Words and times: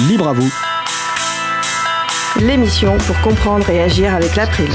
Libre 0.00 0.28
à 0.28 0.32
vous. 0.34 0.52
L'émission 2.40 2.98
pour 2.98 3.18
comprendre 3.22 3.70
et 3.70 3.80
agir 3.80 4.14
avec 4.14 4.36
l'April, 4.36 4.68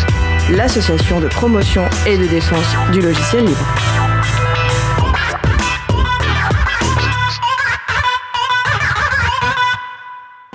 l'association 0.50 1.20
de 1.20 1.28
promotion 1.28 1.84
et 2.08 2.18
de 2.18 2.26
défense 2.26 2.66
du 2.92 3.02
logiciel 3.02 3.46
libre. 3.46 3.66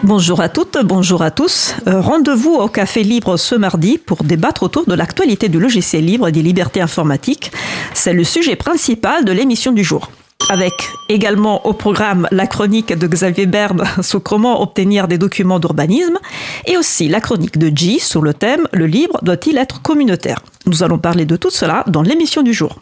Bonjour 0.03 0.41
à 0.41 0.49
toutes, 0.49 0.79
bonjour 0.83 1.23
à 1.23 1.31
tous. 1.31 1.77
Euh, 1.87 2.01
Rendez-vous 2.01 2.55
au 2.55 2.67
Café 2.67 3.05
Libre 3.05 3.37
ce 3.37 3.55
mardi 3.55 3.99
pour 3.99 4.25
débattre 4.25 4.65
autour 4.65 4.87
de 4.87 4.95
l'actualité 4.95 5.49
du 5.49 5.61
logiciel 5.61 6.05
libre 6.05 6.27
et 6.27 6.33
des 6.33 6.43
libertés 6.43 6.81
informatiques. 6.81 7.53
C'est 7.95 8.13
le 8.13 8.25
sujet 8.25 8.57
principal 8.57 9.25
de 9.25 9.31
l'émission 9.31 9.71
du 9.71 9.85
jour. 9.85 10.11
Avec 10.49 10.73
également 11.09 11.67
au 11.67 11.73
programme 11.73 12.29
la 12.31 12.47
chronique 12.47 12.93
de 12.93 13.07
Xavier 13.07 13.47
Berne 13.47 13.85
sur 14.03 14.23
comment 14.23 14.63
obtenir 14.63 15.09
des 15.09 15.19
documents 15.19 15.59
d'urbanisme 15.59 16.19
et 16.67 16.77
aussi 16.77 17.09
la 17.09 17.21
chronique 17.21 17.59
de 17.59 17.77
G 17.77 17.99
sur 17.99 18.23
le 18.23 18.33
thème 18.33 18.69
Le 18.73 18.87
libre 18.87 19.19
doit-il 19.23 19.59
être 19.59 19.83
communautaire? 19.83 20.39
Nous 20.67 20.83
allons 20.83 20.99
parler 20.99 21.25
de 21.25 21.37
tout 21.37 21.51
cela 21.51 21.85
dans 21.89 22.03
l'émission 22.03 22.43
du 22.43 22.55
jour. 22.55 22.81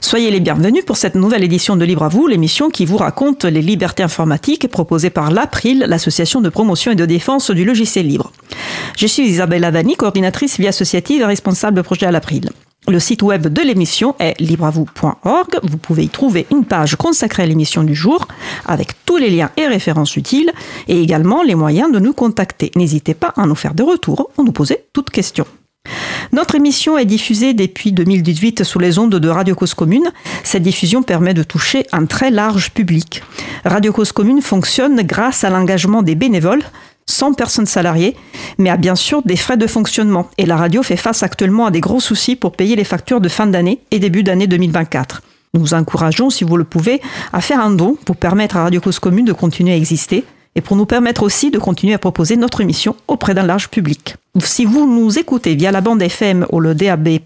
Soyez 0.00 0.30
les 0.30 0.40
bienvenus 0.40 0.84
pour 0.84 0.96
cette 0.96 1.14
nouvelle 1.14 1.44
édition 1.44 1.76
de 1.76 1.84
Libre 1.84 2.04
à 2.04 2.08
vous, 2.08 2.26
l'émission 2.26 2.70
qui 2.70 2.86
vous 2.86 2.96
raconte 2.96 3.44
les 3.44 3.62
libertés 3.62 4.02
informatiques 4.02 4.68
proposée 4.68 5.10
par 5.10 5.30
l'April, 5.30 5.84
l'association 5.86 6.40
de 6.40 6.48
promotion 6.48 6.92
et 6.92 6.96
de 6.96 7.04
défense 7.04 7.50
du 7.50 7.64
logiciel 7.64 8.06
libre. 8.06 8.32
Je 8.96 9.06
suis 9.06 9.24
Isabelle 9.24 9.64
Avani, 9.64 9.96
coordinatrice 9.96 10.58
vie 10.58 10.68
associative 10.68 11.22
et 11.22 11.26
responsable 11.26 11.76
de 11.76 11.82
projet 11.82 12.06
à 12.06 12.12
l'April. 12.12 12.50
Le 12.90 12.98
site 12.98 13.22
web 13.22 13.46
de 13.46 13.62
l'émission 13.62 14.16
est 14.18 14.34
libreavou.org. 14.40 15.60
Vous 15.62 15.78
pouvez 15.78 16.02
y 16.02 16.08
trouver 16.08 16.46
une 16.50 16.64
page 16.64 16.96
consacrée 16.96 17.44
à 17.44 17.46
l'émission 17.46 17.84
du 17.84 17.94
jour 17.94 18.26
avec 18.66 19.04
tous 19.06 19.16
les 19.16 19.30
liens 19.30 19.50
et 19.56 19.68
références 19.68 20.16
utiles 20.16 20.50
et 20.88 21.00
également 21.00 21.44
les 21.44 21.54
moyens 21.54 21.92
de 21.92 22.00
nous 22.00 22.12
contacter. 22.12 22.72
N'hésitez 22.74 23.14
pas 23.14 23.32
à 23.36 23.46
nous 23.46 23.54
faire 23.54 23.74
des 23.74 23.84
retours 23.84 24.30
ou 24.36 24.42
nous 24.42 24.50
poser 24.50 24.86
toutes 24.92 25.10
questions. 25.10 25.46
Notre 26.32 26.56
émission 26.56 26.98
est 26.98 27.04
diffusée 27.04 27.54
depuis 27.54 27.92
2018 27.92 28.64
sous 28.64 28.80
les 28.80 28.98
ondes 28.98 29.14
de 29.14 29.28
Radio 29.28 29.54
Cause 29.54 29.74
Commune. 29.74 30.10
Cette 30.42 30.64
diffusion 30.64 31.04
permet 31.04 31.32
de 31.32 31.44
toucher 31.44 31.86
un 31.92 32.06
très 32.06 32.32
large 32.32 32.72
public. 32.72 33.22
Radio 33.64 33.92
Cause 33.92 34.10
Commune 34.10 34.42
fonctionne 34.42 35.02
grâce 35.02 35.44
à 35.44 35.50
l'engagement 35.50 36.02
des 36.02 36.16
bénévoles, 36.16 36.62
100 37.10 37.34
personnes 37.34 37.66
salariées, 37.66 38.16
mais 38.58 38.70
a 38.70 38.76
bien 38.76 38.94
sûr 38.94 39.22
des 39.22 39.36
frais 39.36 39.56
de 39.56 39.66
fonctionnement. 39.66 40.28
Et 40.38 40.46
la 40.46 40.56
radio 40.56 40.82
fait 40.82 40.96
face 40.96 41.22
actuellement 41.22 41.66
à 41.66 41.70
des 41.70 41.80
gros 41.80 42.00
soucis 42.00 42.36
pour 42.36 42.52
payer 42.52 42.76
les 42.76 42.84
factures 42.84 43.20
de 43.20 43.28
fin 43.28 43.46
d'année 43.46 43.80
et 43.90 43.98
début 43.98 44.22
d'année 44.22 44.46
2024. 44.46 45.22
Nous 45.52 45.60
vous 45.60 45.74
encourageons, 45.74 46.30
si 46.30 46.44
vous 46.44 46.56
le 46.56 46.64
pouvez, 46.64 47.02
à 47.32 47.40
faire 47.40 47.60
un 47.60 47.70
don 47.70 47.96
pour 48.04 48.16
permettre 48.16 48.56
à 48.56 48.62
Radio 48.62 48.80
Cause 48.80 49.00
Commune 49.00 49.24
de 49.24 49.32
continuer 49.32 49.72
à 49.72 49.76
exister 49.76 50.24
et 50.56 50.60
pour 50.60 50.76
nous 50.76 50.86
permettre 50.86 51.22
aussi 51.22 51.50
de 51.50 51.58
continuer 51.58 51.94
à 51.94 51.98
proposer 51.98 52.36
notre 52.36 52.60
émission 52.60 52.96
auprès 53.08 53.34
d'un 53.34 53.46
large 53.46 53.68
public. 53.68 54.16
Si 54.38 54.64
vous 54.64 54.86
nous 54.86 55.18
écoutez 55.18 55.54
via 55.54 55.72
la 55.72 55.80
bande 55.80 56.02
FM 56.02 56.46
ou 56.50 56.60
le 56.60 56.74
DAB+, 56.74 57.20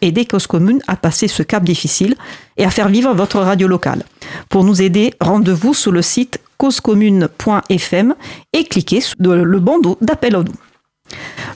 aidez 0.00 0.24
Cause 0.26 0.46
Commune 0.46 0.80
à 0.86 0.96
passer 0.96 1.28
ce 1.28 1.42
cap 1.42 1.64
difficile 1.64 2.14
et 2.56 2.64
à 2.64 2.70
faire 2.70 2.88
vivre 2.88 3.14
votre 3.14 3.38
radio 3.40 3.68
locale. 3.68 4.04
Pour 4.48 4.64
nous 4.64 4.82
aider, 4.82 5.14
rendez-vous 5.20 5.74
sur 5.74 5.92
le 5.92 6.02
site 6.02 6.40
causecommune.fm 6.58 8.14
et 8.52 8.64
cliquez 8.64 9.00
sur 9.00 9.16
le 9.18 9.58
bandeau 9.58 9.98
d'appel 10.00 10.36
au 10.36 10.44
nous. 10.44 10.52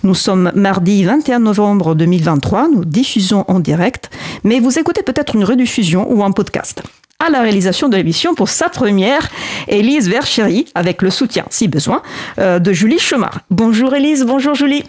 Nous 0.03 0.15
sommes 0.15 0.53
mardi 0.55 1.05
21 1.05 1.41
novembre 1.41 1.95
2023, 1.95 2.69
nous 2.69 2.85
diffusons 2.85 3.45
en 3.49 3.61
direct, 3.61 4.11
mais 4.45 4.61
vous 4.61 4.79
écoutez 4.79 5.03
peut-être 5.03 5.35
une 5.35 5.45
rediffusion 5.45 6.11
ou 6.13 6.23
un 6.23 6.33
podcast 6.33 6.83
à 7.25 7.31
la 7.31 7.43
réalisation 7.43 7.89
de 7.89 7.97
l'émission 7.97 8.35
pour 8.35 8.49
sa 8.49 8.69
première, 8.69 9.29
Élise 9.69 10.09
Verchéry, 10.09 10.67
avec 10.75 11.03
le 11.03 11.11
soutien, 11.11 11.45
si 11.51 11.69
besoin, 11.69 12.03
euh, 12.39 12.59
de 12.59 12.73
Julie 12.73 12.99
Chemard. 12.99 13.41
Bonjour 13.51 13.95
Élise, 13.95 14.25
bonjour 14.25 14.55
Julie. 14.55 14.85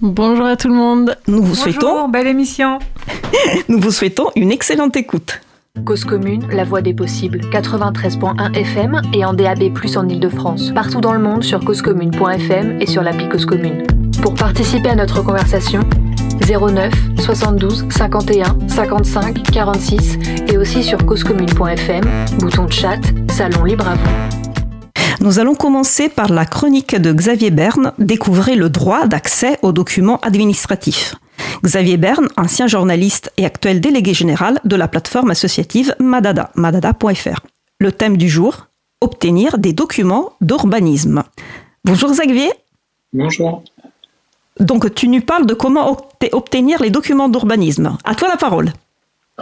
Bonjour 0.00 0.46
à 0.46 0.56
tout 0.56 0.68
le 0.68 0.74
monde. 0.74 1.16
Nous 1.26 1.38
vous 1.38 1.48
Bonjour, 1.48 1.56
souhaitons, 1.56 2.08
belle 2.08 2.26
émission. 2.26 2.78
nous 3.68 3.80
vous 3.80 3.90
souhaitons 3.90 4.30
une 4.36 4.52
excellente 4.52 4.96
écoute. 4.96 5.40
Cause 5.84 6.04
commune, 6.04 6.46
la 6.50 6.64
voix 6.64 6.80
des 6.80 6.94
possibles. 6.94 7.40
93.1 7.50 8.54
FM 8.54 9.02
et 9.12 9.24
en 9.24 9.34
DAB+, 9.34 9.72
en 9.96 10.08
Ile-de-France. 10.08 10.72
Partout 10.74 11.00
dans 11.00 11.12
le 11.12 11.18
monde 11.18 11.44
sur 11.44 11.64
causecommune.fm 11.64 12.80
et 12.80 12.86
sur 12.86 13.02
l'appli 13.02 13.28
Cause 13.28 13.44
Commune. 13.44 13.86
Pour 14.22 14.34
participer 14.34 14.88
à 14.88 14.94
notre 14.94 15.22
conversation, 15.22 15.80
09 16.40 16.92
72 17.18 17.86
51 17.90 18.68
55 18.68 19.42
46 19.50 20.18
et 20.48 20.58
aussi 20.58 20.82
sur 20.82 21.04
causecommune.fm, 21.04 22.04
bouton 22.38 22.64
de 22.66 22.72
chat, 22.72 23.00
salon 23.30 23.64
libre 23.64 23.88
à 23.88 23.94
vous. 23.94 24.10
Nous 25.20 25.38
allons 25.38 25.54
commencer 25.54 26.08
par 26.08 26.30
la 26.30 26.44
chronique 26.44 26.94
de 26.94 27.12
Xavier 27.12 27.50
Berne, 27.50 27.92
Découvrez 27.98 28.54
le 28.54 28.68
droit 28.68 29.06
d'accès 29.06 29.58
aux 29.62 29.72
documents 29.72 30.20
administratifs. 30.20 31.14
Xavier 31.64 31.96
Berne, 31.96 32.28
ancien 32.36 32.66
journaliste 32.66 33.32
et 33.36 33.44
actuel 33.44 33.80
délégué 33.80 34.14
général 34.14 34.60
de 34.64 34.76
la 34.76 34.88
plateforme 34.88 35.30
associative 35.30 35.94
Madada, 35.98 36.50
madada.fr. 36.54 37.40
Le 37.80 37.92
thème 37.92 38.16
du 38.16 38.28
jour, 38.28 38.68
obtenir 39.00 39.58
des 39.58 39.72
documents 39.72 40.32
d'urbanisme. 40.40 41.22
Bonjour 41.84 42.10
Xavier. 42.10 42.50
Bonjour. 43.12 43.62
Donc 44.60 44.94
tu 44.94 45.08
nous 45.08 45.20
parles 45.20 45.46
de 45.46 45.54
comment 45.54 45.92
obte- 45.92 46.28
obtenir 46.32 46.82
les 46.82 46.90
documents 46.90 47.28
d'urbanisme. 47.28 47.96
À 48.04 48.14
toi 48.14 48.28
la 48.28 48.36
parole. 48.36 48.72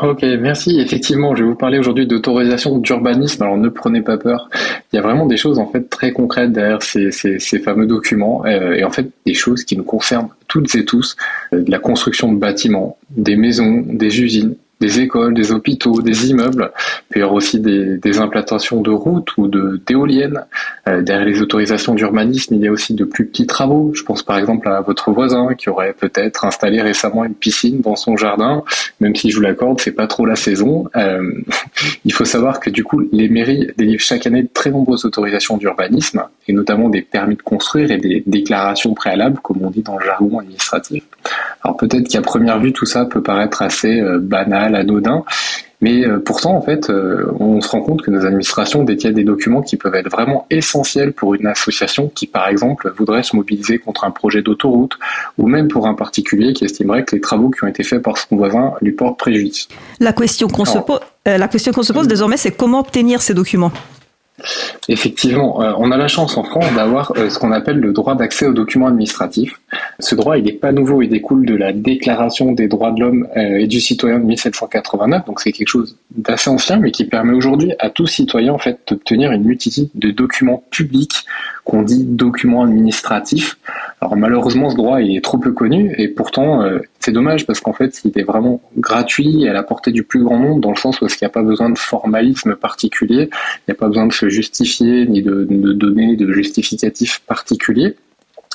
Ok, 0.02 0.22
merci. 0.40 0.80
Effectivement, 0.80 1.36
je 1.36 1.44
vais 1.44 1.50
vous 1.50 1.54
parler 1.54 1.78
aujourd'hui 1.78 2.08
d'autorisation 2.08 2.78
d'urbanisme. 2.78 3.44
Alors 3.44 3.56
ne 3.56 3.68
prenez 3.68 4.02
pas 4.02 4.18
peur. 4.18 4.50
Il 4.92 4.96
y 4.96 4.98
a 4.98 5.02
vraiment 5.02 5.26
des 5.26 5.36
choses 5.36 5.60
en 5.60 5.68
fait 5.68 5.88
très 5.88 6.12
concrètes 6.12 6.50
derrière 6.50 6.82
ces 6.82 7.58
fameux 7.60 7.86
documents 7.86 8.44
euh, 8.44 8.72
et 8.72 8.82
en 8.82 8.90
fait 8.90 9.08
des 9.24 9.34
choses 9.34 9.62
qui 9.62 9.76
nous 9.76 9.84
concernent 9.84 10.30
toutes 10.48 10.74
et 10.74 10.84
tous, 10.84 11.16
euh, 11.52 11.62
de 11.62 11.70
la 11.70 11.78
construction 11.78 12.32
de 12.32 12.38
bâtiments, 12.38 12.98
des 13.10 13.36
maisons, 13.36 13.84
des 13.86 14.20
usines, 14.20 14.56
des 14.84 15.00
écoles, 15.00 15.32
des 15.32 15.50
hôpitaux, 15.50 16.02
des 16.02 16.28
immeubles, 16.30 16.70
il 17.14 17.20
y 17.20 17.22
aura 17.22 17.34
aussi 17.34 17.58
des, 17.58 18.18
implantations 18.18 18.80
de 18.80 18.90
routes 18.90 19.36
ou 19.38 19.48
d'éoliennes. 19.86 20.44
Euh, 20.88 21.00
derrière 21.02 21.26
les 21.26 21.40
autorisations 21.40 21.94
d'urbanisme, 21.94 22.54
il 22.54 22.60
y 22.60 22.68
a 22.68 22.72
aussi 22.72 22.94
de 22.94 23.04
plus 23.04 23.26
petits 23.26 23.46
travaux. 23.46 23.92
Je 23.94 24.02
pense 24.02 24.22
par 24.22 24.38
exemple 24.38 24.68
à 24.68 24.82
votre 24.82 25.10
voisin 25.10 25.54
qui 25.54 25.68
aurait 25.70 25.94
peut-être 25.94 26.44
installé 26.44 26.82
récemment 26.82 27.24
une 27.24 27.34
piscine 27.34 27.80
dans 27.80 27.96
son 27.96 28.16
jardin, 28.16 28.62
même 29.00 29.16
si 29.16 29.30
je 29.30 29.36
vous 29.36 29.42
l'accorde, 29.42 29.80
c'est 29.80 29.92
pas 29.92 30.06
trop 30.06 30.26
la 30.26 30.36
saison. 30.36 30.88
Euh, 30.96 31.32
il 32.04 32.12
faut 32.12 32.26
savoir 32.26 32.60
que 32.60 32.70
du 32.70 32.84
coup, 32.84 33.00
les 33.10 33.28
mairies 33.28 33.68
délivrent 33.78 34.02
chaque 34.02 34.26
année 34.26 34.42
de 34.42 34.50
très 34.52 34.70
nombreuses 34.70 35.04
autorisations 35.06 35.56
d'urbanisme, 35.56 36.24
et 36.46 36.52
notamment 36.52 36.90
des 36.90 37.02
permis 37.02 37.36
de 37.36 37.42
construire 37.42 37.90
et 37.90 37.98
des 37.98 38.22
déclarations 38.26 38.92
préalables, 38.92 39.38
comme 39.42 39.62
on 39.62 39.70
dit 39.70 39.82
dans 39.82 39.98
le 39.98 40.04
jargon 40.04 40.38
administratif. 40.40 41.04
Alors 41.62 41.76
peut-être 41.78 42.06
qu'à 42.08 42.20
première 42.20 42.60
vue, 42.60 42.72
tout 42.72 42.84
ça 42.84 43.06
peut 43.06 43.22
paraître 43.22 43.62
assez 43.62 44.00
euh, 44.00 44.18
banal, 44.20 44.73
anodin, 44.74 45.24
mais 45.80 46.06
euh, 46.06 46.18
pourtant, 46.18 46.56
en 46.56 46.62
fait, 46.62 46.88
euh, 46.88 47.30
on 47.40 47.60
se 47.60 47.68
rend 47.68 47.82
compte 47.82 48.02
que 48.02 48.10
nos 48.10 48.24
administrations 48.24 48.84
détiennent 48.84 49.14
des 49.14 49.24
documents 49.24 49.60
qui 49.60 49.76
peuvent 49.76 49.94
être 49.94 50.10
vraiment 50.10 50.46
essentiels 50.50 51.12
pour 51.12 51.34
une 51.34 51.46
association 51.46 52.10
qui, 52.14 52.26
par 52.26 52.48
exemple, 52.48 52.92
voudrait 52.96 53.22
se 53.22 53.36
mobiliser 53.36 53.78
contre 53.78 54.04
un 54.04 54.10
projet 54.10 54.40
d'autoroute, 54.40 54.98
ou 55.36 55.46
même 55.46 55.68
pour 55.68 55.86
un 55.86 55.94
particulier 55.94 56.52
qui 56.54 56.64
estimerait 56.64 57.04
que 57.04 57.14
les 57.14 57.20
travaux 57.20 57.50
qui 57.50 57.64
ont 57.64 57.68
été 57.68 57.82
faits 57.82 58.02
par 58.02 58.16
son 58.16 58.36
voisin 58.36 58.72
lui 58.80 58.92
portent 58.92 59.18
préjudice. 59.18 59.68
La 60.00 60.12
question 60.12 60.48
qu'on 60.48 60.64
se, 60.64 60.78
po- 60.78 61.00
euh, 61.28 61.36
la 61.36 61.48
question 61.48 61.72
qu'on 61.72 61.82
se 61.82 61.92
pose 61.92 62.08
désormais, 62.08 62.38
c'est 62.38 62.52
comment 62.52 62.80
obtenir 62.80 63.20
ces 63.20 63.34
documents? 63.34 63.72
Effectivement, 64.88 65.62
euh, 65.62 65.72
on 65.78 65.92
a 65.92 65.96
la 65.96 66.08
chance 66.08 66.36
en 66.36 66.42
France 66.42 66.66
d'avoir 66.74 67.12
euh, 67.16 67.30
ce 67.30 67.38
qu'on 67.38 67.52
appelle 67.52 67.78
le 67.78 67.92
droit 67.92 68.16
d'accès 68.16 68.46
aux 68.46 68.52
documents 68.52 68.88
administratifs. 68.88 69.60
Ce 70.00 70.16
droit, 70.16 70.36
il 70.36 70.44
n'est 70.44 70.52
pas 70.52 70.72
nouveau, 70.72 71.02
il 71.02 71.08
découle 71.08 71.46
de 71.46 71.54
la 71.54 71.72
Déclaration 71.72 72.52
des 72.52 72.66
droits 72.66 72.90
de 72.90 73.00
l'homme 73.00 73.28
euh, 73.36 73.58
et 73.58 73.66
du 73.68 73.80
citoyen 73.80 74.18
de 74.18 74.24
1789, 74.24 75.26
donc 75.26 75.40
c'est 75.40 75.52
quelque 75.52 75.68
chose 75.68 75.96
d'assez 76.16 76.50
ancien, 76.50 76.78
mais 76.78 76.90
qui 76.90 77.04
permet 77.04 77.32
aujourd'hui 77.32 77.74
à 77.78 77.90
tout 77.90 78.06
citoyen 78.06 78.56
d'obtenir 78.88 79.30
une 79.30 79.44
multitude 79.44 79.88
de 79.94 80.10
documents 80.10 80.64
publics 80.70 81.24
qu'on 81.64 81.82
dit 81.82 82.04
documents 82.04 82.64
administratifs. 82.64 83.56
Alors 84.00 84.16
malheureusement, 84.16 84.68
ce 84.68 84.76
droit 84.76 85.00
est 85.00 85.22
trop 85.22 85.38
peu 85.38 85.52
connu 85.52 85.94
et 85.96 86.08
pourtant 86.08 86.62
c'est 87.04 87.12
dommage 87.12 87.46
parce 87.46 87.60
qu'en 87.60 87.74
fait 87.74 88.00
il 88.04 88.18
est 88.18 88.22
vraiment 88.22 88.62
gratuit 88.78 89.44
et 89.44 89.48
à 89.50 89.52
la 89.52 89.62
portée 89.62 89.92
du 89.92 90.04
plus 90.04 90.22
grand 90.24 90.38
nombre 90.38 90.60
dans 90.60 90.70
le 90.70 90.76
sens 90.76 91.00
où 91.02 91.06
il 91.06 91.16
n'y 91.20 91.26
a 91.26 91.28
pas 91.28 91.42
besoin 91.42 91.68
de 91.68 91.76
formalisme 91.76 92.56
particulier, 92.56 93.28
il 93.30 93.64
n'y 93.68 93.72
a 93.72 93.74
pas 93.74 93.88
besoin 93.88 94.06
de 94.06 94.12
se 94.12 94.28
justifier 94.30 95.06
ni 95.06 95.22
de, 95.22 95.46
de 95.48 95.72
donner 95.72 96.16
de 96.16 96.32
justificatifs 96.32 97.20
particuliers. 97.26 97.96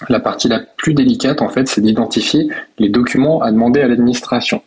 La 0.07 0.19
partie 0.19 0.47
la 0.47 0.59
plus 0.59 0.93
délicate, 0.93 1.41
en 1.41 1.49
fait, 1.49 1.67
c'est 1.67 1.81
d'identifier 1.81 2.47
les 2.77 2.87
documents 2.87 3.41
à 3.41 3.51
demander 3.51 3.81
à 3.81 3.87
l'administration. 3.87 4.61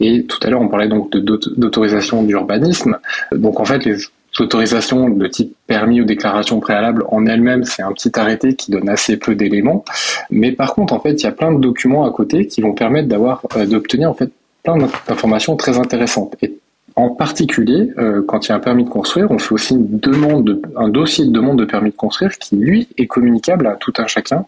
Et 0.00 0.24
tout 0.24 0.38
à 0.42 0.48
l'heure, 0.48 0.62
on 0.62 0.68
parlait 0.68 0.88
donc 0.88 1.14
d'autorisation 1.14 2.22
d'urbanisme. 2.22 2.98
Donc, 3.32 3.60
en 3.60 3.66
fait, 3.66 3.84
les 3.84 3.98
autorisations 4.40 5.10
de 5.10 5.26
type 5.26 5.54
permis 5.66 6.00
ou 6.00 6.04
déclaration 6.04 6.60
préalable 6.60 7.04
en 7.08 7.26
elles-mêmes, 7.26 7.64
c'est 7.64 7.82
un 7.82 7.92
petit 7.92 8.18
arrêté 8.18 8.54
qui 8.54 8.70
donne 8.70 8.88
assez 8.88 9.16
peu 9.16 9.34
d'éléments. 9.34 9.84
Mais 10.30 10.52
par 10.52 10.74
contre, 10.74 10.94
en 10.94 11.00
fait, 11.00 11.12
il 11.12 11.24
y 11.24 11.26
a 11.26 11.32
plein 11.32 11.52
de 11.52 11.60
documents 11.60 12.04
à 12.04 12.10
côté 12.10 12.46
qui 12.46 12.60
vont 12.62 12.72
permettre 12.72 13.08
d'avoir, 13.08 13.42
euh, 13.56 13.66
d'obtenir, 13.66 14.10
en 14.10 14.14
fait, 14.14 14.30
plein 14.62 14.78
d'informations 14.78 15.56
très 15.56 15.78
intéressantes. 15.78 16.36
Et 16.42 16.54
En 16.94 17.08
particulier, 17.08 17.90
euh, 17.98 18.22
quand 18.26 18.46
il 18.46 18.50
y 18.50 18.52
a 18.52 18.56
un 18.56 18.60
permis 18.60 18.84
de 18.84 18.90
construire, 18.90 19.30
on 19.30 19.38
fait 19.38 19.54
aussi 19.54 19.74
une 19.74 19.98
demande, 19.98 20.60
un 20.76 20.88
dossier 20.88 21.24
de 21.24 21.30
demande 21.30 21.58
de 21.58 21.64
permis 21.64 21.90
de 21.90 21.96
construire 21.96 22.32
qui, 22.38 22.56
lui, 22.56 22.88
est 22.98 23.06
communicable 23.06 23.66
à 23.66 23.76
tout 23.76 23.94
un 23.96 24.06
chacun 24.06 24.44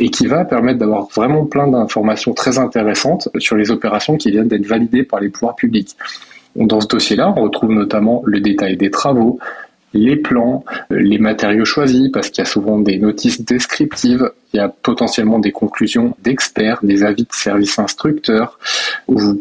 et 0.00 0.10
qui 0.10 0.26
va 0.26 0.44
permettre 0.44 0.80
d'avoir 0.80 1.06
vraiment 1.06 1.44
plein 1.44 1.68
d'informations 1.68 2.34
très 2.34 2.58
intéressantes 2.58 3.28
sur 3.38 3.56
les 3.56 3.70
opérations 3.70 4.16
qui 4.16 4.30
viennent 4.32 4.48
d'être 4.48 4.66
validées 4.66 5.04
par 5.04 5.20
les 5.20 5.28
pouvoirs 5.28 5.54
publics. 5.54 5.96
Dans 6.56 6.80
ce 6.80 6.88
dossier-là, 6.88 7.32
on 7.36 7.42
retrouve 7.42 7.72
notamment 7.72 8.22
le 8.26 8.40
détail 8.40 8.76
des 8.76 8.90
travaux, 8.90 9.38
les 9.94 10.16
plans, 10.16 10.64
euh, 10.90 10.98
les 10.98 11.18
matériaux 11.18 11.64
choisis, 11.64 12.10
parce 12.12 12.28
qu'il 12.28 12.42
y 12.42 12.46
a 12.46 12.50
souvent 12.50 12.78
des 12.78 12.98
notices 12.98 13.44
descriptives, 13.44 14.30
il 14.52 14.56
y 14.58 14.60
a 14.60 14.68
potentiellement 14.68 15.38
des 15.38 15.52
conclusions 15.52 16.16
d'experts, 16.22 16.80
des 16.82 17.04
avis 17.04 17.22
de 17.22 17.32
services 17.32 17.78
instructeurs, 17.78 18.58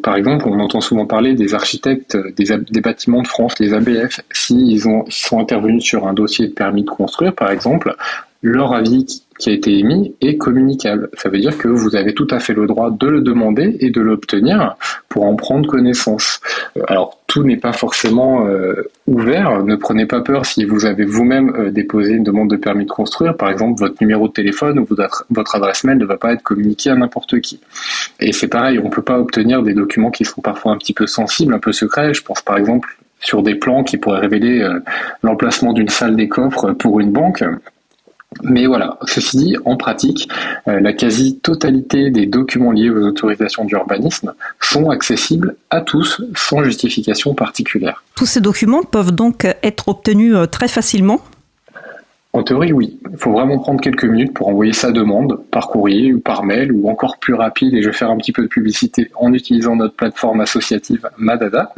par 0.02 0.16
exemple, 0.16 0.48
on 0.48 0.60
entend 0.60 0.82
souvent 0.82 1.06
parler 1.06 1.34
des 1.34 1.54
architectes 1.54 2.18
des, 2.36 2.46
des 2.58 2.82
bâtiments 2.82 3.22
de 3.22 3.28
France, 3.28 3.60
les 3.60 3.74
ABF, 3.74 4.22
s'ils 4.32 4.88
ont, 4.88 5.06
sont 5.10 5.40
intervenus 5.40 5.84
sur 5.84 6.08
un 6.08 6.14
dossier 6.14 6.48
de 6.48 6.54
permis 6.54 6.84
de 6.84 6.90
construire, 6.90 7.34
par 7.34 7.52
exemple, 7.52 7.96
leur 8.42 8.74
avis 8.74 9.23
qui 9.40 9.50
a 9.50 9.54
été 9.54 9.78
émis 9.78 10.16
est 10.22 10.38
communicable. 10.38 11.10
Ça 11.14 11.30
veut 11.30 11.40
dire 11.40 11.58
que 11.58 11.68
vous 11.68 11.96
avez 11.96 12.14
tout 12.14 12.28
à 12.30 12.40
fait 12.40 12.54
le 12.54 12.68
droit 12.68 12.92
de 12.92 13.08
le 13.08 13.22
demander 13.22 13.78
et 13.80 13.90
de 13.90 14.02
l'obtenir 14.02 14.76
pour 15.10 15.26
en 15.26 15.36
prendre 15.36 15.70
connaissance. 15.70 16.40
Euh, 16.78 16.82
alors 16.88 17.20
tout 17.28 17.44
n'est 17.44 17.58
pas 17.58 17.74
forcément 17.74 18.48
euh, 18.48 18.90
ouvert. 19.08 19.64
Ne 19.64 19.76
prenez 19.76 20.06
pas 20.06 20.22
peur 20.22 20.46
si 20.46 20.66
vous 20.66 20.86
avez 20.86 21.06
vous-même 21.06 21.54
euh, 21.56 21.72
déposé 21.72 22.14
une 22.14 22.24
demande 22.24 22.50
de 22.50 22.58
permis 22.58 22.86
de 22.86 22.92
construire. 22.92 23.36
Par 23.36 23.50
exemple, 23.50 23.80
votre 23.80 23.96
numéro 24.02 24.28
de 24.28 24.34
téléphone 24.34 24.80
ou 24.80 24.88
votre 25.30 25.56
adresse 25.56 25.84
mail 25.84 25.98
ne 25.98 26.06
va 26.06 26.18
pas 26.18 26.34
être 26.34 26.44
communiqué 26.44 26.90
à 26.90 26.96
n'importe 26.96 27.40
qui. 27.42 27.60
Et 28.20 28.32
c'est 28.34 28.48
pareil, 28.48 28.80
on 28.80 28.86
ne 28.86 28.94
peut 28.94 29.02
pas 29.02 29.20
obtenir 29.20 29.64
des 29.64 29.74
documents 29.74 30.12
qui 30.12 30.26
sont 30.26 30.42
parfois 30.42 30.74
un 30.74 30.78
petit 30.78 30.94
peu 30.94 31.08
sensibles, 31.08 31.54
un 31.54 31.60
peu 31.60 31.72
secrets. 31.72 32.14
Je 32.14 32.24
pense 32.24 32.42
par 32.42 32.58
exemple 32.58 32.98
sur 33.20 33.42
des 33.42 33.56
plans 33.56 33.84
qui 33.84 33.98
pourraient 33.98 34.20
révéler 34.20 34.68
l'emplacement 35.24 35.72
d'une 35.72 35.88
salle 35.88 36.18
des 36.18 36.28
coffres 36.28 36.74
pour 36.74 37.00
une 37.00 37.12
banque. 37.12 37.42
Mais 38.42 38.66
voilà, 38.66 38.98
ceci 39.06 39.38
dit, 39.38 39.56
en 39.66 39.78
pratique, 39.78 40.30
euh, 40.68 40.80
la 40.80 40.94
quasi-totalité 40.94 42.10
des 42.10 42.26
documents 42.26 42.72
liés 42.72 42.90
aux 42.90 43.06
autorisations 43.06 43.66
d'urbanisme 43.66 44.34
sont 44.60 44.90
accessibles 44.90 45.56
à 45.70 45.82
tous 45.82 46.22
sans 46.36 46.64
justification 46.64 47.34
particulière. 47.34 48.04
Tous 48.16 48.26
ces 48.26 48.42
documents 48.42 48.84
peuvent 48.84 49.12
donc 49.12 49.46
être 49.64 49.88
obtenus 49.88 50.36
euh, 50.36 50.46
très 50.46 50.68
facilement 50.68 51.22
en 52.36 52.42
théorie, 52.42 52.74
oui. 52.74 53.00
Il 53.12 53.18
faut 53.18 53.32
vraiment 53.32 53.60
prendre 53.60 53.80
quelques 53.80 54.06
minutes 54.06 54.34
pour 54.34 54.48
envoyer 54.48 54.74
sa 54.74 54.92
demande 54.92 55.40
par 55.52 55.68
courrier 55.68 56.14
ou 56.14 56.20
par 56.20 56.44
mail 56.44 56.72
ou 56.72 56.90
encore 56.90 57.20
plus 57.20 57.36
rapide, 57.36 57.76
et 57.76 57.84
je 57.84 57.90
vais 57.90 57.94
faire 57.94 58.10
un 58.10 58.18
petit 58.18 58.32
peu 58.32 58.42
de 58.42 58.48
publicité 58.48 59.12
en 59.16 59.32
utilisant 59.34 59.76
notre 59.76 59.94
plateforme 59.94 60.42
associative 60.42 61.08
Madada. 61.18 61.72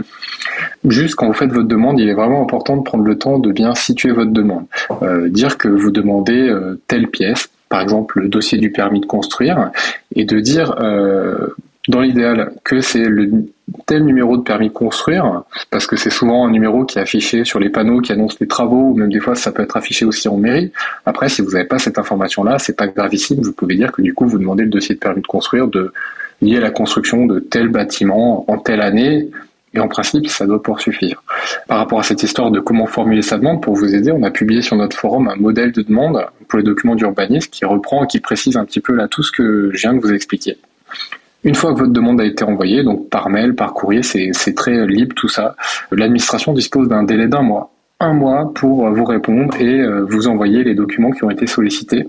Juste 0.85 1.15
quand 1.15 1.27
vous 1.27 1.33
faites 1.33 1.51
votre 1.51 1.67
demande, 1.67 1.99
il 1.99 2.07
est 2.07 2.13
vraiment 2.13 2.41
important 2.41 2.77
de 2.77 2.83
prendre 2.83 3.03
le 3.03 3.17
temps 3.17 3.37
de 3.37 3.51
bien 3.51 3.75
situer 3.75 4.11
votre 4.11 4.31
demande. 4.31 4.65
Euh, 5.01 5.27
dire 5.27 5.57
que 5.57 5.67
vous 5.67 5.91
demandez 5.91 6.47
euh, 6.47 6.81
telle 6.87 7.09
pièce, 7.09 7.49
par 7.67 7.81
exemple 7.81 8.21
le 8.21 8.29
dossier 8.29 8.57
du 8.57 8.71
permis 8.71 9.01
de 9.01 9.05
construire, 9.05 9.71
et 10.15 10.23
de 10.23 10.39
dire 10.39 10.75
euh, 10.79 11.47
dans 11.89 11.99
l'idéal 11.99 12.53
que 12.63 12.79
c'est 12.79 13.03
le 13.03 13.45
tel 13.85 14.03
numéro 14.03 14.37
de 14.37 14.43
permis 14.43 14.67
de 14.67 14.73
construire, 14.73 15.43
parce 15.69 15.87
que 15.87 15.95
c'est 15.95 16.09
souvent 16.09 16.45
un 16.45 16.51
numéro 16.51 16.85
qui 16.85 16.99
est 16.99 17.01
affiché 17.01 17.45
sur 17.45 17.59
les 17.59 17.69
panneaux 17.69 18.01
qui 18.01 18.11
annoncent 18.11 18.37
les 18.39 18.47
travaux, 18.47 18.91
ou 18.91 18.95
même 18.95 19.11
des 19.11 19.19
fois 19.19 19.35
ça 19.35 19.51
peut 19.51 19.63
être 19.63 19.77
affiché 19.77 20.05
aussi 20.05 20.27
en 20.27 20.37
mairie. 20.37 20.71
Après, 21.05 21.29
si 21.29 21.41
vous 21.41 21.51
n'avez 21.51 21.65
pas 21.65 21.79
cette 21.79 21.97
information-là, 21.97 22.59
c'est 22.59 22.75
pas 22.75 22.87
gravissime, 22.87 23.41
vous 23.41 23.53
pouvez 23.53 23.75
dire 23.75 23.91
que 23.91 24.01
du 24.01 24.13
coup 24.13 24.27
vous 24.27 24.37
demandez 24.37 24.63
le 24.63 24.69
dossier 24.69 24.95
de 24.95 24.99
permis 24.99 25.21
de 25.21 25.27
construire 25.27 25.67
de 25.67 25.93
lié 26.41 26.57
à 26.57 26.61
la 26.61 26.71
construction 26.71 27.25
de 27.25 27.39
tel 27.39 27.69
bâtiment 27.69 28.49
en 28.49 28.57
telle 28.57 28.81
année, 28.81 29.29
et 29.75 29.79
en 29.79 29.89
principe, 29.89 30.27
ça 30.27 30.45
doit 30.45 30.63
pouvoir 30.63 30.79
suffire. 30.79 31.21
Par 31.67 31.77
rapport 31.79 31.99
à 31.99 32.03
cette 32.03 32.23
histoire 32.23 32.49
de 32.49 32.61
comment 32.61 32.87
formuler 32.87 33.21
sa 33.21 33.37
demande, 33.37 33.61
pour 33.61 33.75
vous 33.75 33.93
aider, 33.93 34.09
on 34.09 34.23
a 34.23 34.31
publié 34.31 34.61
sur 34.61 34.77
notre 34.77 34.95
forum 34.95 35.27
un 35.27 35.35
modèle 35.35 35.73
de 35.73 35.81
demande 35.81 36.25
pour 36.47 36.59
les 36.59 36.63
documents 36.63 36.95
d'urbanisme 36.95 37.49
qui 37.51 37.65
reprend 37.65 38.05
et 38.05 38.07
qui 38.07 38.21
précise 38.21 38.55
un 38.55 38.63
petit 38.63 38.79
peu 38.79 38.93
là 38.93 39.09
tout 39.09 39.21
ce 39.21 39.33
que 39.33 39.71
je 39.73 39.77
viens 39.77 39.93
de 39.93 39.99
vous 39.99 40.13
expliquer. 40.13 40.57
Une 41.45 41.53
fois 41.53 41.73
que 41.73 41.79
votre 41.79 41.93
demande 41.93 42.19
a 42.19 42.25
été 42.25 42.43
envoyée, 42.43 42.83
donc 42.83 43.07
par 43.09 43.29
mail, 43.29 43.53
par 43.53 43.75
courrier, 43.75 44.01
c'est 44.01 44.55
très 44.55 44.87
libre 44.87 45.13
tout 45.15 45.27
ça, 45.27 45.55
l'administration 45.91 46.53
dispose 46.53 46.87
d'un 46.87 47.03
délai 47.03 47.27
d'un 47.27 47.43
mois. 47.43 47.71
Un 47.99 48.13
mois 48.13 48.51
pour 48.53 48.89
vous 48.89 49.05
répondre 49.05 49.55
et 49.57 49.79
euh, 49.79 50.03
vous 50.09 50.27
envoyer 50.27 50.63
les 50.63 50.73
documents 50.73 51.11
qui 51.11 51.23
ont 51.23 51.29
été 51.29 51.45
sollicités. 51.45 52.07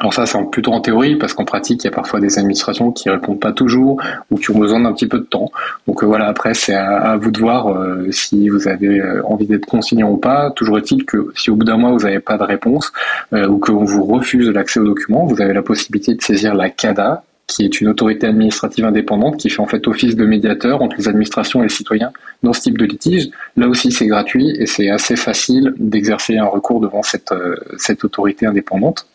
Alors 0.00 0.14
ça, 0.14 0.24
c'est 0.24 0.38
plutôt 0.50 0.72
en 0.72 0.80
théorie, 0.80 1.16
parce 1.16 1.34
qu'en 1.34 1.44
pratique, 1.44 1.84
il 1.84 1.88
y 1.88 1.88
a 1.88 1.92
parfois 1.92 2.18
des 2.18 2.38
administrations 2.38 2.92
qui 2.92 3.10
répondent 3.10 3.38
pas 3.38 3.52
toujours 3.52 4.00
ou 4.30 4.38
qui 4.38 4.50
ont 4.50 4.58
besoin 4.58 4.80
d'un 4.80 4.94
petit 4.94 5.06
peu 5.06 5.18
de 5.18 5.24
temps. 5.24 5.52
Donc 5.86 6.02
euh, 6.02 6.06
voilà, 6.06 6.28
après, 6.28 6.54
c'est 6.54 6.74
à, 6.74 7.14
vous 7.18 7.30
de 7.30 7.38
voir 7.38 7.68
euh, 7.68 8.10
si 8.10 8.48
vous 8.48 8.68
avez 8.68 9.02
envie 9.24 9.46
d'être 9.46 9.66
consignant 9.66 10.10
ou 10.10 10.16
pas. 10.16 10.50
Toujours 10.50 10.78
est-il 10.78 11.04
que 11.04 11.30
si 11.36 11.50
au 11.50 11.56
bout 11.56 11.64
d'un 11.64 11.76
mois, 11.76 11.90
vous 11.90 12.04
n'avez 12.04 12.20
pas 12.20 12.38
de 12.38 12.44
réponse 12.44 12.90
ou 13.32 13.58
qu'on 13.58 13.84
vous 13.84 14.04
refuse 14.04 14.48
l'accès 14.48 14.80
aux 14.80 14.86
documents, 14.86 15.26
vous 15.26 15.42
avez 15.42 15.52
la 15.52 15.62
possibilité 15.62 16.14
de 16.14 16.22
saisir 16.22 16.54
la 16.54 16.70
CADA, 16.70 17.22
qui 17.52 17.64
est 17.64 17.80
une 17.80 17.88
autorité 17.88 18.26
administrative 18.26 18.84
indépendante 18.84 19.36
qui 19.36 19.50
fait 19.50 19.60
en 19.60 19.66
fait 19.66 19.86
office 19.86 20.16
de 20.16 20.24
médiateur 20.24 20.82
entre 20.82 20.96
les 20.96 21.08
administrations 21.08 21.60
et 21.60 21.64
les 21.64 21.68
citoyens 21.68 22.12
dans 22.42 22.52
ce 22.52 22.62
type 22.62 22.78
de 22.78 22.84
litige. 22.84 23.30
Là 23.56 23.68
aussi, 23.68 23.92
c'est 23.92 24.06
gratuit 24.06 24.50
et 24.58 24.66
c'est 24.66 24.90
assez 24.90 25.16
facile 25.16 25.74
d'exercer 25.78 26.38
un 26.38 26.46
recours 26.46 26.80
devant 26.80 27.02
cette, 27.02 27.32
euh, 27.32 27.56
autorité 28.02 28.46
indépendante. 28.46 29.06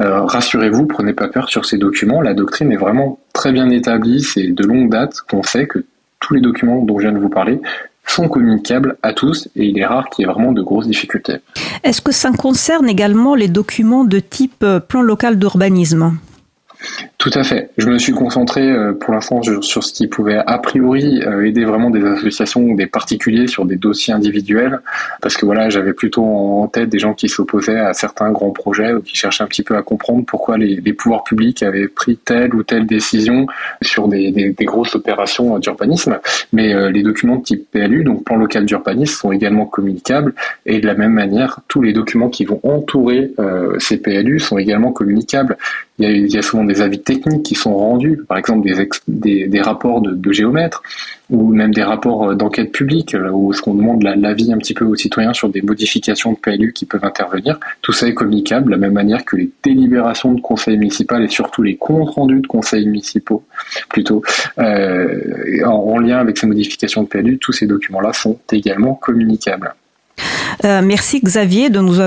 Euh, 0.00 0.22
rassurez-vous, 0.22 0.86
prenez 0.86 1.12
pas 1.12 1.28
peur 1.28 1.48
sur 1.48 1.64
ces 1.64 1.78
documents. 1.78 2.20
La 2.20 2.34
doctrine 2.34 2.70
est 2.72 2.76
vraiment 2.76 3.18
très 3.32 3.52
bien 3.52 3.70
établie. 3.70 4.22
C'est 4.22 4.48
de 4.48 4.64
longue 4.64 4.90
date 4.90 5.20
qu'on 5.28 5.42
sait 5.42 5.66
que 5.66 5.84
tous 6.20 6.34
les 6.34 6.40
documents 6.40 6.82
dont 6.82 6.98
je 6.98 7.04
viens 7.04 7.12
de 7.12 7.20
vous 7.20 7.28
parler 7.28 7.60
sont 8.06 8.28
communicables 8.28 8.96
à 9.02 9.12
tous 9.12 9.48
et 9.54 9.66
il 9.66 9.78
est 9.78 9.86
rare 9.86 10.08
qu'il 10.08 10.24
y 10.24 10.28
ait 10.28 10.32
vraiment 10.32 10.52
de 10.52 10.62
grosses 10.62 10.86
difficultés. 10.86 11.36
Est-ce 11.84 12.00
que 12.00 12.12
ça 12.12 12.30
concerne 12.32 12.88
également 12.88 13.34
les 13.34 13.48
documents 13.48 14.04
de 14.04 14.18
type 14.18 14.62
euh, 14.62 14.80
plan 14.80 15.02
local 15.02 15.38
d'urbanisme? 15.38 16.18
Tout 17.18 17.32
à 17.34 17.42
fait. 17.42 17.70
Je 17.76 17.88
me 17.88 17.98
suis 17.98 18.12
concentré 18.12 18.70
euh, 18.70 18.92
pour 18.92 19.12
l'instant 19.12 19.42
sur 19.42 19.82
ce 19.82 19.92
qui 19.92 20.06
pouvait 20.06 20.38
a 20.38 20.56
priori 20.58 21.20
euh, 21.26 21.44
aider 21.44 21.64
vraiment 21.64 21.90
des 21.90 22.04
associations 22.04 22.60
ou 22.60 22.76
des 22.76 22.86
particuliers 22.86 23.48
sur 23.48 23.64
des 23.64 23.74
dossiers 23.74 24.14
individuels, 24.14 24.78
parce 25.20 25.36
que 25.36 25.44
voilà, 25.44 25.68
j'avais 25.68 25.94
plutôt 25.94 26.24
en 26.24 26.68
tête 26.68 26.88
des 26.88 27.00
gens 27.00 27.14
qui 27.14 27.28
s'opposaient 27.28 27.80
à 27.80 27.92
certains 27.92 28.30
grands 28.30 28.52
projets 28.52 28.92
ou 28.92 29.00
qui 29.00 29.16
cherchaient 29.16 29.42
un 29.42 29.48
petit 29.48 29.64
peu 29.64 29.76
à 29.76 29.82
comprendre 29.82 30.24
pourquoi 30.26 30.58
les, 30.58 30.80
pouvoirs 30.92 31.24
publics 31.24 31.64
avaient 31.64 31.88
pris 31.88 32.16
telle 32.16 32.54
ou 32.54 32.62
telle 32.62 32.86
décision 32.86 33.48
sur 33.82 34.06
des, 34.06 34.54
grosses 34.60 34.94
opérations 34.94 35.58
d'urbanisme. 35.58 36.20
Mais 36.52 36.72
euh, 36.72 36.88
les 36.88 37.02
documents 37.02 37.40
type 37.40 37.68
PLU, 37.72 38.04
donc 38.04 38.22
plan 38.22 38.36
local 38.36 38.64
d'urbanisme, 38.64 39.14
sont 39.14 39.32
également 39.32 39.66
communicables 39.66 40.34
et 40.66 40.78
de 40.78 40.86
la 40.86 40.94
même 40.94 41.14
manière, 41.14 41.58
tous 41.66 41.82
les 41.82 41.92
documents 41.92 42.28
qui 42.28 42.44
vont 42.44 42.60
entourer 42.62 43.32
ces 43.78 43.96
PLU 43.96 44.38
sont 44.38 44.58
également 44.58 44.92
communicables. 44.92 45.56
Il 45.98 46.04
y, 46.04 46.08
a, 46.08 46.10
il 46.12 46.28
y 46.28 46.38
a 46.38 46.42
souvent 46.42 46.64
des 46.64 46.80
avis 46.80 47.00
techniques 47.08 47.42
qui 47.42 47.54
sont 47.54 47.74
rendus, 47.74 48.20
par 48.28 48.36
exemple 48.36 48.68
des, 49.08 49.60
rapports 49.62 50.02
de, 50.02 50.32
géomètres 50.32 50.82
ou 51.30 51.54
même 51.54 51.72
des 51.72 51.82
rapports 51.82 52.34
d'enquête 52.34 52.70
publique 52.70 53.14
euh, 53.14 53.30
où 53.30 53.52
ce 53.54 53.62
qu'on 53.62 53.74
demande 53.74 54.02
l'avis 54.02 54.52
un 54.52 54.58
petit 54.58 54.74
peu 54.74 54.84
aux 54.84 54.94
citoyens 54.94 55.32
sur 55.32 55.48
des 55.48 55.62
modifications 55.62 56.32
de 56.32 56.38
PLU 56.38 56.72
qui 56.74 56.84
peuvent 56.84 57.04
intervenir. 57.04 57.58
Tout 57.80 57.92
ça 57.92 58.06
est 58.06 58.14
communicable 58.14 58.66
de 58.66 58.70
la 58.72 58.76
même 58.76 58.92
manière 58.92 59.24
que 59.24 59.36
les 59.36 59.50
délibérations 59.62 60.32
de 60.34 60.40
conseil 60.42 60.76
municipal 60.76 61.22
et 61.24 61.28
surtout 61.28 61.62
les 61.62 61.76
comptes 61.76 62.10
rendus 62.10 62.40
de 62.40 62.46
conseils 62.46 62.84
municipaux 62.84 63.42
plutôt 63.88 64.22
euh, 64.58 65.64
en 65.64 65.98
lien 65.98 66.18
avec 66.18 66.36
ces 66.36 66.46
modifications 66.46 67.04
de 67.04 67.08
PLU, 67.08 67.38
tous 67.38 67.52
ces 67.52 67.66
documents-là 67.66 68.12
sont 68.12 68.38
également 68.52 68.94
communicables. 68.94 69.74
Euh, 70.64 70.80
merci 70.82 71.20
Xavier 71.20 71.70
de 71.70 71.80
nous, 71.80 72.00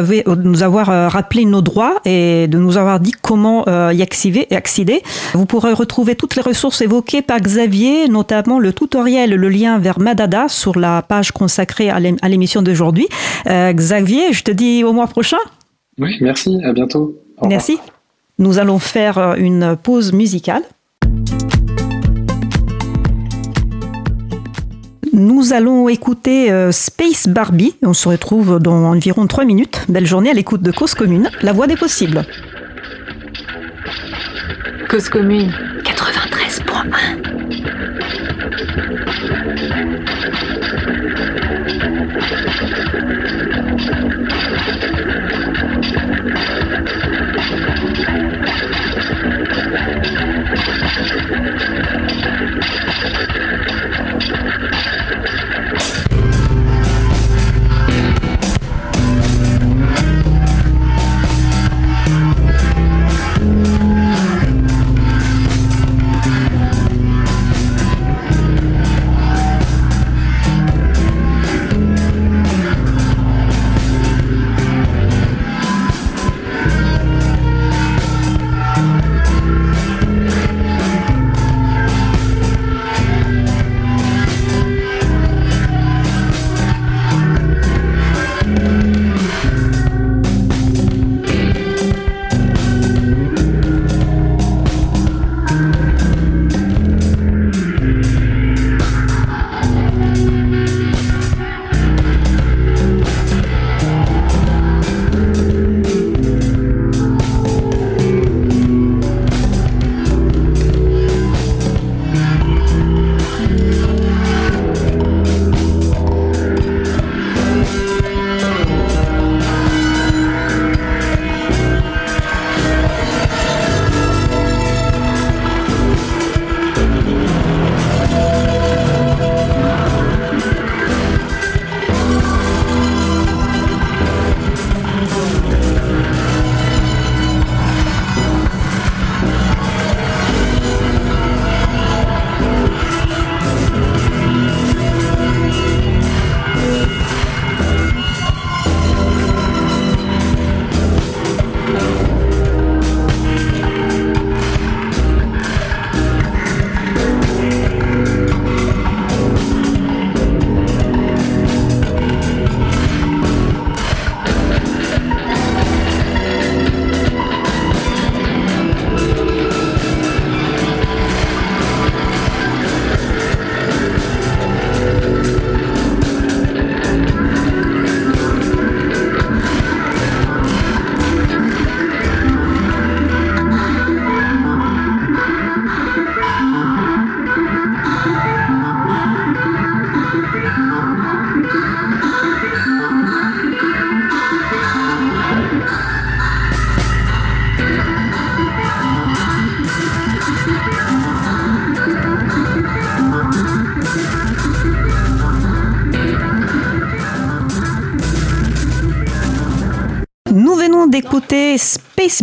avoir, 0.63 0.89
euh, 0.89 1.07
rappelé 1.07 1.45
nos 1.45 1.61
droits 1.61 1.95
et 2.05 2.47
de 2.47 2.57
nous 2.57 2.77
avoir 2.77 2.99
dit 2.99 3.13
comment 3.21 3.65
euh, 3.67 3.93
y 3.93 4.01
accéder. 4.01 5.01
Vous 5.33 5.45
pourrez 5.45 5.73
retrouver 5.73 6.15
toutes 6.15 6.35
les 6.35 6.41
ressources 6.41 6.81
évoquées 6.81 7.21
par 7.21 7.39
Xavier, 7.39 8.07
notamment 8.07 8.59
le 8.59 8.73
tutoriel, 8.73 9.31
le 9.31 9.49
lien 9.49 9.79
vers 9.79 9.99
Madada 9.99 10.47
sur 10.47 10.77
la 10.77 11.01
page 11.01 11.31
consacrée 11.31 11.89
à 11.89 11.99
l'émission 12.29 12.61
d'aujourd'hui. 12.61 13.07
Xavier, 13.47 14.33
je 14.33 14.43
te 14.43 14.51
dis 14.51 14.83
au 14.83 14.93
mois 14.93 15.07
prochain. 15.07 15.37
Oui, 15.99 16.17
merci, 16.21 16.59
à 16.63 16.73
bientôt. 16.73 17.17
Merci. 17.47 17.79
Nous 18.37 18.59
allons 18.59 18.79
faire 18.79 19.35
une 19.37 19.75
pause 19.81 20.13
musicale. 20.13 20.63
Nous 25.13 25.51
allons 25.51 25.89
écouter 25.89 26.51
euh, 26.51 26.71
Space 26.71 27.27
Barbie. 27.27 27.75
On 27.83 27.93
se 27.93 28.07
retrouve 28.07 28.59
dans 28.59 28.85
environ 28.85 29.27
3 29.27 29.43
minutes. 29.45 29.85
Belle 29.89 30.07
journée 30.07 30.29
à 30.29 30.33
l'écoute 30.33 30.61
de 30.61 30.71
Cause 30.71 30.93
Commune, 30.93 31.29
la 31.41 31.51
voix 31.51 31.67
des 31.67 31.75
possibles. 31.75 32.23
Cause 34.89 35.09
Commune 35.09 35.51
93.1 35.83 37.31
you 51.31 51.70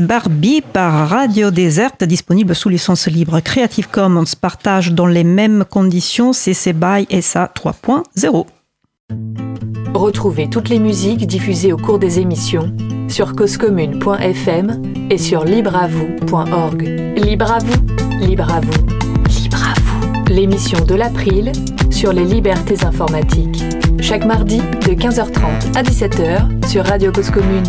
Barbie 0.00 0.60
par 0.60 1.08
Radio 1.08 1.50
Desert, 1.50 1.92
disponible 2.02 2.54
sous 2.54 2.68
licence 2.68 3.06
libre 3.06 3.40
Creative 3.40 3.88
Commons, 3.88 4.24
partage 4.40 4.92
dans 4.92 5.06
les 5.06 5.24
mêmes 5.24 5.64
conditions 5.68 6.32
CC 6.32 6.72
BY 6.72 7.06
SA 7.20 7.50
3.0. 7.54 8.46
Retrouvez 9.94 10.48
toutes 10.48 10.68
les 10.68 10.78
musiques 10.78 11.26
diffusées 11.26 11.72
au 11.72 11.76
cours 11.76 11.98
des 11.98 12.18
émissions 12.18 12.74
sur 13.08 13.34
causecommune.fm 13.34 14.82
et 15.10 15.18
sur 15.18 15.44
libreavoue.org. 15.44 16.82
Libre 17.16 17.52
à 17.52 17.58
vous, 17.58 17.86
libre 18.20 18.52
à 18.52 18.60
vous, 18.60 18.86
libre 19.42 19.62
à 19.62 19.80
vous. 19.80 20.32
L'émission 20.32 20.84
de 20.84 20.94
l'April 20.94 21.52
sur 21.90 22.12
les 22.12 22.24
libertés 22.24 22.84
informatiques. 22.84 23.64
Chaque 24.00 24.24
mardi 24.24 24.58
de 24.58 24.94
15h30 24.94 25.76
à 25.76 25.82
17h 25.82 26.68
sur 26.68 26.84
Radio 26.84 27.10
Cause 27.10 27.30
Commune. 27.30 27.64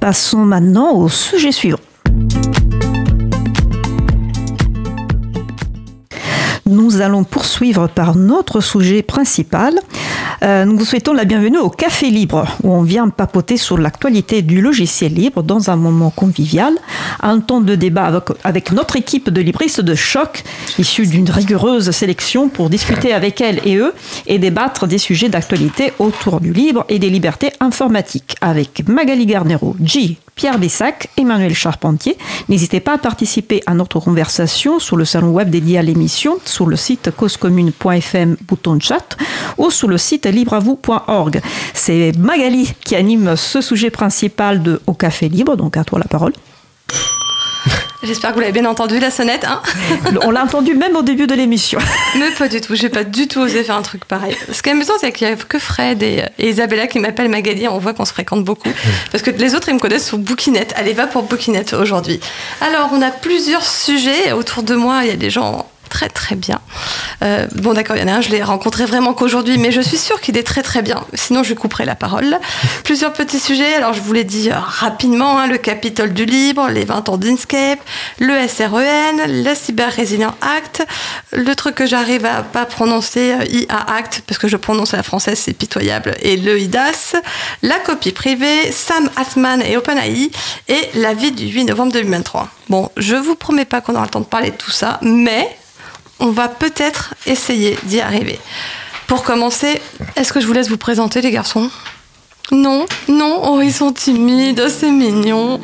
Passons 0.00 0.44
maintenant 0.44 0.92
au 0.92 1.08
sujet 1.08 1.52
suivant. 1.52 1.78
Nous 6.66 7.00
allons 7.00 7.24
poursuivre 7.24 7.88
par 7.88 8.14
notre 8.14 8.60
sujet 8.60 9.02
principal. 9.02 9.80
Euh, 10.42 10.64
nous 10.64 10.78
vous 10.78 10.84
souhaitons 10.84 11.14
la 11.14 11.24
bienvenue 11.24 11.58
au 11.58 11.68
Café 11.68 12.10
Libre, 12.10 12.46
où 12.62 12.72
on 12.72 12.82
vient 12.82 13.08
papoter 13.08 13.56
sur 13.56 13.76
l'actualité 13.76 14.42
du 14.42 14.60
logiciel 14.60 15.12
libre 15.12 15.42
dans 15.42 15.70
un 15.70 15.76
moment 15.76 16.10
convivial, 16.10 16.74
un 17.20 17.40
temps 17.40 17.60
de 17.60 17.74
débat 17.74 18.04
avec, 18.04 18.24
avec 18.44 18.72
notre 18.72 18.96
équipe 18.96 19.30
de 19.30 19.40
libristes 19.40 19.80
de 19.80 19.94
choc, 19.94 20.44
issue 20.78 21.06
d'une 21.06 21.28
rigoureuse 21.28 21.90
sélection 21.90 22.48
pour 22.48 22.70
discuter 22.70 23.12
avec 23.12 23.40
elles 23.40 23.60
et 23.64 23.76
eux 23.76 23.92
et 24.26 24.38
débattre 24.38 24.86
des 24.86 24.98
sujets 24.98 25.28
d'actualité 25.28 25.92
autour 25.98 26.40
du 26.40 26.52
libre 26.52 26.84
et 26.88 27.00
des 27.00 27.10
libertés 27.10 27.52
informatiques, 27.58 28.36
avec 28.40 28.86
Magali 28.88 29.26
Garnero, 29.26 29.74
G, 29.82 30.18
Pierre 30.38 30.60
Bessac, 30.60 31.10
Emmanuel 31.16 31.52
Charpentier. 31.52 32.16
N'hésitez 32.48 32.78
pas 32.78 32.94
à 32.94 32.98
participer 32.98 33.60
à 33.66 33.74
notre 33.74 33.98
conversation 33.98 34.78
sur 34.78 34.96
le 34.96 35.04
salon 35.04 35.30
web 35.30 35.50
dédié 35.50 35.78
à 35.78 35.82
l'émission, 35.82 36.38
sur 36.44 36.66
le 36.66 36.76
site 36.76 37.10
causecommune.fm, 37.10 38.36
bouton 38.46 38.78
chat, 38.78 39.16
ou 39.58 39.72
sur 39.72 39.88
le 39.88 39.98
site 39.98 40.26
libreavou.org. 40.26 41.40
C'est 41.74 42.12
Magali 42.16 42.72
qui 42.84 42.94
anime 42.94 43.34
ce 43.34 43.60
sujet 43.60 43.90
principal 43.90 44.62
de 44.62 44.80
Au 44.86 44.94
Café 44.94 45.28
Libre, 45.28 45.56
donc 45.56 45.76
à 45.76 45.82
toi 45.82 45.98
la 45.98 46.06
parole. 46.06 46.32
J'espère 48.02 48.30
que 48.30 48.34
vous 48.36 48.40
l'avez 48.40 48.52
bien 48.52 48.64
entendu, 48.64 49.00
la 49.00 49.10
sonnette. 49.10 49.44
Hein 49.44 49.60
On 50.22 50.30
l'a 50.30 50.44
entendu 50.44 50.74
même 50.74 50.94
au 50.94 51.02
début 51.02 51.26
de 51.26 51.34
l'émission. 51.34 51.80
Mais 52.18 52.30
pas 52.30 52.48
du 52.48 52.60
tout, 52.60 52.76
j'ai 52.76 52.88
pas 52.88 53.02
du 53.04 53.26
tout 53.26 53.40
osé 53.40 53.64
faire 53.64 53.76
un 53.76 53.82
truc 53.82 54.04
pareil. 54.04 54.36
Ce 54.52 54.62
qui 54.62 54.68
est 54.68 54.72
amusant, 54.72 54.94
c'est 55.00 55.10
qu'il 55.12 55.26
n'y 55.26 55.32
a 55.32 55.36
que 55.36 55.58
Fred 55.58 56.02
et, 56.02 56.24
et 56.38 56.48
Isabella 56.48 56.86
qui 56.86 57.00
m'appellent 57.00 57.28
Magali. 57.28 57.66
On 57.66 57.78
voit 57.78 57.94
qu'on 57.94 58.04
se 58.04 58.12
fréquente 58.12 58.44
beaucoup. 58.44 58.70
Parce 59.10 59.22
que 59.22 59.30
les 59.30 59.54
autres, 59.54 59.68
ils 59.68 59.74
me 59.74 59.80
connaissent 59.80 60.06
sur 60.06 60.18
Bookinette. 60.18 60.74
Allez, 60.76 60.92
va 60.92 61.06
pour 61.08 61.24
Bookinette 61.24 61.72
aujourd'hui. 61.72 62.20
Alors, 62.60 62.90
on 62.92 63.02
a 63.02 63.10
plusieurs 63.10 63.64
sujets. 63.64 64.32
Autour 64.32 64.62
de 64.62 64.74
moi, 64.74 65.00
il 65.02 65.08
y 65.08 65.12
a 65.12 65.16
des 65.16 65.30
gens 65.30 65.68
très 65.88 66.08
très 66.08 66.36
bien. 66.36 66.60
Euh, 67.22 67.46
bon 67.56 67.72
d'accord, 67.72 67.96
il 67.96 68.02
y 68.02 68.04
en 68.04 68.08
a 68.08 68.16
un, 68.16 68.20
je 68.20 68.30
l'ai 68.30 68.42
rencontré 68.42 68.84
vraiment 68.84 69.14
qu'aujourd'hui, 69.14 69.58
mais 69.58 69.72
je 69.72 69.80
suis 69.80 69.98
sûre 69.98 70.20
qu'il 70.20 70.36
est 70.36 70.42
très 70.42 70.62
très 70.62 70.82
bien. 70.82 71.04
Sinon, 71.14 71.42
je 71.42 71.54
couperai 71.54 71.84
la 71.84 71.94
parole. 71.94 72.38
Plusieurs 72.84 73.12
petits 73.12 73.40
sujets. 73.40 73.74
Alors, 73.74 73.92
je 73.92 74.00
vous 74.00 74.12
l'ai 74.12 74.24
dit 74.24 74.50
euh, 74.50 74.54
rapidement, 74.58 75.38
hein, 75.38 75.46
le 75.46 75.58
Capitole 75.58 76.12
du 76.12 76.24
Libre, 76.24 76.68
les 76.68 76.84
20 76.84 77.08
ans 77.08 77.16
d'Inkscape, 77.16 77.80
le 78.18 78.46
SREN, 78.46 79.42
le 79.44 79.54
Cyber 79.54 79.94
Resilient 79.94 80.34
Act, 80.40 80.86
le 81.32 81.54
truc 81.54 81.74
que 81.74 81.86
j'arrive 81.86 82.24
à 82.24 82.42
pas 82.42 82.66
prononcer, 82.66 83.32
euh, 83.32 83.44
IA 83.50 83.78
Act, 83.96 84.22
parce 84.26 84.38
que 84.38 84.48
je 84.48 84.56
prononce 84.56 84.94
à 84.94 84.98
la 84.98 85.02
française, 85.02 85.38
c'est 85.38 85.52
pitoyable, 85.52 86.14
et 86.22 86.36
le 86.36 86.58
IDAS, 86.58 87.16
la 87.62 87.78
copie 87.78 88.12
privée, 88.12 88.70
Sam 88.72 89.10
Altman 89.16 89.62
et 89.62 89.76
OpenAI, 89.76 90.30
et 90.68 90.88
la 90.94 91.14
vie 91.14 91.32
du 91.32 91.46
8 91.46 91.64
novembre 91.64 91.92
2023. 91.92 92.48
Bon, 92.68 92.90
je 92.96 93.16
vous 93.16 93.34
promets 93.34 93.64
pas 93.64 93.80
qu'on 93.80 93.94
aura 93.94 94.04
le 94.04 94.10
temps 94.10 94.20
de 94.20 94.26
parler 94.26 94.50
de 94.50 94.56
tout 94.56 94.70
ça, 94.70 94.98
mais 95.02 95.48
on 96.20 96.30
va 96.30 96.48
peut-être 96.48 97.14
essayer 97.26 97.78
d'y 97.84 98.00
arriver. 98.00 98.38
Pour 99.06 99.22
commencer, 99.22 99.80
est-ce 100.16 100.32
que 100.32 100.40
je 100.40 100.46
vous 100.46 100.52
laisse 100.52 100.68
vous 100.68 100.76
présenter, 100.78 101.20
les 101.20 101.30
garçons? 101.30 101.70
Non 102.52 102.86
Non 103.08 103.40
Oh, 103.44 103.60
ils 103.62 103.72
sont 103.72 103.92
timides, 103.92 104.68
c'est 104.68 104.90
mignon. 104.90 105.60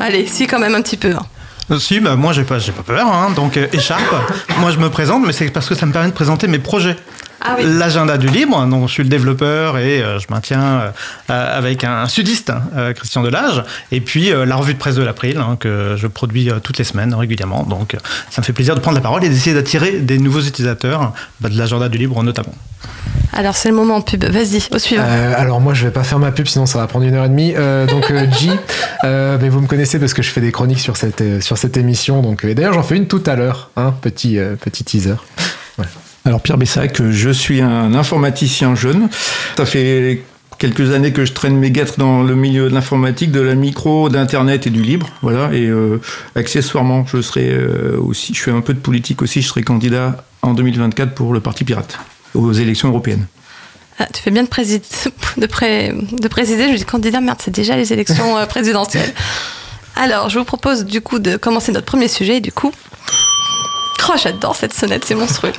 Allez, 0.00 0.26
si, 0.26 0.46
quand 0.46 0.58
même 0.58 0.74
un 0.74 0.82
petit 0.82 0.96
peu. 0.96 1.12
hein. 1.12 1.26
Euh, 1.70 1.78
Si, 1.80 1.98
bah 2.00 2.14
moi 2.16 2.32
j'ai 2.32 2.44
pas, 2.44 2.58
pas 2.60 2.82
peur, 2.84 3.06
hein, 3.12 3.30
donc 3.34 3.56
euh, 3.56 3.66
écharpe. 3.72 4.14
moi 4.58 4.70
je 4.70 4.78
me 4.78 4.88
présente, 4.90 5.24
mais 5.26 5.32
c'est 5.32 5.48
parce 5.50 5.68
que 5.68 5.74
ça 5.74 5.84
me 5.86 5.92
permet 5.92 6.08
de 6.08 6.14
présenter 6.14 6.46
mes 6.46 6.58
projets. 6.60 6.96
Ah 7.48 7.54
oui. 7.58 7.64
L'agenda 7.66 8.18
du 8.18 8.28
libre, 8.28 8.66
donc 8.66 8.88
je 8.88 8.92
suis 8.92 9.02
le 9.02 9.08
développeur 9.08 9.78
et 9.78 10.02
euh, 10.02 10.18
je 10.18 10.26
maintiens 10.30 10.62
euh, 10.62 10.90
euh, 11.30 11.58
avec 11.58 11.84
un 11.84 12.06
sudiste, 12.08 12.52
euh, 12.76 12.92
Christian 12.92 13.22
Delage, 13.22 13.62
et 13.92 14.00
puis 14.00 14.32
euh, 14.32 14.44
la 14.44 14.56
revue 14.56 14.74
de 14.74 14.78
presse 14.78 14.96
de 14.96 15.02
l'April, 15.02 15.38
hein, 15.38 15.56
que 15.58 15.94
je 15.96 16.06
produis 16.06 16.50
euh, 16.50 16.58
toutes 16.58 16.78
les 16.78 16.84
semaines 16.84 17.14
régulièrement. 17.14 17.62
Donc 17.62 17.96
ça 18.30 18.40
me 18.40 18.44
fait 18.44 18.52
plaisir 18.52 18.74
de 18.74 18.80
prendre 18.80 18.96
la 18.96 19.02
parole 19.02 19.24
et 19.24 19.28
d'essayer 19.28 19.54
d'attirer 19.54 20.00
des 20.00 20.18
nouveaux 20.18 20.40
utilisateurs, 20.40 21.12
bah, 21.40 21.48
de 21.48 21.56
l'agenda 21.56 21.88
du 21.88 21.98
libre 21.98 22.22
notamment. 22.22 22.54
Alors, 23.32 23.54
c'est 23.54 23.68
le 23.68 23.74
moment 23.74 24.00
pub. 24.00 24.24
Vas-y, 24.24 24.62
au 24.72 24.78
suivant. 24.78 25.02
Euh, 25.06 25.34
alors 25.36 25.60
moi 25.60 25.74
je 25.74 25.84
vais 25.84 25.90
pas 25.90 26.04
faire 26.04 26.18
ma 26.18 26.32
pub 26.32 26.46
sinon 26.46 26.64
ça 26.64 26.78
va 26.78 26.86
prendre 26.86 27.04
une 27.04 27.14
heure 27.14 27.24
et 27.24 27.28
demie. 27.28 27.52
Euh, 27.54 27.86
donc 27.86 28.10
euh, 28.10 28.30
G, 28.30 28.50
euh, 29.04 29.36
mais 29.40 29.50
vous 29.50 29.60
me 29.60 29.66
connaissez 29.66 29.98
parce 29.98 30.14
que 30.14 30.22
je 30.22 30.30
fais 30.30 30.40
des 30.40 30.52
chroniques 30.52 30.80
sur 30.80 30.96
cette 30.96 31.20
euh, 31.20 31.40
sur 31.40 31.58
cette 31.58 31.76
émission. 31.76 32.22
Donc 32.22 32.44
et 32.44 32.54
d'ailleurs 32.54 32.72
j'en 32.72 32.82
fais 32.82 32.96
une 32.96 33.06
tout 33.06 33.22
à 33.26 33.36
l'heure, 33.36 33.70
hein, 33.76 33.94
petit 34.00 34.38
euh, 34.38 34.56
petit 34.56 34.84
teaser. 34.84 35.16
Alors 36.26 36.40
Pierre 36.40 36.58
Bessac, 36.58 37.00
je 37.08 37.30
suis 37.30 37.60
un 37.60 37.94
informaticien 37.94 38.74
jeune. 38.74 39.08
Ça 39.56 39.64
fait 39.64 40.22
quelques 40.58 40.92
années 40.92 41.12
que 41.12 41.24
je 41.24 41.32
traîne 41.32 41.56
mes 41.56 41.70
guêtres 41.70 41.94
dans 41.98 42.24
le 42.24 42.34
milieu 42.34 42.68
de 42.68 42.74
l'informatique, 42.74 43.30
de 43.30 43.40
la 43.40 43.54
micro, 43.54 44.08
d'internet 44.08 44.66
et 44.66 44.70
du 44.70 44.82
libre. 44.82 45.08
Voilà. 45.22 45.52
Et 45.52 45.66
euh, 45.66 46.00
accessoirement, 46.34 47.06
je 47.06 47.22
serai 47.22 47.48
euh, 47.52 47.96
aussi, 48.00 48.34
je 48.34 48.42
fais 48.42 48.50
un 48.50 48.60
peu 48.60 48.74
de 48.74 48.80
politique 48.80 49.22
aussi. 49.22 49.40
Je 49.40 49.46
serai 49.46 49.62
candidat 49.62 50.24
en 50.42 50.52
2024 50.52 51.14
pour 51.14 51.32
le 51.32 51.38
Parti 51.38 51.64
Pirate 51.64 51.96
aux 52.34 52.52
élections 52.52 52.88
européennes. 52.88 53.26
Ah, 54.00 54.06
tu 54.12 54.20
fais 54.20 54.32
bien 54.32 54.42
de, 54.42 54.48
présid- 54.48 54.82
de, 55.38 55.46
préciser, 56.28 56.72
je 56.72 56.76
dis 56.76 56.84
candidat, 56.84 57.20
merde, 57.20 57.38
c'est 57.40 57.54
déjà 57.54 57.76
les 57.76 57.92
élections 57.92 58.36
euh, 58.36 58.46
présidentielles. 58.46 59.14
Alors, 59.94 60.28
je 60.28 60.38
vous 60.40 60.44
propose 60.44 60.84
du 60.84 61.00
coup 61.00 61.20
de 61.20 61.36
commencer 61.36 61.70
notre 61.72 61.86
premier 61.86 62.08
sujet, 62.08 62.40
du 62.40 62.50
coup. 62.52 62.72
Oh, 64.08 64.12
j'adore 64.22 64.54
cette 64.56 64.72
sonnette, 64.74 65.04
c'est 65.04 65.14
monstrueux. 65.14 65.52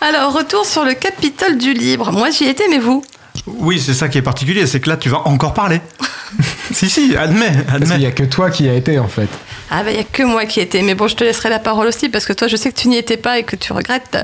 Alors, 0.00 0.32
retour 0.32 0.64
sur 0.64 0.84
le 0.84 0.94
Capitole 0.94 1.58
du 1.58 1.72
Libre. 1.74 2.12
Moi, 2.12 2.30
j'y 2.30 2.44
étais, 2.44 2.64
mais 2.70 2.78
vous 2.78 3.04
Oui, 3.46 3.78
c'est 3.80 3.94
ça 3.94 4.08
qui 4.08 4.18
est 4.18 4.22
particulier, 4.22 4.66
c'est 4.66 4.80
que 4.80 4.88
là 4.88 4.96
tu 4.96 5.08
vas 5.08 5.26
encore 5.28 5.52
parler. 5.54 5.80
si, 6.72 6.88
si, 6.88 7.16
admets, 7.16 7.50
Parce 7.52 7.78
qu'il 7.82 7.92
admets. 7.92 8.00
y 8.00 8.06
a 8.06 8.10
que 8.12 8.22
toi 8.24 8.50
qui 8.50 8.64
y 8.64 8.68
a 8.68 8.74
été 8.74 8.98
en 8.98 9.08
fait. 9.08 9.28
Ah 9.72 9.84
bah 9.84 9.92
il 9.92 9.96
y 9.96 10.00
a 10.00 10.04
que 10.04 10.24
moi 10.24 10.46
qui 10.46 10.58
étais, 10.58 10.82
mais 10.82 10.94
bon 10.94 11.06
je 11.06 11.14
te 11.14 11.22
laisserai 11.22 11.48
la 11.48 11.60
parole 11.60 11.86
aussi 11.86 12.08
parce 12.08 12.24
que 12.24 12.32
toi 12.32 12.48
je 12.48 12.56
sais 12.56 12.72
que 12.72 12.76
tu 12.76 12.88
n'y 12.88 12.96
étais 12.96 13.16
pas 13.16 13.38
et 13.38 13.44
que 13.44 13.54
tu 13.54 13.72
regrettes. 13.72 14.18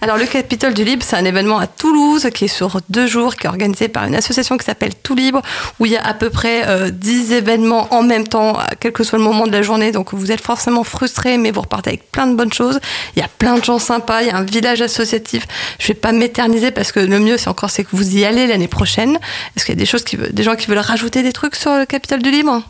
Alors 0.00 0.16
le 0.16 0.26
Capitole 0.26 0.74
du 0.74 0.84
Libre 0.84 1.04
c'est 1.04 1.16
un 1.16 1.24
événement 1.24 1.58
à 1.58 1.66
Toulouse 1.66 2.28
qui 2.32 2.44
est 2.44 2.48
sur 2.48 2.80
deux 2.88 3.08
jours, 3.08 3.34
qui 3.34 3.46
est 3.46 3.50
organisé 3.50 3.88
par 3.88 4.04
une 4.04 4.14
association 4.14 4.56
qui 4.56 4.64
s'appelle 4.64 4.94
Tout 4.94 5.16
Libre 5.16 5.42
où 5.80 5.86
il 5.86 5.92
y 5.92 5.96
a 5.96 6.06
à 6.06 6.14
peu 6.14 6.30
près 6.30 6.68
euh, 6.68 6.90
10 6.90 7.32
événements 7.32 7.92
en 7.92 8.04
même 8.04 8.28
temps, 8.28 8.56
à 8.56 8.68
quel 8.78 8.92
que 8.92 9.02
soit 9.02 9.18
le 9.18 9.24
moment 9.24 9.48
de 9.48 9.52
la 9.52 9.62
journée, 9.62 9.90
donc 9.90 10.14
vous 10.14 10.30
êtes 10.30 10.40
forcément 10.40 10.84
frustrés 10.84 11.36
mais 11.36 11.50
vous 11.50 11.62
repartez 11.62 11.90
avec 11.90 12.12
plein 12.12 12.28
de 12.28 12.36
bonnes 12.36 12.52
choses. 12.52 12.78
Il 13.16 13.20
y 13.20 13.24
a 13.24 13.28
plein 13.38 13.58
de 13.58 13.64
gens 13.64 13.80
sympas, 13.80 14.22
il 14.22 14.28
y 14.28 14.30
a 14.30 14.36
un 14.36 14.44
village 14.44 14.82
associatif. 14.82 15.48
Je 15.80 15.88
vais 15.88 15.94
pas 15.94 16.12
m'éterniser 16.12 16.70
parce 16.70 16.92
que 16.92 17.00
le 17.00 17.18
mieux 17.18 17.38
c'est 17.38 17.48
encore 17.48 17.70
c'est 17.70 17.82
que 17.82 17.90
vous 17.92 18.16
y 18.16 18.24
allez 18.24 18.46
l'année 18.46 18.68
prochaine. 18.68 19.18
Est-ce 19.56 19.64
qu'il 19.64 19.74
y 19.74 19.78
a 19.78 19.80
des 19.80 19.86
choses 19.86 20.04
qui 20.04 20.16
des 20.16 20.42
gens 20.44 20.54
qui 20.54 20.68
veulent 20.68 20.78
rajouter 20.78 21.24
des 21.24 21.32
trucs 21.32 21.56
sur 21.56 21.76
le 21.76 21.86
Capitole 21.86 22.22
du 22.22 22.30
Libre? 22.30 22.62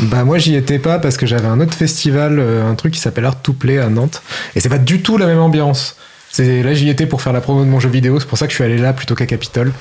Bah 0.00 0.24
moi 0.24 0.38
j'y 0.38 0.54
étais 0.54 0.78
pas 0.78 0.98
parce 0.98 1.16
que 1.16 1.26
j'avais 1.26 1.46
un 1.46 1.60
autre 1.60 1.74
festival, 1.74 2.38
euh, 2.38 2.68
un 2.68 2.74
truc 2.74 2.94
qui 2.94 3.00
s'appelle 3.00 3.24
Art 3.24 3.40
to 3.42 3.52
Play 3.52 3.78
à 3.78 3.88
Nantes, 3.88 4.22
et 4.54 4.60
c'est 4.60 4.68
pas 4.68 4.78
du 4.78 5.02
tout 5.02 5.18
la 5.18 5.26
même 5.26 5.40
ambiance. 5.40 5.96
C'est 6.30 6.62
là 6.62 6.74
j'y 6.74 6.88
étais 6.88 7.06
pour 7.06 7.22
faire 7.22 7.32
la 7.32 7.40
promo 7.40 7.64
de 7.64 7.68
mon 7.68 7.80
jeu 7.80 7.88
vidéo, 7.88 8.20
c'est 8.20 8.28
pour 8.28 8.38
ça 8.38 8.46
que 8.46 8.50
je 8.52 8.56
suis 8.56 8.64
allé 8.64 8.78
là 8.78 8.92
plutôt 8.92 9.14
qu'à 9.14 9.26
Capitole. 9.26 9.72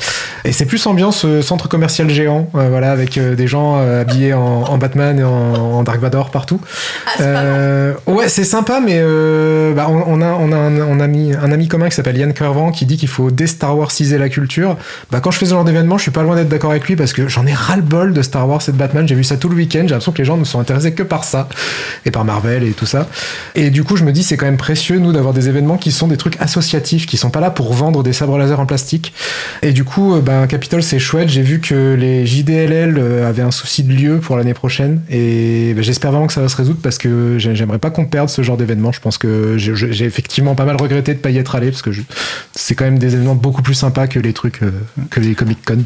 Et 0.45 0.51
c'est 0.51 0.65
plus 0.65 0.85
ambiance 0.87 1.25
euh, 1.25 1.41
centre 1.41 1.67
commercial 1.67 2.09
géant, 2.09 2.49
euh, 2.55 2.69
voilà, 2.69 2.91
avec 2.91 3.17
euh, 3.17 3.35
des 3.35 3.47
gens 3.47 3.77
euh, 3.77 4.01
habillés 4.01 4.33
en, 4.33 4.63
en 4.63 4.77
Batman 4.77 5.19
et 5.19 5.23
en, 5.23 5.29
en 5.29 5.83
Dark 5.83 5.99
Vador 5.99 6.31
partout. 6.31 6.59
Euh, 7.19 7.93
ouais, 8.05 8.29
c'est 8.29 8.43
sympa, 8.43 8.79
mais 8.83 8.97
euh, 8.97 9.73
bah, 9.73 9.87
on, 9.89 10.03
on 10.07 10.21
a, 10.21 10.31
on 10.31 10.51
a 10.51 10.55
un, 10.55 10.81
on 10.81 10.99
a 10.99 11.07
mis 11.07 11.33
un 11.33 11.51
ami 11.51 11.67
commun 11.67 11.89
qui 11.89 11.95
s'appelle 11.95 12.17
Yann 12.17 12.33
Kervan 12.33 12.71
qui 12.71 12.85
dit 12.85 12.97
qu'il 12.97 13.09
faut 13.09 13.29
dé-Star 13.29 13.77
Warsiser 13.77 14.17
la 14.17 14.29
culture. 14.29 14.77
Bah, 15.11 15.19
quand 15.19 15.31
je 15.31 15.37
fais 15.37 15.45
ce 15.45 15.51
genre 15.51 15.65
d'événement, 15.65 15.97
je 15.97 16.03
suis 16.03 16.11
pas 16.11 16.23
loin 16.23 16.35
d'être 16.35 16.49
d'accord 16.49 16.71
avec 16.71 16.87
lui 16.87 16.95
parce 16.95 17.13
que 17.13 17.27
j'en 17.27 17.45
ai 17.45 17.53
ras-le-bol 17.53 18.13
de 18.13 18.21
Star 18.21 18.47
Wars 18.47 18.61
et 18.67 18.71
de 18.71 18.77
Batman. 18.77 19.07
J'ai 19.07 19.15
vu 19.15 19.23
ça 19.23 19.37
tout 19.37 19.49
le 19.49 19.55
week-end. 19.55 19.81
J'ai 19.81 19.89
l'impression 19.89 20.11
que 20.13 20.19
les 20.19 20.25
gens 20.25 20.37
ne 20.37 20.45
sont 20.45 20.59
intéressés 20.59 20.93
que 20.93 21.03
par 21.03 21.23
ça 21.23 21.49
et 22.05 22.11
par 22.11 22.23
Marvel 22.25 22.63
et 22.63 22.71
tout 22.71 22.85
ça. 22.85 23.07
Et 23.55 23.69
du 23.69 23.83
coup, 23.83 23.97
je 23.97 24.03
me 24.03 24.11
dis, 24.11 24.23
c'est 24.23 24.37
quand 24.37 24.45
même 24.45 24.57
précieux, 24.57 24.97
nous, 24.99 25.11
d'avoir 25.11 25.33
des 25.33 25.49
événements 25.49 25.77
qui 25.77 25.91
sont 25.91 26.07
des 26.07 26.17
trucs 26.17 26.36
associatifs, 26.39 27.05
qui 27.05 27.17
sont 27.17 27.29
pas 27.29 27.39
là 27.39 27.49
pour 27.51 27.73
vendre 27.73 28.03
des 28.03 28.13
sabres 28.13 28.37
laser 28.37 28.59
en 28.59 28.65
plastique. 28.65 29.13
Et 29.61 29.71
du 29.73 29.83
coup, 29.83 30.15
euh, 30.15 30.21
ben, 30.21 30.47
Capitol, 30.47 30.83
c'est 30.83 30.99
chouette. 30.99 31.29
J'ai 31.29 31.41
vu 31.41 31.59
que 31.59 31.95
les 31.97 32.25
JDLL 32.25 32.97
euh, 32.97 33.27
avaient 33.29 33.41
un 33.41 33.51
souci 33.51 33.83
de 33.83 33.93
lieu 33.93 34.17
pour 34.19 34.37
l'année 34.37 34.53
prochaine. 34.53 35.01
Et 35.09 35.73
ben, 35.75 35.83
j'espère 35.83 36.11
vraiment 36.11 36.27
que 36.27 36.33
ça 36.33 36.41
va 36.41 36.49
se 36.49 36.55
résoudre 36.57 36.79
parce 36.81 36.97
que 36.97 37.35
j'ai- 37.37 37.55
j'aimerais 37.55 37.79
pas 37.79 37.89
qu'on 37.89 38.05
perde 38.05 38.29
ce 38.29 38.41
genre 38.41 38.57
d'événement. 38.57 38.91
Je 38.91 38.99
pense 38.99 39.17
que 39.17 39.57
j'ai- 39.57 40.05
effectivement 40.05 40.55
pas 40.55 40.65
mal 40.65 40.75
regretté 40.77 41.13
de 41.13 41.19
pas 41.19 41.29
y 41.31 41.37
être 41.37 41.55
allé 41.55 41.69
parce 41.71 41.81
que 41.81 41.89
c'est 42.55 42.75
quand 42.75 42.85
même 42.85 42.99
des 42.99 43.13
événements 43.13 43.35
beaucoup 43.35 43.61
plus 43.61 43.73
sympas 43.73 44.07
que 44.07 44.19
les 44.19 44.33
trucs, 44.33 44.61
euh, 44.63 44.71
que 45.09 45.19
les 45.19 45.35
Comic 45.35 45.59
Con. 45.65 45.79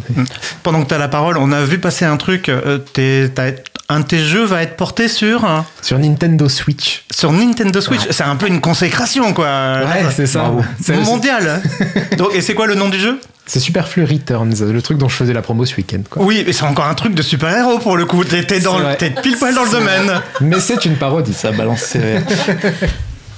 Pendant 0.63 0.83
que 0.83 0.87
tu 0.89 0.93
as 0.93 0.97
la 0.97 1.07
parole, 1.07 1.37
on 1.37 1.51
a 1.51 1.63
vu 1.63 1.77
passer 1.79 2.05
un 2.05 2.17
truc, 2.17 2.49
euh, 2.49 2.77
t'es- 2.77 3.29
t'as 3.33 3.51
un 3.91 3.99
de 4.01 4.05
tes 4.05 4.19
jeux 4.19 4.43
va 4.45 4.63
être 4.63 4.75
porté 4.77 5.07
sur 5.07 5.47
Sur 5.81 5.99
Nintendo 5.99 6.47
Switch. 6.49 7.03
sur 7.11 7.31
Nintendo 7.31 7.79
Switch. 7.81 8.01
C'est 8.09 8.23
un 8.23 8.35
peu 8.35 8.47
une 8.47 8.61
consécration, 8.61 9.33
quoi. 9.33 9.45
Ouais, 9.85 10.05
c'est 10.15 10.27
ça. 10.27 10.51
C'est- 10.81 10.95
Mondial. 10.97 11.61
Donc, 12.17 12.29
et 12.33 12.41
c'est 12.41 12.53
quoi 12.53 12.67
le 12.67 12.75
nom 12.75 12.89
du 12.89 12.99
jeu? 12.99 13.19
C'est 13.45 13.59
Superflu 13.59 14.05
Returns, 14.05 14.53
le 14.71 14.81
truc 14.81 14.97
dont 14.97 15.09
je 15.09 15.15
faisais 15.15 15.33
la 15.33 15.41
promo 15.41 15.65
ce 15.65 15.75
week-end. 15.75 16.01
quoi. 16.09 16.23
Oui, 16.23 16.43
mais 16.45 16.53
c'est 16.53 16.63
encore 16.63 16.85
un 16.85 16.93
truc 16.93 17.13
de 17.15 17.21
super-héros 17.21 17.79
pour 17.79 17.97
le 17.97 18.05
coup. 18.05 18.23
T'es 18.23 18.59
dans, 18.61 18.79
t'es 18.95 19.09
pile 19.09 19.37
poil 19.37 19.53
dans 19.53 19.63
le 19.65 19.71
domaine. 19.71 20.21
Mais 20.39 20.59
c'est 20.59 20.85
une 20.85 20.95
parodie. 20.95 21.33
Ça 21.33 21.51
balance 21.51 21.81
sévère. 21.81 22.21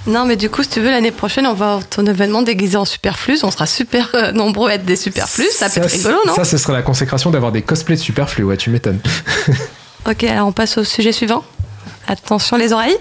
Non, 0.06 0.26
mais 0.26 0.36
du 0.36 0.50
coup, 0.50 0.64
si 0.64 0.68
tu 0.70 0.82
veux, 0.82 0.92
l'année 0.92 1.12
prochaine, 1.12 1.48
on 1.48 1.54
va 1.54 1.76
à 1.76 1.80
ton 1.82 2.06
événement 2.06 2.42
déguisé 2.42 2.76
en 2.76 2.84
superflux. 2.84 3.38
On 3.44 3.52
sera 3.52 3.66
super 3.66 4.10
euh, 4.16 4.34
nombreux 4.34 4.70
à 4.70 4.74
être 4.74 4.84
des 4.84 4.98
superflus. 4.98 5.48
Ça 5.54 5.70
peut 5.70 5.80
être 5.80 5.90
rigolo, 5.90 6.18
non? 6.28 6.36
Ça, 6.36 6.44
ce 6.44 6.58
serait 6.58 6.74
la 6.74 6.82
consécration 6.82 7.30
d'avoir 7.32 7.54
des 7.54 7.62
cosplays 7.62 7.96
de 7.96 8.02
Superflu, 8.02 8.44
ouais, 8.44 8.58
tu 8.58 8.70
m'étonnes. 8.70 9.00
Ok, 10.10 10.24
alors 10.26 10.48
on 10.48 10.52
passe 10.52 10.78
au 10.78 10.84
sujet 10.84 11.12
suivant. 11.12 11.44
Attention 12.08 12.58
les 12.58 12.74
oreilles. 12.74 12.98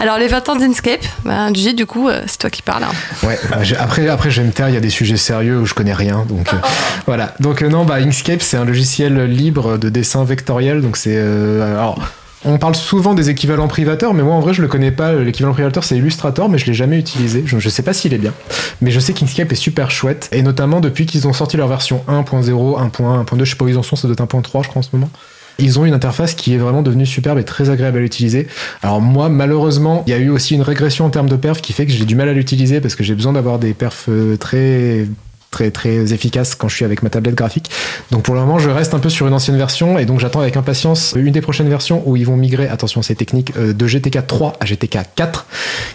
Alors 0.00 0.18
les 0.18 0.26
20 0.28 0.48
ans 0.50 0.56
d'Inkscape, 0.56 1.04
bah, 1.24 1.50
Gigi, 1.52 1.72
du 1.72 1.86
coup, 1.86 2.08
euh, 2.10 2.20
c'est 2.26 2.36
toi 2.38 2.50
qui 2.50 2.60
parles. 2.60 2.82
hein. 2.84 2.92
Ouais, 3.26 3.38
bah, 3.48 3.56
après, 3.78 4.06
après, 4.08 4.30
je 4.30 4.42
vais 4.42 4.46
me 4.46 4.52
taire, 4.52 4.68
il 4.68 4.74
y 4.74 4.76
a 4.76 4.80
des 4.80 4.90
sujets 4.90 5.16
sérieux 5.16 5.60
où 5.60 5.64
je 5.66 5.72
connais 5.72 5.94
rien. 5.94 6.26
Donc 6.28 6.52
euh, 6.52 6.56
voilà. 7.06 7.34
Donc 7.40 7.62
euh, 7.62 7.68
non, 7.68 7.84
bah, 7.86 7.94
Inkscape, 7.94 8.42
c'est 8.42 8.58
un 8.58 8.66
logiciel 8.66 9.24
libre 9.24 9.78
de 9.78 9.88
dessin 9.88 10.24
vectoriel. 10.24 10.82
Donc 10.82 10.98
c'est. 10.98 11.16
alors, 11.16 11.98
on 12.44 12.58
parle 12.58 12.74
souvent 12.74 13.14
des 13.14 13.30
équivalents 13.30 13.68
privateurs, 13.68 14.14
mais 14.14 14.22
moi 14.22 14.34
en 14.34 14.40
vrai 14.40 14.54
je 14.54 14.62
le 14.62 14.68
connais 14.68 14.90
pas. 14.90 15.14
L'équivalent 15.14 15.54
privateur 15.54 15.84
c'est 15.84 15.96
Illustrator, 15.96 16.48
mais 16.48 16.58
je 16.58 16.66
l'ai 16.66 16.74
jamais 16.74 16.98
utilisé. 16.98 17.42
Je, 17.46 17.58
je 17.58 17.68
sais 17.68 17.82
pas 17.82 17.92
s'il 17.92 18.12
est 18.14 18.18
bien. 18.18 18.34
Mais 18.80 18.90
je 18.90 19.00
sais 19.00 19.12
qu'Inkscape 19.12 19.50
est 19.52 19.56
super 19.56 19.90
chouette. 19.90 20.28
Et 20.32 20.42
notamment 20.42 20.80
depuis 20.80 21.06
qu'ils 21.06 21.26
ont 21.26 21.32
sorti 21.32 21.56
leur 21.56 21.68
version 21.68 22.04
1.0, 22.08 22.44
1.1, 22.44 23.24
1.2, 23.24 23.44
je 23.44 23.50
sais 23.50 23.56
pas 23.56 23.64
où 23.64 23.68
ils 23.68 23.78
en 23.78 23.82
sont, 23.82 23.96
ça 23.96 24.08
doit 24.08 24.14
être 24.14 24.24
1.3 24.24 24.64
je 24.64 24.68
crois 24.68 24.80
en 24.80 24.82
ce 24.82 24.90
moment. 24.92 25.10
Ils 25.58 25.78
ont 25.78 25.84
une 25.84 25.94
interface 25.94 26.34
qui 26.34 26.54
est 26.54 26.58
vraiment 26.58 26.82
devenue 26.82 27.06
superbe 27.06 27.38
et 27.38 27.44
très 27.44 27.70
agréable 27.70 27.98
à 27.98 28.00
l'utiliser. 28.00 28.48
Alors 28.82 29.00
moi, 29.00 29.28
malheureusement, 29.28 30.02
il 30.06 30.10
y 30.10 30.14
a 30.14 30.18
eu 30.18 30.28
aussi 30.28 30.54
une 30.54 30.62
régression 30.62 31.04
en 31.04 31.10
termes 31.10 31.28
de 31.28 31.36
perf 31.36 31.60
qui 31.60 31.72
fait 31.72 31.86
que 31.86 31.92
j'ai 31.92 32.04
du 32.04 32.16
mal 32.16 32.28
à 32.28 32.32
l'utiliser 32.32 32.80
parce 32.80 32.96
que 32.96 33.04
j'ai 33.04 33.14
besoin 33.14 33.32
d'avoir 33.32 33.58
des 33.58 33.72
perfs 33.72 34.06
euh, 34.08 34.36
très 34.36 35.06
très 35.54 35.70
très 35.70 36.12
efficaces 36.12 36.56
quand 36.56 36.66
je 36.68 36.74
suis 36.74 36.84
avec 36.84 37.02
ma 37.04 37.10
tablette 37.10 37.36
graphique. 37.36 37.70
Donc 38.10 38.22
pour 38.24 38.34
le 38.34 38.40
moment, 38.40 38.58
je 38.58 38.68
reste 38.70 38.92
un 38.94 38.98
peu 38.98 39.08
sur 39.08 39.28
une 39.28 39.34
ancienne 39.34 39.56
version 39.56 39.98
et 40.00 40.04
donc 40.04 40.18
j'attends 40.18 40.40
avec 40.40 40.56
impatience 40.56 41.12
une 41.16 41.30
des 41.32 41.40
prochaines 41.40 41.68
versions 41.68 42.02
où 42.06 42.16
ils 42.16 42.26
vont 42.26 42.36
migrer, 42.36 42.66
attention 42.68 43.02
c'est 43.02 43.14
technique, 43.14 43.52
euh, 43.56 43.72
de 43.72 43.86
GTK 43.86 44.26
3 44.26 44.54
à 44.60 44.64
GTK 44.66 44.98
4 45.14 45.46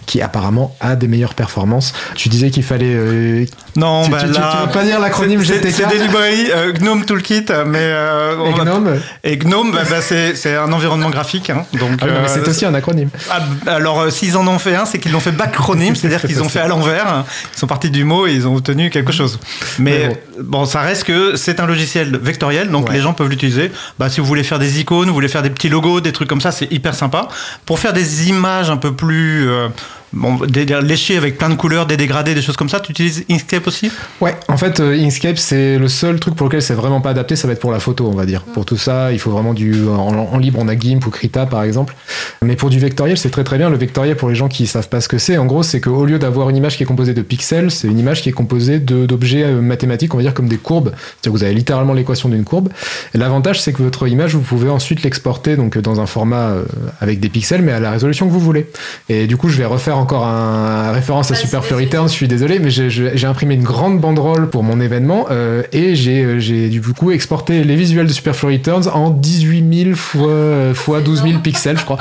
qui 0.06 0.22
apparemment 0.22 0.76
a 0.80 0.96
des 0.96 1.08
meilleures 1.10 1.34
performances. 1.34 1.94
Tu 2.16 2.30
disais 2.30 2.50
qu'il 2.52 2.64
fallait... 2.64 2.86
euh, 2.96 3.46
Non, 3.76 4.04
tu, 4.06 4.12
bah 4.12 4.20
tu- 4.24 4.32
tu- 4.32 4.40
là. 4.40 4.52
tu 4.62 4.68
veux 4.68 4.72
pas 4.74 4.84
dire 4.86 5.00
l'acronyme 5.00 5.44
c'est- 5.44 5.56
GTK 5.56 5.74
C'est 5.76 5.88
des 5.90 6.00
librairies 6.00 6.48
euh, 6.56 6.72
GNOME 6.74 7.04
Toolkit, 7.06 7.46
mais. 7.68 7.80
euh, 7.82 8.36
on 8.40 8.50
et 8.52 8.54
va- 8.58 8.64
Gnome 8.64 9.00
Et 9.26 9.38
GNOME, 9.38 9.72
bah, 9.74 9.82
bah, 9.90 10.02
c'est 10.02 10.36
c'est 10.36 10.56
un 10.56 10.72
environnement 10.72 11.10
graphique. 11.10 11.50
hein, 11.50 11.66
donc, 11.74 12.00
Ah 12.02 12.06
mais 12.06 12.12
euh, 12.12 12.28
c'est 12.28 12.48
aussi 12.48 12.66
un 12.66 12.74
acronyme. 12.74 13.10
Ah, 13.30 13.42
alors, 13.68 14.00
euh, 14.02 14.10
s'ils 14.10 14.38
en 14.38 14.48
ont 14.48 14.60
fait 14.60 14.76
un, 14.76 14.86
c'est 14.86 15.00
qu'ils 15.00 15.12
l'ont 15.12 15.20
fait 15.20 15.32
bacronyme, 15.32 15.96
c'est-à-dire 15.98 16.22
qu'ils 16.22 16.42
ont 16.42 16.50
fait 16.50 16.60
à 16.60 16.68
l'envers. 16.68 17.26
Ils 17.56 17.60
sont 17.60 17.68
partis 17.68 17.90
du 17.92 18.04
mot 18.06 18.26
et 18.28 18.34
ils 18.34 18.48
ont 18.48 18.56
obtenu 18.56 18.90
quelque 18.90 19.12
chose. 19.12 19.40
Mais 19.80 20.08
Mais 20.10 20.24
bon, 20.44 20.66
ça 20.66 20.82
reste 20.82 21.04
que 21.06 21.36
c'est 21.36 21.60
un 21.60 21.66
logiciel 21.66 22.18
vectoriel, 22.22 22.70
donc 22.70 22.88
Ouais. 22.90 22.96
les 22.96 23.02
gens 23.02 23.14
peuvent 23.14 23.30
l'utiliser. 23.30 23.72
Bah, 23.98 24.10
si 24.10 24.20
vous 24.22 24.26
voulez 24.28 24.44
faire 24.44 24.60
des 24.60 24.80
icônes, 24.80 25.08
vous 25.08 25.14
voulez 25.14 25.28
faire 25.28 25.42
des 25.42 25.50
petits 25.50 25.70
logos, 25.70 26.02
des 26.02 26.12
trucs 26.14 26.30
comme 26.30 26.42
ça, 26.42 26.52
c'est 26.52 26.72
hyper 26.72 26.94
sympa. 26.96 27.28
Pour 27.66 27.80
faire 27.80 27.94
des 27.94 28.30
images 28.30 28.70
un 28.70 28.78
peu 28.78 28.94
plus 28.94 29.48
euh, 29.50 29.68
bon, 30.14 30.36
des, 30.46 30.66
des- 30.66 30.82
léchées 30.82 31.18
avec 31.18 31.38
plein 31.38 31.50
de 31.50 31.56
couleurs, 31.56 31.86
des 31.86 31.98
dégradés, 31.98 32.34
des 32.36 32.42
choses 32.42 32.58
comme 32.58 32.70
ça, 32.70 32.80
tu 32.80 32.92
utilises 32.92 33.24
Inkscape 33.30 33.68
aussi 33.68 33.92
Ouais, 34.22 34.36
en 34.48 34.58
fait, 34.58 34.80
euh, 34.80 34.98
Inkscape, 35.00 35.38
c'est 35.38 35.78
le 35.78 35.88
seul 35.88 36.20
truc 36.20 36.36
pour 36.36 36.48
lequel 36.48 36.62
c'est 36.62 36.74
vraiment 36.74 37.02
pas 37.02 37.12
adapté, 37.12 37.36
ça 37.36 37.48
va 37.48 37.54
être 37.54 37.60
pour 37.60 37.72
la 37.72 37.80
photo, 37.80 38.08
on 38.12 38.16
va 38.16 38.26
dire. 38.26 38.42
Pour 38.44 38.66
tout 38.66 38.78
ça, 38.78 39.12
il 39.12 39.20
faut 39.20 39.32
vraiment 39.32 39.54
du. 39.54 39.88
En, 39.88 40.38
libre, 40.38 40.60
on 40.62 40.68
a 40.68 40.78
GIMP 40.78 41.06
ou 41.06 41.10
Krita, 41.10 41.46
par 41.46 41.64
exemple. 41.64 41.96
Mais 42.42 42.56
pour 42.56 42.70
du 42.70 42.80
vectoriel, 42.80 43.18
c'est 43.18 43.30
très 43.30 43.44
très 43.44 43.58
bien. 43.58 43.70
Le 43.70 43.78
vectoriel, 43.78 44.16
pour 44.16 44.30
les 44.30 44.36
gens 44.36 44.48
qui 44.48 44.68
savent 44.68 44.90
pas 44.90 45.02
ce 45.02 45.08
que 45.08 45.18
c'est, 45.18 45.38
en 45.38 45.46
gros, 45.46 45.64
c'est 45.64 45.82
qu'au 45.82 46.06
lieu 46.06 46.20
d'avoir 46.20 46.50
une 46.50 46.56
image 46.58 46.78
qui 46.78 46.84
est 46.84 46.86
composée 46.86 47.14
de 47.14 47.22
pixels, 47.22 47.72
c'est 47.72 47.88
une 47.88 48.00
image 48.00 48.22
qui 48.22 48.30
est 48.30 48.34
composée 48.34 48.80
d'objets 48.80 49.44
euh, 49.44 49.62
mathématiques, 49.62 50.14
on 50.14 50.18
va 50.18 50.24
dire 50.24 50.34
comme 50.34 50.48
des 50.48 50.58
courbes. 50.58 50.90
C'est-à-dire 50.96 51.32
que 51.34 51.38
vous 51.38 51.44
avez 51.44 51.54
littéralement 51.54 51.94
l'équation 51.94 52.30
d'une 52.30 52.44
courbe. 52.44 52.70
L'avantage, 53.14 53.62
c'est 53.62 53.74
que 53.74 53.84
votre 53.84 54.08
image, 54.08 54.34
vous 54.36 54.42
pouvez 54.42 54.70
ensuite 54.70 55.04
l'exporter 55.04 55.56
donc 55.56 55.78
dans 55.78 56.00
un 56.00 56.06
format 56.06 56.50
euh, 56.50 56.64
avec 57.02 57.20
des 57.20 57.30
pixels, 57.30 57.62
mais 57.62 57.72
à 57.72 57.80
la 57.80 57.92
résolution 57.92 58.28
que 58.28 58.32
vous 58.32 58.40
voulez. 58.40 58.68
Et 59.10 59.28
du 59.28 59.38
coup, 59.38 59.50
je 59.50 59.58
vais 59.58 59.66
refaire 59.66 59.98
encore 60.00 60.26
un 60.26 60.92
référence 60.92 61.32
à 61.32 61.36
Super 61.36 61.60
vas-y. 61.60 61.68
Flurry 61.70 61.86
Returns, 61.86 62.08
je 62.08 62.14
suis 62.14 62.28
désolé, 62.28 62.60
mais 62.60 62.70
j'ai- 62.70 63.26
imprimé 63.28 63.54
une 63.56 63.64
grande 63.64 64.00
banderole 64.00 64.50
pour 64.50 64.64
mon 64.64 64.80
événement 64.82 65.28
euh, 65.30 65.62
et 65.72 65.94
j'ai 65.96 66.24
euh, 66.24 66.40
j'ai 66.40 66.70
du 66.70 66.82
coup 66.82 67.12
exporté 67.12 67.64
les 67.64 67.76
visuels 67.76 68.08
de 68.08 68.12
Super 68.14 68.36
Flurry 68.36 68.58
Returns 68.58 68.88
en 68.94 69.10
18 69.12 69.84
000 69.86 69.96
fois, 69.96 70.74
fois 70.74 71.02
12 71.02 71.24
000 71.24 71.40
pixels, 71.40 71.78
je 71.78 71.86
crois. 71.86 71.98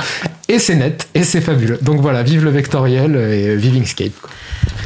Et 0.51 0.57
c'est 0.59 0.75
net, 0.75 1.07
et 1.13 1.23
c'est 1.23 1.41
fabuleux. 1.41 1.77
Donc 1.81 2.01
voilà, 2.01 2.23
vive 2.23 2.43
le 2.43 2.49
vectoriel 2.49 3.15
et 3.15 3.55
vive 3.55 3.75
Inkscape. 3.79 4.11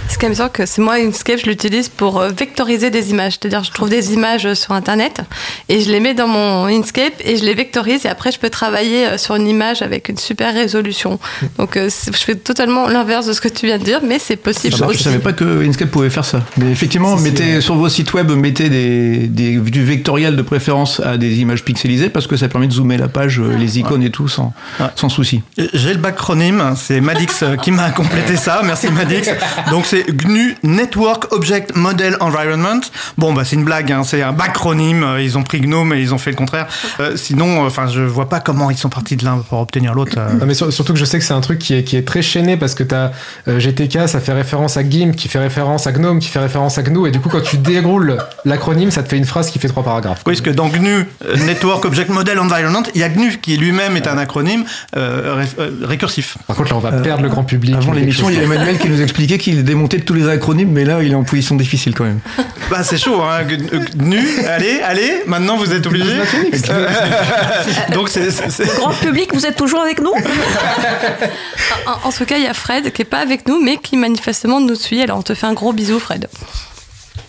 Ce 0.10 0.18
qui 0.18 0.26
est 0.26 0.28
amusant, 0.28 0.50
que 0.50 0.66
c'est 0.66 0.82
moi, 0.82 0.96
Inkscape, 0.96 1.40
je 1.40 1.46
l'utilise 1.46 1.88
pour 1.88 2.20
euh, 2.20 2.30
vectoriser 2.38 2.90
des 2.92 3.10
images. 3.12 3.34
C'est-à-dire, 3.40 3.64
je 3.64 3.72
trouve 3.72 3.90
des 3.90 4.14
images 4.14 4.46
euh, 4.46 4.54
sur 4.54 4.74
Internet 4.74 5.22
et 5.70 5.80
je 5.80 5.90
les 5.90 6.02
mets 6.02 6.14
dans 6.14 6.28
mon 6.28 6.66
Inkscape 6.66 7.14
et 7.24 7.38
je 7.38 7.46
les 7.46 7.54
vectorise 7.54 8.06
et 8.06 8.10
après, 8.10 8.32
je 8.34 8.38
peux 8.38 8.50
travailler 8.50 9.08
euh, 9.08 9.18
sur 9.18 9.36
une 9.36 9.48
image 9.48 9.82
avec 9.82 10.10
une 10.10 10.18
super 10.18 10.54
résolution. 10.54 11.18
Donc, 11.58 11.78
je 11.80 11.90
fais 12.12 12.36
totalement 12.36 12.88
l'inverse 12.90 13.26
de 13.26 13.34
ce 13.34 13.40
que 13.42 13.48
tu 13.48 13.66
viens 13.66 13.78
de 13.80 13.84
dire, 13.86 14.02
mais 14.06 14.20
c'est 14.20 14.36
possible. 14.36 14.74
Je, 14.76 14.80
je 14.80 14.84
aussi. 14.84 15.04
savais 15.04 15.20
pas 15.20 15.32
que 15.34 15.66
Inkscape 15.66 15.90
pouvait 15.90 16.10
faire 16.10 16.26
ça. 16.26 16.44
Mais 16.58 16.70
effectivement, 16.72 17.18
Si, 17.18 17.24
mettez 17.24 17.62
sur 17.62 17.76
vos 17.76 17.88
sites 17.90 18.14
web, 18.14 18.30
mettez 18.32 18.70
des, 18.70 19.28
des- 19.30 19.56
du 19.58 19.84
vectoriel 19.86 20.36
de 20.36 20.42
préférence 20.42 21.00
à 21.00 21.18
des 21.18 21.40
images 21.40 21.64
pixelisées 21.64 22.10
parce 22.10 22.28
que 22.28 22.36
ça 22.36 22.50
permet 22.50 22.68
de 22.68 22.74
zoomer 22.74 22.98
la 22.98 23.08
page, 23.08 23.40
les 23.40 23.80
icônes 23.80 24.04
et 24.04 24.12
tout 24.12 24.28
sans, 24.28 24.54
Ouais. 24.82 24.88
sans 24.96 25.08
souci. 25.10 25.42
J'ai 25.56 25.94
le 25.94 26.00
bacronyme, 26.00 26.74
c'est 26.76 27.00
Madix 27.00 27.44
euh, 27.44 27.56
qui 27.58 27.72
m'a 27.72 27.92
complété 27.92 28.38
ça, 28.38 28.62
merci 28.64 28.90
Madix. 28.90 29.30
Donc 29.70 29.86
c'est 29.86 30.04
GNU 30.12 30.58
Network 30.64 31.32
Object 31.32 31.76
Model 31.76 32.18
Environment. 32.22 32.80
Bon 33.20 33.34
bah 33.34 33.44
c'est 33.46 33.56
une 33.56 33.64
blague, 33.64 33.92
hein, 33.92 34.02
c'est 34.04 34.24
un 34.24 34.32
bacronyme, 34.34 35.04
euh, 35.04 35.22
ils 35.22 35.38
ont 35.38 35.44
pris 35.44 35.62
GNOME 35.62 35.94
et 35.94 36.02
ils 36.02 36.12
ont 36.12 36.18
fait 36.18 36.32
le 36.32 36.36
contraire. 36.38 36.66
Euh, 37.00 37.16
sinon, 37.18 37.64
enfin 37.68 37.86
je 37.88 38.02
vois 38.02 38.30
pas 38.30 38.40
comment 38.40 38.72
ils 38.72 38.78
sont 38.78 38.90
partis 38.90 39.16
de 39.16 39.26
l'un 39.26 39.38
pour 39.48 39.60
obtenir 39.60 39.94
l'autre. 39.94 40.14
euh. 40.18 40.34
Non, 40.34 40.48
mais 40.48 40.56
sur- 40.56 40.74
surtout 40.74 40.94
que 40.94 41.00
je 41.00 41.06
sais 41.06 41.20
que 41.20 41.24
c'est 41.26 41.36
un 41.36 41.42
truc 41.42 41.60
qui 41.60 41.76
est, 41.76 41.84
qui 41.84 41.98
est 41.98 42.08
très 42.08 42.24
chaîné 42.24 42.58
parce 42.58 42.74
que 42.74 42.82
t'as 42.82 43.12
euh, 43.48 43.60
GTK, 43.60 44.08
ça 44.08 44.20
fait 44.20 44.34
référence 44.34 44.78
à 44.78 44.82
GIMP, 44.90 45.16
qui 45.16 45.28
fait 45.28 45.38
référence 45.40 45.86
à 45.86 45.92
GNOME, 45.92 46.18
qui 46.18 46.30
fait 46.30 46.40
référence 46.40 46.80
à 46.80 46.82
GNU, 46.82 47.08
et 47.08 47.12
du 47.12 47.20
coup, 47.20 47.30
quand 47.30 47.42
tu 47.42 47.58
déroules 47.58 48.18
l'acronyme, 48.44 48.90
ça 48.90 49.04
te 49.04 49.10
fait 49.10 49.18
une 49.18 49.26
phrase 49.26 49.52
qui 49.52 49.60
fait 49.60 49.68
trois 49.68 49.84
paragraphes. 49.84 50.22
Oui, 50.26 50.34
parce 50.34 50.42
que 50.42 50.50
dans 50.50 50.68
GNU 50.68 51.06
euh, 51.26 51.36
Network 51.46 51.86
Object 51.86 52.10
Model 52.10 52.40
Environment, 52.40 52.82
il 52.96 53.02
y 53.02 53.04
a 53.04 53.10
GNU 53.10 53.38
qui 53.40 53.56
lui-même 53.58 53.96
est 53.98 54.08
un 54.08 54.18
acronyme 54.18 54.64
euh, 54.98 55.38
euh, 55.42 55.43
récursif. 55.82 56.38
Par 56.48 56.56
contre, 56.56 56.72
là, 56.72 56.78
on 56.78 56.80
va 56.80 56.92
perdre 56.94 57.24
le 57.24 57.30
grand 57.30 57.44
public. 57.44 57.76
Avant 57.76 57.94
l'émission, 57.94 58.30
il 58.30 58.38
y 58.38 58.40
a 58.40 58.44
Emmanuel 58.44 58.78
qui 58.78 58.90
nous 58.90 59.02
expliquait 59.02 59.38
qu'il 59.38 59.64
démontait 59.64 60.00
tous 60.00 60.14
les 60.14 60.28
acronymes, 60.28 60.72
mais 60.72 60.86
là, 60.86 61.02
il 61.02 61.12
est 61.12 61.16
en 61.16 61.24
position 61.24 61.56
difficile 61.56 61.94
quand 61.94 62.06
même. 62.06 62.20
Bah 62.70 62.84
c'est 62.84 62.98
chaud, 62.98 63.22
hein. 63.22 63.44
GNU, 63.96 64.26
allez, 64.48 64.80
allez, 64.82 65.24
maintenant 65.28 65.58
vous 65.58 65.72
êtes 65.74 65.86
obligés. 65.86 66.22
Donc 67.94 68.10
c'est... 68.10 68.30
Grand 68.78 68.94
public, 68.94 69.34
vous 69.34 69.46
êtes 69.46 69.56
toujours 69.56 69.82
avec 69.82 70.02
nous 70.02 70.14
En, 71.86 72.08
en 72.08 72.12
tout 72.12 72.26
cas, 72.26 72.38
il 72.38 72.44
y 72.44 72.48
a 72.48 72.54
Fred 72.54 72.92
qui 72.92 73.02
est 73.02 73.06
pas 73.06 73.20
avec 73.20 73.48
nous, 73.48 73.62
mais 73.62 73.78
qui 73.78 73.98
manifestement 73.98 74.60
nous 74.60 74.76
suit. 74.76 75.02
Alors, 75.02 75.18
on 75.18 75.22
te 75.22 75.34
fait 75.34 75.48
un 75.48 75.54
gros 75.54 75.74
bisou, 75.74 76.00
Fred. 76.00 76.28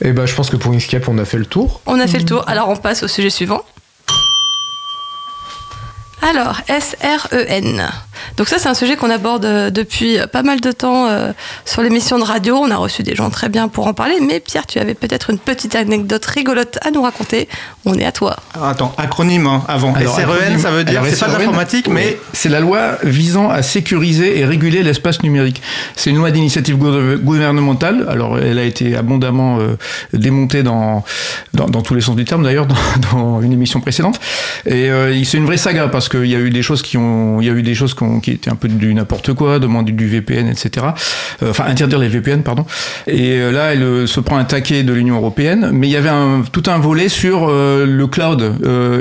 Et 0.01 0.13
bah, 0.13 0.27
je 0.27 0.35
pense 0.35 0.51
que 0.51 0.57
pour 0.57 0.73
Inkscape, 0.73 1.09
on 1.09 1.19
a 1.19 1.25
fait 1.25 1.39
le 1.39 1.47
tour. 1.47 1.81
On 1.87 1.99
a 2.01 2.07
fait 2.07 2.19
le 2.19 2.25
tour. 2.25 2.45
Alors, 2.49 2.69
on 2.69 2.77
passe 2.77 3.03
au 3.03 3.09
sujet 3.09 3.31
suivant. 3.31 3.63
Alors, 6.27 6.63
SREN. 6.69 7.87
Donc 8.37 8.49
ça, 8.49 8.59
c'est 8.59 8.69
un 8.69 8.75
sujet 8.75 8.97
qu'on 8.97 9.11
aborde 9.11 9.45
euh, 9.45 9.71
depuis 9.71 10.19
pas 10.33 10.43
mal 10.43 10.61
de 10.61 10.73
temps 10.73 11.07
euh, 11.09 11.33
sur 11.65 11.83
l'émission 11.83 12.19
de 12.19 12.25
radio. 12.25 12.57
On 12.57 12.71
a 12.71 12.77
reçu 12.77 13.03
des 13.03 13.15
gens 13.15 13.31
très 13.31 13.49
bien 13.49 13.69
pour 13.69 13.87
en 13.87 13.95
parler. 13.95 14.15
Mais 14.21 14.41
Pierre, 14.41 14.67
tu 14.67 14.79
avais 14.79 14.95
peut-être 14.95 15.31
une 15.31 15.39
petite 15.39 15.75
anecdote 15.75 16.25
rigolote 16.27 16.79
à 16.83 16.91
nous 16.91 17.03
raconter. 17.03 17.49
On 17.85 17.95
est 17.95 18.05
à 18.05 18.13
toi. 18.13 18.37
Alors, 18.55 18.69
attends, 18.69 18.95
acronyme 18.99 19.47
hein, 19.47 19.63
avant. 19.69 19.95
Alors, 19.95 20.15
SREN, 20.15 20.25
acronyme- 20.25 20.59
ça 20.59 20.71
veut 20.71 20.85
dire, 20.85 21.03
c'est 21.09 21.19
pas 21.21 21.29
de 21.29 21.39
l'informatique, 21.39 21.89
mais 21.89 22.19
c'est 22.33 22.49
la 22.49 22.61
loi 22.61 22.99
visant 23.03 23.51
à 23.51 23.63
sécuriser 23.63 24.39
et 24.39 24.45
réguler 24.45 24.83
l'espace 24.83 25.23
numérique. 25.23 25.61
C'est 25.97 26.11
une 26.11 26.17
loi 26.17 26.31
d'initiative 26.31 26.77
gouver- 26.77 27.17
gouvernementale. 27.19 28.07
Alors, 28.09 28.39
elle 28.39 28.59
a 28.59 28.65
été 28.65 28.97
abondamment 28.97 29.59
euh, 29.61 29.77
démontée 30.13 30.63
dans, 30.63 31.05
dans, 31.53 31.67
dans 31.67 31.83
tous 31.83 31.95
les 31.95 32.01
sens 32.01 32.17
du 32.17 32.25
terme, 32.25 32.43
d'ailleurs, 32.43 32.67
dans, 33.13 33.19
dans 33.19 33.41
une 33.43 33.53
émission 33.53 33.81
précédente. 33.81 34.19
Et 34.67 34.91
euh, 34.91 35.23
c'est 35.25 35.37
une 35.39 35.47
vraie 35.47 35.57
saga 35.57 35.89
parce 35.89 36.09
qu'il 36.09 36.27
y 36.27 36.35
a 36.35 36.39
eu 36.39 36.51
des 36.51 36.63
choses 36.63 36.83
qui 36.83 36.97
ont, 36.97 37.41
il 37.41 37.47
y 37.47 37.51
a 37.51 37.53
eu 37.53 37.63
des 37.63 37.75
choses 37.75 37.95
qui, 37.95 38.04
qui 38.21 38.33
étaient 38.33 38.51
un 38.51 38.57
peu 38.57 38.69
du 38.69 38.95
n'importe 38.95 39.33
quoi, 39.35 39.59
demander 39.59 39.93
du 39.93 40.09
VPN, 40.09 40.49
etc. 40.49 40.87
Euh, 41.43 41.51
enfin, 41.51 41.65
interdire 41.67 41.99
les 41.99 42.09
VPN, 42.09 42.43
pardon. 42.43 42.65
Et 43.07 43.39
euh, 43.39 43.51
là, 43.51 43.73
elle 43.73 43.83
euh, 43.83 44.07
se 44.07 44.21
prend 44.21 44.37
un 44.37 44.45
taquet 44.45 44.83
de 44.83 44.93
l'Union 44.93 45.17
européenne, 45.17 45.71
mais 45.73 45.89
il 45.89 45.91
y 45.91 45.97
avait 45.97 46.09
un, 46.09 46.43
tout 46.51 46.65
un 46.67 46.79
volet 46.79 47.09
sur 47.09 47.49
le 47.49 48.07
cloud 48.07 48.55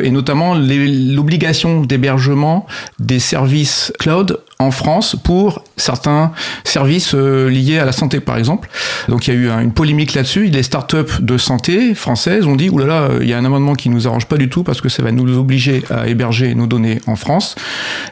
et 0.04 0.12
notamment 0.12 0.56
l'obligation 0.56 1.82
d'hébergement 1.82 2.66
des 3.00 3.20
services 3.20 3.92
cloud 4.00 4.40
en 4.60 4.72
France 4.72 5.16
pour 5.22 5.64
certains 5.78 6.32
services 6.64 7.14
euh, 7.16 7.50
liés 7.50 7.80
à 7.80 7.86
la 7.86 7.92
santé, 7.92 8.20
par 8.20 8.38
exemple. 8.38 8.70
Donc 9.10 9.28
il 9.28 9.34
y 9.34 9.38
a 9.38 9.40
eu 9.40 9.50
une 9.50 9.74
polémique 9.74 10.14
là-dessus. 10.14 10.46
Les 10.46 10.64
startups 10.64 11.22
de 11.22 11.38
santé 11.38 11.96
françaises 11.96 12.46
ont 12.46 12.56
dit 12.56 12.70
oulala, 12.70 13.10
il 13.22 13.28
y 13.28 13.34
a 13.34 13.38
un 13.38 13.46
amendement 13.46 13.74
qui 13.74 13.90
nous 13.90 14.08
arrange 14.08 14.26
pas 14.28 14.38
du 14.38 14.50
tout 14.50 14.64
parce 14.64 14.82
que 14.82 14.90
ça 14.90 15.04
va 15.04 15.12
nous 15.12 15.38
obliger 15.38 15.84
à 15.90 16.08
héberger 16.08 16.56
nos 16.56 16.68
données 16.68 17.02
en 17.08 17.16
France. 17.16 17.56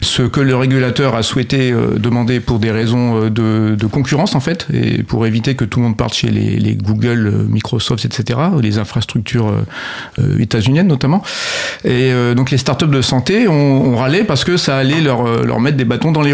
Ce 0.02 0.24
que 0.24 0.40
le 0.40 0.56
régulateur 0.56 1.16
a 1.16 1.24
souhaité 1.24 1.72
euh, 1.72 1.98
demander 1.98 2.40
pour 2.40 2.60
des 2.60 2.72
raisons 2.72 3.30
de, 3.30 3.78
concurrence 3.92 4.36
en 4.36 4.40
fait 4.40 4.68
et 4.74 5.04
pour 5.04 5.26
éviter 5.26 5.56
que 5.56 5.66
tout 5.66 5.80
le 5.80 5.86
monde 5.86 5.98
parte 5.98 6.14
chez 6.14 6.30
les, 6.30 6.76
Google, 6.76 7.46
Microsoft, 7.50 8.06
etc. 8.06 8.40
Les 8.62 8.78
infrastructures 8.78 9.54
états-uniennes 10.40 10.88
notamment. 10.88 11.22
Et 11.84 12.12
donc 12.36 12.52
les 12.52 12.58
startups 12.58 12.88
de 12.88 13.02
santé 13.02 13.50
ont, 13.50 13.98
râlé 13.98 14.24
parce 14.24 14.46
que 14.46 14.56
ça 14.56 14.78
allait 14.78 15.02
leur 15.02 15.60
mettre 15.60 15.76
des 15.76 15.84
bâtons 15.84 16.12
dans 16.12 16.22
les 16.22 16.31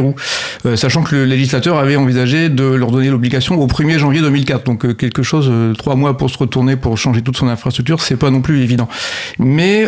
Euh, 0.66 0.76
sachant 0.76 1.04
que 1.04 1.16
le 1.16 1.26
législateur 1.26 1.78
avait 1.78 1.96
envisagé 1.96 2.50
de 2.50 2.64
leur 2.64 2.92
donner 2.92 3.10
l'obligation 3.10 3.60
au 3.60 3.68
1er 3.68 3.98
janvier 3.98 4.22
2004. 4.22 4.64
Donc 4.64 4.86
euh, 4.86 4.94
quelque 4.94 5.24
chose, 5.24 5.48
euh, 5.50 5.74
trois 5.74 5.96
mois 5.96 6.18
pour 6.18 6.30
se 6.30 6.38
retourner, 6.38 6.76
pour 6.76 6.98
changer 6.98 7.22
toute 7.22 7.38
son 7.38 7.48
infrastructure, 7.48 8.02
c'est 8.02 8.18
pas 8.18 8.30
non 8.30 8.42
plus 8.42 8.62
évident. 8.62 8.88
Mais 9.40 9.86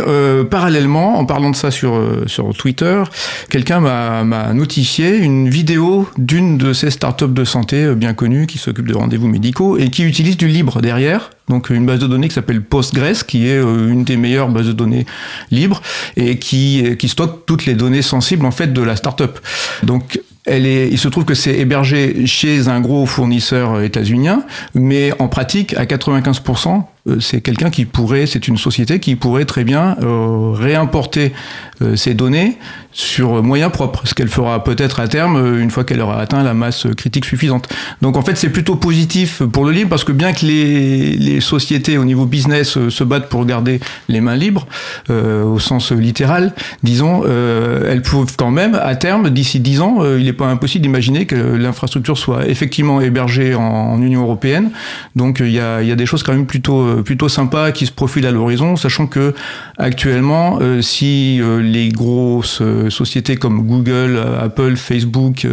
parallèlement, 0.50 1.20
en 1.20 1.26
parlant 1.26 1.50
de 1.50 1.56
ça 1.56 1.72
sur, 1.72 2.00
sur 2.28 2.54
Twitter, 2.56 3.04
quelqu'un 3.50 3.80
m'a 3.80 4.54
notifié 4.54 5.18
une 5.18 5.50
vidéo 5.50 6.08
d'une 6.18 6.58
de 6.58 6.74
ces 6.74 6.90
startups 6.92 7.28
de 7.28 7.44
santé 7.44 7.94
bien 7.96 8.14
connues 8.14 8.48
qui 8.48 8.58
s'occupent 8.58 8.88
de 8.88 8.96
rendez-vous 8.96 9.28
médicaux 9.28 9.78
et 9.78 9.90
qui 9.90 10.04
utilise 10.04 10.38
du 10.38 10.48
libre 10.48 10.82
derrière 10.82 11.30
donc 11.50 11.70
une 11.70 11.86
base 11.86 12.00
de 12.00 12.08
données 12.08 12.28
qui 12.28 12.36
s'appelle 12.36 12.62
Postgres, 12.62 13.26
qui 13.26 13.48
est 13.48 13.60
une 13.60 14.04
des 14.04 14.18
meilleures 14.18 14.50
bases 14.50 14.68
de 14.68 14.74
données 14.74 15.06
libres 15.52 15.82
et 16.16 16.38
qui, 16.38 16.96
qui 16.98 17.10
stocke 17.10 17.46
toutes 17.46 17.66
les 17.66 17.74
données 17.74 18.02
sensibles 18.02 18.46
en 18.46 18.52
fait 18.52 18.72
de 18.72 18.82
la 18.82 18.96
startup. 18.96 19.40
Donc 19.84 20.20
elle 20.46 20.66
est, 20.66 20.90
il 20.90 20.98
se 20.98 21.08
trouve 21.08 21.26
que 21.26 21.36
c'est 21.36 21.58
hébergé 21.58 22.26
chez 22.26 22.68
un 22.68 22.82
gros 22.82 23.06
fournisseur 23.06 23.82
états-unien, 23.82 24.44
mais 24.74 25.12
en 25.20 25.28
pratique, 25.28 25.76
à 25.76 25.86
95%, 25.86 26.70
euh, 26.70 26.80
c'est 27.20 27.42
quelqu'un 27.42 27.70
qui 27.70 27.86
pourrait, 27.86 28.26
c'est 28.26 28.48
une 28.48 28.58
société 28.58 29.00
qui 29.00 29.16
pourrait 29.16 29.46
très 29.46 29.64
bien 29.64 29.96
euh, 30.02 30.52
réimporter 30.54 31.34
euh, 31.82 31.96
ces 31.96 32.14
données 32.14 32.58
sur 32.92 33.42
moyens 33.44 33.72
propres, 33.72 34.02
ce 34.06 34.14
qu'elle 34.14 34.28
fera 34.30 34.64
peut-être 34.64 35.00
à 35.00 35.08
terme 35.08 35.60
une 35.60 35.72
fois 35.72 35.84
qu'elle 35.84 36.02
aura 36.02 36.20
atteint 36.20 36.44
la 36.44 36.54
masse 36.54 36.88
critique 36.98 37.24
suffisante. 37.24 37.70
Donc 38.02 38.18
en 38.18 38.22
fait 38.22 38.36
c'est 38.36 38.50
plutôt 38.50 38.76
positif 38.76 39.44
pour 39.44 39.64
le 39.64 39.72
libre 39.72 39.90
parce 39.90 40.04
que 40.04 40.12
bien 40.12 40.34
que 40.34 40.46
les, 40.46 41.16
les 41.16 41.40
sociétés 41.40 41.98
au 41.98 42.04
niveau 42.04 42.26
business 42.26 42.90
se 42.90 43.04
battent 43.04 43.30
pour 43.30 43.46
garder 43.46 43.80
les 44.10 44.22
mains 44.22 44.36
libres 44.36 44.68
au 45.10 45.60
sens 45.60 45.92
littéral, 45.92 46.54
disons, 46.84 47.24
elles 47.26 48.02
peuvent 48.02 48.36
quand 48.38 48.52
même 48.52 48.76
à 48.76 48.96
terme, 48.96 49.30
d'ici 49.30 49.60
10 49.60 49.82
ans, 49.82 50.18
il 50.18 50.26
n'est 50.26 50.34
pas 50.34 50.48
impossible 50.48 50.82
d'imaginer 50.82 51.26
que 51.26 51.36
l'infrastructure 51.36 52.18
soit 52.18 52.48
effectivement 52.48 53.02
hébergée 53.02 53.56
en, 53.56 53.62
en 53.62 54.02
Union 54.02 54.24
européenne. 54.24 54.72
Donc 55.16 55.40
il 55.40 55.52
y 55.52 55.60
a, 55.60 55.82
y 55.82 55.92
a 55.92 55.96
des 55.96 56.06
choses 56.06 56.24
quand 56.24 56.34
même 56.34 56.46
plutôt 56.46 56.82
euh, 56.82 56.99
plutôt 57.04 57.30
sympa 57.30 57.72
qui 57.72 57.86
se 57.86 57.92
profile 57.92 58.26
à 58.26 58.32
l'horizon, 58.32 58.76
sachant 58.76 59.08
que 59.08 59.34
actuellement, 59.78 60.60
euh, 60.62 60.82
si 60.82 61.40
euh, 61.42 61.62
les 61.62 61.90
grosses 61.90 62.62
sociétés 62.90 63.38
comme 63.38 63.66
Google, 63.66 64.22
Apple, 64.42 64.76
Facebook, 64.76 65.48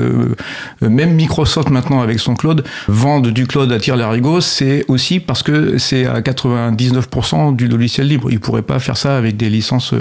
même 0.81 1.15
Microsoft 1.15 1.71
maintenant 1.71 2.01
avec 2.01 2.19
son 2.19 2.35
cloud 2.35 2.65
vendent 2.89 3.29
du 3.29 3.47
cloud 3.47 3.71
à 3.73 3.79
tir 3.79 3.97
larigot, 3.97 4.41
c'est 4.41 4.85
aussi 4.89 5.21
parce 5.21 5.43
que 5.43 5.79
c'est 5.79 6.07
à 6.07 6.21
99% 6.21 7.55
du 7.57 7.69
logiciel 7.69 8.09
libre. 8.09 8.31
Ils 8.31 8.41
pourraient 8.41 8.63
pas 8.63 8.79
faire 8.79 8.97
ça 8.97 9.17
avec 9.17 9.37
des 9.37 9.51
licences 9.51 9.95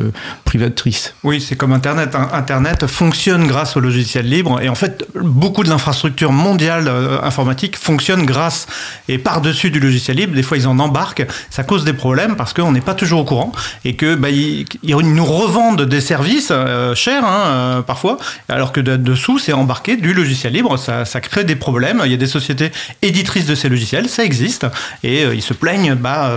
privatrices. 0.44 1.14
Oui, 1.24 1.42
c'est 1.42 1.56
comme 1.56 1.72
Internet. 1.72 2.16
Hein. 2.16 2.30
Internet 2.34 2.88
fonctionne 2.88 3.48
grâce 3.48 3.78
au 3.78 3.80
logiciel 3.80 4.28
libre 4.28 4.62
et 4.62 4.70
en 4.70 4.76
fait, 4.76 5.06
beaucoup 5.16 5.64
de 5.64 5.70
l'infrastructure 5.70 6.32
mondiale 6.32 6.90
informatique 7.24 7.78
fonctionne 7.78 8.26
grâce 8.26 8.68
et 9.08 9.18
par-dessus 9.18 9.72
du 9.72 9.80
logiciel 9.80 10.18
libre. 10.18 10.36
Des 10.36 10.44
fois, 10.44 10.58
ils 10.58 10.68
en 10.68 10.80
embarquent 10.80 11.26
ça 11.50 11.64
cause 11.64 11.84
des 11.84 11.94
problèmes 11.94 12.36
parce 12.36 12.54
qu'on 12.54 12.72
n'est 12.72 12.82
pas 12.82 12.94
toujours 12.94 13.22
au 13.22 13.24
courant 13.24 13.52
et 13.84 13.96
que 13.96 14.16
bah, 14.16 14.30
ils, 14.30 14.66
nous 14.84 15.26
revendent 15.26 15.84
des 15.84 16.02
services 16.02 16.50
euh, 16.52 16.96
chers 16.96 17.26
hein, 17.26 17.44
euh, 17.46 17.82
parfois, 17.82 18.18
alors 18.50 18.72
que 18.72 18.82
dessous 18.82 19.40
c'est 19.40 19.54
embarqué 19.54 19.98
du 19.98 20.14
logiciel 20.14 20.54
libre. 20.54 20.78
Ça, 20.78 21.06
ça, 21.06 21.22
crée 21.22 21.44
des 21.44 21.56
problèmes. 21.56 22.02
Il 22.06 22.12
y 22.12 22.14
a 22.14 22.18
des 22.18 22.28
sociétés 22.28 22.72
éditrices 23.02 23.46
de 23.46 23.56
ces 23.56 23.70
logiciels, 23.70 24.10
ça 24.10 24.24
existe 24.24 24.66
et 25.04 25.24
euh, 25.24 25.36
ils 25.36 25.42
se 25.42 25.54
plaignent 25.54 25.96
bah, 25.96 26.32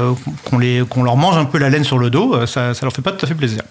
qu'on 0.45 0.59
qu'on 0.89 1.03
leur 1.03 1.17
mange 1.17 1.37
un 1.37 1.45
peu 1.45 1.59
la 1.59 1.71
laine 1.71 1.85
sur 1.85 1.99
le 1.99 2.11
dos. 2.11 2.47
Ça, 2.47 2.75
ça 2.75 2.81
leur 2.87 2.93
fait 2.93 3.03
pas 3.03 3.13
tout 3.13 3.25
à 3.25 3.29
fait 3.29 3.35
plaisir. 3.35 3.63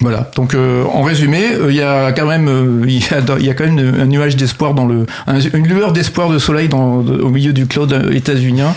Voilà. 0.00 0.30
Donc, 0.36 0.54
euh, 0.54 0.84
en 0.84 1.02
résumé, 1.02 1.54
euh, 1.54 1.70
il 1.70 1.76
y 1.76 1.82
a 1.82 2.12
quand 2.12 2.26
même, 2.26 2.48
euh, 2.48 2.84
y, 2.88 3.02
a, 3.14 3.38
y, 3.38 3.48
a, 3.48 3.54
quand 3.54 3.64
même 3.64 3.94
un 3.98 4.04
nuage 4.04 4.36
d'espoir 4.36 4.74
dans 4.74 4.86
le, 4.86 5.06
une 5.54 5.66
lueur 5.66 5.92
d'espoir 5.92 6.28
de 6.28 6.38
soleil 6.38 6.68
dans, 6.68 6.98
au 6.98 7.30
milieu 7.30 7.52
du 7.52 7.66
cloud 7.66 8.10
états-unien 8.12 8.74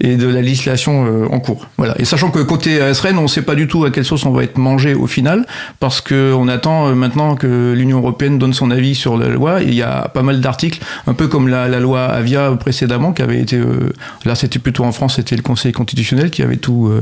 et 0.00 0.16
de 0.16 0.28
la 0.28 0.42
législation 0.42 1.26
en 1.30 1.38
cours. 1.38 1.68
Voilà. 1.78 1.94
Et 1.98 2.04
sachant 2.04 2.30
que 2.30 2.40
côté 2.40 2.80
ASREN, 2.80 3.16
on 3.18 3.22
ne 3.22 3.26
sait 3.28 3.42
pas 3.42 3.54
du 3.54 3.68
tout 3.68 3.84
à 3.84 3.90
quelle 3.90 4.04
sauce 4.04 4.26
on 4.26 4.32
va 4.32 4.42
être 4.42 4.58
mangé 4.58 4.94
au 4.94 5.06
final, 5.06 5.46
parce 5.80 6.00
que 6.00 6.34
on 6.34 6.48
attend 6.48 6.94
maintenant 6.94 7.36
que 7.36 7.72
l'Union 7.74 7.98
européenne 7.98 8.38
donne 8.38 8.52
son 8.52 8.70
avis 8.70 8.94
sur 8.94 9.16
la 9.16 9.28
loi. 9.28 9.62
il 9.62 9.74
y 9.74 9.82
a 9.82 10.08
pas 10.08 10.22
mal 10.22 10.40
d'articles, 10.40 10.80
un 11.06 11.14
peu 11.14 11.28
comme 11.28 11.48
la, 11.48 11.68
loi 11.80 12.04
Avia 12.04 12.50
précédemment, 12.58 13.12
qui 13.12 13.22
avait 13.22 13.40
été, 13.40 13.60
là 14.24 14.34
c'était 14.34 14.58
plutôt 14.58 14.84
en 14.84 14.92
France, 14.92 15.16
c'était 15.16 15.36
le 15.36 15.42
Conseil 15.42 15.72
constitutionnel 15.72 16.30
qui 16.30 16.42
avait 16.42 16.56
tout, 16.56 16.92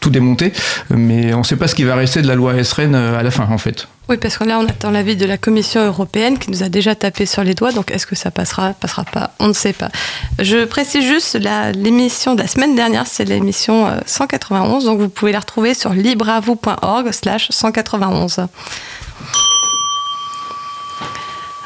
tout 0.00 0.10
démonté. 0.10 0.52
Mais 0.90 1.34
on 1.34 1.38
ne 1.38 1.44
sait 1.44 1.56
pas 1.56 1.68
ce 1.68 1.74
qui 1.74 1.84
va 1.84 1.94
rester 1.94 2.22
de 2.22 2.28
la 2.28 2.34
loi 2.34 2.52
ASREN 2.52 2.94
euh, 2.99 2.99
à 3.18 3.22
la 3.22 3.30
fin 3.30 3.48
en 3.50 3.58
fait. 3.58 3.86
Oui, 4.10 4.16
parce 4.16 4.38
que 4.38 4.44
là, 4.44 4.58
on 4.58 4.66
attend 4.66 4.90
l'avis 4.90 5.14
de 5.14 5.24
la 5.24 5.38
Commission 5.38 5.86
européenne 5.86 6.36
qui 6.36 6.50
nous 6.50 6.64
a 6.64 6.68
déjà 6.68 6.96
tapé 6.96 7.26
sur 7.26 7.44
les 7.44 7.54
doigts. 7.54 7.70
Donc, 7.70 7.92
est-ce 7.92 8.06
que 8.06 8.16
ça 8.16 8.32
passera, 8.32 8.72
passera 8.72 9.04
pas? 9.04 9.30
On 9.38 9.46
ne 9.46 9.52
sait 9.52 9.72
pas. 9.72 9.88
Je 10.40 10.64
précise 10.64 11.04
juste 11.04 11.38
l'émission 11.76 12.34
de 12.34 12.42
la 12.42 12.48
semaine 12.48 12.74
dernière, 12.74 13.06
c'est 13.06 13.24
l'émission 13.24 13.86
191. 14.06 14.82
Euh, 14.82 14.86
donc, 14.88 14.98
vous 14.98 15.08
pouvez 15.08 15.30
la 15.30 15.38
retrouver 15.38 15.74
sur 15.74 15.92
libravou.org/slash 15.92 17.50
191. 17.50 18.48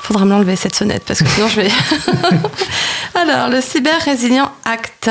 Faudra 0.03 0.27
me 0.27 0.31
l'enlever 0.31 0.57
cette 0.57 0.77
sonnette 0.77 1.05
parce 1.07 1.23
que 1.23 1.29
sinon 1.31 1.49
je 1.49 1.63
vais. 1.63 1.71
Alors, 3.15 3.49
le 3.49 3.63
Cyber 3.63 3.99
Résilient 4.03 4.53
Act. 4.67 5.09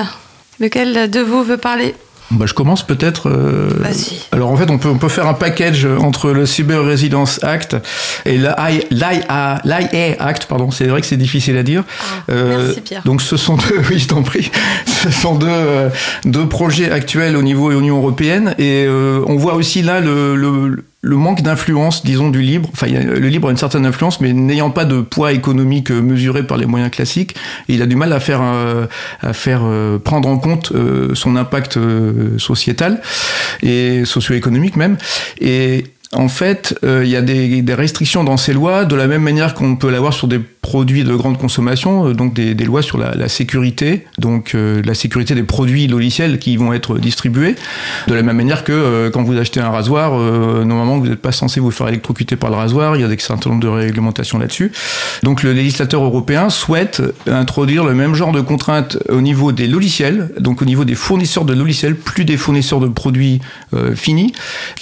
Lequel 0.60 1.10
de 1.10 1.20
vous 1.20 1.44
veut 1.44 1.58
parler? 1.58 1.96
Bah, 2.34 2.46
je 2.46 2.54
commence 2.54 2.86
peut-être. 2.86 3.30
Euh... 3.30 3.70
Alors 4.32 4.52
en 4.52 4.58
fait, 4.58 4.70
on 4.70 4.78
peut, 4.78 4.90
on 4.90 4.98
peut 4.98 5.10
faire 5.10 5.28
un 5.28 5.34
package 5.34 5.86
entre 5.86 6.32
le 6.32 6.46
Cyber 6.46 6.84
Resilience 6.84 7.44
Act 7.44 7.76
et 8.26 8.38
l'IA 8.38 9.62
Act, 10.20 10.46
pardon. 10.46 10.72
C'est 10.72 10.86
vrai 10.86 11.02
que 11.02 11.08
c'est 11.08 11.18
difficile 11.18 11.58
à 11.58 11.64
dire. 11.64 11.84
Ah, 11.88 12.32
euh, 12.32 12.66
merci 12.66 12.82
Pierre. 12.82 13.02
Donc 13.06 13.22
ce 13.22 13.38
sont 13.38 13.56
deux, 13.56 13.82
oui, 13.90 14.00
je 14.00 14.08
t'en 14.08 14.24
prie, 14.24 14.52
ce 14.86 15.12
sont 15.12 15.36
deux, 15.36 15.48
euh, 15.50 15.90
deux 16.26 16.48
projets 16.48 16.92
actuels 16.92 17.36
au 17.36 17.42
niveau 17.42 17.72
de 17.72 17.78
l'Union 17.78 17.98
européenne 17.98 18.56
et 18.58 18.86
euh, 18.88 19.24
on 19.28 19.36
voit 19.36 19.56
aussi 19.56 19.82
là 19.82 20.00
le, 20.00 20.36
le 20.36 20.84
le 21.04 21.18
manque 21.18 21.42
d'influence, 21.42 22.04
disons, 22.06 22.30
du 22.30 22.42
libre. 22.42 22.70
Enfin, 22.72 22.88
le 22.88 23.28
libre 23.28 23.50
a 23.50 23.52
une 23.52 23.58
certaine 23.58 23.86
influence, 23.86 24.22
mais 24.22 24.32
n'ayant 24.32 24.72
pas 24.72 24.86
de 24.86 25.02
poids 25.02 25.34
économique 25.34 25.92
euh, 25.92 26.02
mesuré 26.02 26.44
par 26.44 26.58
les 26.58 26.66
moyens 26.66 26.92
classiques, 26.92 27.36
il 27.68 27.82
a 27.82 27.86
du 27.86 27.98
mal 27.98 28.14
à 28.14 28.22
faire, 28.22 28.40
euh, 28.42 28.88
à 29.22 29.34
faire 29.34 29.62
euh, 29.66 30.00
prendre 30.00 30.30
en 30.30 30.38
compte 30.38 30.72
son 31.14 31.36
impact 31.36 31.78
sociétal 32.38 33.02
et 33.62 34.06
socio-économique 34.06 34.78
même. 34.78 34.98
Et 35.42 35.84
en 36.14 36.30
fait, 36.30 36.76
il 36.84 37.08
y 37.08 37.18
a 37.18 37.22
des, 37.22 37.62
des, 37.62 37.74
restrictions 37.74 38.24
dans 38.24 38.38
ces 38.38 38.54
lois, 38.54 38.86
de 38.86 38.96
la 38.96 39.08
même 39.08 39.24
manière 39.24 39.54
qu'on 39.54 39.76
peut 39.76 39.92
l'avoir 39.92 40.14
sur 40.14 40.28
des 40.28 40.40
produits 40.64 41.04
de 41.04 41.14
grande 41.14 41.38
consommation, 41.38 42.08
euh, 42.08 42.14
donc 42.14 42.34
des, 42.34 42.56
lois 42.64 42.82
sur 42.82 42.98
la, 42.98 43.28
sécurité, 43.28 44.08
donc 44.18 44.56
euh, 44.56 44.82
la 44.84 44.96
sécurité 44.96 45.36
des 45.36 45.44
produits 45.44 45.88
logiciels 45.88 46.40
qui 46.40 46.58
vont 46.58 46.74
être 46.74 46.98
distribués, 46.98 47.56
de 48.08 48.14
la 48.16 48.24
même 48.24 48.38
manière 48.38 48.64
que 48.64 48.72
euh, 48.72 49.12
quand 49.12 49.24
vous 49.24 49.38
achetez 49.38 49.60
un 49.60 49.70
rasoir, 49.70 50.18
normalement 50.66 50.98
vous 50.98 51.08
n'êtes 51.08 51.22
pas 51.22 51.34
censé 51.34 51.60
vous 51.60 51.70
faire 51.70 51.90
électrocuter 51.90 52.38
par 52.38 52.50
le 52.50 52.56
rasoir, 52.56 52.96
il 52.96 53.02
y 53.02 53.06
a 53.06 53.08
des 53.08 53.20
certain 53.20 53.52
nombre 53.52 53.62
de 53.62 53.68
réglementations 53.68 54.38
là-dessus. 54.40 54.72
Donc 55.22 55.44
le 55.44 55.54
législateur 55.54 56.04
européen 56.04 56.50
souhaite 56.50 57.02
introduire 57.28 57.84
le 57.86 57.94
même 57.94 58.16
genre 58.16 58.32
de 58.32 58.42
contraintes 58.42 58.98
au 59.10 59.22
niveau 59.22 59.52
des 59.52 59.68
logiciels, 59.68 60.32
donc 60.40 60.62
au 60.62 60.66
niveau 60.66 60.86
des 60.86 60.96
fournisseurs 60.96 61.46
de 61.46 61.54
logiciels, 61.54 61.96
plus 61.96 62.26
des 62.26 62.38
fournisseurs 62.38 62.80
de 62.80 62.88
produits 62.88 63.42
finis, 63.96 64.34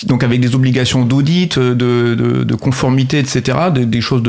donc 0.06 0.24
avec 0.24 0.40
des 0.40 0.56
obligations 0.56 1.06
d'audit, 1.06 1.58
de, 1.60 2.56
conformité, 2.56 3.20
etc., 3.20 3.58
des, 3.74 4.02
choses 4.02 4.24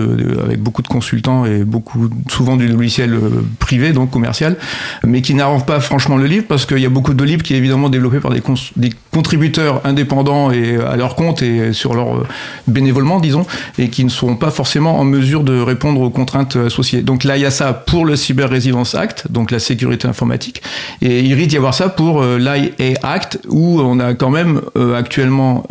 avec 0.44 0.60
beaucoup 0.60 0.82
de 0.82 0.88
consultants 0.88 1.41
et 1.44 1.64
beaucoup, 1.64 2.09
souvent 2.28 2.57
du 2.57 2.68
logiciel 2.68 3.14
euh, 3.14 3.44
privé, 3.59 3.92
donc 3.92 4.11
commercial, 4.11 4.57
mais 5.05 5.22
qui 5.22 5.35
n'arrange 5.35 5.64
pas 5.64 5.81
franchement 5.81 6.16
le 6.16 6.26
livre 6.26 6.46
parce 6.48 6.66
qu'il 6.66 6.78
y 6.78 6.87
a 6.87 6.90
beaucoup 6.90 7.14
de 7.14 7.24
livres 7.24 7.42
qui 7.42 7.55
est 7.55 7.57
évidemment 7.57 7.88
développé 7.88 8.20
par 8.20 8.31
des, 8.33 8.42
des, 8.76 8.90
contributeurs 9.12 9.83
indépendants 9.85 10.50
et 10.50 10.76
à 10.76 10.96
leur 10.96 11.16
compte 11.16 11.42
et 11.42 11.72
sur 11.72 11.94
leur 11.94 12.16
euh, 12.16 12.26
bénévolement, 12.66 13.20
disons, 13.20 13.46
et 13.78 13.88
qui 13.88 14.05
ne 14.05 14.11
seront 14.11 14.37
pas 14.37 14.50
forcément 14.50 14.98
en 14.98 15.05
mesure 15.05 15.44
de 15.44 15.61
répondre 15.61 16.00
aux 16.00 16.11
contraintes 16.11 16.57
associées. 16.57 17.02
Donc 17.02 17.24
là, 17.24 17.37
il 17.37 17.42
y 17.42 17.46
a 17.46 17.50
ça 17.50 17.72
pour 17.72 18.07
le 18.07 18.16
Cyber 18.16 18.48
Resilience 18.48 18.94
Act, 18.94 19.31
donc 19.31 19.50
la 19.50 19.59
sécurité 19.59 20.09
informatique, 20.09 20.62
et 21.00 21.20
il 21.20 21.35
risque 21.35 21.50
d'y 21.50 21.57
avoir 21.57 21.74
ça 21.74 21.88
pour 21.88 22.22
euh, 22.22 22.38
l'IA 22.38 22.94
Act, 23.02 23.40
où 23.48 23.81
on 23.81 24.00
a 24.00 24.14
quand 24.14 24.31
même 24.31 24.61
actuellement 24.96 25.64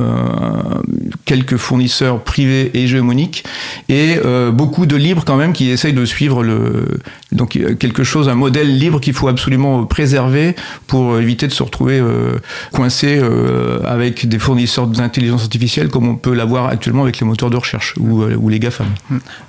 quelques 1.26 1.58
fournisseurs 1.58 2.20
privés 2.20 2.72
et 2.74 2.84
hégémoniques 2.84 3.44
et 3.90 4.18
euh, 4.26 4.52
beaucoup 4.52 4.86
de 4.86 4.96
libres 4.96 5.24
quand 5.26 5.38
même 5.38 5.54
qui 5.54 5.61
essayent 5.70 5.94
de 5.94 6.06
suivre 6.06 6.44
le 6.44 7.00
donc 7.32 7.58
quelque 7.80 8.04
chose, 8.04 8.28
un 8.28 8.36
modèle 8.36 8.78
libre 8.78 9.00
qu'il 9.00 9.14
faut 9.14 9.28
absolument 9.28 9.86
préserver 9.86 10.56
pour 10.88 11.18
éviter 11.18 11.48
de 11.48 11.54
se 11.54 11.64
retrouver 11.64 12.00
euh, 12.00 12.40
coincé 12.74 13.20
euh, 13.22 13.80
avec 13.86 14.28
des 14.28 14.40
fournisseurs 14.40 14.88
d'intelligence 14.88 15.44
artificielle 15.44 15.90
comme 15.90 16.08
on 16.08 16.16
peut 16.16 16.34
l'avoir 16.34 16.68
actuellement 16.68 17.04
avec 17.04 17.20
les 17.20 17.26
moteurs 17.26 17.50
de 17.50 17.58
recherche 17.58 17.96
ou, 17.98 18.50
les 18.50 18.60
GAFAM. 18.60 18.88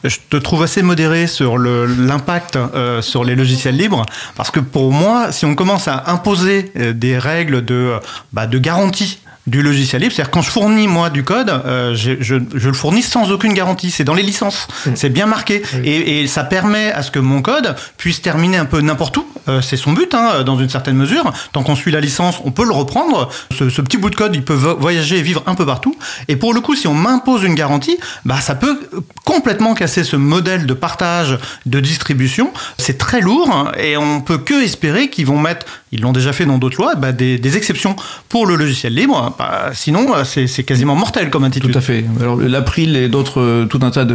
Je 0.05 0.17
te 0.31 0.37
trouve 0.37 0.63
assez 0.63 0.83
modéré 0.83 1.27
sur 1.27 1.59
l'impact 1.59 2.59
sur 3.01 3.25
les 3.25 3.35
logiciels 3.35 3.77
libres 3.77 4.07
parce 4.37 4.51
que 4.51 4.61
pour 4.61 4.93
moi, 4.93 5.33
si 5.33 5.45
on 5.45 5.57
commence 5.57 5.89
à 5.89 6.05
imposer 6.07 6.71
des 6.95 7.19
règles 7.19 7.65
de, 7.65 7.95
bah, 8.33 8.47
de 8.47 8.59
garantie 8.59 9.19
du 9.47 9.63
logiciel 9.63 10.03
libre. 10.03 10.15
C'est-à-dire 10.15 10.31
quand 10.31 10.43
je 10.43 10.51
fournis 10.51 10.87
moi 10.87 11.11
du 11.11 11.25
code, 11.25 11.51
euh, 11.51 11.95
je, 11.95 12.13
je, 12.21 12.37
je, 12.55 12.69
le 12.69 12.75
fournis 12.75 13.03
sans 13.03 13.33
aucune 13.33 13.55
garantie. 13.55 13.91
C'est 13.91 14.05
dans 14.05 14.15
les 14.15 14.23
licences. 14.23 14.69
Mm. 14.87 14.91
C'est 14.95 15.11
bien 15.11 15.27
marqué. 15.27 15.63
Et, 15.85 16.23
et, 16.23 16.27
ça 16.27 16.45
permet 16.45 16.93
à 16.93 17.03
ce 17.03 17.11
que 17.11 17.19
mon 17.19 17.43
code 17.43 17.75
puisse 17.97 18.23
terminer 18.23 18.57
un 18.57 18.65
peu 18.65 18.81
n'importe 18.81 19.17
où. 19.17 19.27
Euh, 19.49 19.61
c'est 19.61 19.77
son 19.77 19.93
but, 19.93 20.15
hein, 20.15 20.45
dans 20.45 20.59
une 20.59 20.69
certaine 20.69 20.97
mesure. 20.97 21.33
Tant 21.53 21.63
qu'on 21.63 21.75
suit 21.75 21.91
la 21.91 22.01
licence, 22.01 22.37
on 22.45 22.53
peut 22.53 22.65
le 22.65 22.73
reprendre. 22.73 23.29
Ce, 23.51 23.69
ce, 23.69 23.81
petit 23.81 23.97
bout 23.97 24.11
de 24.11 24.15
code, 24.15 24.35
il 24.35 24.45
peut 24.45 24.55
voyager 24.55 25.19
et 25.19 25.23
vivre 25.23 25.43
un 25.47 25.55
peu 25.55 25.67
partout. 25.67 25.97
Et 26.29 26.37
pour 26.37 26.55
le 26.55 26.61
coup, 26.61 26.77
si 26.77 26.87
on 26.87 26.95
m'impose 26.95 27.43
une 27.43 27.55
garantie, 27.55 27.99
bah, 28.25 28.41
ça 28.41 28.55
peut 28.55 28.79
complètement 29.25 29.75
casser 29.75 30.05
ce 30.05 30.17
modèle 30.17 30.67
de 30.67 30.75
partage, 30.75 31.39
de 31.67 31.81
distribution. 31.81 32.53
C'est 32.79 32.99
très 32.99 33.21
lourd 33.21 33.51
hein, 33.51 33.73
et 33.79 33.97
on 33.97 34.21
peut 34.21 34.39
que 34.39 34.63
espérer 34.63 35.11
qu'ils 35.11 35.27
vont 35.27 35.39
mettre, 35.39 35.67
ils 35.93 36.01
l'ont 36.01 36.13
déjà 36.13 36.33
fait 36.33 36.47
dans 36.47 36.59
d'autres 36.59 36.79
lois, 36.79 36.95
bah, 36.95 37.13
des, 37.13 37.57
exceptions 37.57 37.95
pour 38.31 38.47
le 38.47 38.57
logiciel 38.57 38.95
libre 38.95 39.35
bah, 39.39 39.71
sinon, 39.75 40.15
euh, 40.15 40.25
c'est 40.25 40.65
quasiment 40.65 40.95
mortel 40.95 41.29
comme 41.29 41.45
attitude. 41.45 41.71
Tout 41.71 41.79
à 41.79 41.83
fait. 41.83 42.05
L'April 42.41 42.97
et 42.97 43.09
d'autres, 43.09 43.41
euh, 43.41 43.67
tout 43.67 43.81
un 43.83 43.91
tas 43.91 44.07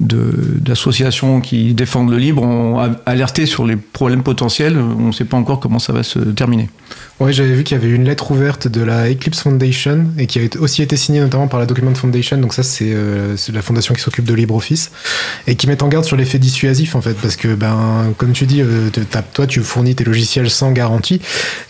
d'associations 0.00 1.40
de, 1.40 1.44
qui 1.44 1.74
défendent 1.74 2.10
le 2.10 2.18
libre 2.18 2.42
ont 2.42 2.94
alerté 3.04 3.46
sur 3.46 3.66
les 3.66 3.76
problèmes 3.76 4.22
potentiels. 4.22 4.78
On 4.78 5.08
ne 5.08 5.12
sait 5.12 5.24
pas 5.24 5.36
encore 5.36 5.58
comment 5.58 5.80
ça 5.80 5.92
va 5.92 6.04
se 6.04 6.20
terminer. 6.20 6.70
Oui, 7.20 7.32
j'avais 7.32 7.52
vu 7.52 7.64
qu'il 7.64 7.76
y 7.76 7.80
avait 7.80 7.90
une 7.90 8.04
lettre 8.04 8.30
ouverte 8.30 8.68
de 8.68 8.80
la 8.80 9.10
Eclipse 9.10 9.40
Foundation 9.40 10.06
et 10.18 10.28
qui 10.28 10.38
a 10.38 10.42
aussi 10.60 10.82
été 10.82 10.96
signée 10.96 11.18
notamment 11.18 11.48
par 11.48 11.58
la 11.58 11.66
Document 11.66 11.92
Foundation. 11.92 12.38
Donc 12.38 12.54
ça, 12.54 12.62
c'est 12.62 12.92
euh, 12.92 13.34
la 13.52 13.60
fondation 13.60 13.92
qui 13.92 14.00
s'occupe 14.00 14.24
de 14.24 14.34
LibreOffice 14.34 14.92
et 15.48 15.56
qui 15.56 15.66
met 15.66 15.82
en 15.82 15.88
garde 15.88 16.04
sur 16.04 16.16
l'effet 16.16 16.38
dissuasif 16.38 16.94
en 16.94 17.00
fait, 17.00 17.14
parce 17.14 17.34
que 17.34 17.56
ben, 17.56 18.14
comme 18.18 18.32
tu 18.32 18.46
dis, 18.46 18.62
euh, 18.62 18.90
toi, 19.34 19.48
tu 19.48 19.62
fournis 19.62 19.96
tes 19.96 20.04
logiciels 20.04 20.48
sans 20.48 20.70
garantie 20.70 21.20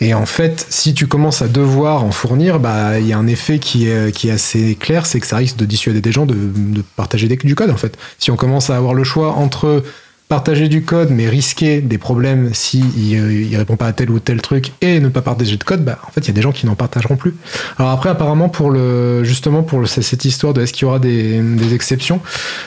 et 0.02 0.12
en 0.12 0.26
fait, 0.26 0.66
si 0.68 0.92
tu 0.92 1.06
commences 1.06 1.40
à 1.40 1.48
devoir 1.48 2.04
en 2.04 2.10
fournir, 2.10 2.60
bah, 2.60 3.00
il 3.00 3.06
y 3.06 3.14
a 3.14 3.18
un 3.18 3.26
effet 3.26 3.58
qui 3.58 3.88
est, 3.88 4.12
qui 4.12 4.28
est 4.28 4.32
assez 4.32 4.76
clair, 4.78 5.06
c'est 5.06 5.18
que 5.18 5.26
ça 5.26 5.38
risque 5.38 5.56
de 5.56 5.64
dissuader 5.64 6.02
des 6.02 6.12
gens 6.12 6.26
de, 6.26 6.34
de 6.34 6.82
partager 6.96 7.26
du 7.26 7.54
code 7.54 7.70
en 7.70 7.76
fait. 7.78 7.96
Si 8.18 8.30
on 8.30 8.36
commence 8.36 8.68
à 8.68 8.76
avoir 8.76 8.92
le 8.92 9.04
choix 9.04 9.32
entre 9.32 9.82
partager 10.28 10.68
du 10.68 10.82
code 10.82 11.10
mais 11.10 11.26
risquer 11.28 11.80
des 11.80 11.96
problèmes 11.96 12.50
si 12.52 12.84
il, 12.96 13.56
répond 13.56 13.76
pas 13.76 13.86
à 13.86 13.92
tel 13.92 14.10
ou 14.10 14.20
tel 14.20 14.42
truc 14.42 14.72
et 14.82 15.00
ne 15.00 15.08
pas 15.08 15.22
partager 15.22 15.56
de 15.56 15.64
code, 15.64 15.84
bah 15.84 15.98
en 16.06 16.10
fait 16.10 16.20
il 16.20 16.28
y 16.28 16.30
a 16.30 16.34
des 16.34 16.42
gens 16.42 16.52
qui 16.52 16.66
n'en 16.66 16.74
partageront 16.74 17.16
plus. 17.16 17.34
Alors 17.78 17.90
après 17.90 18.10
apparemment 18.10 18.48
pour 18.48 18.70
le 18.70 19.24
justement 19.24 19.62
pour 19.62 19.88
cette 19.88 20.24
histoire 20.24 20.52
de 20.52 20.62
est-ce 20.62 20.72
qu'il 20.72 20.82
y 20.82 20.84
aura 20.84 20.98
des, 20.98 21.42
exceptions, 21.72 22.20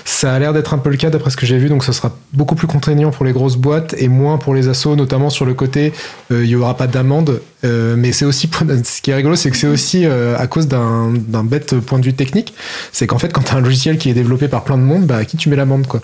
ça 0.06 0.34
a 0.34 0.40
l'air 0.40 0.54
d'être 0.54 0.74
un 0.74 0.78
peu 0.80 0.90
le 0.90 0.98
cas 0.98 1.10
d'après 1.10 1.30
ce 1.30 1.38
que 1.38 1.46
j'ai 1.46 1.58
vu 1.58 1.70
donc 1.70 1.84
ce 1.84 1.92
sera 1.92 2.16
beaucoup 2.34 2.56
plus 2.56 2.68
contraignant 2.68 3.12
pour 3.12 3.26
les 3.26 3.32
grosses 3.32 3.58
boîtes 3.58 3.96
et 3.98 4.08
moins 4.08 4.38
pour 4.38 4.56
les 4.56 4.68
assos 4.68 4.96
notamment 4.96 5.30
sur 5.30 5.46
le 5.46 5.54
côté 5.54 5.94
euh, 6.32 6.44
il 6.44 6.50
y 6.50 6.56
aura 6.56 6.76
pas 6.76 6.88
d'amende 6.88 7.42
euh, 7.64 7.96
mais 7.98 8.12
c'est 8.12 8.26
aussi 8.26 8.50
ce 8.84 9.02
qui 9.02 9.12
est 9.12 9.16
rigolo 9.16 9.36
c'est 9.36 9.52
que 9.52 9.58
c'est 9.58 9.68
aussi 9.68 10.06
euh, 10.06 10.36
à 10.38 10.48
cause 10.48 10.68
d'un 10.68 11.44
bête 11.44 11.80
point 11.80 12.00
de 12.00 12.06
vue 12.06 12.14
technique 12.14 12.54
c'est 12.92 13.08
qu'en 13.08 13.20
fait 13.20 13.32
quand 13.32 13.42
tu 13.42 13.54
as 13.54 13.58
un 13.58 13.62
logiciel 13.62 13.98
qui 13.98 14.10
est 14.10 14.14
développé 14.14 14.48
par 14.48 14.64
plein 14.64 14.78
de 14.78 14.84
monde 14.84 15.06
bah 15.06 15.18
à 15.18 15.26
qui 15.26 15.38
tu 15.38 15.50
mets 15.50 15.56
l'amende 15.56 15.88
quoi? 15.88 16.02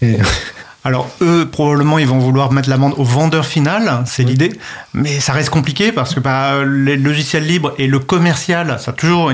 Alors 0.82 1.10
eux, 1.20 1.46
probablement, 1.50 1.98
ils 1.98 2.06
vont 2.06 2.18
vouloir 2.18 2.52
mettre 2.52 2.70
l'amende 2.70 2.94
au 2.96 3.04
vendeur 3.04 3.44
final, 3.44 4.02
c'est 4.06 4.22
l'idée, 4.22 4.50
mais 4.94 5.20
ça 5.20 5.34
reste 5.34 5.50
compliqué 5.50 5.92
parce 5.92 6.14
que 6.14 6.20
bah, 6.20 6.64
les 6.64 6.96
logiciels 6.96 7.46
libres 7.46 7.74
et 7.76 7.86
le 7.86 7.98
commercial, 7.98 8.78
ça 8.80 8.92
a 8.92 8.94
toujours 8.94 9.30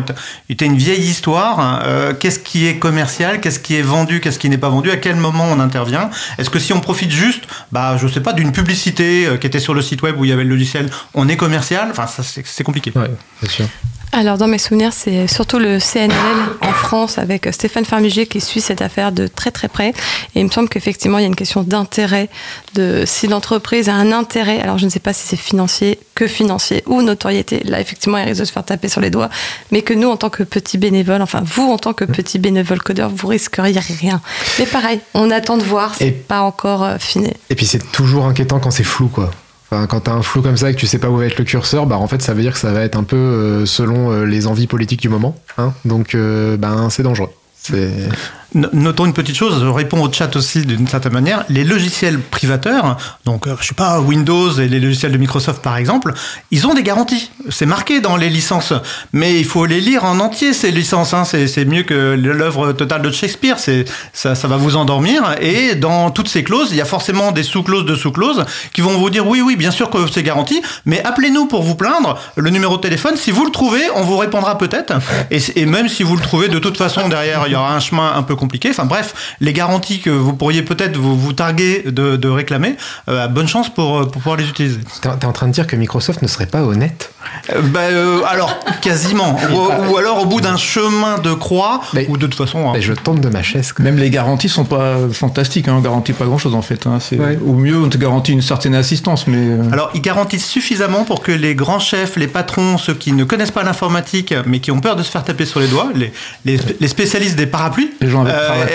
été 0.48 0.64
une 0.64 0.76
vieille 0.76 1.04
histoire. 1.04 1.60
Hein. 1.60 1.82
Euh, 1.84 2.14
qu'est-ce 2.14 2.40
qui 2.40 2.66
est 2.66 2.78
commercial, 2.78 3.40
qu'est-ce 3.40 3.60
qui 3.60 3.76
est 3.76 3.82
vendu, 3.82 4.20
qu'est-ce 4.20 4.40
qui 4.40 4.50
n'est 4.50 4.58
pas 4.58 4.70
vendu, 4.70 4.90
à 4.90 4.96
quel 4.96 5.14
moment 5.14 5.44
on 5.48 5.60
intervient? 5.60 6.10
Est-ce 6.38 6.50
que 6.50 6.58
si 6.58 6.72
on 6.72 6.80
profite 6.80 7.12
juste, 7.12 7.44
bah, 7.70 7.96
je 7.96 8.08
sais 8.08 8.20
pas, 8.20 8.32
d'une 8.32 8.50
publicité 8.50 9.26
euh, 9.26 9.36
qui 9.36 9.46
était 9.46 9.60
sur 9.60 9.74
le 9.74 9.82
site 9.82 10.02
web 10.02 10.18
où 10.18 10.24
il 10.24 10.30
y 10.30 10.32
avait 10.32 10.44
le 10.44 10.50
logiciel, 10.50 10.90
on 11.14 11.28
est 11.28 11.36
commercial? 11.36 11.88
Enfin, 11.92 12.06
c'est 12.06 12.64
compliqué. 12.64 12.92
Ouais, 12.96 13.10
c'est 13.40 13.50
sûr. 13.50 13.66
Alors, 14.12 14.38
dans 14.38 14.46
mes 14.46 14.58
souvenirs, 14.58 14.92
c'est 14.92 15.26
surtout 15.26 15.58
le 15.58 15.78
CNL 15.78 16.10
en 16.62 16.72
France 16.72 17.18
avec 17.18 17.48
Stéphane 17.52 17.84
Farmiger 17.84 18.26
qui 18.26 18.40
suit 18.40 18.60
cette 18.60 18.80
affaire 18.80 19.12
de 19.12 19.26
très 19.26 19.50
très 19.50 19.68
près. 19.68 19.90
Et 20.34 20.40
il 20.40 20.44
me 20.44 20.50
semble 20.50 20.68
qu'effectivement, 20.68 21.18
il 21.18 21.22
y 21.22 21.24
a 21.24 21.28
une 21.28 21.36
question 21.36 21.62
d'intérêt. 21.62 22.30
De, 22.74 23.04
si 23.04 23.26
l'entreprise 23.26 23.88
a 23.88 23.94
un 23.94 24.12
intérêt, 24.12 24.60
alors 24.60 24.78
je 24.78 24.84
ne 24.86 24.90
sais 24.90 25.00
pas 25.00 25.12
si 25.12 25.26
c'est 25.26 25.36
financier, 25.36 25.98
que 26.14 26.26
financier 26.26 26.82
ou 26.86 27.02
notoriété, 27.02 27.62
là, 27.64 27.80
effectivement, 27.80 28.16
il 28.18 28.24
risque 28.24 28.40
de 28.40 28.44
se 28.46 28.52
faire 28.52 28.64
taper 28.64 28.88
sur 28.88 29.00
les 29.00 29.10
doigts. 29.10 29.28
Mais 29.70 29.82
que 29.82 29.92
nous, 29.92 30.08
en 30.08 30.16
tant 30.16 30.30
que 30.30 30.42
petits 30.42 30.78
bénévoles, 30.78 31.20
enfin, 31.20 31.42
vous, 31.44 31.70
en 31.70 31.78
tant 31.78 31.92
que 31.92 32.04
petits 32.04 32.38
bénévoles 32.38 32.82
codeurs, 32.82 33.10
vous 33.10 33.26
risqueriez 33.26 33.80
rien. 33.80 34.22
Mais 34.58 34.66
pareil, 34.66 35.00
on 35.14 35.30
attend 35.30 35.58
de 35.58 35.62
voir, 35.62 35.94
c'est 35.94 36.10
pas 36.10 36.40
encore 36.40 36.84
euh, 36.84 36.96
fini. 36.98 37.32
Et 37.50 37.54
puis, 37.54 37.66
c'est 37.66 37.92
toujours 37.92 38.24
inquiétant 38.24 38.60
quand 38.60 38.70
c'est 38.70 38.84
flou, 38.84 39.08
quoi. 39.08 39.30
Enfin, 39.70 39.86
quand 39.86 40.00
t'as 40.00 40.12
un 40.12 40.22
flou 40.22 40.42
comme 40.42 40.56
ça 40.56 40.70
et 40.70 40.74
que 40.74 40.78
tu 40.78 40.86
sais 40.86 40.98
pas 40.98 41.10
où 41.10 41.16
va 41.16 41.26
être 41.26 41.38
le 41.38 41.44
curseur, 41.44 41.86
bah 41.86 41.98
en 41.98 42.06
fait 42.06 42.22
ça 42.22 42.34
veut 42.34 42.42
dire 42.42 42.52
que 42.52 42.58
ça 42.58 42.72
va 42.72 42.82
être 42.82 42.96
un 42.96 43.02
peu 43.02 43.16
euh, 43.16 43.66
selon 43.66 44.12
euh, 44.12 44.24
les 44.24 44.46
envies 44.46 44.68
politiques 44.68 45.00
du 45.00 45.08
moment. 45.08 45.36
Hein 45.58 45.72
Donc 45.84 46.14
euh, 46.14 46.56
ben 46.56 46.88
c'est 46.90 47.02
dangereux. 47.02 47.30
Notons 48.54 49.06
une 49.06 49.12
petite 49.12 49.36
chose, 49.36 49.60
je 49.60 49.66
réponds 49.66 50.02
au 50.02 50.12
chat 50.12 50.34
aussi 50.36 50.64
d'une 50.64 50.86
certaine 50.86 51.12
manière. 51.12 51.44
Les 51.48 51.64
logiciels 51.64 52.20
privateurs, 52.20 52.96
donc 53.24 53.46
euh, 53.46 53.56
je 53.60 53.66
sais 53.66 53.74
pas 53.74 54.00
Windows 54.00 54.50
et 54.52 54.68
les 54.68 54.78
logiciels 54.78 55.12
de 55.12 55.18
Microsoft 55.18 55.62
par 55.62 55.76
exemple, 55.76 56.14
ils 56.52 56.66
ont 56.66 56.72
des 56.72 56.84
garanties. 56.84 57.30
C'est 57.50 57.66
marqué 57.66 58.00
dans 58.00 58.16
les 58.16 58.30
licences, 58.30 58.72
mais 59.12 59.38
il 59.38 59.44
faut 59.44 59.66
les 59.66 59.80
lire 59.80 60.04
en 60.04 60.20
entier 60.20 60.52
ces 60.52 60.70
licences. 60.70 61.12
Hein. 61.12 61.24
C'est 61.24 61.64
mieux 61.64 61.82
que 61.82 62.14
l'œuvre 62.14 62.72
totale 62.72 63.02
de 63.02 63.10
Shakespeare. 63.10 63.56
Ça, 64.12 64.34
ça 64.34 64.48
va 64.48 64.56
vous 64.56 64.76
endormir. 64.76 65.34
Et 65.40 65.74
dans 65.74 66.10
toutes 66.10 66.28
ces 66.28 66.44
clauses, 66.44 66.68
il 66.70 66.76
y 66.76 66.80
a 66.80 66.84
forcément 66.84 67.32
des 67.32 67.42
sous-clauses 67.42 67.84
de 67.84 67.96
sous-clauses 67.96 68.44
qui 68.72 68.80
vont 68.80 68.96
vous 68.96 69.10
dire 69.10 69.26
oui, 69.26 69.40
oui, 69.40 69.56
bien 69.56 69.72
sûr 69.72 69.90
que 69.90 69.98
c'est 70.10 70.22
garanti, 70.22 70.62
mais 70.84 71.02
appelez-nous 71.02 71.46
pour 71.46 71.62
vous 71.62 71.74
plaindre. 71.74 72.18
Le 72.36 72.50
numéro 72.50 72.76
de 72.76 72.82
téléphone, 72.82 73.16
si 73.16 73.32
vous 73.32 73.44
le 73.44 73.50
trouvez, 73.50 73.82
on 73.96 74.02
vous 74.02 74.16
répondra 74.16 74.56
peut-être. 74.56 74.94
Et, 75.30 75.38
et 75.56 75.66
même 75.66 75.88
si 75.88 76.04
vous 76.04 76.16
le 76.16 76.22
trouvez, 76.22 76.48
de 76.48 76.58
toute 76.58 76.76
façon 76.76 77.08
derrière, 77.08 77.42
il 77.46 77.52
y 77.52 77.56
aura 77.56 77.74
un 77.74 77.80
chemin 77.80 78.14
un 78.14 78.22
peu 78.22 78.35
compliqué 78.36 78.46
compliqué. 78.46 78.70
Enfin 78.70 78.84
bref, 78.84 79.36
les 79.40 79.52
garanties 79.52 80.00
que 80.00 80.10
vous 80.10 80.32
pourriez 80.32 80.62
peut-être 80.62 80.96
vous, 80.96 81.18
vous 81.18 81.32
targuer 81.32 81.82
de, 81.86 82.28
réclamer, 82.28 82.76
euh, 83.08 83.26
bonne 83.26 83.48
chance 83.48 83.68
pour, 83.68 84.02
pour 84.02 84.22
pouvoir 84.22 84.36
les 84.36 84.48
utiliser. 84.48 84.78
T'es 85.02 85.08
es 85.08 85.24
en 85.24 85.32
train 85.32 85.48
de 85.48 85.52
dire 85.52 85.66
que 85.66 85.74
Microsoft 85.74 86.22
ne 86.22 86.28
serait 86.28 86.46
pas 86.46 86.62
honnête 86.62 87.10
euh, 87.54 87.62
bah, 87.62 87.80
euh, 87.80 88.20
alors, 88.26 88.58
quasiment. 88.80 89.38
ou, 89.90 89.96
alors 89.96 90.22
au 90.22 90.26
bout 90.26 90.40
d'un 90.40 90.56
chemin 90.56 91.18
de 91.18 91.32
croix, 91.32 91.80
ou 92.08 92.16
de 92.16 92.26
toute 92.26 92.34
façon. 92.34 92.70
Hein. 92.70 92.78
je 92.80 92.92
tombe 92.92 93.20
de 93.20 93.28
ma 93.28 93.42
chaise. 93.42 93.74
Même 93.78 93.96
les 93.96 94.10
garanties 94.10 94.48
sont 94.48 94.64
pas 94.64 94.96
fantastiques, 95.12 95.68
hein. 95.68 95.74
on 95.76 95.80
garantit 95.80 96.12
pas 96.12 96.24
grand 96.24 96.38
chose 96.38 96.54
en 96.54 96.62
fait. 96.62 96.86
Hein. 96.86 96.98
Au 97.46 97.52
mieux, 97.52 97.78
on 97.78 97.88
te 97.88 97.98
garantit 97.98 98.32
une 98.32 98.42
certaine 98.42 98.74
assistance, 98.74 99.26
mais. 99.26 99.38
Euh, 99.38 99.72
alors, 99.72 99.90
ils 99.94 100.00
garantissent 100.00 100.46
suffisamment 100.46 101.04
pour 101.04 101.22
que 101.22 101.32
les 101.32 101.54
grands 101.54 101.78
chefs, 101.78 102.16
les 102.16 102.28
patrons, 102.28 102.78
ceux 102.78 102.94
qui 102.94 103.12
ne 103.12 103.24
connaissent 103.24 103.50
pas 103.50 103.62
l'informatique, 103.62 104.34
mais 104.46 104.60
qui 104.60 104.70
ont 104.70 104.80
peur 104.80 104.96
de 104.96 105.02
se 105.02 105.10
faire 105.10 105.24
taper 105.24 105.44
sur 105.44 105.60
les 105.60 105.68
doigts, 105.68 105.90
les, 105.94 106.12
les, 106.44 106.88
spécialistes 106.88 107.36
des 107.36 107.46
parapluies, 107.46 107.90
les 108.00 108.08
gens 108.08 108.25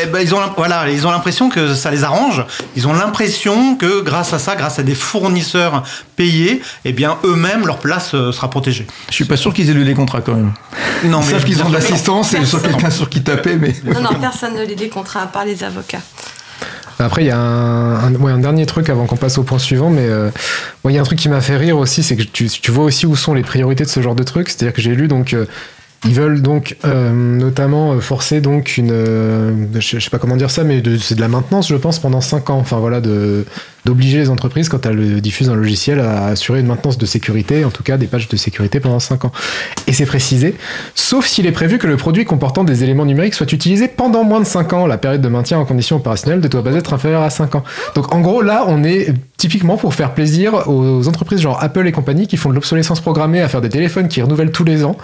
eh 0.02 0.06
ben, 0.08 0.20
ils 0.20 0.34
ont 0.34 0.40
voilà, 0.58 0.90
ils 0.90 1.06
ont 1.08 1.12
l'impression 1.12 1.50
que 1.50 1.74
ça 1.74 1.92
les 1.92 2.04
arrange. 2.04 2.46
Ils 2.76 2.88
ont 2.88 2.94
l'impression 2.94 3.76
que 3.76 4.02
grâce 4.02 4.34
à 4.34 4.40
ça, 4.40 4.56
grâce 4.56 4.80
à 4.80 4.84
des 4.84 4.96
fournisseurs 4.96 5.84
payés, 6.16 6.62
eh 6.86 6.94
bien 6.94 7.18
eux-mêmes 7.24 7.66
leur 7.66 7.80
place 7.80 8.12
sera 8.12 8.50
protégée. 8.50 8.88
Je 9.10 9.16
suis 9.16 9.26
pas 9.26 9.38
sûr 9.38 9.54
qu'ils 9.54 9.70
aient 9.70 9.74
lu 9.74 9.84
les 9.84 9.94
contrats 9.94 10.22
quand 10.22 10.34
même. 10.34 10.54
Non, 11.06 11.20
mais 11.20 11.32
savent 11.32 11.44
qu'ils 11.44 11.62
ont 11.64 11.70
de 11.70 11.74
l'assistance 11.74 12.34
et 12.34 12.46
sur 12.46 12.62
quelqu'un 12.62 12.90
sur 12.90 13.10
qui 13.10 13.22
taper, 13.22 13.56
mais. 13.56 13.74
Non, 13.84 14.02
non, 14.02 14.20
personne 14.20 14.56
ne 14.56 14.64
lit 14.64 14.76
les 14.76 14.90
contrats 14.90 15.22
à 15.22 15.28
part 15.28 15.46
les 15.46 15.64
avocats. 15.64 16.02
Après, 17.00 17.24
il 17.24 17.28
y 17.28 17.32
a 17.32 17.38
un, 17.38 18.14
un, 18.14 18.38
dernier 18.38 18.66
truc 18.66 18.90
avant 18.90 19.06
qu'on 19.06 19.16
passe 19.16 19.38
au 19.38 19.44
point 19.44 19.60
suivant, 19.60 19.90
mais 19.90 20.08
euh, 20.08 20.30
il 20.86 20.92
y 20.92 20.98
a 20.98 21.02
un 21.02 21.04
truc 21.04 21.20
qui 21.20 21.30
m'a 21.30 21.42
fait 21.42 21.58
rire 21.58 21.78
aussi, 21.78 22.04
c'est 22.04 22.16
que 22.16 22.24
tu, 22.24 22.48
tu, 22.48 22.72
vois 22.72 22.86
aussi 22.86 23.06
où 23.06 23.16
sont 23.16 23.34
les 23.34 23.42
priorités 23.42 23.84
de 23.84 23.90
ce 23.90 24.02
genre 24.02 24.16
de 24.16 24.24
truc. 24.24 24.50
C'est-à-dire 24.50 24.74
que 24.74 24.82
j'ai 24.82 24.96
lu 24.96 25.08
donc. 25.08 25.34
Euh, 25.34 25.46
ils 26.06 26.16
veulent 26.16 26.42
donc 26.42 26.78
euh, 26.84 27.12
notamment 27.12 28.00
forcer 28.00 28.42
donc 28.42 28.78
une, 28.78 29.70
je 29.80 30.00
sais 30.00 30.10
pas 30.10 30.18
comment 30.18 30.36
dire 30.36 30.50
ça, 30.50 30.64
mais 30.64 30.82
c'est 31.00 31.14
de 31.14 31.22
la 31.22 31.28
maintenance, 31.28 31.68
je 31.68 31.76
pense, 31.76 32.00
pendant 32.00 32.22
5 32.22 32.50
ans. 32.50 32.58
Enfin 32.58 32.80
voilà, 32.80 33.02
d'obliger 33.86 34.18
les 34.18 34.30
entreprises, 34.32 34.68
quand 34.68 34.84
elles 34.88 35.22
diffusent 35.22 35.50
un 35.50 35.56
logiciel, 35.56 36.00
à 36.00 36.26
assurer 36.28 36.62
une 36.62 36.66
maintenance 36.66 36.98
de 36.98 37.06
sécurité, 37.06 37.66
en 37.66 37.70
tout 37.70 37.84
cas 37.84 37.98
des 37.98 38.08
pages 38.08 38.28
de 38.28 38.36
sécurité 38.36 38.80
pendant 38.80 39.00
5 39.00 39.26
ans. 39.26 39.32
Et 39.86 39.94
c'est 39.94 40.08
précisé, 40.08 40.56
sauf 40.96 41.28
s'il 41.28 41.46
est 41.46 41.52
prévu 41.52 41.78
que 41.78 41.86
le 41.86 41.98
produit 41.98 42.26
comportant 42.26 42.64
des 42.64 42.84
éléments 42.84 43.06
numériques 43.06 43.36
soit 43.36 43.52
utilisé 43.52 43.88
pendant 43.88 44.24
moins 44.24 44.40
de 44.40 44.46
5 44.46 44.74
ans. 44.74 44.88
La 44.88 44.98
période 44.98 45.22
de 45.22 45.30
maintien 45.30 45.60
en 45.60 45.66
condition 45.66 45.98
opérationnelle 45.98 46.40
ne 46.40 46.48
doit 46.48 46.64
pas 46.64 46.74
être 46.74 46.94
inférieure 46.94 47.22
à 47.22 47.30
5 47.30 47.54
ans. 47.54 47.64
Donc 47.94 48.12
en 48.12 48.22
gros, 48.22 48.42
là, 48.42 48.66
on 48.68 48.84
est 48.84 49.14
typiquement 49.38 49.78
pour 49.78 49.94
faire 49.94 50.16
plaisir 50.16 50.68
aux 50.68 51.08
entreprises 51.08 51.42
genre 51.42 51.62
Apple 51.62 51.86
et 51.86 51.92
compagnie 51.92 52.26
qui 52.26 52.38
font 52.38 52.50
de 52.50 52.56
l'obsolescence 52.56 53.02
programmée 53.02 53.42
à 53.42 53.48
faire 53.48 53.62
des 53.62 53.70
téléphones 53.70 54.08
qui 54.08 54.22
renouvellent 54.22 54.52
tous 54.52 54.64
les 54.64 54.84
ans 54.84 54.98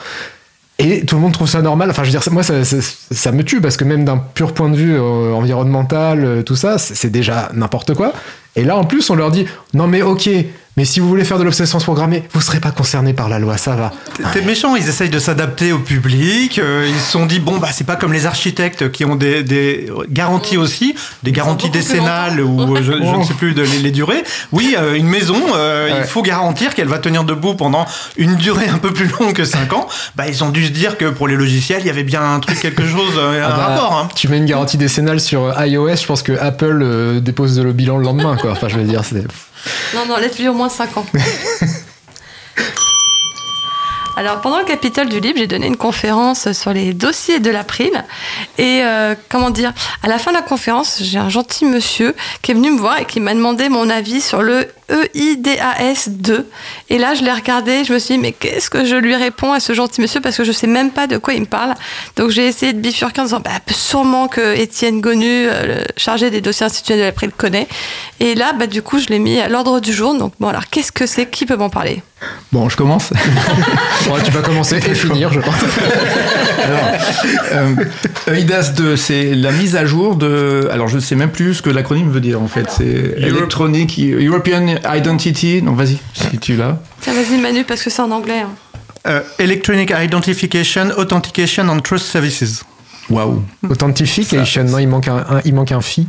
Et 0.80 1.06
tout 1.06 1.16
le 1.16 1.22
monde 1.22 1.34
trouve 1.34 1.48
ça 1.48 1.62
normal. 1.62 1.90
Enfin, 1.90 2.04
je 2.04 2.12
veux 2.12 2.20
dire, 2.20 2.32
moi, 2.32 2.44
ça, 2.44 2.64
ça, 2.64 2.78
ça 2.82 3.32
me 3.32 3.44
tue 3.44 3.62
parce 3.62 3.78
que 3.78 3.84
même 3.84 4.06
d'un 4.06 4.18
pur 4.18 4.54
point 4.54 4.70
de 4.70 4.76
vue 4.76 4.96
euh, 4.96 5.34
environnemental, 5.34 6.24
euh, 6.24 6.42
tout 6.44 6.56
ça, 6.56 6.78
c'est 6.78 7.10
déjà 7.10 7.50
n'importe 7.54 7.96
quoi. 7.96 8.14
Et 8.56 8.64
là, 8.64 8.78
en 8.78 8.84
plus, 8.84 9.10
on 9.10 9.16
leur 9.16 9.32
dit 9.32 9.46
non, 9.74 9.88
mais 9.88 10.04
ok, 10.04 10.30
mais 10.78 10.86
si 10.86 11.00
vous 11.02 11.08
voulez 11.10 11.26
faire 11.26 11.38
de 11.40 11.44
l'obsolescence 11.44 11.84
programmée, 11.84 12.24
vous 12.34 12.40
serez 12.42 12.60
pas 12.60 12.72
concerné 12.72 13.14
par 13.14 13.28
la 13.28 13.40
loi, 13.40 13.58
ça 13.58 13.76
va. 13.76 13.92
T'es 14.32 14.42
méchant, 14.42 14.76
ils 14.76 14.88
essayent 14.88 15.10
de 15.10 15.20
s'adapter 15.20 15.74
au 15.74 15.80
public. 15.80 16.60
euh, 16.60 16.86
ils 16.88 17.00
se 17.00 17.12
sont 17.12 17.26
dit, 17.26 17.40
bon, 17.40 17.58
bah, 17.58 17.70
c'est 17.74 17.84
pas 17.86 17.96
comme 17.98 18.14
les 18.14 18.26
architectes 18.26 18.92
qui 18.92 19.04
ont 19.04 19.16
des, 19.16 19.44
des 19.44 19.90
garanties 20.10 20.58
aussi, 20.58 20.96
des 21.24 21.32
garanties 21.32 21.70
décennales 21.70 22.40
ou 22.42 22.76
euh, 22.78 22.82
je, 22.82 22.94
je 22.94 23.16
ne 23.18 23.24
sais 23.24 23.34
plus 23.34 23.54
de 23.54 23.64
les, 23.64 23.80
les 23.80 23.92
durées. 23.92 24.24
Oui, 24.52 24.76
euh, 24.78 24.96
une 24.96 25.08
maison, 25.08 25.42
euh, 25.56 25.88
Ouais. 25.88 25.94
il 26.02 26.08
faut 26.08 26.22
garantir 26.22 26.74
qu'elle 26.76 26.88
va 26.88 27.00
tenir 27.00 27.24
debout 27.24 27.54
pendant 27.56 27.86
une 28.18 28.36
durée 28.36 28.68
un 28.68 28.78
peu 28.78 28.94
plus 28.94 29.10
longue 29.20 29.34
que 29.34 29.46
5 29.46 29.74
ans. 29.74 29.88
Bah, 30.16 30.26
ils 30.28 30.44
ont 30.44 30.50
dû 30.50 30.66
se 30.66 30.72
dire 30.72 30.98
que 30.98 31.06
pour 31.06 31.28
les 31.28 31.36
logiciels, 31.36 31.82
il 31.82 31.88
y 31.88 31.90
avait 31.90 32.04
bien 32.04 32.22
un 32.22 32.40
truc, 32.40 32.60
quelque 32.60 32.86
chose, 32.86 33.14
euh, 33.18 33.42
un 33.44 33.48
Ah 33.48 33.50
bah, 33.58 33.66
rapport. 33.68 33.94
Hein. 33.98 34.10
Tu 34.16 34.28
mets 34.28 34.38
une 34.38 34.46
garantie 34.46 34.78
décennale 34.78 35.20
sur 35.20 35.54
iOS, 35.60 35.96
je 35.96 36.06
pense 36.06 36.22
que 36.24 36.34
Apple 36.40 36.80
euh, 36.84 37.20
dépose 37.20 37.60
le 37.60 37.74
bilan 37.74 37.98
le 37.98 38.04
lendemain, 38.04 38.38
quoi. 38.38 38.52
Enfin, 38.52 38.68
je 38.68 38.78
veux 38.78 38.84
dire, 38.84 39.02
c'est. 39.04 39.24
Non, 39.96 40.06
non, 40.08 40.18
laisse-lui 40.18 40.48
au 40.48 40.54
moins 40.54 40.70
5 40.70 40.98
ans. 40.98 41.06
Alors, 44.18 44.42
pendant 44.42 44.58
le 44.58 44.66
Capitole 44.66 45.10
du 45.10 45.20
Libre, 45.20 45.38
j'ai 45.38 45.46
donné 45.46 45.68
une 45.68 45.78
conférence 45.78 46.52
sur 46.52 46.74
les 46.74 46.96
dossiers 46.96 47.40
de 47.40 47.52
l'April. 47.52 48.04
Et 48.58 48.82
euh, 48.82 49.14
comment 49.30 49.52
dire, 49.52 49.74
à 50.02 50.08
la 50.08 50.18
fin 50.18 50.32
de 50.32 50.38
la 50.38 50.42
conférence, 50.42 50.98
j'ai 51.04 51.20
un 51.20 51.30
gentil 51.30 51.66
monsieur 51.66 52.16
qui 52.42 52.50
est 52.50 52.56
venu 52.56 52.72
me 52.72 52.80
voir 52.80 53.00
et 53.00 53.06
qui 53.06 53.20
m'a 53.20 53.36
demandé 53.36 53.70
mon 53.70 53.92
avis 53.92 54.20
sur 54.20 54.42
le 54.42 54.68
E 54.90 55.10
EIDAS 55.14 56.08
2. 56.08 56.48
Et 56.90 56.98
là, 56.98 57.14
je 57.14 57.24
l'ai 57.24 57.32
regardé, 57.32 57.84
je 57.84 57.94
me 57.94 58.00
suis 58.00 58.16
dit, 58.16 58.22
mais 58.22 58.32
qu'est-ce 58.32 58.70
que 58.70 58.86
je 58.86 58.96
lui 58.96 59.16
réponds 59.16 59.52
à 59.52 59.60
ce 59.60 59.74
gentil 59.74 60.00
monsieur 60.00 60.22
parce 60.22 60.38
que 60.38 60.46
je 60.46 60.52
sais 60.52 60.68
même 60.68 60.92
pas 60.92 61.08
de 61.08 61.18
quoi 61.18 61.34
il 61.34 61.42
me 61.42 61.46
parle. 61.46 61.74
Donc, 62.16 62.30
j'ai 62.30 62.48
essayé 62.48 62.72
de 62.72 62.80
bifurquer 62.80 63.22
en 63.22 63.26
disant, 63.26 63.42
bah, 63.42 63.52
sûrement 63.70 64.28
que 64.30 64.56
Étienne 64.58 65.02
Gonu, 65.02 65.26
euh, 65.26 65.80
le 65.80 65.84
chargé 65.98 66.30
des 66.30 66.40
dossiers 66.40 66.66
institutionnels 66.66 67.04
de 67.04 67.08
l'April, 67.08 67.32
connaît. 67.32 67.68
Et 68.20 68.34
là, 68.34 68.54
bah, 68.54 68.68
du 68.68 68.82
coup, 68.82 69.00
je 69.00 69.08
l'ai 69.08 69.20
mis 69.20 69.40
à 69.40 69.50
l'ordre 69.50 69.82
du 69.82 69.92
jour. 69.92 70.18
Donc, 70.18 70.34
bon, 70.40 70.48
alors, 70.48 70.68
qu'est-ce 70.70 70.94
que 70.94 71.06
c'est? 71.06 71.26
Qui 71.26 71.46
peut 71.46 71.58
m'en 71.58 71.70
parler? 71.70 72.02
Bon, 72.52 72.70
je 72.70 72.78
commence. 72.78 73.12
Bon, 74.08 74.16
tu 74.24 74.32
vas 74.32 74.42
commencer 74.42 74.78
et 74.78 74.96
finir, 74.96 75.34
je 75.34 75.42
pense. 75.42 75.56
Alors, 76.64 76.80
euh, 77.52 78.34
EIDAS 78.34 78.72
2, 78.76 78.96
c'est 78.96 79.36
la 79.36 79.52
mise 79.52 79.76
à 79.76 79.86
jour 79.86 80.16
de. 80.16 80.70
Alors, 80.72 80.88
je 80.88 80.96
ne 80.96 81.02
sais 81.02 81.16
même 81.16 81.32
plus 81.32 81.56
ce 81.56 81.62
que 81.62 81.70
l'acronyme 81.70 82.10
veut 82.10 82.22
dire 82.22 82.42
en 82.42 82.48
fait. 82.48 82.68
C'est 82.70 83.16
Electronic 83.18 84.00
European 84.00 84.77
Identity. 84.86 85.62
Non, 85.62 85.74
vas-y, 85.74 85.98
si 86.14 86.38
tu 86.40 86.56
l'as. 86.56 86.78
Tiens, 87.02 87.14
vas-y, 87.14 87.38
Manu, 87.40 87.64
parce 87.64 87.82
que 87.84 87.90
c'est 87.90 88.02
en 88.02 88.12
anglais. 88.12 88.42
hein. 88.42 88.50
Euh, 89.08 89.22
Electronic 89.40 89.94
Identification, 89.98 90.90
Authentication 90.98 91.70
and 91.70 91.80
Trust 91.80 92.06
Services. 92.08 92.64
Waouh. 93.10 93.42
Authentification, 93.70 94.66
non, 94.66 94.80
il 94.80 94.88
manque 94.88 95.08
un, 95.08 95.18
un- 95.18 95.42
il 95.46 95.54
manque 95.54 95.72
un 95.72 95.80
fi. 95.82 96.08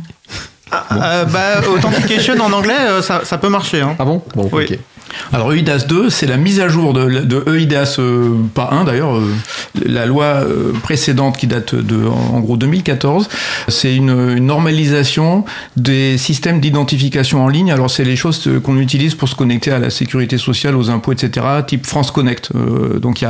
Euh, 0.73 1.25
bah, 1.25 1.61
authentication 1.67 2.35
en 2.41 2.51
anglais, 2.51 2.75
euh, 2.77 3.01
ça, 3.01 3.21
ça 3.23 3.37
peut 3.37 3.49
marcher. 3.49 3.81
Hein. 3.81 3.95
Ah 3.97 4.05
bon? 4.05 4.21
Bon, 4.35 4.49
Oui. 4.51 4.65
ok. 4.69 4.79
Alors 5.31 5.53
EIDAS 5.53 5.85
2, 5.87 6.09
c'est 6.09 6.25
la 6.25 6.37
mise 6.37 6.59
à 6.59 6.67
jour 6.67 6.93
de, 6.93 7.57
EIDAS, 7.57 7.97
euh, 7.99 8.35
pas 8.53 8.69
1 8.71 8.83
d'ailleurs, 8.85 9.17
euh, 9.17 9.33
la 9.85 10.05
loi 10.05 10.25
euh, 10.25 10.73
précédente 10.83 11.37
qui 11.37 11.47
date 11.47 11.75
de 11.75 12.05
en, 12.05 12.39
gros 12.39 12.57
2014. 12.57 13.29
C'est 13.67 13.95
une, 13.95 14.39
normalisation 14.39 15.45
des 15.77 16.17
systèmes 16.17 16.59
d'identification 16.59 17.43
en 17.43 17.47
ligne. 17.47 17.71
Alors 17.71 17.91
c'est 17.91 18.03
les 18.03 18.15
choses 18.15 18.49
qu'on 18.63 18.77
utilise 18.77 19.15
pour 19.15 19.29
se 19.29 19.35
connecter 19.35 19.71
à 19.71 19.79
la 19.79 19.89
sécurité 19.89 20.37
sociale, 20.37 20.75
aux 20.75 20.89
impôts, 20.89 21.11
etc. 21.11 21.45
Type 21.67 21.85
France 21.85 22.11
Connect. 22.11 22.51
Donc 22.99 23.21
il 23.21 23.27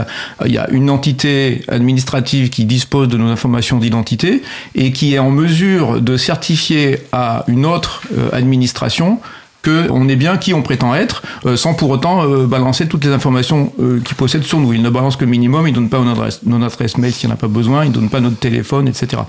y 0.48 0.58
a, 0.58 0.70
une 0.72 0.90
entité 0.90 1.62
administrative 1.68 2.50
qui 2.50 2.66
dispose 2.66 3.08
de 3.08 3.18
nos 3.18 3.28
informations 3.28 3.80
d'identité 3.80 4.42
et 4.76 4.92
qui 4.92 5.16
est 5.16 5.20
en 5.20 5.32
mesure 5.32 6.02
de 6.02 6.16
certifier 6.18 7.00
à 7.12 7.44
une 7.48 7.66
autre 7.66 8.04
administration 8.32 9.20
que 9.62 9.90
on 9.90 10.08
est 10.08 10.16
bien 10.16 10.38
qui 10.38 10.54
on 10.54 10.62
prétend 10.62 10.96
être, 10.96 11.24
euh, 11.46 11.58
sans 11.58 11.74
pour 11.74 11.90
autant 11.90 12.24
euh, 12.24 12.46
balancer 12.46 12.88
toutes 12.88 13.04
les 13.06 13.12
informations 13.12 13.74
euh, 13.80 14.00
qu'ils 14.00 14.16
possèdent 14.16 14.44
sur 14.44 14.60
nous. 14.60 14.74
Ils 14.74 14.82
ne 14.82 14.90
balancent 14.90 15.18
que 15.18 15.26
minimum, 15.26 15.68
ils 15.68 15.72
ne 15.72 15.76
donnent 15.76 15.90
pas 15.90 16.00
notre 16.00 16.22
adresse, 16.22 16.40
notre 16.46 16.66
adresse 16.66 16.98
mail 16.98 17.14
s'il 17.14 17.28
n'y 17.28 17.34
en 17.34 17.36
a 17.36 17.40
pas 17.40 17.48
besoin, 17.48 17.84
ils 17.84 17.90
ne 17.90 17.94
donnent 17.94 18.10
pas 18.10 18.22
notre 18.22 18.38
téléphone, 18.38 18.88
etc. 18.88 19.22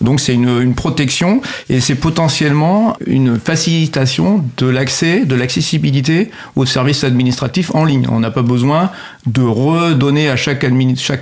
Donc 0.00 0.20
c'est 0.20 0.34
une 0.34 0.74
protection 0.74 1.40
et 1.68 1.80
c'est 1.80 1.94
potentiellement 1.94 2.96
une 3.06 3.38
facilitation 3.38 4.44
de 4.56 4.66
l'accès, 4.66 5.24
de 5.24 5.34
l'accessibilité 5.34 6.30
aux 6.56 6.66
services 6.66 7.04
administratifs 7.04 7.74
en 7.74 7.84
ligne. 7.84 8.06
On 8.10 8.20
n'a 8.20 8.30
pas 8.30 8.42
besoin 8.42 8.90
de 9.28 9.42
redonner 9.42 10.28
à 10.30 10.36
chaque, 10.36 10.64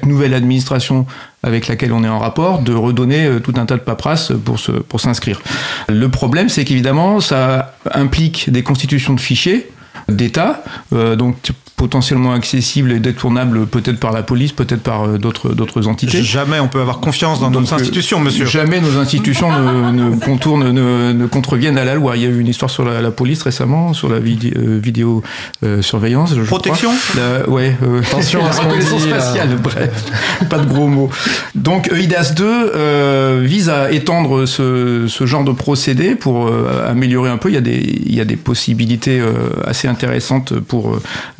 nouvelle 0.04 0.34
administration 0.34 1.06
avec 1.42 1.66
laquelle 1.66 1.92
on 1.92 2.04
est 2.04 2.08
en 2.08 2.18
rapport, 2.18 2.60
de 2.60 2.72
redonner 2.72 3.26
euh, 3.26 3.40
tout 3.40 3.54
un 3.56 3.66
tas 3.66 3.76
de 3.76 3.80
paperasses 3.80 4.32
pour 4.44 4.58
pour 4.88 5.00
s'inscrire. 5.00 5.40
Le 5.88 6.08
problème, 6.08 6.48
c'est 6.48 6.64
qu'évidemment, 6.64 7.20
ça 7.20 7.74
implique 7.92 8.50
des 8.50 8.62
constitutions 8.62 9.14
de 9.14 9.20
fichiers 9.20 9.68
d'État, 10.08 10.62
euh, 10.92 11.16
donc 11.16 11.36
potentiellement 11.76 12.32
accessibles 12.32 12.90
et 12.92 13.00
détournables 13.00 13.66
peut-être 13.66 14.00
par 14.00 14.12
la 14.12 14.22
police, 14.22 14.52
peut-être 14.52 14.82
par 14.82 15.04
euh, 15.04 15.18
d'autres 15.18 15.54
d'autres 15.54 15.86
entités. 15.88 16.22
Jamais 16.22 16.58
on 16.58 16.68
peut 16.68 16.80
avoir 16.80 17.00
confiance 17.00 17.38
dans 17.40 17.50
Donc, 17.50 17.62
nos 17.70 17.74
institutions, 17.74 18.18
euh, 18.20 18.24
monsieur. 18.24 18.46
Jamais 18.46 18.80
nos 18.80 18.96
institutions 18.98 19.48
ne, 19.52 19.90
ne 19.90 20.16
contournent, 20.16 20.70
ne, 20.70 21.12
ne 21.12 21.26
contreviennent 21.26 21.76
à 21.78 21.84
la 21.84 21.94
loi. 21.94 22.16
Il 22.16 22.22
y 22.22 22.26
a 22.26 22.28
eu 22.28 22.40
une 22.40 22.46
histoire 22.48 22.70
sur 22.70 22.84
la, 22.84 23.02
la 23.02 23.10
police 23.10 23.42
récemment, 23.42 23.92
sur 23.92 24.08
la 24.08 24.18
vidi- 24.20 24.54
euh, 24.56 24.78
vidéo 24.82 25.22
euh, 25.64 25.82
surveillance. 25.82 26.34
je 26.34 26.42
Protection 26.42 26.90
crois. 27.10 27.20
La- 27.22 27.48
ouais. 27.50 27.76
euh, 27.82 28.00
Attention 28.00 28.44
à 28.44 28.48
qu'on 28.54 28.62
reconnaissance 28.68 29.04
faciale. 29.06 29.48
Bref, 29.62 29.90
pas 30.48 30.58
de 30.58 30.66
gros 30.66 30.88
mots. 30.88 31.10
Donc 31.54 31.90
EIDAS 31.92 32.32
2 32.34 32.44
euh, 32.74 33.42
vise 33.44 33.68
à 33.68 33.90
étendre 33.92 34.46
ce, 34.46 35.06
ce 35.08 35.26
genre 35.26 35.44
de 35.44 35.52
procédé 35.52 36.14
pour 36.14 36.46
euh, 36.48 36.90
améliorer 36.90 37.28
un 37.30 37.36
peu. 37.36 37.50
Il 37.50 37.54
y 37.54 37.58
a 37.58 37.60
des, 37.60 38.00
il 38.06 38.14
y 38.14 38.20
a 38.20 38.24
des 38.24 38.36
possibilités 38.36 39.20
euh, 39.20 39.32
assez 39.66 39.88
intéressantes 39.88 40.54
pour 40.58 40.94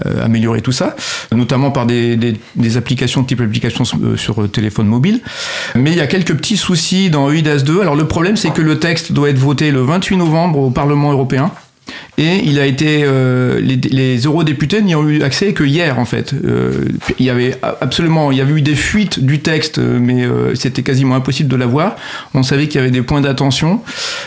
euh, 0.04 0.24
améliorer 0.26 0.60
tout 0.60 0.72
ça, 0.72 0.94
notamment 1.32 1.70
par 1.70 1.86
des, 1.86 2.16
des, 2.16 2.36
des 2.54 2.76
applications 2.76 3.24
type 3.24 3.40
application 3.40 3.84
euh, 4.02 4.16
sur 4.16 4.42
euh, 4.42 4.48
téléphone 4.48 4.86
mobile. 4.86 5.20
Mais 5.74 5.92
il 5.92 5.96
y 5.96 6.00
a 6.00 6.06
quelques 6.06 6.34
petits 6.34 6.56
soucis 6.56 7.10
dans 7.10 7.30
EIDAS 7.30 7.62
2. 7.64 7.80
Alors 7.80 7.96
le 7.96 8.06
problème, 8.06 8.36
c'est 8.36 8.50
que 8.50 8.62
le 8.62 8.78
texte 8.78 9.12
doit 9.12 9.30
être 9.30 9.38
voté 9.38 9.70
le 9.70 9.82
28 9.82 10.16
novembre 10.16 10.58
au 10.58 10.70
Parlement 10.70 11.12
européen. 11.12 11.50
Et 12.18 12.36
il 12.44 12.58
a 12.58 12.66
été, 12.66 13.02
euh, 13.04 13.60
les, 13.60 13.76
les 13.76 14.16
eurodéputés 14.18 14.80
n'y 14.82 14.94
ont 14.94 15.06
eu 15.08 15.22
accès 15.22 15.52
que 15.52 15.62
hier 15.64 15.98
en 15.98 16.04
fait. 16.06 16.32
Euh, 16.32 16.86
il 17.18 17.26
y 17.26 17.30
avait 17.30 17.56
absolument, 17.80 18.32
il 18.32 18.38
y 18.38 18.40
avait 18.40 18.54
eu 18.54 18.62
des 18.62 18.74
fuites 18.74 19.20
du 19.24 19.40
texte, 19.40 19.78
euh, 19.78 19.98
mais 20.00 20.24
euh, 20.24 20.54
c'était 20.54 20.82
quasiment 20.82 21.14
impossible 21.14 21.48
de 21.48 21.56
l'avoir. 21.56 21.96
On 22.34 22.42
savait 22.42 22.68
qu'il 22.68 22.76
y 22.80 22.82
avait 22.82 22.90
des 22.90 23.02
points 23.02 23.20
d'attention, 23.20 23.82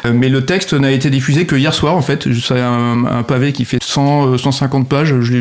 euh, 0.05 0.11
mais 0.13 0.29
le 0.29 0.45
texte 0.45 0.73
n'a 0.73 0.91
été 0.91 1.09
diffusé 1.09 1.45
que 1.45 1.55
hier 1.55 1.73
soir 1.73 1.95
en 1.95 2.01
fait. 2.01 2.27
C'est 2.41 2.59
un, 2.61 3.05
un 3.05 3.23
pavé 3.23 3.51
qui 3.53 3.65
fait 3.65 3.79
100, 3.83 4.33
euh, 4.33 4.37
150 4.37 4.87
pages. 4.87 5.15
Je 5.19 5.33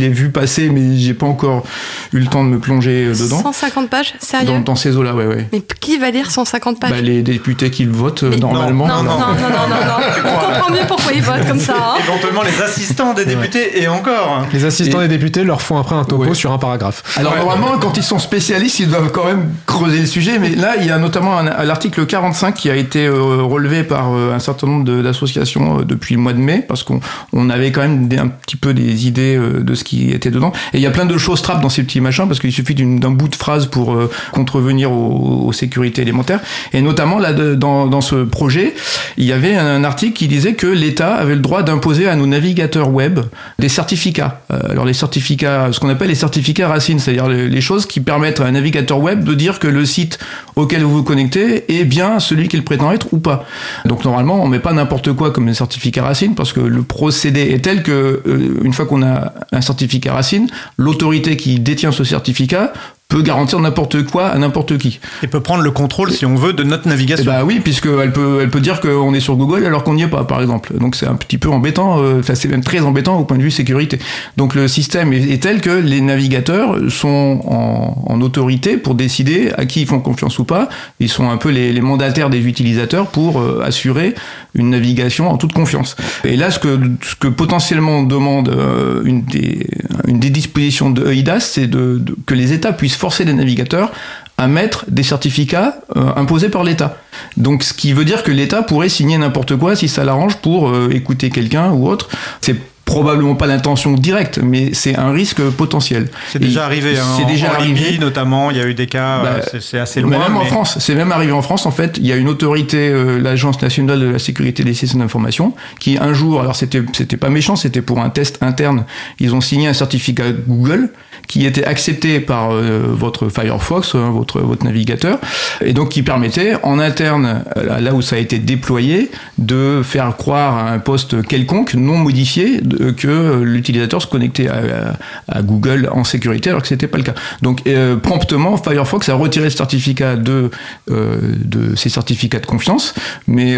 l'ai- 0.00 0.08
vu 0.08 0.30
passer, 0.30 0.68
mais 0.70 0.96
j'ai 0.96 1.14
pas 1.14 1.26
encore 1.26 1.64
eu 2.12 2.18
le 2.18 2.26
temps 2.26 2.44
de 2.44 2.48
me 2.50 2.58
plonger 2.58 3.06
euh, 3.06 3.12
dedans. 3.14 3.42
150 3.42 3.88
pages 3.90 4.14
Sérieux? 4.18 4.46
Dans, 4.46 4.60
dans 4.60 4.76
ces 4.76 4.96
eaux-là, 4.96 5.14
ouais, 5.14 5.26
ouais. 5.26 5.46
Mais 5.52 5.62
qui 5.80 5.98
va 5.98 6.10
lire 6.10 6.30
150 6.30 6.80
pages? 6.80 6.90
Bah, 6.90 7.00
les 7.00 7.22
députés 7.22 7.70
qui 7.70 7.84
le 7.84 7.92
votent 7.92 8.22
euh, 8.24 8.30
Mais- 8.30 8.36
normalement. 8.38 8.86
non, 8.88 9.02
non, 9.02 9.18
non, 9.18 9.18
non, 9.18 9.18
non, 9.18 9.68
non, 9.68 9.86
non. 9.86 10.06
On 10.24 10.46
comprend 10.46 10.70
mieux 10.70 10.86
pourquoi 10.88 11.12
ils 11.12 11.22
votent 11.22 11.45
comme 11.48 11.60
ça. 11.60 11.74
hein. 11.78 11.94
Éventuellement 12.06 12.42
les 12.42 12.62
assistants 12.62 13.14
des 13.14 13.24
députés 13.24 13.82
et 13.82 13.88
encore. 13.88 14.46
Les 14.52 14.64
assistants 14.64 15.00
Et- 15.00 15.08
des 15.08 15.16
députés 15.18 15.44
leur 15.44 15.62
font 15.62 15.78
après 15.78 15.94
un 15.96 16.04
topo 16.04 16.24
Ouais. 16.24 16.34
sur 16.34 16.52
un 16.52 16.58
paragraphe. 16.58 17.02
Alors 17.16 17.32
Ouais. 17.32 17.38
normalement, 17.40 17.78
quand 17.80 17.96
ils 17.96 18.02
sont 18.02 18.18
spécialistes, 18.18 18.80
ils 18.80 18.88
doivent 18.88 19.10
quand 19.12 19.24
même 19.26 19.50
creuser 19.66 19.98
le 20.00 20.06
sujet. 20.06 20.38
Mais 20.38 20.50
là, 20.50 20.74
il 20.80 20.86
y 20.86 20.90
a 20.90 20.98
notamment 20.98 21.38
un- 21.38 21.64
l'article 21.64 22.06
45 22.06 22.54
qui 22.54 22.70
a 22.70 22.76
été 22.76 23.06
euh, 23.06 23.42
relevé 23.42 23.82
par 23.82 24.12
euh, 24.14 24.34
un 24.34 24.38
certain 24.38 24.66
nombre 24.66 24.84
de- 24.84 25.02
d'associations 25.02 25.80
euh, 25.80 25.84
depuis 25.84 26.14
le 26.14 26.20
mois 26.20 26.32
de 26.32 26.38
mai, 26.38 26.64
parce 26.66 26.82
qu'on 26.82 27.00
on 27.32 27.50
avait 27.50 27.72
quand 27.72 27.82
même 27.82 28.08
des- 28.08 28.18
un 28.18 28.28
petit 28.28 28.56
peu 28.56 28.74
des 28.74 29.06
idées 29.06 29.36
euh, 29.36 29.62
de 29.62 29.74
ce 29.74 29.84
qui 29.84 30.10
était 30.10 30.30
dedans. 30.30 30.52
Et 30.72 30.78
il 30.78 30.80
y 30.80 30.86
a 30.86 30.90
plein 30.90 31.06
de 31.06 31.16
choses 31.18 31.42
trappes 31.42 31.60
dans 31.62 31.68
ces 31.68 31.82
petits 31.82 32.00
machins, 32.00 32.26
parce 32.26 32.40
qu'il 32.40 32.52
suffit 32.52 32.74
d'une- 32.74 32.98
d'un 33.00 33.10
bout 33.10 33.28
de 33.28 33.36
phrase 33.36 33.66
pour 33.66 33.94
euh, 33.94 34.10
contrevenir 34.32 34.90
aux, 34.92 35.44
aux 35.46 35.52
sécurités 35.52 36.02
élémentaires. 36.02 36.40
Et 36.72 36.80
notamment 36.82 37.18
là, 37.18 37.32
de- 37.32 37.54
dans, 37.54 37.86
dans 37.86 38.00
ce 38.00 38.16
projet, 38.24 38.74
il 39.16 39.24
y 39.24 39.32
avait 39.32 39.54
un, 39.56 39.66
un 39.66 39.84
article 39.84 40.12
qui 40.14 40.28
disait 40.28 40.54
que 40.54 40.66
l'État 40.66 41.14
avait 41.14 41.35
le 41.36 41.42
droit 41.42 41.62
d'imposer 41.62 42.08
à 42.08 42.16
nos 42.16 42.26
navigateurs 42.26 42.90
web 42.90 43.20
des 43.58 43.68
certificats. 43.68 44.40
Euh, 44.52 44.58
alors 44.70 44.84
les 44.84 44.92
certificats, 44.92 45.68
ce 45.72 45.78
qu'on 45.78 45.88
appelle 45.88 46.08
les 46.08 46.14
certificats 46.14 46.68
racines, 46.68 46.98
c'est-à-dire 46.98 47.28
les, 47.28 47.60
choses 47.60 47.86
qui 47.86 48.00
permettent 48.00 48.40
à 48.40 48.46
un 48.46 48.52
navigateur 48.52 49.00
web 49.00 49.24
de 49.24 49.34
dire 49.34 49.58
que 49.58 49.68
le 49.68 49.84
site 49.84 50.18
auquel 50.56 50.82
vous 50.82 50.90
vous 50.90 51.02
connectez 51.02 51.78
est 51.78 51.84
bien 51.84 52.20
celui 52.20 52.48
qu'il 52.48 52.64
prétend 52.64 52.92
être 52.92 53.12
ou 53.12 53.18
pas. 53.18 53.44
Donc 53.84 54.04
normalement, 54.04 54.42
on 54.42 54.48
met 54.48 54.58
pas 54.58 54.72
n'importe 54.72 55.12
quoi 55.12 55.30
comme 55.30 55.48
un 55.48 55.54
certificat 55.54 56.02
racine 56.02 56.34
parce 56.34 56.52
que 56.52 56.60
le 56.60 56.82
procédé 56.82 57.52
est 57.52 57.64
tel 57.64 57.82
que 57.82 58.22
euh, 58.26 58.60
une 58.62 58.72
fois 58.72 58.86
qu'on 58.86 59.02
a 59.02 59.32
un 59.52 59.60
certificat 59.60 60.12
racine, 60.12 60.48
l'autorité 60.76 61.36
qui 61.36 61.60
détient 61.60 61.92
ce 61.92 62.04
certificat 62.04 62.72
peut 63.08 63.22
garantir 63.22 63.60
n'importe 63.60 64.04
quoi 64.04 64.26
à 64.26 64.38
n'importe 64.38 64.78
qui. 64.78 64.98
Et 65.22 65.28
peut 65.28 65.40
prendre 65.40 65.62
le 65.62 65.70
contrôle, 65.70 66.10
si 66.10 66.26
on 66.26 66.34
veut, 66.34 66.52
de 66.52 66.64
notre 66.64 66.88
navigation. 66.88 67.24
Bah 67.24 67.44
oui, 67.44 67.60
puisqu'elle 67.60 68.12
peut, 68.12 68.40
elle 68.42 68.50
peut 68.50 68.60
dire 68.60 68.80
qu'on 68.80 69.14
est 69.14 69.20
sur 69.20 69.36
Google 69.36 69.64
alors 69.64 69.84
qu'on 69.84 69.94
n'y 69.94 70.02
est 70.02 70.08
pas, 70.08 70.24
par 70.24 70.40
exemple. 70.40 70.76
Donc 70.78 70.96
c'est 70.96 71.06
un 71.06 71.14
petit 71.14 71.38
peu 71.38 71.48
embêtant, 71.48 72.00
euh, 72.00 72.18
enfin 72.18 72.34
c'est 72.34 72.48
même 72.48 72.64
très 72.64 72.80
embêtant 72.80 73.16
au 73.18 73.24
point 73.24 73.38
de 73.38 73.42
vue 73.42 73.52
sécurité. 73.52 74.00
Donc 74.36 74.56
le 74.56 74.66
système 74.66 75.12
est, 75.12 75.40
tel 75.40 75.60
que 75.60 75.70
les 75.70 76.00
navigateurs 76.00 76.78
sont 76.90 77.40
en, 77.46 78.16
autorité 78.16 78.78
pour 78.78 78.94
décider 78.94 79.52
à 79.58 79.66
qui 79.66 79.82
ils 79.82 79.86
font 79.86 80.00
confiance 80.00 80.38
ou 80.38 80.44
pas. 80.44 80.70
Ils 81.00 81.10
sont 81.10 81.28
un 81.28 81.36
peu 81.36 81.50
les, 81.50 81.78
mandataires 81.82 82.30
des 82.30 82.40
utilisateurs 82.40 83.08
pour 83.08 83.38
euh, 83.40 83.62
assurer 83.62 84.14
une 84.54 84.70
navigation 84.70 85.30
en 85.30 85.36
toute 85.36 85.52
confiance. 85.52 85.96
Et 86.24 86.36
là, 86.36 86.50
ce 86.50 86.58
que, 86.58 86.80
ce 87.02 87.14
que 87.14 87.28
potentiellement 87.28 88.02
demande 88.02 88.48
euh, 88.48 89.02
une, 89.04 89.22
des, 89.22 89.68
une 90.08 90.18
des 90.18 90.30
dispositions 90.30 90.90
de 90.90 91.12
EIDAS, 91.12 91.40
c'est 91.40 91.66
de, 91.66 92.02
que 92.24 92.34
les 92.34 92.54
États 92.54 92.72
puissent 92.72 92.95
forcer 92.96 93.24
les 93.24 93.32
navigateurs 93.32 93.92
à 94.38 94.48
mettre 94.48 94.84
des 94.88 95.02
certificats 95.02 95.78
euh, 95.96 96.10
imposés 96.16 96.50
par 96.50 96.64
l'État. 96.64 96.98
Donc, 97.36 97.62
ce 97.62 97.72
qui 97.72 97.92
veut 97.92 98.04
dire 98.04 98.22
que 98.22 98.30
l'État 98.30 98.62
pourrait 98.62 98.88
signer 98.88 99.16
n'importe 99.16 99.56
quoi 99.56 99.76
si 99.76 99.88
ça 99.88 100.04
l'arrange 100.04 100.36
pour 100.36 100.68
euh, 100.68 100.90
écouter 100.92 101.30
quelqu'un 101.30 101.70
ou 101.70 101.88
autre. 101.88 102.08
C'est 102.42 102.56
probablement 102.84 103.34
pas 103.34 103.46
l'intention 103.46 103.94
directe, 103.94 104.38
mais 104.40 104.72
c'est 104.72 104.94
un 104.94 105.10
risque 105.10 105.40
potentiel. 105.42 106.08
C'est 106.28 106.38
déjà 106.38 106.66
arrivé. 106.66 106.96
Hein, 106.96 107.02
c'est 107.16 107.24
déjà 107.24 107.52
arrivé. 107.54 107.98
notamment. 107.98 108.50
Il 108.50 108.58
y 108.58 108.60
a 108.60 108.66
eu 108.66 108.74
des 108.74 108.86
cas. 108.86 109.22
Bah, 109.22 109.36
euh, 109.54 109.58
c'est 109.60 109.78
assez 109.78 110.02
loin. 110.02 110.18
Même 110.18 110.36
en 110.36 110.44
France, 110.44 110.76
c'est 110.80 110.94
même 110.94 111.12
arrivé 111.12 111.32
en 111.32 111.42
France. 111.42 111.64
En 111.64 111.72
fait, 111.72 111.96
il 111.96 112.06
y 112.06 112.12
a 112.12 112.16
une 112.16 112.28
autorité, 112.28 112.92
l'Agence 113.18 113.60
nationale 113.62 113.98
de 113.98 114.06
la 114.06 114.18
sécurité 114.18 114.62
des 114.64 114.74
systèmes 114.74 115.00
d'information, 115.00 115.54
qui 115.80 115.96
un 115.98 116.12
jour, 116.12 116.40
alors 116.42 116.54
c'était 116.54 116.82
c'était 116.92 117.16
pas 117.16 117.30
méchant, 117.30 117.56
c'était 117.56 117.82
pour 117.82 118.00
un 118.00 118.10
test 118.10 118.42
interne. 118.42 118.84
Ils 119.18 119.34
ont 119.34 119.40
signé 119.40 119.66
un 119.66 119.74
certificat 119.74 120.30
Google 120.46 120.90
qui 121.26 121.46
était 121.46 121.64
accepté 121.64 122.20
par 122.20 122.52
euh, 122.52 122.82
votre 122.88 123.28
Firefox, 123.28 123.94
hein, 123.94 124.10
votre, 124.10 124.40
votre 124.40 124.64
navigateur, 124.64 125.18
et 125.60 125.72
donc 125.72 125.90
qui 125.90 126.02
permettait 126.02 126.54
en 126.62 126.78
interne, 126.78 127.44
euh, 127.56 127.80
là 127.80 127.94
où 127.94 128.02
ça 128.02 128.16
a 128.16 128.18
été 128.18 128.38
déployé, 128.38 129.10
de 129.38 129.82
faire 129.84 130.16
croire 130.16 130.56
à 130.56 130.70
un 130.70 130.78
poste 130.78 131.26
quelconque, 131.26 131.74
non 131.74 131.96
modifié, 131.96 132.60
que 132.96 133.42
l'utilisateur 133.42 134.00
se 134.02 134.06
connectait 134.06 134.48
à, 134.48 135.42
Google 135.42 135.88
en 135.92 136.04
sécurité, 136.04 136.50
alors 136.50 136.62
que 136.62 136.68
ce 136.68 136.74
n'était 136.74 136.86
pas 136.86 136.98
le 136.98 137.04
cas. 137.04 137.14
Donc 137.42 137.62
euh, 137.66 137.96
promptement, 137.96 138.56
Firefox 138.56 139.08
a 139.08 139.14
retiré 139.14 139.44
le 139.44 139.50
certificat 139.50 140.16
de, 140.16 140.50
de 140.88 141.74
ses 141.76 141.88
certificats 141.88 142.38
de 142.40 142.46
confiance, 142.46 142.94
mais 143.26 143.56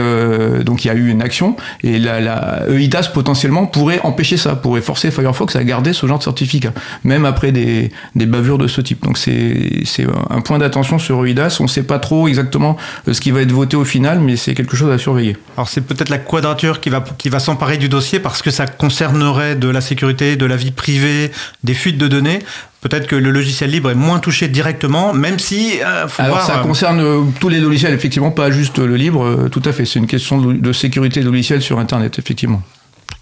donc 0.64 0.84
il 0.84 0.88
y 0.88 0.90
a 0.90 0.94
eu 0.94 1.08
une 1.08 1.22
action, 1.22 1.56
et 1.82 1.98
la, 1.98 2.20
la 2.20 2.62
EIDAS 2.68 3.10
potentiellement 3.12 3.66
pourrait 3.66 4.00
empêcher 4.02 4.36
ça, 4.36 4.56
pourrait 4.56 4.80
forcer 4.80 5.10
Firefox 5.10 5.56
à 5.56 5.64
garder 5.64 5.92
ce 5.92 6.06
genre 6.06 6.18
de 6.18 6.24
certificat, 6.24 6.72
même 7.04 7.24
après 7.24 7.47
des, 7.52 7.90
bavures 8.26 8.58
de 8.58 8.66
ce 8.68 8.80
type. 8.80 9.04
Donc 9.04 9.18
c'est 9.18 10.06
un 10.30 10.40
point 10.40 10.58
d'attention 10.58 10.98
sur 10.98 11.24
EIDAS. 11.26 11.58
On 11.60 11.64
ne 11.64 11.68
sait 11.68 11.82
pas 11.82 11.98
trop 11.98 12.28
exactement 12.28 12.76
euh, 13.06 13.12
ce 13.12 13.20
qui 13.20 13.30
va 13.30 13.42
être 13.42 13.52
voté 13.52 13.76
au 13.76 13.84
final, 13.84 14.20
mais 14.20 14.36
c'est 14.36 14.54
quelque 14.54 14.76
chose 14.76 14.90
à 14.90 14.98
surveiller. 14.98 15.36
Alors 15.56 15.68
c'est 15.68 15.80
peut-être 15.80 16.08
la 16.08 16.18
quadrature 16.18 16.80
qui 16.80 16.90
va, 16.90 17.04
qui 17.16 17.28
va 17.28 17.38
s'emparer 17.38 17.78
du 17.78 17.88
dossier 17.88 18.20
parce 18.20 18.42
que 18.42 18.50
ça 18.50 18.66
concernerait 18.66 19.56
de 19.56 19.68
la 19.68 19.80
sécurité, 19.80 20.36
de 20.36 20.46
la 20.46 20.56
vie 20.56 20.70
privée, 20.70 21.30
des 21.64 21.74
fuites 21.74 21.98
de 21.98 22.08
données. 22.08 22.40
Peut-être 22.80 23.08
que 23.08 23.16
le 23.16 23.32
logiciel 23.32 23.70
libre 23.70 23.90
est 23.90 23.96
moins 23.96 24.20
touché 24.20 24.46
directement, 24.46 25.12
même 25.12 25.38
si. 25.38 25.80
Euh, 25.84 26.06
Alors 26.18 26.42
ça 26.42 26.58
euh, 26.58 26.62
concerne 26.62 27.32
tous 27.40 27.48
les 27.48 27.58
logiciels, 27.58 27.92
effectivement, 27.92 28.30
pas 28.30 28.50
juste 28.50 28.78
le 28.78 28.96
libre. 28.96 29.48
tout 29.50 29.62
à 29.64 29.72
fait. 29.72 29.84
C'est 29.84 29.98
une 29.98 30.06
question 30.06 30.40
de, 30.40 30.52
de 30.52 30.72
sécurité 30.72 31.22
logicielle 31.22 31.62
sur 31.62 31.78
Internet, 31.80 32.18
effectivement. 32.18 32.62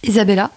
Isabella, 0.03 0.51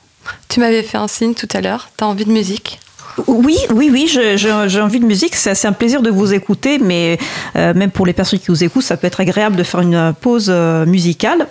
tu 0.49 0.59
m'avais 0.59 0.84
fait 0.84 0.97
un 0.97 1.07
signe 1.07 1.34
tout 1.34 1.47
à 1.53 1.61
l'heure. 1.61 1.89
Tu 1.97 2.03
as 2.03 2.07
envie 2.07 2.26
de 2.26 2.32
musique? 2.32 2.80
Oui, 3.28 3.57
oui, 3.74 3.89
oui, 3.91 4.07
j'ai 4.07 4.82
envie 4.82 4.99
de 4.99 5.05
musique. 5.05 5.36
C'est 5.36 5.66
un 5.66 5.74
plaisir 5.74 6.01
de 6.01 6.10
vous 6.10 6.34
écouter, 6.34 6.80
mais 6.80 7.18
euh, 7.55 7.74
même 7.74 7.91
pour 7.91 8.05
les 8.05 8.14
personnes 8.14 8.39
qui 8.39 8.47
vous 8.47 8.64
écoutent, 8.64 8.84
ça 8.84 8.97
peut 8.97 9.07
être 9.07 9.20
agréable 9.20 9.55
de 9.55 9.64
faire 9.64 9.82
une 9.82 10.14
pause 10.20 10.47
euh, 10.49 10.86
musicale. 10.86 11.47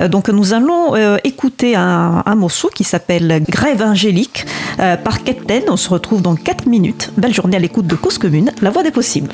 Euh, 0.00 0.08
donc, 0.08 0.28
nous 0.28 0.52
allons 0.52 0.94
écouter 1.24 1.76
un, 1.76 2.22
morceau 2.34 2.70
qui 2.74 2.84
s'appelle 2.84 3.42
Grève 3.48 3.82
angélique 3.82 4.46
par 4.76 5.22
Captain. 5.22 5.60
On 5.68 5.76
se 5.76 5.88
retrouve 5.88 6.22
dans 6.22 6.34
4 6.34 6.66
minutes. 6.66 7.10
Belle 7.16 7.34
journée 7.34 7.56
à 7.56 7.60
l'écoute 7.60 7.86
de 7.86 7.94
Cause 7.94 8.18
Commune, 8.18 8.50
la 8.62 8.70
voix 8.70 8.82
des 8.82 8.90
possibles. 8.90 9.32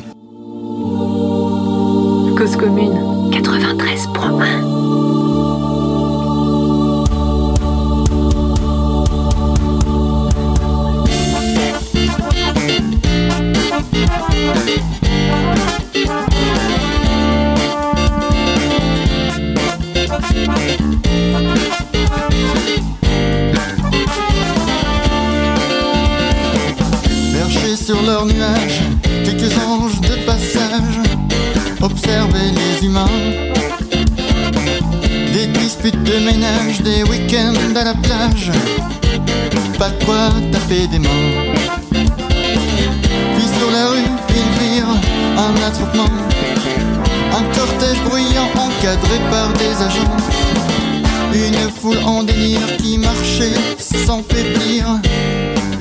Cause 2.36 2.56
Commune 2.56 3.30
93.1 3.30 4.67
nuages, 28.26 28.82
quelques 29.24 29.52
anges 29.58 30.00
de 30.00 30.16
passage, 30.24 30.98
observer 31.80 32.50
les 32.58 32.86
humains. 32.86 33.06
Des 35.32 35.46
disputes 35.46 36.02
de 36.02 36.18
ménage, 36.24 36.80
des 36.82 37.02
week-ends 37.04 37.76
à 37.76 37.84
la 37.84 37.94
plage, 37.94 38.50
pas 39.78 39.90
quoi 40.04 40.30
taper 40.52 40.86
des 40.88 40.98
mains. 40.98 41.08
Puis 41.92 43.48
sur 43.58 43.70
la 43.70 43.88
rue, 43.88 44.10
ils 44.30 44.52
virent 44.62 44.96
un 45.36 45.66
attroupement, 45.66 46.12
un 47.38 47.44
cortège 47.56 48.00
bruyant 48.08 48.50
encadré 48.56 49.18
par 49.30 49.52
des 49.52 49.74
agents. 49.86 50.16
Une 51.34 51.70
foule 51.70 52.02
en 52.04 52.22
délire 52.24 52.76
qui 52.78 52.98
marchait 52.98 53.52
sans 53.78 54.22
faiblir, 54.22 54.86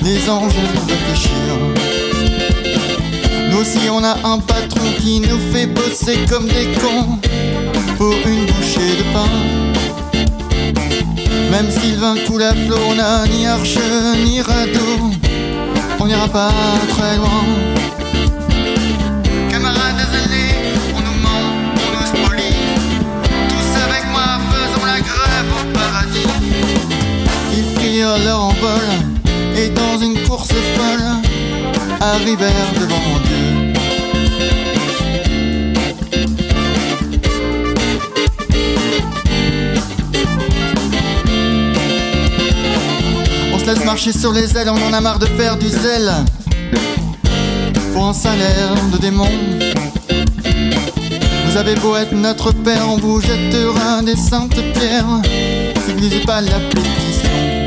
des 0.02 0.28
anges 0.30 0.52
réfléchir. 0.86 1.97
Aussi 3.60 3.90
on 3.90 4.04
a 4.04 4.14
un 4.24 4.38
patron 4.38 4.86
qui 5.00 5.18
nous 5.18 5.40
fait 5.52 5.66
bosser 5.66 6.18
comme 6.28 6.46
des 6.46 6.68
cons 6.80 7.18
pour 7.96 8.14
une 8.24 8.46
bouchée 8.46 8.94
de 8.96 9.02
pain. 9.12 9.28
Même 11.50 11.68
s'il 11.68 11.96
vint 11.96 12.14
coule 12.28 12.44
à 12.44 12.52
flot, 12.52 12.78
on 12.88 12.94
n'a 12.94 13.26
ni 13.26 13.46
arche 13.46 13.78
ni 14.24 14.40
radeau, 14.40 15.10
on 15.98 16.06
n'ira 16.06 16.28
pas 16.28 16.52
très 16.88 17.16
loin. 17.16 17.44
Camarades 19.50 19.96
désolés, 19.96 20.54
on 20.94 21.00
nous 21.00 21.20
ment, 21.20 21.50
on 21.74 21.90
nous 21.98 22.06
spolie. 22.06 22.54
Tous 23.48 23.80
avec 23.82 24.04
moi 24.12 24.38
faisons 24.52 24.86
la 24.86 25.00
grève 25.00 25.50
au 25.60 25.76
paradis. 25.76 26.28
Ils 27.56 27.74
prirent 27.74 28.18
leur 28.24 28.40
envol 28.40 28.86
et 29.56 29.68
dans 29.70 29.98
une 29.98 30.16
course 30.28 30.46
folle 30.76 31.27
arrivèrent 32.00 32.72
devant 32.80 32.96
Dieu. 33.24 33.72
On 43.54 43.58
se 43.58 43.64
laisse 43.66 43.84
marcher 43.84 44.12
sur 44.12 44.32
les 44.32 44.56
ailes, 44.56 44.70
on 44.70 44.88
en 44.88 44.92
a 44.92 45.00
marre 45.00 45.18
de 45.18 45.26
faire 45.26 45.56
du 45.56 45.68
zèle 45.68 46.12
pour 47.92 48.06
un 48.06 48.14
salaire 48.14 48.74
de 48.92 48.98
démon. 48.98 49.28
Vous 51.46 51.56
avez 51.56 51.74
beau 51.76 51.96
être 51.96 52.12
notre 52.12 52.52
père, 52.52 52.88
on 52.88 52.96
vous 52.96 53.20
jettera 53.20 54.02
des 54.02 54.16
saintes 54.16 54.60
pierres 54.74 55.20
lisez 55.98 56.20
pas 56.20 56.40
la 56.40 56.58
pétition. 56.60 57.57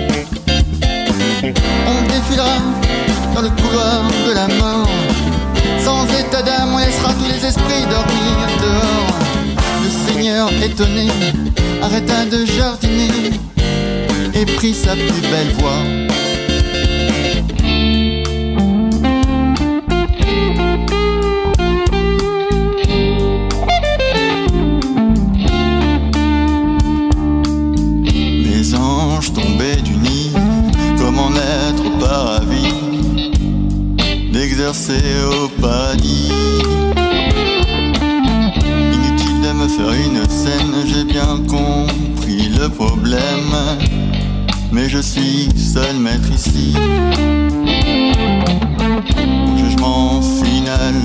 On 1.43 2.07
défilera 2.07 2.57
dans 3.33 3.41
le 3.41 3.49
couloir 3.49 4.03
de 4.27 4.33
la 4.33 4.47
mort. 4.59 4.87
Sans 5.83 6.05
état 6.19 6.43
d'âme, 6.43 6.73
on 6.73 6.77
laissera 6.77 7.13
tous 7.13 7.25
les 7.25 7.45
esprits 7.45 7.85
dormir 7.89 8.47
dehors. 8.61 9.19
Le 9.83 9.89
Seigneur 10.13 10.49
étonné 10.63 11.07
arrêta 11.81 12.25
de 12.25 12.45
jardiner 12.45 13.31
et 14.35 14.45
prit 14.45 14.75
sa 14.75 14.93
plus 14.93 15.21
belle 15.31 15.53
voix. 15.57 16.20
C'est 34.73 35.23
au 35.25 35.49
paradis. 35.61 36.31
Inutile 38.93 39.41
de 39.41 39.51
me 39.51 39.67
faire 39.67 39.91
une 39.91 40.29
scène, 40.29 40.73
j'ai 40.85 41.03
bien 41.03 41.39
compris 41.45 42.47
le 42.57 42.69
problème. 42.69 43.53
Mais 44.71 44.87
je 44.87 44.99
suis 44.99 45.49
seul 45.57 45.97
maître 45.97 46.31
ici. 46.33 46.73
Mon 49.45 49.57
jugement 49.57 50.21
final 50.21 50.95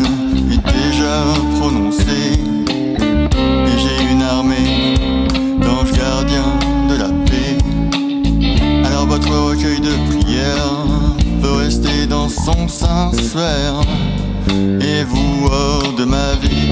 est 0.53 0.65
déjà 0.73 1.25
prononcé. 1.59 2.39
Et 3.01 3.79
j'ai 3.79 4.13
une 4.13 4.23
armée 4.23 4.95
d'anges 5.61 5.93
gardiens 5.93 6.59
de 6.89 6.95
la 6.95 7.09
paix. 7.27 7.59
Alors 8.85 9.07
votre 9.07 9.29
recueil 9.29 9.81
de 9.81 9.93
prières 10.09 10.86
dans 12.09 12.29
son 12.29 12.69
sanctuaire. 12.69 13.81
Et 14.81 15.05
vous 15.05 15.47
hors 15.47 15.93
de 15.93 16.05
ma 16.05 16.35
vie. 16.35 16.71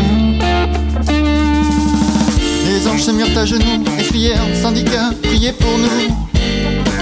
Les 2.66 2.88
anges 2.88 3.02
se 3.02 3.10
mirent 3.10 3.36
à 3.36 3.44
genoux 3.44 3.84
et 3.98 4.02
crièrent, 4.04 4.46
syndicats, 4.60 5.10
priez 5.22 5.52
pour 5.52 5.78
nous, 5.78 6.16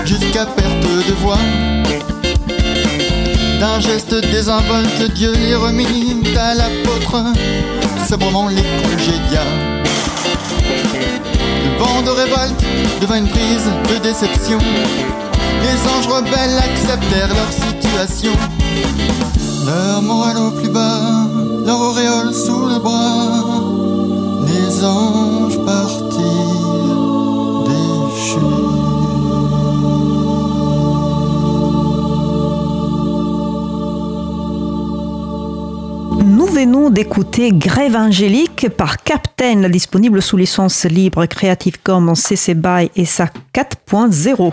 jusqu'à 0.05 0.47
perte 0.47 0.83
de 1.09 1.13
voix. 1.15 1.39
D'un 3.61 3.81
geste 3.81 4.15
désinvolte, 4.15 5.13
Dieu 5.15 5.33
les 5.35 5.55
remit 5.55 6.17
à 6.37 6.55
l'apôtre, 6.55 7.23
sobrement 8.09 8.49
les 8.49 8.57
congédia. 8.83 9.45
Le 11.65 11.79
vent 11.79 12.03
de 12.03 12.11
révolte 12.11 12.65
devint 13.01 13.19
une 13.19 13.29
prise 13.29 13.71
de 13.89 13.99
déception. 14.03 14.59
Les 15.63 15.79
anges 15.89 16.09
rebelles 16.09 16.59
acceptèrent 16.59 17.29
leur 17.29 17.53
situation. 17.53 18.33
Leur 19.65 20.03
morale 20.03 20.39
au 20.39 20.51
plus 20.51 20.69
bas, 20.69 21.27
leur 21.65 21.81
auréole 21.81 22.35
sous 22.35 22.67
le 22.67 22.79
bras. 22.81 23.45
Les 24.47 24.85
anges 24.85 25.59
partirent 25.65 26.83
déchus. 27.69 28.83
Nous 36.25 36.47
venons 36.47 36.91
d'écouter 36.91 37.51
Grève 37.53 37.97
angélique 37.97 38.69
par 38.69 39.03
Captain, 39.03 39.69
disponible 39.69 40.21
sous 40.21 40.37
licence 40.37 40.85
libre 40.85 41.27
Creative 41.27 41.81
Commons 41.83 42.17
CC 42.17 42.55
BY 42.55 42.91
et 42.97 43.05
SA 43.05 43.29
4.0. 43.55 44.53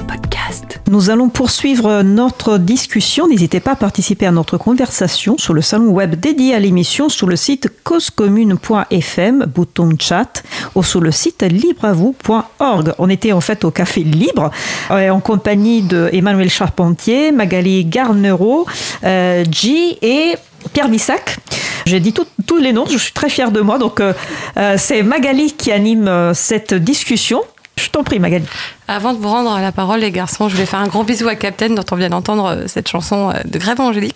Nous 0.91 1.09
allons 1.09 1.29
poursuivre 1.29 2.01
notre 2.01 2.57
discussion. 2.57 3.25
N'hésitez 3.25 3.61
pas 3.61 3.71
à 3.71 3.75
participer 3.77 4.25
à 4.25 4.31
notre 4.31 4.57
conversation 4.57 5.37
sur 5.37 5.53
le 5.53 5.61
salon 5.61 5.85
web 5.91 6.19
dédié 6.19 6.53
à 6.53 6.59
l'émission 6.59 7.07
sur 7.07 7.27
le 7.27 7.37
site 7.37 7.69
causecommune.fm, 7.85 9.45
bouton 9.45 9.91
chat, 9.97 10.43
ou 10.75 10.83
sur 10.83 10.99
le 10.99 11.11
site 11.11 11.43
libreavoue.org. 11.43 12.93
On 12.97 13.09
était 13.09 13.31
en 13.31 13.39
fait 13.39 13.63
au 13.63 13.71
Café 13.71 14.03
Libre 14.03 14.51
euh, 14.91 15.11
en 15.11 15.21
compagnie 15.21 15.81
de 15.81 16.09
Emmanuel 16.11 16.49
Charpentier, 16.49 17.31
Magali 17.31 17.85
Garnereau, 17.85 18.65
euh, 19.05 19.45
G 19.49 19.97
et 20.01 20.35
Pierre 20.73 20.89
Bissac. 20.89 21.37
J'ai 21.85 22.01
dit 22.01 22.13
tous 22.13 22.57
les 22.57 22.73
noms, 22.73 22.85
je 22.85 22.97
suis 22.97 23.13
très 23.13 23.29
fière 23.29 23.51
de 23.51 23.61
moi. 23.61 23.77
Donc, 23.77 24.01
euh, 24.01 24.11
euh, 24.57 24.75
c'est 24.77 25.03
Magali 25.03 25.53
qui 25.53 25.71
anime 25.71 26.33
cette 26.33 26.73
discussion. 26.73 27.43
T'en 27.91 28.03
prie, 28.03 28.19
Magali. 28.19 28.45
Avant 28.87 29.13
de 29.13 29.19
vous 29.19 29.27
rendre 29.27 29.59
la 29.59 29.71
parole, 29.73 29.99
les 29.99 30.11
garçons, 30.11 30.47
je 30.47 30.53
voulais 30.53 30.65
faire 30.65 30.79
un 30.79 30.87
gros 30.87 31.03
bisou 31.03 31.27
à 31.27 31.35
Captain, 31.35 31.69
dont 31.69 31.83
on 31.91 31.95
vient 31.95 32.09
d'entendre 32.09 32.45
euh, 32.45 32.63
cette 32.67 32.87
chanson 32.87 33.29
euh, 33.29 33.33
de 33.43 33.57
Grève 33.59 33.81
Angélique. 33.81 34.15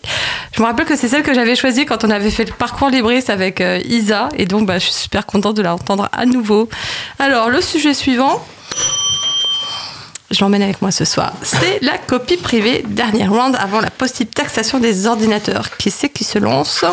Je 0.53 0.61
me 0.61 0.67
rappelle 0.67 0.85
que 0.85 0.95
c'est 0.95 1.09
celle 1.09 1.23
que 1.23 1.33
j'avais 1.33 1.55
choisie 1.55 1.85
quand 1.85 2.05
on 2.05 2.09
avait 2.09 2.31
fait 2.31 2.45
le 2.45 2.53
parcours 2.53 2.89
libriste 2.89 3.29
avec 3.29 3.59
euh, 3.59 3.81
Isa, 3.85 4.29
et 4.37 4.45
donc 4.45 4.65
bah, 4.65 4.79
je 4.79 4.85
suis 4.85 4.93
super 4.93 5.25
contente 5.25 5.57
de 5.57 5.61
la 5.61 5.73
entendre 5.73 6.07
à 6.13 6.25
nouveau. 6.25 6.69
Alors, 7.19 7.49
le 7.49 7.59
sujet 7.59 7.93
suivant. 7.93 8.45
Je 10.31 10.43
l'emmène 10.43 10.63
avec 10.63 10.81
moi 10.81 10.91
ce 10.91 11.05
soir. 11.05 11.33
C'est 11.43 11.79
la 11.81 11.97
copie 11.97 12.37
privée, 12.37 12.83
dernier 12.87 13.27
round 13.27 13.55
avant 13.59 13.79
la 13.79 13.91
possible 13.91 14.31
taxation 14.31 14.79
des 14.79 15.05
ordinateurs. 15.05 15.77
Qui 15.77 15.91
c'est 15.91 16.09
qui 16.09 16.23
se 16.23 16.39
lance? 16.39 16.83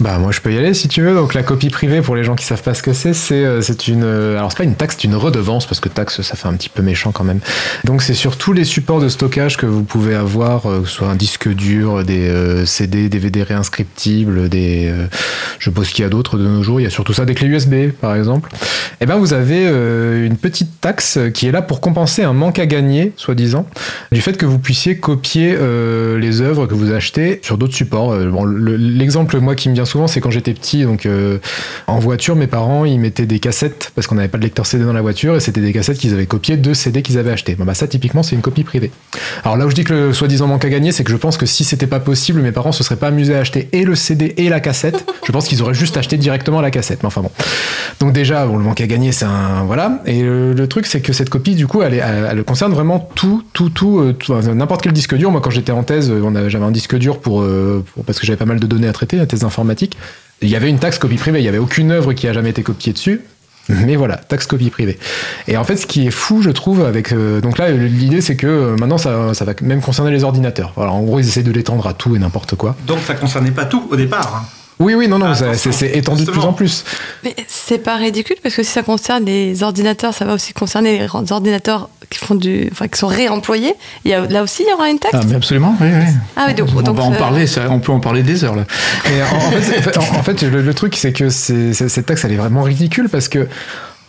Bah 0.00 0.18
moi 0.18 0.30
je 0.30 0.40
peux 0.40 0.52
y 0.52 0.58
aller 0.58 0.74
si 0.74 0.86
tu 0.86 1.02
veux. 1.02 1.12
Donc 1.14 1.34
la 1.34 1.42
copie 1.42 1.70
privée 1.70 2.02
pour 2.02 2.14
les 2.14 2.22
gens 2.22 2.36
qui 2.36 2.44
savent 2.44 2.62
pas 2.62 2.72
ce 2.74 2.84
que 2.84 2.92
c'est, 2.92 3.12
c'est 3.14 3.44
euh, 3.44 3.60
c'est 3.62 3.88
une 3.88 4.04
euh, 4.04 4.38
alors 4.38 4.52
c'est 4.52 4.58
pas 4.58 4.62
une 4.64 4.76
taxe, 4.76 4.96
c'est 4.96 5.04
une 5.08 5.16
redevance 5.16 5.66
parce 5.66 5.80
que 5.80 5.88
taxe 5.88 6.22
ça 6.22 6.36
fait 6.36 6.46
un 6.46 6.54
petit 6.54 6.68
peu 6.68 6.82
méchant 6.82 7.10
quand 7.10 7.24
même. 7.24 7.40
Donc 7.84 8.02
c'est 8.02 8.14
sur 8.14 8.36
tous 8.36 8.52
les 8.52 8.62
supports 8.64 9.00
de 9.00 9.08
stockage 9.08 9.56
que 9.56 9.66
vous 9.66 9.82
pouvez 9.82 10.14
avoir, 10.14 10.66
euh, 10.66 10.82
que 10.82 10.88
ce 10.88 10.94
soit 10.94 11.08
un 11.08 11.16
disque 11.16 11.48
dur, 11.48 12.04
des 12.04 12.28
euh, 12.28 12.64
CD, 12.64 13.08
DVD 13.08 13.42
réinscriptibles, 13.42 14.48
des 14.48 14.92
je 15.58 15.64
suppose 15.64 15.88
qu'il 15.90 16.04
y 16.04 16.06
a 16.06 16.10
d'autres 16.10 16.38
de 16.38 16.46
nos 16.46 16.62
jours. 16.62 16.80
Il 16.80 16.84
y 16.84 16.86
a 16.86 16.90
surtout 16.90 17.12
ça 17.12 17.24
des 17.24 17.34
clés 17.34 17.48
USB 17.48 17.90
par 18.00 18.14
exemple. 18.14 18.50
Et 19.00 19.06
ben 19.06 19.16
vous 19.16 19.32
avez 19.32 19.64
une 20.26 20.36
petite 20.36 20.80
taxe 20.80 21.18
qui 21.34 21.48
est 21.48 21.52
là 21.52 21.60
pour 21.62 21.80
compenser 21.80 22.22
un 22.22 22.32
manque 22.32 22.60
à 22.60 22.66
gagner, 22.66 23.12
soi-disant, 23.16 23.66
du 24.12 24.20
fait 24.20 24.36
que 24.36 24.46
vous 24.46 24.58
puissiez 24.60 24.98
copier 24.98 25.56
les 26.18 26.40
œuvres 26.40 26.66
que 26.66 26.74
vous 26.74 26.92
achetez 26.92 27.40
sur 27.42 27.58
d'autres 27.58 27.74
supports. 27.74 28.16
Bon, 28.16 28.44
le- 28.44 28.76
L'exemple, 28.76 29.38
moi, 29.40 29.54
qui 29.54 29.68
me 29.68 29.74
vient 29.74 29.84
souvent, 29.88 30.06
c'est 30.06 30.20
quand 30.20 30.30
j'étais 30.30 30.54
petit, 30.54 30.84
donc 30.84 31.06
euh, 31.06 31.38
en 31.86 31.98
voiture, 31.98 32.36
mes 32.36 32.46
parents, 32.46 32.84
ils 32.84 32.98
mettaient 33.00 33.26
des 33.26 33.38
cassettes, 33.40 33.90
parce 33.94 34.06
qu'on 34.06 34.14
n'avait 34.14 34.28
pas 34.28 34.38
de 34.38 34.42
lecteur 34.44 34.66
CD 34.66 34.84
dans 34.84 34.92
la 34.92 35.02
voiture, 35.02 35.34
et 35.36 35.40
c'était 35.40 35.60
des 35.60 35.72
cassettes 35.72 35.98
qu'ils 35.98 36.12
avaient 36.14 36.26
copiées 36.26 36.56
de 36.56 36.74
CD 36.74 37.02
qu'ils 37.02 37.18
avaient 37.18 37.32
achetés. 37.32 37.54
Bon, 37.56 37.64
bah, 37.64 37.74
ça, 37.74 37.86
typiquement, 37.88 38.22
c'est 38.22 38.36
une 38.36 38.42
copie 38.42 38.64
privée. 38.64 38.90
Alors 39.44 39.56
là 39.56 39.66
où 39.66 39.70
je 39.70 39.74
dis 39.74 39.84
que 39.84 39.92
le 39.92 40.12
soi-disant 40.12 40.46
manque 40.46 40.64
à 40.64 40.68
gagner, 40.70 40.92
c'est 40.92 41.04
que 41.04 41.10
je 41.10 41.16
pense 41.16 41.36
que 41.36 41.46
si 41.46 41.64
c'était 41.64 41.86
pas 41.86 42.00
possible, 42.00 42.40
mes 42.40 42.52
parents 42.52 42.72
se 42.72 42.84
seraient 42.84 42.96
pas 42.96 43.08
amusés 43.08 43.34
à 43.34 43.40
acheter 43.40 43.68
et 43.72 43.84
le 43.84 43.94
CD 43.94 44.34
et 44.36 44.48
la 44.48 44.60
cassette. 44.60 45.04
Je 45.28 45.32
pense 45.32 45.46
qu'ils 45.46 45.60
auraient 45.62 45.74
juste 45.74 45.96
acheté 45.98 46.16
directement 46.16 46.62
la 46.62 46.70
cassette. 46.70 47.00
Mais 47.02 47.06
enfin 47.08 47.20
bon. 47.20 47.30
Donc 48.00 48.12
déjà, 48.14 48.46
bon, 48.46 48.56
le 48.56 48.64
manque 48.64 48.80
à 48.80 48.86
gagner, 48.86 49.12
c'est 49.12 49.26
un 49.26 49.64
voilà. 49.66 50.00
Et 50.06 50.22
le, 50.22 50.54
le 50.54 50.66
truc, 50.68 50.86
c'est 50.86 51.00
que 51.02 51.12
cette 51.12 51.28
copie, 51.28 51.54
du 51.54 51.66
coup, 51.66 51.82
elle, 51.82 51.92
est- 51.92 51.98
elle, 51.98 52.28
elle 52.30 52.44
concerne 52.44 52.72
vraiment 52.72 53.10
tout, 53.14 53.42
tout, 53.52 53.68
tout, 53.68 53.98
euh, 53.98 54.12
tout, 54.14 54.32
n'importe 54.34 54.80
quel 54.82 54.92
disque 54.92 55.14
dur. 55.16 55.30
Moi, 55.30 55.42
quand 55.42 55.50
j'étais 55.50 55.72
en 55.72 55.82
thèse, 55.82 56.10
avait- 56.10 56.48
j'avais 56.48 56.64
un 56.64 56.70
disque 56.70 56.96
dur 56.96 57.18
pour, 57.18 57.42
euh, 57.42 57.84
pour- 57.94 58.04
parce 58.04 58.18
que 58.18 58.24
j'avais 58.26 58.38
pas 58.38 58.46
mal 58.46 58.58
de 58.58 58.66
données 58.66 58.88
à 58.88 58.92
traiter, 58.92 59.16
la 59.18 59.26
thèse 59.26 59.44
informatique. 59.44 59.77
Il 60.42 60.48
y 60.48 60.56
avait 60.56 60.68
une 60.68 60.78
taxe 60.78 60.98
copie 60.98 61.16
privée. 61.16 61.40
Il 61.40 61.44
y 61.44 61.48
avait 61.48 61.58
aucune 61.58 61.90
œuvre 61.90 62.12
qui 62.12 62.28
a 62.28 62.32
jamais 62.32 62.50
été 62.50 62.62
copiée 62.62 62.92
dessus. 62.92 63.22
Mais 63.68 63.96
voilà, 63.96 64.16
taxe 64.16 64.46
copie 64.46 64.70
privée. 64.70 64.98
Et 65.46 65.58
en 65.58 65.64
fait, 65.64 65.76
ce 65.76 65.86
qui 65.86 66.06
est 66.06 66.10
fou, 66.10 66.40
je 66.40 66.48
trouve, 66.50 66.84
avec 66.86 67.12
euh, 67.12 67.42
donc 67.42 67.58
là, 67.58 67.70
l'idée, 67.70 68.22
c'est 68.22 68.34
que 68.36 68.46
euh, 68.46 68.76
maintenant, 68.78 68.96
ça, 68.96 69.34
ça 69.34 69.44
va 69.44 69.52
même 69.60 69.82
concerner 69.82 70.10
les 70.10 70.24
ordinateurs. 70.24 70.72
Voilà, 70.74 70.92
en 70.92 71.02
gros, 71.02 71.20
ils 71.20 71.28
essaient 71.28 71.42
de 71.42 71.52
l'étendre 71.52 71.86
à 71.86 71.92
tout 71.92 72.16
et 72.16 72.18
n'importe 72.18 72.54
quoi. 72.54 72.76
Donc 72.86 73.00
ça 73.06 73.12
concernait 73.14 73.50
pas 73.50 73.66
tout 73.66 73.86
au 73.90 73.96
départ. 73.96 74.36
hein. 74.42 74.48
Oui, 74.80 74.94
oui, 74.94 75.08
non, 75.08 75.18
non, 75.18 75.26
Ah, 75.40 75.54
c'est 75.54 75.96
étendu 75.96 76.24
de 76.24 76.30
plus 76.30 76.40
en 76.44 76.52
plus. 76.52 76.84
Mais 77.24 77.34
c'est 77.48 77.78
pas 77.78 77.96
ridicule 77.96 78.36
parce 78.42 78.54
que 78.54 78.62
si 78.62 78.70
ça 78.70 78.82
concerne 78.82 79.24
les 79.24 79.62
ordinateurs, 79.62 80.14
ça 80.14 80.24
va 80.24 80.34
aussi 80.34 80.52
concerner 80.52 81.00
les 81.00 81.32
ordinateurs 81.32 81.88
qui 82.10 82.18
font 82.18 82.34
du, 82.36 82.68
enfin, 82.72 82.86
qui 82.88 82.98
sont 82.98 83.08
réemployés. 83.08 83.74
Il 84.04 84.10
y 84.12 84.14
a, 84.14 84.20
là 84.26 84.42
aussi, 84.42 84.62
il 84.62 84.70
y 84.70 84.72
aura 84.72 84.88
une 84.88 84.98
taxe. 84.98 85.16
Ah, 85.20 85.24
mais 85.28 85.34
absolument, 85.34 85.74
oui, 85.80 85.88
oui. 85.92 86.04
Ah 86.36 86.44
oui, 86.48 86.54
donc- 86.54 86.68
on 86.76 86.80
donc, 86.82 86.96
va 86.96 87.02
en 87.02 87.12
euh, 87.12 87.18
parler, 87.18 87.46
ça, 87.46 87.62
on 87.70 87.80
peut 87.80 87.92
en 87.92 88.00
parler 88.00 88.22
des 88.22 88.44
heures 88.44 88.54
là. 88.56 88.64
En, 89.32 89.36
en 89.36 89.50
fait, 89.50 89.62
c'est- 89.62 89.98
en- 89.98 90.16
en 90.18 90.22
fait, 90.22 90.42
le, 90.42 90.62
le 90.62 90.74
truc, 90.74 90.96
c'est 90.96 91.12
que 91.12 91.28
cette 91.28 92.06
taxe, 92.06 92.24
elle 92.24 92.32
est 92.32 92.36
vraiment 92.36 92.62
ridicule 92.62 93.08
parce 93.08 93.28
que 93.28 93.48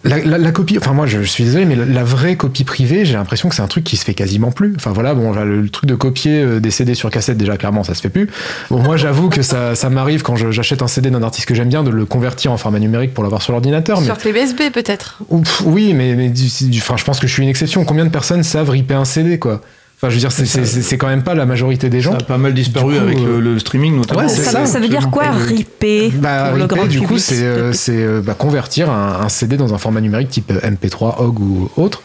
la, 0.03 0.17
la- 0.19 0.37
la 0.37 0.51
copie, 0.51 0.77
enfin 0.77 0.93
moi 0.93 1.05
je, 1.07 1.19
je 1.21 1.27
suis 1.27 1.43
désolé, 1.43 1.65
mais 1.65 1.75
la, 1.75 1.85
la 1.85 2.03
vraie 2.03 2.35
copie 2.37 2.63
privée, 2.63 3.03
j'ai 3.05 3.13
l'impression 3.15 3.49
que 3.49 3.55
c'est 3.55 3.61
un 3.61 3.67
truc 3.67 3.83
qui 3.83 3.97
se 3.97 4.05
fait 4.05 4.13
quasiment 4.13 4.51
plus. 4.51 4.73
Enfin 4.77 4.91
voilà, 4.91 5.13
bon, 5.13 5.33
le, 5.33 5.61
le 5.61 5.69
truc 5.69 5.89
de 5.89 5.95
copier 5.95 6.41
euh, 6.41 6.59
des 6.59 6.71
CD 6.71 6.95
sur 6.95 7.09
cassette, 7.09 7.37
déjà 7.37 7.57
clairement, 7.57 7.83
ça 7.83 7.93
se 7.93 8.01
fait 8.01 8.09
plus. 8.09 8.29
Bon, 8.69 8.79
moi 8.79 8.95
j'avoue 8.97 9.29
que 9.29 9.41
ça, 9.41 9.75
ça 9.75 9.89
m'arrive 9.89 10.21
quand 10.21 10.35
j'achète 10.35 10.81
un 10.81 10.87
CD 10.87 11.09
d'un 11.09 11.21
artiste 11.23 11.47
que 11.47 11.53
j'aime 11.55 11.69
bien 11.69 11.83
de 11.83 11.89
le 11.89 12.05
convertir 12.05 12.51
en 12.51 12.57
format 12.57 12.79
numérique 12.79 13.13
pour 13.13 13.23
l'avoir 13.23 13.41
sur 13.41 13.51
l'ordinateur. 13.51 13.99
Mais 13.99 14.05
Sur 14.05 14.17
clé 14.17 14.31
USB 14.31 14.71
peut-être. 14.73 15.19
Oui, 15.65 15.93
mais, 15.93 16.15
mais 16.15 16.29
du- 16.29 16.69
du- 16.69 16.79
enfin, 16.79 16.95
je 16.97 17.03
pense 17.03 17.19
que 17.19 17.27
je 17.27 17.33
suis 17.33 17.43
une 17.43 17.49
exception. 17.49 17.83
Combien 17.83 18.05
de 18.05 18.09
personnes 18.11 18.43
savent 18.43 18.69
ripper 18.69 18.93
un 18.93 19.05
CD, 19.05 19.37
quoi? 19.39 19.61
Enfin, 20.01 20.09
je 20.09 20.13
veux 20.15 20.19
dire, 20.21 20.31
c'est- 20.31 20.45
c'est 20.45 20.65
c'est- 20.65 20.81
c'est 20.81 20.97
quand 20.97 21.07
même 21.07 21.23
pas 21.23 21.35
la 21.35 21.45
majorité 21.45 21.89
des 21.89 21.99
gens. 21.99 22.11
Ça 22.11 22.19
a 22.21 22.23
pas 22.23 22.37
mal 22.37 22.53
disparu 22.53 22.93
coup, 22.95 23.01
avec 23.01 23.17
euh, 23.17 23.41
le, 23.41 23.53
le 23.55 23.59
streaming 23.59 23.97
notamment. 23.97 24.21
Ouais, 24.21 24.29
c'est 24.29 24.43
ça, 24.43 24.51
ça, 24.51 24.65
ça 24.65 24.79
veut 24.79 24.87
dire 24.87 25.09
quoi, 25.09 25.23
absolument. 25.25 25.47
ripper 25.57 26.09
Bah, 26.15 26.45
pour 26.47 26.55
le 26.55 26.61
ripper, 26.63 26.75
grand 26.77 26.85
du 26.87 26.99
coup, 27.01 27.05
public, 27.07 27.19
c'est 27.21 27.43
euh, 27.43 27.73
c'est, 27.73 27.91
euh, 27.97 28.21
bah, 28.23 28.33
convertir 28.33 28.89
un, 28.89 29.19
un 29.25 29.27
CD 29.27 29.57
dans 29.57 29.73
un 29.73 29.77
format 29.77 29.99
numérique 29.99 30.29
type 30.29 30.51
euh, 30.51 30.61
MP3, 30.71 31.19
OGG 31.21 31.39
ou 31.41 31.69
autre. 31.75 32.01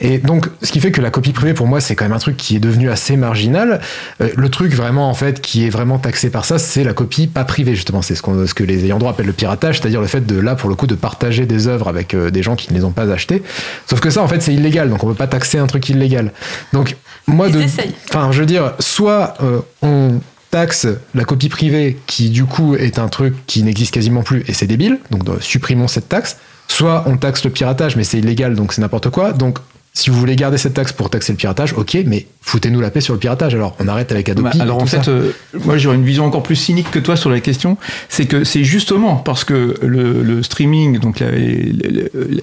Et 0.00 0.16
donc, 0.18 0.48
ce 0.62 0.72
qui 0.72 0.80
fait 0.80 0.90
que 0.90 1.02
la 1.02 1.10
copie 1.10 1.32
privée, 1.32 1.52
pour 1.52 1.66
moi, 1.66 1.82
c'est 1.82 1.94
quand 1.94 2.06
même 2.06 2.14
un 2.14 2.18
truc 2.18 2.38
qui 2.38 2.56
est 2.56 2.60
devenu 2.60 2.88
assez 2.90 3.16
marginal. 3.18 3.80
Euh, 4.22 4.30
le 4.34 4.48
truc 4.48 4.72
vraiment, 4.72 5.10
en 5.10 5.14
fait, 5.14 5.42
qui 5.42 5.66
est 5.66 5.70
vraiment 5.70 5.98
taxé 5.98 6.30
par 6.30 6.46
ça, 6.46 6.58
c'est 6.58 6.82
la 6.82 6.94
copie 6.94 7.26
pas 7.26 7.44
privée, 7.44 7.74
justement. 7.74 8.00
C'est 8.00 8.14
ce, 8.14 8.22
qu'on- 8.22 8.46
ce 8.46 8.54
que 8.54 8.64
les 8.64 8.86
ayants 8.86 8.98
droit 8.98 9.10
appellent 9.10 9.26
le 9.26 9.32
piratage, 9.34 9.80
c'est-à-dire 9.80 10.00
le 10.00 10.06
fait 10.06 10.24
de, 10.24 10.38
là, 10.40 10.54
pour 10.54 10.70
le 10.70 10.76
coup, 10.76 10.86
de 10.86 10.94
partager 10.94 11.44
des 11.44 11.68
œuvres 11.68 11.88
avec 11.88 12.14
euh, 12.14 12.30
des 12.30 12.42
gens 12.42 12.56
qui 12.56 12.72
ne 12.72 12.78
les 12.78 12.84
ont 12.84 12.92
pas 12.92 13.10
achetées. 13.12 13.42
Sauf 13.86 14.00
que 14.00 14.08
ça, 14.08 14.22
en 14.22 14.28
fait, 14.28 14.40
c'est 14.40 14.54
illégal, 14.54 14.88
donc 14.88 15.04
on 15.04 15.08
peut 15.08 15.12
pas 15.14 15.26
taxer 15.26 15.58
un 15.58 15.66
truc 15.66 15.86
illégal. 15.90 16.32
Donc, 16.72 16.96
moi, 17.34 17.48
Ils 17.48 17.54
de, 17.54 17.60
essayent. 17.62 17.92
enfin, 18.08 18.32
je 18.32 18.40
veux 18.40 18.46
dire, 18.46 18.72
soit 18.78 19.34
euh, 19.42 19.60
on 19.82 20.20
taxe 20.50 20.86
la 21.14 21.24
copie 21.24 21.48
privée, 21.48 21.96
qui 22.06 22.30
du 22.30 22.44
coup 22.44 22.76
est 22.76 22.98
un 22.98 23.08
truc 23.08 23.34
qui 23.46 23.62
n'existe 23.62 23.92
quasiment 23.92 24.22
plus 24.22 24.44
et 24.46 24.52
c'est 24.52 24.66
débile, 24.66 24.98
donc 25.10 25.28
euh, 25.28 25.36
supprimons 25.40 25.88
cette 25.88 26.08
taxe. 26.08 26.36
Soit 26.68 27.04
on 27.06 27.16
taxe 27.16 27.44
le 27.44 27.50
piratage, 27.50 27.96
mais 27.96 28.04
c'est 28.04 28.18
illégal, 28.18 28.54
donc 28.54 28.72
c'est 28.72 28.80
n'importe 28.80 29.10
quoi. 29.10 29.32
Donc 29.32 29.58
si 29.96 30.10
vous 30.10 30.18
voulez 30.18 30.34
garder 30.34 30.56
cette 30.58 30.74
taxe 30.74 30.92
pour 30.92 31.08
taxer 31.10 31.32
le 31.32 31.36
piratage, 31.36 31.72
ok, 31.74 31.98
mais 32.06 32.26
foutez-nous 32.40 32.80
la 32.80 32.90
paix 32.90 33.00
sur 33.00 33.14
le 33.14 33.20
piratage. 33.20 33.54
Alors, 33.54 33.76
on 33.78 33.86
arrête 33.86 34.10
avec 34.10 34.28
Adobe. 34.28 34.44
Bah, 34.44 34.50
alors 34.58 34.82
en 34.82 34.86
fait, 34.86 35.06
euh, 35.08 35.30
moi 35.64 35.76
j'aurais 35.76 35.94
une 35.96 36.04
vision 36.04 36.24
encore 36.24 36.42
plus 36.42 36.56
cynique 36.56 36.90
que 36.90 36.98
toi 36.98 37.16
sur 37.16 37.30
la 37.30 37.38
question. 37.40 37.76
C'est 38.08 38.26
que 38.26 38.42
c'est 38.44 38.64
justement 38.64 39.16
parce 39.16 39.44
que 39.44 39.76
le, 39.82 40.22
le 40.22 40.42
streaming, 40.42 40.98
donc 40.98 41.20
la, 41.20 41.30
la 41.30 42.42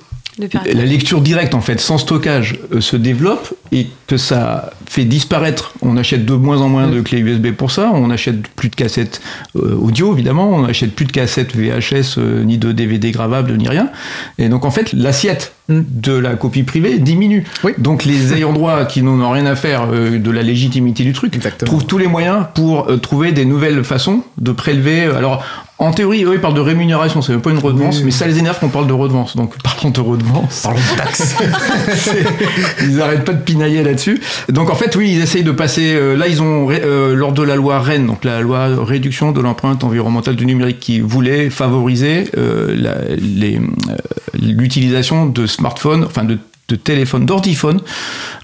lecture 0.85 1.21
directe, 1.21 1.53
en 1.53 1.61
fait, 1.61 1.79
sans 1.79 1.97
stockage, 1.97 2.59
euh, 2.73 2.81
se 2.81 2.95
développe 2.95 3.53
et 3.71 3.87
que 4.07 4.17
ça 4.17 4.71
fait 4.87 5.05
disparaître. 5.05 5.73
On 5.81 5.97
achète 5.97 6.25
de 6.25 6.33
moins 6.33 6.61
en 6.61 6.69
moins 6.69 6.87
de 6.87 7.01
clés 7.01 7.19
USB 7.19 7.51
pour 7.51 7.71
ça. 7.71 7.91
On 7.93 8.09
achète 8.09 8.47
plus 8.47 8.69
de 8.69 8.75
cassettes 8.75 9.21
euh, 9.55 9.75
audio, 9.75 10.13
évidemment. 10.13 10.49
On 10.49 10.65
achète 10.65 10.93
plus 10.93 11.05
de 11.05 11.11
cassettes 11.11 11.55
VHS, 11.55 12.17
euh, 12.17 12.43
ni 12.43 12.57
de 12.57 12.71
DVD 12.71 13.11
gravables, 13.11 13.55
ni 13.57 13.67
rien. 13.67 13.89
Et 14.37 14.49
donc, 14.49 14.65
en 14.65 14.71
fait, 14.71 14.93
l'assiette 14.93 15.53
de 15.69 16.13
la 16.13 16.35
copie 16.35 16.63
privée 16.63 16.99
diminue. 16.99 17.45
Donc, 17.77 18.03
les 18.03 18.33
ayants 18.33 18.51
droit 18.51 18.83
qui 18.85 19.03
n'ont 19.03 19.31
rien 19.31 19.45
à 19.45 19.55
faire 19.55 19.87
de 19.87 20.31
la 20.31 20.41
légitimité 20.41 21.03
du 21.03 21.13
truc 21.13 21.39
trouvent 21.63 21.85
tous 21.85 21.97
les 21.97 22.07
moyens 22.07 22.45
pour 22.53 22.87
trouver 22.99 23.31
des 23.31 23.45
nouvelles 23.45 23.85
façons 23.85 24.23
de 24.37 24.51
prélever. 24.51 25.03
Alors, 25.03 25.45
en 25.81 25.91
théorie, 25.91 26.23
eux, 26.25 26.35
ils 26.35 26.39
parlent 26.39 26.53
de 26.53 26.61
rémunération, 26.61 27.23
c'est 27.23 27.31
même 27.31 27.41
pas 27.41 27.49
une 27.49 27.57
redevance, 27.57 28.03
mais 28.03 28.11
ça 28.11 28.27
les 28.27 28.37
énerve 28.37 28.59
qu'on 28.59 28.69
parle 28.69 28.85
de 28.85 28.93
redevance. 28.93 29.35
Donc, 29.35 29.57
parlons 29.63 29.89
de 29.89 29.99
redevance. 29.99 30.61
Parlons 30.61 30.79
de 30.79 30.97
taxes. 30.97 31.35
ils 32.83 33.01
arrêtent 33.01 33.25
pas 33.25 33.33
de 33.33 33.41
pinailler 33.41 33.81
là-dessus. 33.81 34.21
Donc, 34.49 34.69
en 34.69 34.75
fait, 34.75 34.95
oui, 34.95 35.13
ils 35.13 35.21
essayent 35.21 35.43
de 35.43 35.51
passer. 35.51 35.95
Euh, 35.95 36.15
là, 36.15 36.27
ils 36.27 36.43
ont, 36.43 36.67
euh, 36.69 37.15
lors 37.15 37.31
de 37.31 37.41
la 37.41 37.55
loi 37.55 37.79
Rennes, 37.79 38.05
donc 38.05 38.23
la 38.23 38.41
loi 38.41 38.67
réduction 38.85 39.31
de 39.31 39.41
l'empreinte 39.41 39.83
environnementale 39.83 40.35
du 40.35 40.45
numérique, 40.45 40.79
qui 40.79 40.99
voulait 40.99 41.49
favoriser 41.49 42.29
euh, 42.37 42.75
l'utilisation 44.39 45.25
de 45.25 45.47
smartphones, 45.47 46.03
enfin 46.03 46.25
de 46.25 46.37
de 46.71 46.75
téléphone, 46.77 47.25
d'ordiphone, 47.25 47.81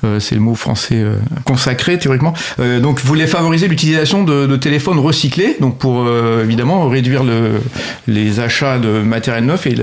euh, 0.03 0.19
c'est 0.19 0.35
le 0.35 0.41
mot 0.41 0.53
français 0.53 0.95
euh, 0.95 1.15
consacré 1.45 1.97
théoriquement, 1.97 2.33
euh, 2.59 2.79
donc 2.79 3.01
voulait 3.01 3.25
favoriser 3.27 3.67
l'utilisation 3.67 4.23
de, 4.23 4.55
téléphones 4.57 4.99
recyclés, 4.99 5.55
donc 5.59 5.77
pour 5.77 6.07
évidemment 6.43 6.87
réduire 6.89 7.23
le, 7.23 7.61
les 8.07 8.39
achats 8.39 8.79
de 8.79 9.01
matériel 9.01 9.45
neuf 9.45 9.67
et 9.67 9.75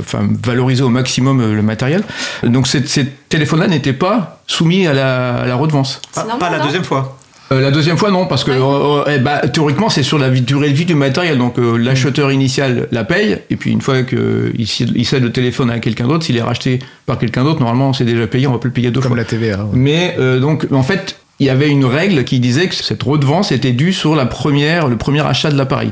enfin, 0.00 0.28
valoriser 0.44 0.82
au 0.82 0.90
maximum 0.90 1.54
le 1.54 1.62
matériel. 1.62 2.02
Donc 2.42 2.66
ces, 2.66 2.82
téléphones-là 3.30 3.68
n'étaient 3.68 3.94
pas 3.94 4.42
soumis 4.46 4.86
à 4.86 4.92
la, 4.92 5.36
à 5.36 5.46
la 5.46 5.54
redevance. 5.54 6.02
pas 6.14 6.50
la 6.50 6.58
deuxième 6.58 6.84
fois. 6.84 7.16
Euh, 7.50 7.60
la 7.60 7.70
deuxième 7.70 7.96
fois, 7.96 8.10
non, 8.10 8.26
parce 8.26 8.44
que 8.44 8.50
euh, 8.50 9.04
euh, 9.06 9.14
eh 9.14 9.18
bah, 9.18 9.40
théoriquement, 9.48 9.88
c'est 9.88 10.02
sur 10.02 10.18
la 10.18 10.30
durée 10.30 10.70
de 10.70 10.74
vie 10.74 10.84
du 10.84 10.94
matériel. 10.94 11.38
Donc 11.38 11.56
l'acheteur 11.58 12.30
initial 12.30 12.88
la 12.92 13.04
paye, 13.04 13.38
et 13.50 13.56
puis 13.56 13.70
une 13.70 13.80
fois 13.80 14.02
qu'il 14.02 14.52
il 14.56 15.04
cède 15.04 15.22
le 15.22 15.32
téléphone 15.32 15.70
à 15.70 15.78
quelqu'un 15.78 16.06
d'autre, 16.06 16.24
s'il 16.24 16.36
est 16.36 16.42
racheté 16.42 16.78
par 17.06 17.18
quelqu'un 17.18 17.44
d'autre, 17.44 17.60
normalement, 17.60 17.92
c'est 17.92 18.04
déjà 18.04 18.26
payé, 18.26 18.46
on 18.46 18.52
va 18.52 18.58
plus 18.58 18.68
le 18.68 18.74
payer 18.74 18.90
deux 18.90 19.00
fois. 19.00 19.08
Comme 19.08 19.18
la 19.18 19.24
TVA. 19.24 19.66
Mais 19.72 20.16
donc, 20.40 20.66
en 20.72 20.82
fait, 20.82 21.16
il 21.42 21.46
y 21.46 21.50
avait 21.50 21.68
une 21.68 21.84
règle 21.84 22.22
qui 22.22 22.38
disait 22.38 22.68
que 22.68 22.74
cette 22.76 23.02
redevance 23.02 23.50
était 23.50 23.72
due 23.72 23.92
sur 23.92 24.14
la 24.14 24.26
première, 24.26 24.86
le 24.86 24.96
premier 24.96 25.26
achat 25.26 25.50
de 25.50 25.58
l'appareil. 25.58 25.90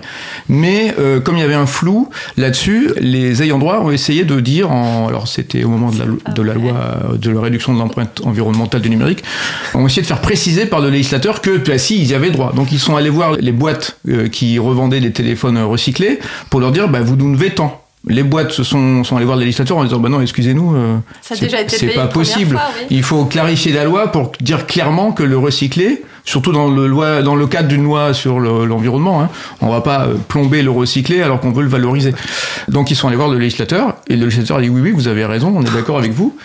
Mais 0.49 0.95
euh, 1.01 1.19
comme 1.19 1.37
il 1.37 1.41
y 1.41 1.43
avait 1.43 1.55
un 1.55 1.67
flou 1.67 2.09
là-dessus, 2.37 2.93
les 3.01 3.43
ayants 3.43 3.59
droit 3.59 3.81
ont 3.81 3.91
essayé 3.91 4.23
de 4.23 4.39
dire, 4.39 4.71
alors 4.71 5.27
c'était 5.27 5.65
au 5.65 5.69
moment 5.69 5.91
de 5.91 5.99
la, 5.99 6.33
de 6.33 6.43
la 6.43 6.55
loi 6.55 6.73
de 7.19 7.31
la 7.31 7.41
réduction 7.41 7.75
de 7.75 7.81
l'empreinte 7.81 8.21
environnementale 8.25 8.81
du 8.81 8.91
numérique, 8.91 9.25
ont 9.75 9.85
essayé 9.89 10.03
de 10.03 10.07
faire 10.07 10.21
préciser 10.21 10.67
par 10.67 10.81
le 10.81 10.89
législateur 10.89 11.41
que, 11.41 11.57
bah, 11.57 11.79
si, 11.79 12.01
ils 12.01 12.11
y 12.11 12.15
avaient 12.15 12.31
droit. 12.31 12.53
Donc 12.55 12.71
ils 12.71 12.79
sont 12.79 12.95
allés 12.95 13.11
voir 13.11 13.33
les 13.33 13.53
boîtes 13.53 13.97
euh, 14.09 14.29
qui 14.29 14.61
revendaient 14.61 15.01
des 15.01 15.11
téléphones 15.11 15.59
recyclés 15.59 16.21
pour 16.49 16.61
leur 16.61 16.71
dire, 16.71 16.89
bah, 16.89 17.01
vous 17.01 17.17
nous 17.17 17.35
devez 17.35 17.51
tant 17.51 17.85
les 18.07 18.23
boîtes 18.23 18.53
se 18.53 18.63
sont, 18.63 19.05
sont 19.05 19.17
allées 19.17 19.27
voir 19.27 19.37
le 19.37 19.45
législateur 19.45 19.77
en 19.77 19.85
disant 19.85 19.99
bah 19.99 20.09
non 20.09 20.23
excusez-nous 20.23 20.75
euh, 20.75 20.97
c'est 21.21 21.95
pas 21.95 22.07
possible. 22.07 22.59
il 22.89 23.03
faut 23.03 23.27
clarifier 23.27 23.73
la 23.73 23.85
loi 23.85 24.11
pour 24.11 24.33
dire 24.41 24.67
clairement 24.67 25.13
que 25.13 25.23
le 25.23 25.37
recyclé 25.37 26.03
surtout 26.25 26.53
dans 26.53 26.69
le 26.69 26.87
loi 26.87 27.21
dans 27.21 27.35
le 27.35 27.47
cadre 27.47 27.69
d'une 27.69 27.85
loi 27.85 28.15
sur 28.15 28.41
l'environnement 28.41 29.23
hein, 29.23 29.29
on 29.61 29.69
va 29.69 29.83
pas 29.83 30.07
euh, 30.07 30.15
plomber 30.29 30.63
le 30.63 30.71
recyclé 30.71 31.21
alors 31.21 31.41
qu'on 31.41 31.53
veut 31.53 31.63
le 31.63 31.69
valoriser. 31.69 32.15
Donc 32.69 32.91
ils 32.91 32.97
sont 32.97 33.09
allés 33.09 33.17
voir 33.17 33.29
le 33.29 33.39
législateur 33.39 33.97
et 34.09 34.17
le 34.17 34.25
législateur 34.25 34.57
a 34.57 34.63
dit 34.63 34.71
oui 34.71 34.81
oui 34.81 34.93
vous 34.93 35.09
avez 35.09 35.27
raison 35.27 35.53
on 35.55 35.63
est 35.63 35.75
d'accord 35.75 35.99
avec 35.99 36.13
vous. 36.13 36.37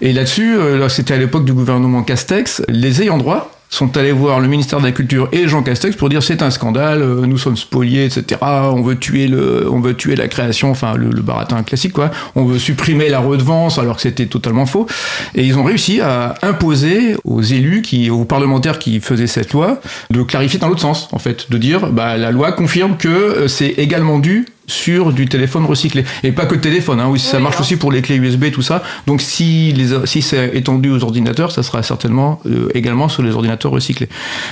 Et 0.00 0.14
là-dessus 0.14 0.56
euh, 0.56 0.88
c'était 0.88 1.14
à 1.14 1.18
l'époque 1.18 1.44
du 1.44 1.52
gouvernement 1.52 2.02
Castex 2.02 2.62
les 2.68 3.02
ayants 3.02 3.18
droit 3.18 3.50
sont 3.72 3.96
allés 3.96 4.12
voir 4.12 4.38
le 4.38 4.48
ministère 4.48 4.80
de 4.80 4.84
la 4.84 4.92
Culture 4.92 5.30
et 5.32 5.48
Jean 5.48 5.62
Castex 5.62 5.96
pour 5.96 6.10
dire 6.10 6.22
c'est 6.22 6.42
un 6.42 6.50
scandale, 6.50 7.00
euh, 7.00 7.26
nous 7.26 7.38
sommes 7.38 7.56
spoliés, 7.56 8.04
etc. 8.04 8.38
On 8.42 8.82
veut 8.82 8.98
tuer 8.98 9.28
le, 9.28 9.66
on 9.70 9.80
veut 9.80 9.94
tuer 9.94 10.14
la 10.14 10.28
création, 10.28 10.70
enfin 10.70 10.94
le, 10.94 11.08
baratin 11.22 11.62
classique 11.62 11.94
quoi. 11.94 12.10
On 12.34 12.44
veut 12.44 12.58
supprimer 12.58 13.08
la 13.08 13.20
redevance 13.20 13.78
alors 13.78 13.96
que 13.96 14.02
c'était 14.02 14.26
totalement 14.26 14.66
faux. 14.66 14.86
Et 15.34 15.44
ils 15.44 15.58
ont 15.58 15.64
réussi 15.64 16.02
à 16.02 16.34
imposer 16.42 17.16
aux 17.24 17.40
élus 17.40 17.80
qui, 17.80 18.10
aux 18.10 18.26
parlementaires 18.26 18.78
qui 18.78 19.00
faisaient 19.00 19.26
cette 19.26 19.54
loi, 19.54 19.80
de 20.10 20.22
clarifier 20.22 20.58
dans 20.58 20.68
l'autre 20.68 20.82
sens 20.82 21.08
en 21.12 21.18
fait, 21.18 21.50
de 21.50 21.56
dire 21.56 21.88
bah 21.88 22.18
la 22.18 22.30
loi 22.30 22.52
confirme 22.52 22.98
que 22.98 23.08
euh, 23.08 23.48
c'est 23.48 23.68
également 23.78 24.18
dû 24.18 24.46
sur 24.66 25.12
du 25.12 25.26
téléphone 25.26 25.64
recyclé. 25.64 26.04
Et 26.22 26.32
pas 26.32 26.46
que 26.46 26.54
téléphone, 26.54 27.00
hein, 27.00 27.08
oui, 27.08 27.18
ça 27.18 27.38
marche 27.40 27.60
aussi 27.60 27.76
pour 27.76 27.90
les 27.92 28.02
clés 28.02 28.16
USB, 28.16 28.50
tout 28.52 28.62
ça. 28.62 28.82
Donc 29.06 29.20
si, 29.20 29.72
les, 29.72 30.06
si 30.06 30.22
c'est 30.22 30.56
étendu 30.56 30.90
aux 30.90 31.02
ordinateurs, 31.02 31.52
ça 31.52 31.62
sera 31.62 31.82
certainement 31.82 32.40
euh, 32.46 32.68
également 32.74 33.08
sur 33.08 33.22
les 33.22 33.32
ordinateurs 33.32 33.72
recyclés. 33.72 34.08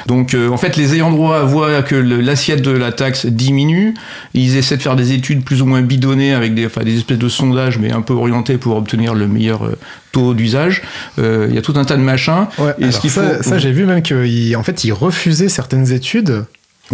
Donc 0.06 0.34
euh, 0.34 0.48
en 0.48 0.56
fait, 0.56 0.76
les 0.76 0.94
ayants 0.94 1.10
droit 1.10 1.42
voient 1.44 1.82
que 1.82 1.94
l'assiette 1.94 2.62
de 2.62 2.70
la 2.70 2.92
taxe 2.92 3.26
diminue, 3.26 3.94
ils 4.34 4.56
essaient 4.56 4.76
de 4.76 4.82
faire 4.82 4.96
des 4.96 5.12
études 5.12 5.44
plus 5.44 5.62
ou 5.62 5.66
moins 5.66 5.82
bidonnées 5.82 6.34
avec 6.34 6.54
des, 6.54 6.66
enfin, 6.66 6.82
des 6.82 6.96
espèces 6.96 7.18
de 7.18 7.28
sondages, 7.28 7.78
mais 7.78 7.92
un 7.92 8.02
peu 8.02 8.14
orientés 8.14 8.58
pour 8.58 8.76
obtenir 8.76 9.14
le 9.14 9.28
meilleur 9.28 9.64
euh, 9.64 9.78
taux 10.12 10.34
d'usage. 10.34 10.82
Il 11.18 11.54
y 11.54 11.58
a 11.58 11.62
tout 11.62 11.74
un 11.76 11.84
tas 11.84 11.96
de 11.96 12.02
machins. 12.02 12.46
et 12.78 12.90
ce 12.90 13.08
ça, 13.08 13.42
ça 13.42 13.58
j'ai 13.58 13.70
vu 13.70 13.86
même 13.86 14.02
qu'en 14.02 14.62
fait, 14.62 14.84
ils 14.84 14.92
refusaient 14.92 15.48
certaines 15.48 15.92
études 15.92 16.44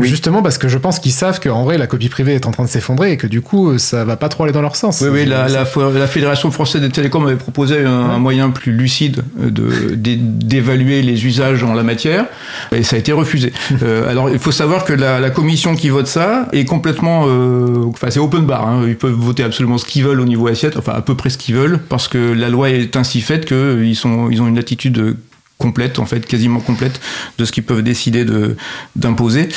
Justement 0.04 0.42
parce 0.42 0.58
que 0.58 0.68
je 0.68 0.78
pense 0.78 0.98
qu'ils 0.98 1.12
savent 1.12 1.40
qu'en 1.40 1.64
vrai 1.64 1.78
la 1.78 1.86
copie 1.86 2.08
privée 2.08 2.34
est 2.34 2.46
en 2.46 2.50
train 2.50 2.64
de 2.64 2.68
s'effondrer 2.68 3.12
et 3.12 3.16
que 3.16 3.26
du 3.26 3.40
coup 3.40 3.78
ça 3.78 4.04
va 4.04 4.16
pas 4.16 4.28
trop 4.28 4.44
aller 4.44 4.52
dans 4.52 4.62
leur 4.62 4.76
sens. 4.76 5.00
Oui, 5.00 5.08
oui 5.10 5.26
la, 5.26 5.48
la, 5.48 6.06
Fédération 6.06 6.50
française 6.50 6.82
des 6.82 6.90
télécoms 6.90 7.26
avait 7.26 7.36
proposé 7.36 7.84
un, 7.84 8.18
moyen 8.18 8.50
plus 8.50 8.72
lucide 8.72 9.22
d'évaluer 9.36 11.02
les 11.02 11.26
usages 11.26 11.62
en 11.62 11.74
la 11.74 11.82
matière 11.82 12.26
et 12.72 12.82
ça 12.82 12.96
a 12.96 12.98
été 12.98 13.12
refusé. 13.12 13.52
euh, 13.82 14.10
alors 14.10 14.30
il 14.30 14.38
faut 14.38 14.52
savoir 14.52 14.84
que 14.84 14.92
la, 14.92 15.20
la, 15.20 15.30
commission 15.30 15.74
qui 15.74 15.88
vote 15.88 16.06
ça 16.06 16.48
est 16.52 16.64
complètement, 16.64 17.24
euh, 17.26 17.84
enfin 17.88 18.10
c'est 18.10 18.20
open 18.20 18.46
bar, 18.46 18.66
hein. 18.66 18.84
ils 18.86 18.96
peuvent 18.96 19.12
voter 19.12 19.42
absolument 19.42 19.78
ce 19.78 19.84
qu'ils 19.84 20.04
veulent 20.04 20.20
au 20.20 20.24
niveau 20.24 20.46
assiette, 20.48 20.76
enfin 20.76 20.92
à 20.92 21.02
peu 21.02 21.14
près 21.14 21.30
ce 21.30 21.38
qu'ils 21.38 21.54
veulent 21.54 21.78
parce 21.88 22.08
que 22.08 22.32
la 22.32 22.48
loi 22.48 22.70
est 22.70 22.96
ainsi 22.96 23.20
faite 23.20 23.46
qu'ils 23.46 23.84
ils 23.86 24.06
ont 24.06 24.48
une 24.48 24.58
attitude 24.58 25.16
complète, 25.58 25.98
en 25.98 26.06
fait, 26.06 26.26
quasiment 26.26 26.60
complète 26.60 27.00
de 27.38 27.44
ce 27.44 27.52
qu'ils 27.52 27.64
peuvent 27.64 27.82
décider 27.82 28.24
de, 28.24 28.56
d'imposer. 28.94 29.48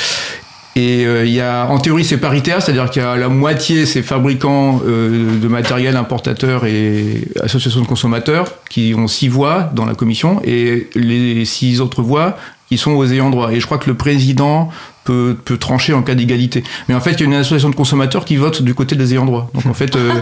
Et 0.76 1.04
euh, 1.04 1.26
il 1.26 1.32
y 1.32 1.40
a, 1.40 1.66
en 1.66 1.78
théorie, 1.78 2.04
c'est 2.04 2.18
paritaire, 2.18 2.62
c'est-à-dire 2.62 2.90
qu'il 2.90 3.02
y 3.02 3.04
a 3.04 3.16
la 3.16 3.28
moitié, 3.28 3.86
c'est 3.86 4.02
fabricants 4.02 4.80
euh, 4.86 5.38
de 5.40 5.48
matériel, 5.48 5.96
importateurs 5.96 6.64
et 6.64 7.24
associations 7.42 7.80
de 7.80 7.86
consommateurs 7.86 8.46
qui 8.68 8.94
ont 8.96 9.08
six 9.08 9.28
voix 9.28 9.70
dans 9.74 9.84
la 9.84 9.94
commission, 9.94 10.40
et 10.44 10.88
les 10.94 11.44
six 11.44 11.80
autres 11.80 12.02
voix 12.02 12.38
qui 12.68 12.78
sont 12.78 12.92
aux 12.92 13.04
ayants 13.04 13.30
droit. 13.30 13.52
Et 13.52 13.58
je 13.58 13.66
crois 13.66 13.78
que 13.78 13.90
le 13.90 13.96
président 13.96 14.70
peut, 15.04 15.36
peut 15.44 15.56
trancher 15.56 15.92
en 15.92 16.02
cas 16.02 16.14
d'égalité. 16.14 16.62
Mais 16.88 16.94
en 16.94 17.00
fait, 17.00 17.12
il 17.12 17.20
y 17.20 17.22
a 17.22 17.26
une 17.26 17.34
association 17.34 17.70
de 17.70 17.74
consommateurs 17.74 18.24
qui 18.24 18.36
vote 18.36 18.62
du 18.62 18.74
côté 18.74 18.96
des 18.96 19.12
ayants 19.12 19.24
droit. 19.24 19.50
Donc 19.54 19.66
en 19.66 19.74
fait, 19.74 19.96
euh, 19.96 20.20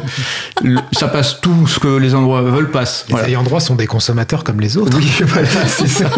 ça 0.93 1.09
passe 1.09 1.41
tout 1.41 1.67
ce 1.67 1.79
que 1.79 1.97
les 1.97 2.15
endroits 2.15 2.43
veulent 2.43 2.71
passe. 2.71 3.07
Les 3.09 3.31
ayants 3.31 3.43
droit 3.43 3.61
sont 3.61 3.75
des 3.75 3.87
consommateurs 3.87 4.45
comme 4.45 4.61
les 4.61 4.77
autres. 4.77 4.97
Oui, 4.97 5.11
voilà, 5.27 5.49
c'est 5.67 5.89
ça. 5.89 6.11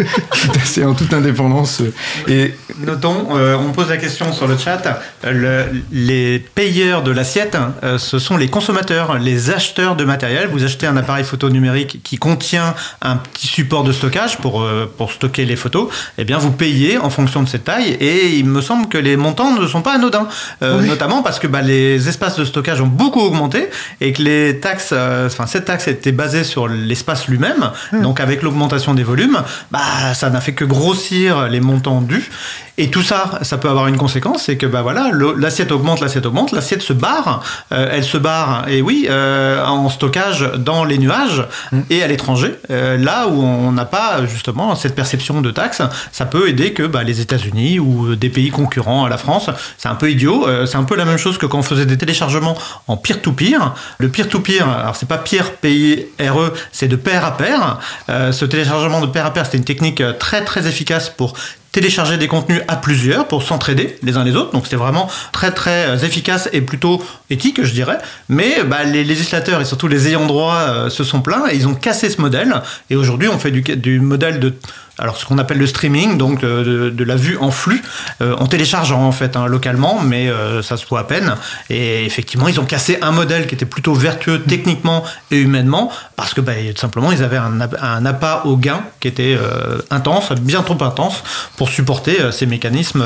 c'est 0.63 0.83
en 0.83 0.93
toute 0.93 1.13
indépendance. 1.13 1.81
Et 2.27 2.53
notons, 2.85 3.29
euh, 3.35 3.55
on 3.55 3.71
pose 3.71 3.89
la 3.89 3.97
question 3.97 4.31
sur 4.33 4.47
le 4.47 4.57
chat. 4.57 4.81
Le, 5.23 5.65
les 5.91 6.39
payeurs 6.39 7.03
de 7.03 7.11
l'assiette, 7.11 7.57
euh, 7.83 7.97
ce 7.97 8.19
sont 8.19 8.37
les 8.37 8.47
consommateurs, 8.47 9.17
les 9.17 9.49
acheteurs 9.49 9.95
de 9.95 10.05
matériel. 10.05 10.49
Vous 10.51 10.63
achetez 10.63 10.87
un 10.87 10.97
appareil 10.97 11.23
photo 11.23 11.49
numérique 11.49 12.01
qui 12.03 12.17
contient 12.17 12.75
un 13.01 13.17
petit 13.17 13.47
support 13.47 13.83
de 13.83 13.91
stockage 13.91 14.37
pour, 14.37 14.65
pour 14.97 15.11
stocker 15.11 15.45
les 15.45 15.55
photos. 15.55 15.89
Eh 16.17 16.23
bien, 16.23 16.37
vous 16.37 16.51
payez 16.51 16.97
en 16.97 17.09
fonction 17.09 17.41
de 17.43 17.49
cette 17.49 17.63
taille 17.63 17.91
et 17.99 18.35
il 18.35 18.50
me 18.51 18.61
semble 18.61 18.87
que 18.87 18.97
les 18.97 19.17
montants 19.17 19.53
ne 19.53 19.65
sont 19.67 19.81
pas 19.81 19.93
anodins, 19.93 20.27
euh, 20.61 20.81
notamment 20.81 21.23
parce 21.23 21.39
que 21.39 21.47
bah, 21.47 21.61
les 21.61 22.07
espaces 22.07 22.37
de 22.37 22.45
stockage 22.45 22.81
ont 22.81 22.87
beaucoup 22.87 23.21
augmenté 23.21 23.69
et 23.99 24.13
que 24.13 24.21
les 24.21 24.59
taxes, 24.59 24.91
euh, 24.93 25.27
enfin 25.27 25.47
cette 25.47 25.65
taxe 25.65 25.87
était 25.87 26.11
basée 26.11 26.43
sur 26.43 26.67
l'espace 26.67 27.27
lui-même, 27.27 27.71
donc 28.01 28.19
avec 28.19 28.41
l'augmentation 28.41 28.93
des 28.93 29.03
volumes, 29.03 29.41
bah 29.71 30.13
ça 30.13 30.29
n'a 30.29 30.41
fait 30.41 30.53
que 30.53 30.65
grossir 30.65 31.47
les 31.47 31.59
montants 31.59 32.01
dus. 32.01 32.29
Et 32.77 32.89
tout 32.89 33.03
ça, 33.03 33.39
ça 33.43 33.57
peut 33.57 33.69
avoir 33.69 33.87
une 33.87 33.97
conséquence, 33.97 34.43
c'est 34.43 34.57
que 34.57 34.65
bah 34.65 34.81
voilà, 34.81 35.11
l'assiette 35.37 35.71
augmente, 35.71 35.99
l'assiette 36.01 36.25
augmente, 36.25 36.51
l'assiette 36.51 36.81
se 36.81 36.93
barre, 36.93 37.43
euh, 37.71 37.89
elle 37.91 38.03
se 38.03 38.17
barre, 38.17 38.67
et 38.69 38.81
oui, 38.81 39.07
en 39.11 39.89
stockage 39.89 40.49
dans 40.57 40.83
les 40.83 40.97
nuages 40.97 41.45
mm. 41.71 41.79
et 41.89 42.01
à 42.01 42.07
l'étranger, 42.07 42.55
là 42.69 43.27
où 43.27 43.43
on 43.43 43.71
n'a 43.71 43.85
pas 43.85 44.25
justement 44.25 44.75
cette 44.75 44.95
perception 44.95 45.41
de 45.41 45.51
taxes, 45.51 45.81
ça 46.11 46.25
peut 46.25 46.49
aider 46.49 46.73
que 46.73 46.83
bah, 46.83 47.03
les 47.03 47.21
États-Unis 47.21 47.79
ou 47.79 48.15
des 48.15 48.29
pays 48.29 48.40
pays 48.41 48.49
concurrents 48.49 49.05
à 49.05 49.09
la 49.09 49.17
France. 49.17 49.49
C'est 49.77 49.89
un 49.89 49.95
peu 49.95 50.09
idiot. 50.09 50.47
Euh, 50.47 50.65
c'est 50.65 50.77
un 50.77 50.83
peu 50.83 50.95
la 50.95 51.05
même 51.05 51.17
chose 51.17 51.37
que 51.37 51.45
quand 51.45 51.59
on 51.59 51.63
faisait 51.63 51.85
des 51.85 51.97
téléchargements 51.97 52.57
en 52.87 52.97
peer-to-peer. 52.97 53.75
Le 53.99 54.09
peer-to-peer, 54.09 54.67
alors 54.67 54.95
c'est 54.95 55.07
pas 55.07 55.19
peer, 55.19 55.51
P-I-R-E, 55.61 56.53
c'est 56.71 56.87
de 56.87 56.95
pair 56.95 57.23
à 57.23 57.37
pair. 57.37 57.79
Euh, 58.09 58.31
ce 58.31 58.45
téléchargement 58.45 58.99
de 59.01 59.07
pair 59.07 59.25
à 59.25 59.33
pair, 59.33 59.45
c'était 59.45 59.59
une 59.59 59.63
technique 59.63 60.03
très 60.17 60.43
très 60.43 60.67
efficace 60.67 61.09
pour 61.09 61.33
télécharger 61.71 62.17
des 62.17 62.27
contenus 62.27 62.61
à 62.67 62.75
plusieurs 62.75 63.27
pour 63.27 63.43
s'entraider 63.43 63.97
les 64.03 64.17
uns 64.17 64.23
les 64.23 64.35
autres. 64.35 64.51
Donc 64.51 64.65
c'était 64.65 64.75
vraiment 64.75 65.09
très 65.31 65.51
très 65.51 65.89
euh, 65.89 65.97
efficace 65.97 66.49
et 66.53 66.61
plutôt 66.61 67.03
éthique, 67.29 67.63
je 67.63 67.71
dirais. 67.71 67.97
Mais 68.29 68.63
bah, 68.63 68.83
les 68.83 69.03
législateurs 69.03 69.61
et 69.61 69.65
surtout 69.65 69.87
les 69.87 70.07
ayants 70.07 70.25
droit 70.25 70.55
euh, 70.55 70.89
se 70.89 71.03
sont 71.03 71.21
plaints 71.21 71.45
et 71.49 71.55
ils 71.55 71.67
ont 71.67 71.75
cassé 71.75 72.09
ce 72.09 72.19
modèle. 72.21 72.61
Et 72.89 72.95
aujourd'hui, 72.95 73.29
on 73.29 73.39
fait 73.39 73.51
du, 73.51 73.99
modèle 73.99 74.39
de 74.39 74.53
alors 75.01 75.17
ce 75.17 75.25
qu'on 75.25 75.37
appelle 75.39 75.57
le 75.57 75.67
streaming, 75.67 76.17
donc 76.17 76.41
de, 76.41 77.03
la 77.03 77.15
vue 77.15 77.37
en 77.39 77.49
flux, 77.49 77.81
euh, 78.21 78.35
en 78.37 78.45
téléchargeant 78.47 79.01
en 79.01 79.11
fait 79.11 79.35
hein, 79.35 79.47
localement, 79.47 79.99
mais 80.01 80.29
euh, 80.29 80.61
ça 80.61 80.77
se 80.77 80.85
voit 80.85 80.99
à 80.99 81.03
peine. 81.05 81.35
Et 81.69 82.05
effectivement, 82.05 82.47
ils 82.47 82.59
ont 82.59 82.65
cassé 82.65 82.99
un 83.01 83.11
modèle 83.11 83.47
qui 83.47 83.55
était 83.55 83.65
plutôt 83.65 83.93
vertueux 83.93 84.41
techniquement 84.41 85.03
et 85.31 85.39
humainement, 85.39 85.91
parce 86.15 86.33
que 86.33 86.41
bah, 86.41 86.53
simplement, 86.75 87.11
ils 87.11 87.23
avaient 87.23 87.37
un, 87.37 88.05
appât 88.05 88.43
au 88.45 88.57
gain 88.57 88.83
qui 88.99 89.07
était 89.07 89.35
euh, 89.39 89.79
intense, 89.89 90.31
bien 90.33 90.61
trop 90.61 90.81
intense, 90.83 91.23
pour 91.61 91.69
supporter 91.69 92.31
ces 92.31 92.47
mécanismes 92.47 93.05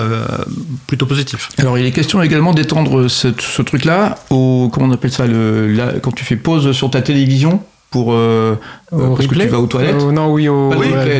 plutôt 0.87 1.05
positifs. 1.05 1.49
Alors 1.57 1.77
il 1.77 1.85
est 1.85 1.91
question 1.91 2.21
également 2.21 2.53
d'étendre 2.53 3.09
ce, 3.09 3.27
truc-là 3.61 4.15
au, 4.29 4.69
comment 4.71 4.85
on 4.85 4.91
appelle 4.91 5.11
ça, 5.11 5.27
le, 5.27 5.99
quand 6.01 6.13
tu 6.13 6.23
fais 6.23 6.37
pause 6.37 6.71
sur 6.71 6.89
ta 6.89 7.01
télévision 7.01 7.61
pour 7.95 8.11
euh, 8.11 8.57
euh 8.91 9.15
que 9.15 9.23
tu 9.23 9.47
vas 9.47 9.57
aux 9.57 9.67
toilettes. 9.67 9.95
non, 9.95 10.29
oui, 10.33 10.49
au, 10.49 10.69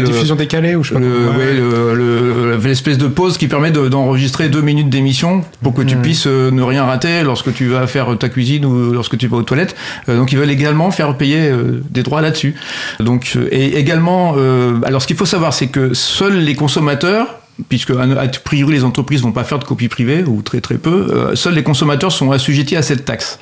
diffusion 0.03 0.35
décalée 0.35 0.75
ou 0.75 0.83
je 0.83 0.93
sais 0.93 0.99
pas. 0.99 2.67
l'espèce 2.67 2.97
de 2.97 3.07
pause 3.07 3.37
qui 3.37 3.47
permet 3.47 3.71
d'enregistrer 3.71 4.49
deux 4.49 4.59
minutes 4.59 4.89
d'émission 4.89 5.45
pour 5.63 5.73
que 5.73 5.83
tu 5.83 5.95
puisses 5.95 6.27
euh, 6.27 6.51
ne 6.51 6.61
rien 6.61 6.83
rater 6.83 7.23
lorsque 7.23 7.53
tu 7.53 7.67
vas 7.67 7.87
faire 7.87 8.17
ta 8.17 8.27
cuisine 8.27 8.65
ou 8.65 8.91
lorsque 8.91 9.17
tu 9.17 9.27
vas 9.27 9.37
aux 9.37 9.43
toilettes. 9.43 9.73
Euh, 10.09 10.17
donc 10.17 10.33
ils 10.33 10.37
veulent 10.37 10.49
également 10.49 10.91
faire 10.91 11.15
payer 11.15 11.49
des 11.89 12.03
droits 12.03 12.19
là-dessus. 12.19 12.55
Donc 12.99 13.37
et 13.51 13.77
également, 13.77 14.35
alors 14.83 15.01
ce 15.01 15.07
qu'il 15.07 15.15
faut 15.15 15.25
savoir, 15.25 15.53
c'est 15.53 15.67
que 15.67 15.93
seuls 15.93 16.39
les 16.39 16.55
consommateurs 16.55 17.39
puisque 17.69 17.91
a 17.91 18.27
priori 18.43 18.73
les 18.73 18.83
entreprises 18.83 19.21
vont 19.21 19.31
pas 19.31 19.45
faire 19.45 19.59
de 19.59 19.63
copie 19.63 19.87
privée 19.87 20.25
ou 20.27 20.41
très 20.41 20.59
très 20.59 20.75
peu, 20.75 21.33
seuls 21.35 21.53
les 21.53 21.63
consommateurs 21.63 22.11
sont 22.11 22.31
assujettis 22.31 22.75
à 22.75 22.81
cette 22.81 23.05
taxe. 23.05 23.39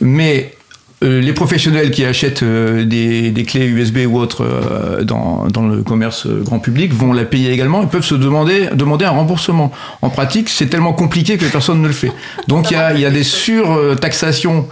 Mais 0.00 0.54
euh, 0.54 0.63
les 1.04 1.32
professionnels 1.32 1.90
qui 1.90 2.04
achètent 2.04 2.42
euh, 2.42 2.84
des, 2.84 3.44
clés 3.44 3.66
USB 3.66 3.98
ou 4.08 4.18
autres 4.18 4.44
euh, 4.44 5.04
dans, 5.04 5.46
le 5.66 5.82
commerce 5.82 6.26
grand 6.26 6.58
public 6.58 6.92
vont 6.92 7.12
la 7.12 7.24
payer 7.24 7.52
également 7.52 7.82
Ils 7.82 7.88
peuvent 7.88 8.04
se 8.04 8.14
demander, 8.14 8.68
demander 8.74 9.04
un 9.04 9.10
remboursement. 9.10 9.70
En 10.02 10.10
pratique, 10.10 10.48
c'est 10.48 10.66
tellement 10.66 10.92
compliqué 10.92 11.36
que 11.36 11.46
personne 11.46 11.82
ne 11.82 11.86
le 11.86 11.92
fait. 11.92 12.12
Donc 12.48 12.70
il 12.70 12.74
y 12.74 12.76
a, 12.76 12.92
y 12.94 13.04
a, 13.04 13.10
des 13.10 13.22
surtaxations 13.22 14.66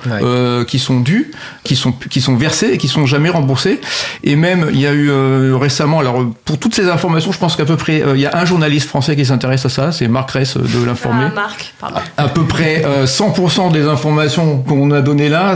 qui 0.67 0.79
sont 0.79 1.01
dues, 1.01 1.33
qui 1.65 1.77
sont, 1.77 1.93
qui 1.93 2.21
sont 2.21 2.37
versées 2.37 2.71
et 2.73 2.79
qui 2.79 2.89
sont 2.89 3.07
jamais 3.07 3.29
remboursées. 3.29 3.81
Et 4.25 4.37
même, 4.37 4.71
il 4.73 4.81
y 4.81 4.87
a 4.87 4.93
eu 4.93 5.11
récemment, 5.55 6.01
alors 6.01 6.25
pour 6.45 6.59
toutes 6.59 6.75
ces 6.75 6.89
informations, 6.89 7.33
je 7.33 7.39
pense 7.39 7.57
qu'à 7.57 7.65
peu 7.65 7.77
près, 7.77 8.03
il 8.15 8.21
y 8.21 8.27
a 8.27 8.37
un 8.37 8.45
journaliste 8.45 8.89
français 8.89 9.17
qui 9.17 9.25
s'intéresse 9.25 9.67
à 9.67 9.69
ça, 9.69 9.93
c'est 9.93 10.09
Marc 10.09 10.31
Ress 10.33 10.57
de. 10.57 10.65
Ah, 11.05 11.31
Marc, 11.35 11.75
pardon. 11.81 12.01
À, 12.17 12.29
peu 12.29 12.45
près 12.45 12.85
100% 13.05 13.73
des 13.73 13.87
informations 13.87 14.59
qu'on 14.59 14.91
a 14.91 15.01
données 15.01 15.29
là 15.29 15.55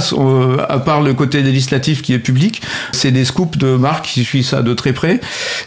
à 0.68 0.78
part 0.78 1.02
le 1.02 1.14
côté 1.14 1.42
législatif 1.42 2.02
qui 2.02 2.12
est 2.12 2.18
public, 2.18 2.62
c'est 2.92 3.10
des 3.10 3.24
scoops 3.24 3.58
de 3.58 3.76
Marc 3.76 4.06
qui 4.06 4.24
suit 4.24 4.44
ça 4.44 4.62
de 4.62 4.74
très 4.74 4.92
près. 4.92 5.20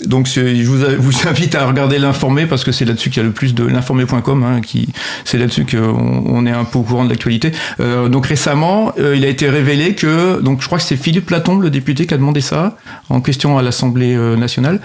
Donc 0.05 0.27
je 0.27 0.63
vous, 0.97 1.27
invite 1.27 1.55
à 1.55 1.65
regarder 1.65 1.99
l'informé 1.99 2.45
parce 2.45 2.63
que 2.63 2.71
c'est 2.71 2.85
là-dessus 2.85 3.09
qu'il 3.09 3.21
y 3.21 3.25
a 3.25 3.27
le 3.27 3.33
plus 3.33 3.53
de 3.53 3.63
l'informé.com, 3.63 4.43
hein, 4.43 4.61
qui 4.61 4.89
c'est 5.25 5.37
là-dessus 5.37 5.65
qu'on 5.65 6.23
on 6.25 6.45
est 6.45 6.51
un 6.51 6.63
peu 6.63 6.79
au 6.79 6.83
courant 6.83 7.05
de 7.05 7.09
l'actualité. 7.09 7.51
Euh, 7.79 8.09
donc 8.09 8.25
récemment, 8.25 8.93
euh, 8.99 9.15
il 9.15 9.25
a 9.25 9.27
été 9.27 9.49
révélé 9.49 9.95
que 9.95 10.41
donc 10.41 10.61
je 10.61 10.65
crois 10.65 10.77
que 10.77 10.83
c'est 10.83 10.97
Philippe 10.97 11.25
Platon, 11.25 11.57
le 11.57 11.69
député, 11.69 12.05
qui 12.05 12.13
a 12.13 12.17
demandé 12.17 12.41
ça 12.41 12.77
en 13.09 13.21
question 13.21 13.57
à 13.57 13.61
l'Assemblée 13.61 14.15
euh, 14.15 14.35
nationale. 14.35 14.79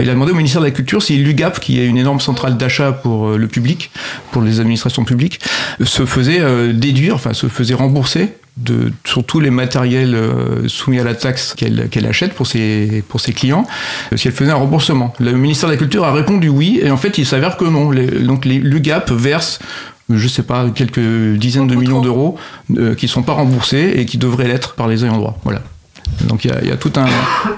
Il 0.00 0.08
a 0.10 0.12
demandé 0.12 0.32
au 0.32 0.36
ministère 0.36 0.60
de 0.60 0.66
la 0.66 0.72
Culture 0.72 1.02
si 1.02 1.16
l'UGAP, 1.16 1.60
qui 1.60 1.80
est 1.80 1.86
une 1.86 1.98
énorme 1.98 2.20
centrale 2.20 2.56
d'achat 2.56 2.92
pour 2.92 3.30
le 3.30 3.48
public, 3.48 3.90
pour 4.32 4.42
les 4.42 4.60
administrations 4.60 5.04
publiques, 5.04 5.40
se 5.82 6.06
faisait 6.06 6.40
déduire, 6.72 7.14
enfin 7.14 7.32
se 7.32 7.48
faisait 7.48 7.74
rembourser 7.74 8.34
de, 8.58 8.92
sur 9.04 9.24
tous 9.24 9.40
les 9.40 9.50
matériels 9.50 10.14
euh, 10.14 10.68
soumis 10.68 10.98
à 10.98 11.04
la 11.04 11.14
taxe 11.14 11.54
qu'elle 11.54 12.06
achète 12.06 12.34
pour 12.34 12.46
ses, 12.46 13.04
pour 13.08 13.20
ses 13.20 13.32
clients, 13.32 13.66
euh, 14.12 14.16
si 14.16 14.28
elle 14.28 14.34
faisait 14.34 14.50
un 14.50 14.56
remboursement. 14.56 15.14
Le 15.20 15.32
ministère 15.32 15.68
de 15.68 15.74
la 15.74 15.78
Culture 15.78 16.04
a 16.04 16.12
répondu 16.12 16.48
oui, 16.48 16.80
et 16.82 16.90
en 16.90 16.96
fait, 16.96 17.18
il 17.18 17.26
s'avère 17.26 17.56
que 17.56 17.64
non. 17.64 17.92
donc, 18.24 18.44
l'UGAP 18.44 19.10
verse 19.12 19.58
je 20.10 20.26
sais 20.26 20.42
pas, 20.42 20.70
quelques 20.70 21.36
dizaines 21.36 21.66
de 21.66 21.74
millions 21.74 22.00
d'euros 22.00 22.38
euh, 22.78 22.94
qui 22.94 23.08
sont 23.08 23.22
pas 23.22 23.34
remboursés 23.34 23.92
et 23.96 24.06
qui 24.06 24.16
devraient 24.16 24.48
l'être 24.48 24.74
par 24.74 24.88
les 24.88 25.04
ayants 25.04 25.18
droit. 25.18 25.38
Voilà. 25.44 25.60
Donc 26.22 26.46
il 26.46 26.50
y 26.50 26.70
a, 26.70 26.76
tout, 26.78 26.92
un, 26.96 27.04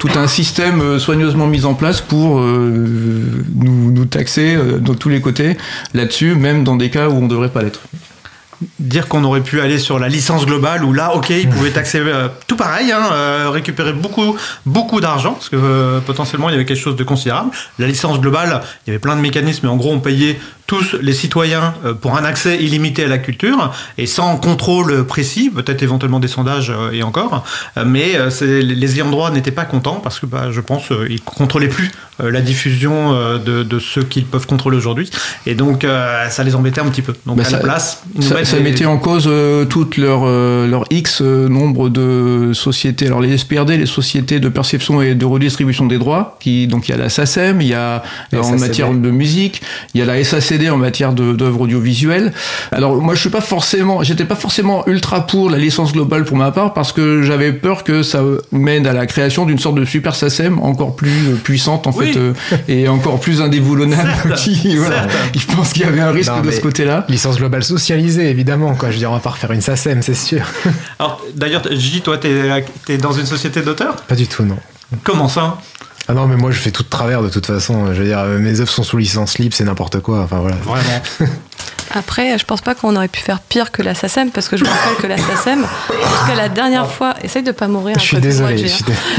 tout 0.00 0.08
un 0.16 0.26
système 0.26 0.98
soigneusement 0.98 1.46
mis 1.46 1.64
en 1.64 1.74
place 1.74 2.00
pour 2.00 2.40
nous, 2.40 3.92
nous 3.92 4.04
taxer 4.06 4.56
de 4.56 4.94
tous 4.94 5.08
les 5.08 5.20
côtés 5.20 5.56
là-dessus, 5.94 6.34
même 6.34 6.64
dans 6.64 6.74
des 6.74 6.90
cas 6.90 7.08
où 7.08 7.12
on 7.12 7.22
ne 7.22 7.28
devrait 7.28 7.50
pas 7.50 7.62
l'être 7.62 7.80
dire 8.78 9.08
qu'on 9.08 9.24
aurait 9.24 9.40
pu 9.40 9.60
aller 9.60 9.78
sur 9.78 9.98
la 9.98 10.08
licence 10.08 10.44
globale 10.44 10.84
où 10.84 10.92
là, 10.92 11.14
ok, 11.14 11.30
ils 11.30 11.48
pouvaient 11.48 11.70
taxer 11.70 12.00
euh, 12.00 12.28
tout 12.46 12.56
pareil, 12.56 12.92
hein, 12.92 13.02
euh, 13.12 13.48
récupérer 13.50 13.92
beaucoup, 13.92 14.36
beaucoup 14.66 15.00
d'argent 15.00 15.32
parce 15.32 15.48
que 15.48 15.56
euh, 15.56 16.00
potentiellement 16.00 16.48
il 16.48 16.52
y 16.52 16.54
avait 16.56 16.66
quelque 16.66 16.80
chose 16.80 16.96
de 16.96 17.04
considérable. 17.04 17.50
La 17.78 17.86
licence 17.86 18.20
globale, 18.20 18.62
il 18.86 18.90
y 18.90 18.92
avait 18.92 18.98
plein 18.98 19.16
de 19.16 19.20
mécanismes, 19.20 19.60
mais 19.66 19.72
en 19.72 19.76
gros 19.76 19.92
on 19.92 20.00
payait 20.00 20.38
tous 20.66 20.96
les 21.00 21.14
citoyens 21.14 21.74
pour 22.00 22.16
un 22.16 22.24
accès 22.24 22.62
illimité 22.62 23.04
à 23.04 23.08
la 23.08 23.18
culture 23.18 23.72
et 23.98 24.06
sans 24.06 24.36
contrôle 24.36 25.04
précis, 25.04 25.50
peut-être 25.50 25.82
éventuellement 25.82 26.20
des 26.20 26.28
sondages 26.28 26.72
et 26.92 27.02
encore. 27.02 27.42
Mais 27.84 28.16
les 28.40 28.94
ayants 28.94 29.10
droit 29.10 29.32
n'étaient 29.32 29.50
pas 29.50 29.64
contents 29.64 29.96
parce 29.96 30.20
que 30.20 30.26
bah, 30.26 30.52
je 30.52 30.60
pense 30.60 30.86
qu'ils 30.86 31.22
contrôlaient 31.22 31.66
plus 31.66 31.90
la 32.20 32.40
diffusion 32.40 33.14
de, 33.14 33.64
de 33.64 33.78
ceux 33.80 34.04
qu'ils 34.04 34.26
peuvent 34.26 34.46
contrôler 34.46 34.76
aujourd'hui 34.76 35.10
et 35.44 35.56
donc 35.56 35.84
ça 36.28 36.44
les 36.44 36.54
embêtait 36.54 36.82
un 36.82 36.88
petit 36.88 37.02
peu. 37.02 37.14
Donc 37.26 37.38
bah, 37.38 37.44
à 37.48 37.50
la 37.50 37.58
place, 37.58 38.04
ça 38.20 38.49
mettait 38.56 38.86
en 38.86 38.98
cause 38.98 39.24
euh, 39.26 39.64
toutes 39.64 39.96
leur, 39.96 40.22
euh, 40.24 40.66
leur 40.66 40.84
X 40.90 41.20
euh, 41.22 41.48
nombre 41.48 41.88
de 41.88 42.52
sociétés. 42.52 43.06
Alors 43.06 43.20
les 43.20 43.36
SPRD, 43.36 43.76
les 43.76 43.86
sociétés 43.86 44.40
de 44.40 44.48
perception 44.48 45.02
et 45.02 45.14
de 45.14 45.24
redistribution 45.24 45.86
des 45.86 45.98
droits, 45.98 46.36
qui 46.40 46.66
donc 46.66 46.88
il 46.88 46.92
y 46.92 46.94
a 46.94 46.98
la 46.98 47.08
SACEM, 47.08 47.60
il 47.60 47.68
y 47.68 47.74
a 47.74 48.02
en 48.34 48.56
matière 48.56 48.92
de 48.92 49.10
musique, 49.10 49.62
il 49.94 50.00
y 50.00 50.02
a 50.02 50.06
la 50.06 50.22
SACD 50.22 50.70
en 50.70 50.76
matière 50.76 51.12
d'œuvres 51.12 51.62
audiovisuelles. 51.62 52.32
Alors 52.72 52.96
moi 53.00 53.14
je 53.14 53.20
suis 53.20 53.30
pas 53.30 53.40
forcément, 53.40 54.02
j'étais 54.02 54.24
pas 54.24 54.36
forcément 54.36 54.86
ultra 54.86 55.26
pour 55.26 55.50
la 55.50 55.58
licence 55.58 55.92
globale 55.92 56.24
pour 56.24 56.36
ma 56.36 56.50
part 56.50 56.74
parce 56.74 56.92
que 56.92 57.22
j'avais 57.22 57.52
peur 57.52 57.84
que 57.84 58.02
ça 58.02 58.22
mène 58.52 58.86
à 58.86 58.92
la 58.92 59.06
création 59.06 59.46
d'une 59.46 59.58
sorte 59.58 59.76
de 59.76 59.84
super 59.84 60.14
SACEM 60.14 60.58
encore 60.60 60.96
plus 60.96 61.34
puissante 61.44 61.86
en 61.86 61.92
fait 61.92 62.18
et 62.68 62.88
encore 62.88 63.20
plus 63.20 63.42
indéboulonnable. 63.42 64.34
Qui, 64.36 64.76
voilà, 64.76 65.06
je 65.36 65.46
pense 65.46 65.72
qu'il 65.72 65.82
y 65.82 65.84
avait 65.84 66.00
un 66.00 66.12
risque 66.12 66.42
de 66.42 66.50
ce 66.50 66.60
côté-là. 66.60 67.04
Licence 67.08 67.36
globale 67.36 67.62
socialisée 67.62 68.30
évidemment, 68.30 68.39
quoi. 68.44 68.88
Je 68.88 68.94
veux 68.94 68.98
dire, 68.98 69.10
on 69.10 69.14
va 69.14 69.20
pas 69.20 69.30
refaire 69.30 69.52
une 69.52 69.60
SACEM, 69.60 70.02
c'est 70.02 70.14
sûr. 70.14 70.44
Alors, 70.98 71.22
d'ailleurs, 71.34 71.62
J, 71.70 72.00
toi, 72.00 72.18
t'es 72.18 72.64
es 72.88 72.98
dans 72.98 73.12
une 73.12 73.26
société 73.26 73.62
d'auteurs? 73.62 73.96
Pas 73.96 74.16
du 74.16 74.26
tout, 74.26 74.44
non. 74.44 74.58
Comment 75.04 75.28
ça? 75.28 75.58
Ah 76.08 76.14
non, 76.14 76.26
mais 76.26 76.36
moi 76.36 76.50
je 76.50 76.58
fais 76.58 76.72
tout 76.72 76.82
de 76.82 76.88
travers 76.88 77.22
de 77.22 77.28
toute 77.28 77.46
façon. 77.46 77.94
Je 77.94 78.00
veux 78.00 78.06
dire, 78.06 78.24
mes 78.24 78.60
œuvres 78.60 78.70
sont 78.70 78.82
sous 78.82 78.96
licence 78.96 79.38
libre, 79.38 79.54
c'est 79.54 79.64
n'importe 79.64 80.00
quoi. 80.00 80.22
Enfin 80.22 80.38
voilà. 80.38 80.56
Vraiment. 80.56 81.02
Après, 81.92 82.38
je 82.38 82.44
pense 82.44 82.60
pas 82.60 82.74
qu'on 82.74 82.94
aurait 82.94 83.08
pu 83.08 83.20
faire 83.20 83.40
pire 83.40 83.72
que 83.72 83.82
la 83.82 83.94
SACEM, 83.94 84.30
parce 84.30 84.48
que 84.48 84.56
je 84.56 84.64
me 84.64 84.68
rappelle 84.68 84.96
que 84.96 85.06
la 85.06 85.16
SACEM, 85.16 85.64
en 85.64 85.66
tout 85.66 86.26
cas 86.26 86.36
la 86.36 86.48
dernière 86.48 86.90
fois, 86.90 87.14
essaye 87.22 87.42
de 87.42 87.52
pas 87.52 87.66
mourir. 87.66 87.98
Je 87.98 88.04
suis 88.04 88.20
désolé. 88.20 88.64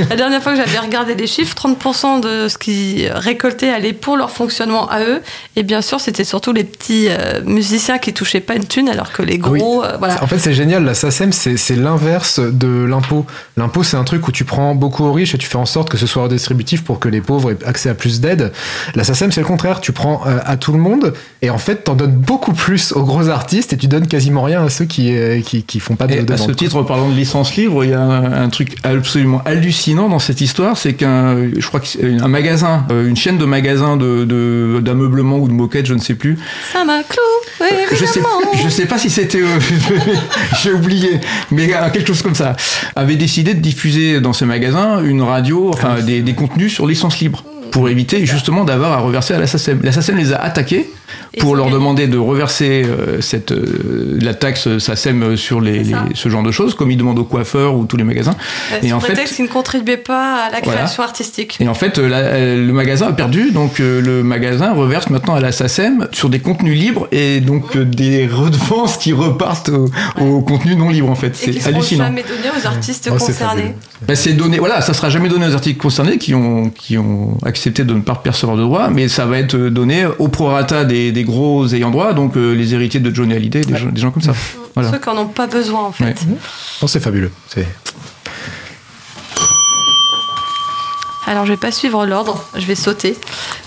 La 0.09 0.15
dernière 0.15 0.41
fois 0.41 0.53
que 0.53 0.57
j'avais 0.57 0.78
regardé 0.78 1.15
les 1.15 1.28
chiffres, 1.28 1.55
30% 1.55 2.22
de 2.22 2.47
ce 2.47 2.57
qu'ils 2.57 3.11
récoltaient 3.11 3.69
allait 3.69 3.93
pour 3.93 4.15
leur 4.15 4.32
fonctionnement 4.32 4.89
à 4.89 5.01
eux. 5.01 5.22
Et 5.55 5.63
bien 5.63 5.82
sûr, 5.82 5.99
c'était 5.99 6.24
surtout 6.24 6.53
les 6.53 6.63
petits 6.63 7.07
euh, 7.09 7.41
musiciens 7.43 7.97
qui 7.97 8.13
touchaient 8.13 8.39
pas 8.39 8.55
une 8.55 8.65
thune, 8.65 8.88
alors 8.88 9.11
que 9.11 9.22
les 9.22 9.38
gros. 9.38 9.84
Euh, 9.84 9.97
voilà. 9.97 10.24
En 10.24 10.28
fait, 10.28 10.39
c'est 10.39 10.53
génial. 10.53 10.86
La 10.86 10.93
SACEM, 10.93 11.34
c'est 11.34 11.76
l'inverse 11.76 12.39
de 12.39 12.86
l'impôt. 12.86 13.26
L'impôt, 13.57 13.84
c'est 13.84 13.97
un 13.97 14.03
truc 14.05 14.28
où 14.28 14.32
tu 14.32 14.45
prends 14.45 14.76
beaucoup 14.76 15.03
aux 15.03 15.11
riches 15.13 15.36
et 15.36 15.38
tu 15.38 15.47
fais 15.47 15.57
en 15.57 15.65
sorte 15.65 15.89
que 15.89 15.97
ce 15.97 16.07
soit 16.07 16.24
redistributif 16.24 16.84
pour 16.84 16.99
que 16.99 17.09
les 17.09 17.22
pauvres 17.22 17.51
aient 17.51 17.65
accès 17.65 17.89
à 17.89 17.95
plus 17.95 18.22
d'aide. 18.22 18.53
La 18.95 19.03
SACEM, 19.03 19.32
c'est 19.32 19.41
le 19.41 19.47
contraire. 19.47 19.82
Tu 19.82 19.91
prends 19.91 20.22
euh, 20.26 20.39
à 20.45 20.55
tout 20.55 20.72
le 20.72 20.80
monde 20.80 21.13
et 21.41 21.49
en 21.49 21.57
fait, 21.57 21.84
t'en 21.84 21.95
donnes 21.95 22.15
beaucoup 22.15 22.53
plus 22.53 22.61
aux 22.95 23.03
gros 23.03 23.30
artistes 23.30 23.74
et 23.74 23.78
tu 23.78 23.88
donnes 23.88 24.07
quasiment 24.07 24.43
rien 24.43 24.64
à 24.64 24.70
ceux 24.70 24.86
qui, 24.86 25.16
euh, 25.16 25.41
qui, 25.41 25.64
qui 25.64 25.80
font 25.80 25.95
pas 25.95 26.07
de, 26.07 26.14
et 26.14 26.32
À 26.32 26.38
ce 26.38 26.51
titre, 26.51 26.82
parlant 26.84 27.09
de 27.09 27.16
licence 27.16 27.55
libre, 27.55 27.84
il 27.84 27.91
y 27.91 27.93
a 27.93 28.01
un, 28.01 28.49
truc 28.49 28.78
absolument 28.84 29.41
hallucinant 29.45 30.09
dans 30.09 30.20
cette 30.20 30.41
histoire, 30.41 30.78
c'est 30.78 30.93
qu'un, 30.93 31.38
je 31.57 31.66
crois 31.68 31.80
qu'un 31.80 32.28
magasin, 32.28 32.86
euh, 32.91 33.07
une 33.07 33.16
chaîne 33.16 33.38
de 33.38 33.45
magasins 33.45 33.97
de, 33.97 34.80
d'ameublement 34.82 35.38
ou 35.38 35.47
de 35.47 35.53
moquettes, 35.53 35.86
je 35.86 35.93
ne 35.93 35.99
sais 35.99 36.16
plus. 36.16 36.38
Ça 36.72 36.84
m'a 36.84 37.03
clou, 37.03 37.66
je 37.91 38.05
sais, 38.05 38.22
je 38.64 38.70
sais 38.70 38.86
pas 38.86 38.97
si 38.97 39.09
c'était, 39.09 39.41
euh, 39.41 39.59
j'ai 40.62 40.74
oublié, 40.74 41.20
mais 41.51 41.68
quelque 41.93 42.07
chose 42.07 42.22
comme 42.22 42.36
ça, 42.36 42.55
avait 42.95 43.16
décidé 43.16 43.53
de 43.53 43.59
diffuser 43.59 44.22
dans 44.22 44.34
ces 44.34 44.45
magasins 44.45 45.03
une 45.03 45.22
radio, 45.22 45.72
enfin 45.74 46.01
des, 46.01 46.22
des 46.22 46.34
contenus 46.34 46.74
sur 46.74 46.88
licence 46.88 47.20
libre. 47.20 47.43
Pour 47.72 47.89
éviter 47.89 48.26
justement 48.26 48.63
d'avoir 48.63 48.91
à 48.93 48.97
reverser 48.97 49.34
à 49.34 49.39
la 49.39 49.47
SACEM. 49.47 49.80
La 49.84 49.91
SACEM 49.91 50.17
les 50.17 50.34
a 50.34 50.38
attaqués 50.41 50.89
pour 51.39 51.53
ils 51.53 51.57
leur 51.57 51.69
demander 51.69 52.07
de 52.07 52.17
reverser 52.17 52.84
euh, 52.86 53.22
cette, 53.22 53.51
euh, 53.51 54.17
la 54.22 54.34
taxe 54.34 54.78
SACEM 54.78 55.36
sur 55.38 55.61
les, 55.61 55.84
ce 56.13 56.30
genre 56.30 56.43
de 56.43 56.51
choses, 56.51 56.74
comme 56.76 56.91
ils 56.91 56.97
demandent 56.97 57.19
aux 57.19 57.24
coiffeurs 57.26 57.76
ou 57.76 57.86
tous 57.86 57.97
les 57.97 58.03
magasins. 58.03 58.36
Euh, 58.74 58.78
Et 58.84 58.93
en 58.93 58.99
fait- 58.99 59.07
prétexte 59.07 59.36
qu'ils 59.36 59.45
ne 59.45 59.49
contribuaient 59.49 59.97
pas 59.97 60.45
à 60.45 60.51
la 60.51 60.59
Voilà. 60.61 60.80
création 60.80 61.03
artistique. 61.03 61.57
Et 61.59 61.67
en 61.67 61.74
fait, 61.74 61.97
euh, 61.99 62.07
la- 62.07 62.17
euh, 62.17 62.65
le 62.67 62.74
magasin 62.74 63.07
a 63.07 63.13
perdu, 63.13 63.51
donc 63.51 63.80
euh, 63.80 64.01
le 64.01 64.24
magasin 64.24 64.74
reverse 64.74 65.09
maintenant 65.09 65.36
à 65.36 65.39
la 65.39 65.51
SACEM 65.51 66.07
sur 66.11 66.30
des 66.30 66.39
contenus 66.39 66.78
libres 66.80 67.07
et 67.11 67.39
donc 67.39 67.76
euh, 67.76 67.86
des 67.86 68.28
redevances 68.28 68.97
qui 68.97 69.13
repartent 69.13 69.69
au, 69.69 69.89
au 70.22 70.41
contenu 70.41 70.76
non 70.76 70.89
libre 70.89 71.09
en 71.09 71.15
fait. 71.15 71.36
C'est 71.36 71.65
hallucinant. 71.67 72.05
jamais 72.05 72.24
donnés 72.24 72.49
aux 72.61 72.67
artistes 72.67 73.09
Oh, 73.11 73.17
concernés. 73.17 73.74
Bah, 74.07 74.15
c'est 74.15 74.34
donné, 74.34 74.57
voilà, 74.59 74.82
ça 74.82 74.93
sera 74.93 75.09
jamais 75.09 75.30
donné 75.30 75.47
aux 75.47 75.53
articles 75.53 75.80
concernés 75.80 76.17
qui 76.17 76.34
ont, 76.34 76.69
qui 76.72 76.97
ont 76.97 77.38
accepté 77.62 77.84
de 77.84 77.93
ne 77.93 78.01
pas 78.01 78.16
percevoir 78.16 78.57
de 78.57 78.64
droits, 78.64 78.89
mais 78.89 79.07
ça 79.07 79.28
va 79.28 79.38
être 79.38 79.55
donné 79.55 80.07
au 80.18 80.30
prorata 80.30 80.84
des, 80.84 81.12
des 81.12 81.24
gros 81.24 81.68
ayants 81.68 81.91
droit, 81.91 82.14
donc 82.14 82.36
euh, 82.36 82.53
les 82.55 82.74
héritiers 82.74 82.99
de 82.99 83.14
Johnny 83.14 83.34
Hallyday, 83.36 83.62
des, 83.62 83.78
gens, 83.78 83.89
des 83.89 84.01
gens 84.01 84.09
comme 84.09 84.24
ça. 84.24 84.34
Voilà. 84.74 84.89
Ceux 84.89 84.97
qui 84.97 85.07
n'en 85.09 85.20
ont 85.20 85.26
pas 85.28 85.45
besoin, 85.45 85.82
en 85.86 85.91
fait. 85.91 86.05
Ouais. 86.05 86.16
Non, 86.82 86.88
c'est 86.88 86.99
fabuleux. 86.99 87.30
C'est- 87.53 87.68
Alors, 91.28 91.45
je 91.45 91.51
vais 91.51 91.57
pas 91.57 91.72
suivre 91.72 92.05
l'ordre, 92.07 92.43
je 92.57 92.66
vais 92.66 92.74
sauter. 92.74 93.16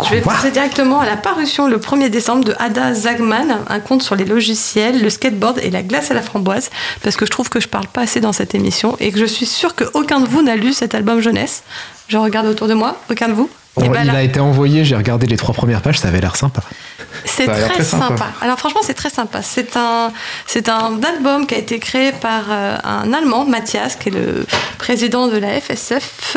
Je 0.05 0.11
vais 0.11 0.21
passer 0.21 0.51
directement 0.51 0.99
à 1.01 1.07
la 1.07 1.17
parution 1.17 1.69
le 1.69 1.79
1er 1.79 2.11
décembre 2.11 2.45
de 2.45 2.53
Ada 2.59 2.93
Zagman, 2.95 3.59
un 3.69 3.79
conte 3.81 4.03
sur 4.03 4.17
les 4.17 4.25
logiciels, 4.25 5.01
le 5.01 5.09
skateboard 5.09 5.61
et 5.63 5.71
la 5.71 5.83
glace 5.85 6.11
à 6.11 6.15
la 6.15 6.21
framboise, 6.23 6.71
parce 7.03 7.15
que 7.17 7.25
je 7.27 7.31
trouve 7.31 7.49
que 7.49 7.61
je 7.61 7.69
parle 7.69 7.87
pas 7.87 8.03
assez 8.03 8.21
dans 8.21 8.33
cette 8.33 8.57
émission 8.57 8.97
et 8.99 9.13
que 9.13 9.21
je 9.21 9.25
suis 9.25 9.47
sûre 9.47 9.77
qu'aucun 9.77 10.19
de 10.21 10.27
vous 10.27 10.43
n'a 10.43 10.57
lu 10.57 10.73
cet 10.73 10.97
album 10.97 11.21
jeunesse. 11.21 11.63
Je 12.09 12.19
regarde 12.19 12.49
autour 12.49 12.67
de 12.67 12.75
moi, 12.75 12.97
aucun 13.09 13.29
de 13.29 13.35
vous? 13.35 13.49
Et 13.81 13.87
Oh, 13.87 13.91
ben 13.91 14.03
il 14.03 14.07
là, 14.07 14.19
a 14.19 14.23
été 14.23 14.39
envoyé, 14.39 14.85
j'ai 14.85 14.95
regardé 14.95 15.27
les 15.27 15.37
trois 15.37 15.53
premières 15.53 15.83
pages, 15.83 15.99
ça 15.99 16.07
avait 16.09 16.21
l'air 16.21 16.37
sympa. 16.37 16.63
C'est 17.25 17.47
très, 17.47 17.69
très 17.69 17.83
sympa. 17.85 18.09
sympa. 18.09 18.27
Alors 18.41 18.57
franchement, 18.59 18.83
c'est 18.85 18.95
très 18.95 19.11
sympa. 19.11 19.43
C'est 19.43 19.77
un, 19.77 20.13
c'est 20.47 20.69
un 20.69 21.01
album 21.03 21.47
qui 21.47 21.57
a 21.57 21.59
été 21.59 21.81
créé 21.81 22.13
par 22.13 22.45
euh, 22.51 22.77
un 22.85 23.13
Allemand, 23.13 23.45
Mathias, 23.47 23.97
qui 23.97 24.11
est 24.11 24.13
le 24.13 24.47
président 24.79 25.27
de 25.27 25.39
la 25.39 25.61
FSF, 25.61 26.37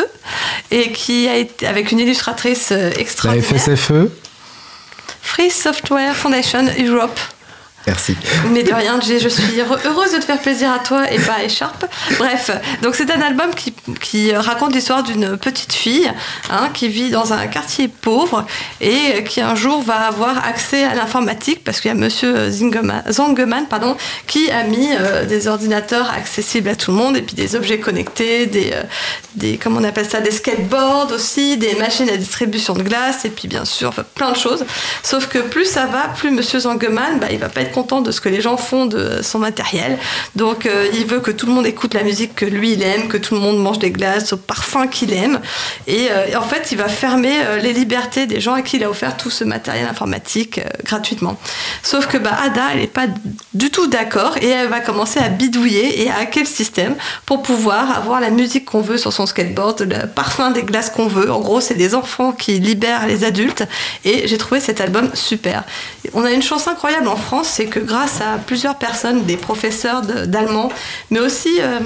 et 0.71 0.91
qui 0.91 1.27
a 1.27 1.35
été 1.35 1.67
avec 1.67 1.91
une 1.91 1.99
illustratrice 1.99 2.69
euh, 2.71 2.89
La 2.89 2.99
extraordinaire. 2.99 3.45
FSFE, 3.45 4.09
Free 5.21 5.51
Software 5.51 6.15
Foundation 6.15 6.65
Europe. 6.79 7.19
Merci. 7.87 8.15
Mais 8.51 8.63
de 8.63 8.73
rien, 8.73 8.99
je 9.01 9.27
suis 9.29 9.59
heure- 9.61 9.79
heureuse 9.85 10.11
de 10.13 10.17
te 10.19 10.25
faire 10.25 10.39
plaisir 10.39 10.71
à 10.71 10.79
toi 10.79 11.11
et 11.11 11.17
pas 11.19 11.33
à 11.39 11.43
Écharpe. 11.43 11.85
Bref, 12.19 12.51
donc 12.83 12.95
c'est 12.95 13.09
un 13.11 13.21
album 13.21 13.51
qui, 13.55 13.73
qui 14.01 14.33
raconte 14.35 14.73
l'histoire 14.75 15.03
d'une 15.03 15.37
petite 15.37 15.73
fille 15.73 16.11
hein, 16.51 16.69
qui 16.73 16.89
vit 16.89 17.09
dans 17.09 17.33
un 17.33 17.47
quartier 17.47 17.87
pauvre 17.87 18.45
et 18.81 19.23
qui 19.23 19.41
un 19.41 19.55
jour 19.55 19.81
va 19.81 19.95
avoir 20.07 20.45
accès 20.45 20.83
à 20.83 20.93
l'informatique 20.95 21.63
parce 21.63 21.79
qu'il 21.81 21.89
y 21.89 21.91
a 21.91 21.97
monsieur 21.97 22.51
Zangeman 22.51 23.65
pardon, 23.69 23.95
qui 24.27 24.51
a 24.51 24.63
mis 24.63 24.89
euh, 24.99 25.25
des 25.25 25.47
ordinateurs 25.47 26.09
accessibles 26.11 26.69
à 26.69 26.75
tout 26.75 26.91
le 26.91 26.97
monde 26.97 27.17
et 27.17 27.21
puis 27.21 27.35
des 27.35 27.55
objets 27.55 27.79
connectés, 27.79 28.45
des, 28.45 28.71
euh, 28.73 28.83
des 29.35 29.57
comment 29.57 29.79
on 29.79 29.83
appelle 29.83 30.09
ça, 30.09 30.19
des 30.19 30.31
skateboards 30.31 31.11
aussi, 31.13 31.57
des 31.57 31.75
machines 31.75 32.09
à 32.09 32.17
distribution 32.17 32.73
de 32.73 32.83
glace 32.83 33.25
et 33.25 33.29
puis 33.29 33.47
bien 33.47 33.65
sûr 33.65 33.93
plein 34.15 34.31
de 34.31 34.37
choses. 34.37 34.65
Sauf 35.03 35.27
que 35.27 35.39
plus 35.39 35.65
ça 35.65 35.85
va, 35.85 36.09
plus 36.09 36.31
monsieur 36.31 36.59
Zangeman, 36.59 37.19
bah, 37.19 37.27
il 37.31 37.37
va 37.39 37.49
pas 37.49 37.61
être 37.61 37.71
content 37.77 38.01
de 38.01 38.11
ce 38.11 38.21
que 38.21 38.29
les 38.29 38.41
gens 38.41 38.57
font 38.57 38.87
de 38.87 39.21
son 39.21 39.37
matériel. 39.37 39.99
Donc 40.35 40.65
euh, 40.65 40.87
il 40.99 41.05
veut 41.05 41.19
que 41.19 41.29
tout 41.29 41.45
le 41.45 41.53
monde 41.53 41.67
écoute 41.67 41.93
la 41.93 42.01
musique 42.01 42.33
que 42.33 42.45
lui 42.45 42.73
il 42.73 42.81
aime, 42.81 43.07
que 43.07 43.17
tout 43.17 43.35
le 43.35 43.39
monde 43.39 43.59
mange 43.59 43.77
des 43.77 43.91
glaces 43.91 44.33
au 44.33 44.37
parfum 44.37 44.87
qu'il 44.87 45.13
aime. 45.13 45.39
Et, 45.85 46.07
euh, 46.09 46.39
en 46.39 46.47
fait, 46.51 46.71
il 46.71 46.77
va 46.79 46.89
fermer 46.89 47.35
euh, 47.35 47.59
les 47.59 47.73
libertés 47.73 48.25
des 48.25 48.41
gens 48.41 48.53
à 48.53 48.63
qui 48.63 48.77
il 48.77 48.83
a 48.83 48.89
offert 48.89 49.15
tout 49.15 49.29
ce 49.29 49.43
matériel 49.43 49.87
informatique 49.87 50.59
gratuitement. 50.83 51.37
Sauf 51.83 52.07
que 52.07 52.17
bah, 52.17 52.35
Ada, 52.43 52.65
elle 52.73 52.79
n'est 52.79 52.87
pas 52.87 53.07
du 53.53 53.69
tout 53.69 53.85
d'accord 53.85 54.37
et 54.41 54.49
elle 54.49 54.69
va 54.69 54.79
commencer 54.79 55.19
à 55.19 55.29
bidouiller 55.29 56.01
et 56.01 56.09
à 56.09 56.17
hacker 56.21 56.43
le 56.43 56.49
système 56.49 56.95
pour 57.27 57.43
pouvoir 57.43 57.95
avoir 57.95 58.19
la 58.21 58.31
musique 58.31 58.65
qu'on 58.65 58.81
veut 58.81 58.97
sur 58.97 59.13
son 59.13 59.27
skateboard, 59.27 59.81
le 59.81 60.07
parfum 60.07 60.49
des 60.49 60.63
glaces 60.63 60.89
qu'on 60.89 61.07
veut. 61.07 61.31
En 61.31 61.41
gros, 61.41 61.61
c'est 61.61 61.75
des 61.75 61.93
enfants 61.93 62.31
qui 62.31 62.59
libèrent 62.59 63.05
les 63.05 63.23
adultes 63.23 63.63
et 64.03 64.27
j'ai 64.27 64.39
trouvé 64.39 64.59
cet 64.61 64.81
album 64.81 65.11
super. 65.13 65.63
On 66.15 66.23
a 66.23 66.31
une 66.31 66.41
chance 66.41 66.67
incroyable 66.67 67.07
en 67.07 67.15
France, 67.15 67.49
c'est 67.49 67.66
que 67.67 67.79
grâce 67.79 68.21
à 68.21 68.37
plusieurs 68.37 68.75
personnes, 68.75 69.23
des 69.25 69.37
professeurs 69.37 70.01
d'allemand, 70.01 70.69
mais 71.11 71.19
aussi, 71.19 71.59
euh, 71.59 71.79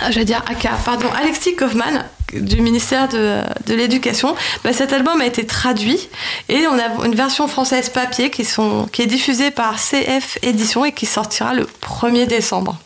ah, 0.00 0.10
j'allais 0.10 0.26
dire 0.26 0.42
Aka, 0.48 0.70
pardon, 0.84 1.08
Alexis 1.20 1.56
Kaufmann 1.56 2.04
du 2.32 2.60
ministère 2.60 3.08
de, 3.08 3.42
l'Éducation, 3.68 4.34
bah, 4.64 4.72
cet 4.72 4.92
album 4.92 5.20
a 5.20 5.26
été 5.26 5.46
traduit 5.46 6.08
et 6.48 6.66
on 6.66 6.78
a 6.78 7.06
une 7.06 7.14
version 7.14 7.46
française 7.46 7.88
papier 7.88 8.30
qui 8.30 8.42
est 8.42 9.06
diffusée 9.06 9.50
par 9.50 9.76
CF 9.76 10.38
Édition 10.42 10.84
et 10.84 10.92
qui 10.92 11.06
sortira 11.06 11.54
le 11.54 11.68
1er 11.82 12.26
décembre. 12.26 12.76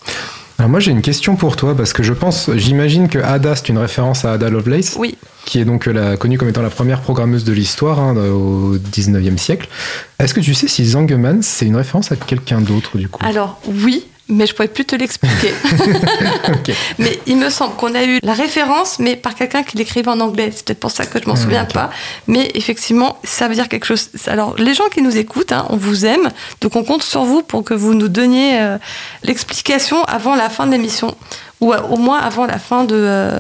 Alors 0.61 0.69
moi 0.69 0.79
j'ai 0.79 0.91
une 0.91 1.01
question 1.01 1.37
pour 1.37 1.57
toi 1.57 1.75
parce 1.75 1.95
que 1.95 2.03
je 2.03 2.13
pense, 2.13 2.51
j'imagine 2.55 3.09
que 3.09 3.19
Ada 3.19 3.57
c'est 3.57 3.71
une 3.71 3.79
référence 3.79 4.27
à 4.27 4.33
Ada 4.33 4.51
Lovelace, 4.51 4.95
Oui. 4.99 5.17
qui 5.47 5.59
est 5.59 5.65
donc 5.65 5.87
la, 5.87 6.19
connue 6.19 6.37
comme 6.37 6.51
étant 6.51 6.61
la 6.61 6.69
première 6.69 7.01
programmeuse 7.01 7.45
de 7.45 7.53
l'histoire 7.55 7.99
hein, 7.99 8.15
au 8.15 8.77
19e 8.77 9.39
siècle. 9.39 9.71
Est-ce 10.19 10.35
que 10.35 10.41
tu 10.41 10.53
sais 10.53 10.69
si 10.69 10.85
Zangeman 10.85 11.41
c'est 11.41 11.65
une 11.65 11.77
référence 11.77 12.13
à 12.13 12.17
quelqu'un 12.17 12.61
d'autre 12.61 12.99
du 12.99 13.09
coup? 13.09 13.25
Alors 13.25 13.59
oui, 13.69 14.05
mais 14.31 14.47
je 14.47 14.55
pourrais 14.55 14.69
plus 14.69 14.85
te 14.85 14.97
l'expliquer. 14.97 15.53
Mais 16.99 17.19
il 17.27 17.37
me 17.37 17.51
semble 17.51 17.75
qu'on 17.77 17.95
a 17.95 18.05
eu 18.05 18.19
la 18.23 18.33
référence, 18.33 18.99
mais 18.99 19.17
par 19.17 19.35
quelqu'un 19.35 19.63
qui 19.63 19.77
l'écrivait 19.77 20.09
en 20.11 20.21
anglais. 20.21 20.51
C'est 20.55 20.65
peut-être 20.65 20.81
pour 20.81 20.91
ça 20.91 21.05
que 21.07 21.21
je 21.21 21.27
m'en 21.27 21.35
Ah, 21.35 21.37
souviens 21.37 21.65
pas. 21.65 21.91
Mais 22.27 22.51
effectivement, 22.55 23.19
ça 23.25 23.49
veut 23.49 23.55
dire 23.55 23.69
quelque 23.69 23.85
chose. 23.87 24.09
Alors, 24.27 24.55
les 24.57 24.75
gens 24.75 24.89
qui 24.93 25.03
nous 25.03 25.17
écoutent, 25.17 25.53
hein, 25.53 25.67
on 25.71 25.77
vous 25.77 26.07
aime, 26.07 26.31
donc 26.61 26.77
on 26.77 26.85
compte 26.85 27.03
sur 27.03 27.25
vous 27.25 27.43
pour 27.43 27.65
que 27.65 27.75
vous 27.75 27.95
nous 27.95 28.09
donniez 28.09 28.61
euh, 28.61 28.79
l'explication 29.23 30.03
avant 30.05 30.35
la 30.35 30.49
fin 30.49 30.67
de 30.67 30.73
l'émission, 30.73 31.15
ou 31.61 31.73
euh, 31.73 31.81
au 31.91 31.97
moins 31.97 32.19
avant 32.19 32.47
la 32.47 32.59
fin 32.59 32.85
de. 32.85 32.95
euh, 32.97 33.39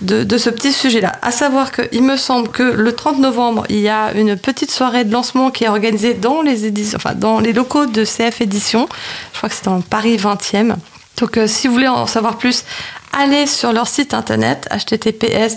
de, 0.00 0.38
ce 0.38 0.50
petit 0.50 0.72
sujet-là. 0.72 1.12
À 1.22 1.30
savoir 1.30 1.72
qu'il 1.72 2.02
me 2.02 2.16
semble 2.16 2.48
que 2.48 2.62
le 2.62 2.92
30 2.92 3.18
novembre, 3.18 3.64
il 3.68 3.80
y 3.80 3.88
a 3.88 4.12
une 4.12 4.36
petite 4.36 4.70
soirée 4.70 5.04
de 5.04 5.12
lancement 5.12 5.50
qui 5.50 5.64
est 5.64 5.68
organisée 5.68 6.14
dans 6.14 6.42
les, 6.42 6.66
éditions, 6.66 6.96
enfin, 6.96 7.14
dans 7.14 7.40
les 7.40 7.52
locaux 7.52 7.86
de 7.86 8.04
CF 8.04 8.40
Édition. 8.40 8.88
Je 9.32 9.38
crois 9.38 9.48
que 9.48 9.54
c'est 9.54 9.64
dans 9.64 9.80
Paris 9.80 10.16
20e. 10.16 10.74
Donc, 11.18 11.38
euh, 11.38 11.46
si 11.46 11.66
vous 11.66 11.74
voulez 11.74 11.88
en 11.88 12.06
savoir 12.06 12.36
plus, 12.36 12.64
allez 13.12 13.46
sur 13.46 13.72
leur 13.72 13.88
site 13.88 14.12
internet 14.12 14.68
https 14.70 15.56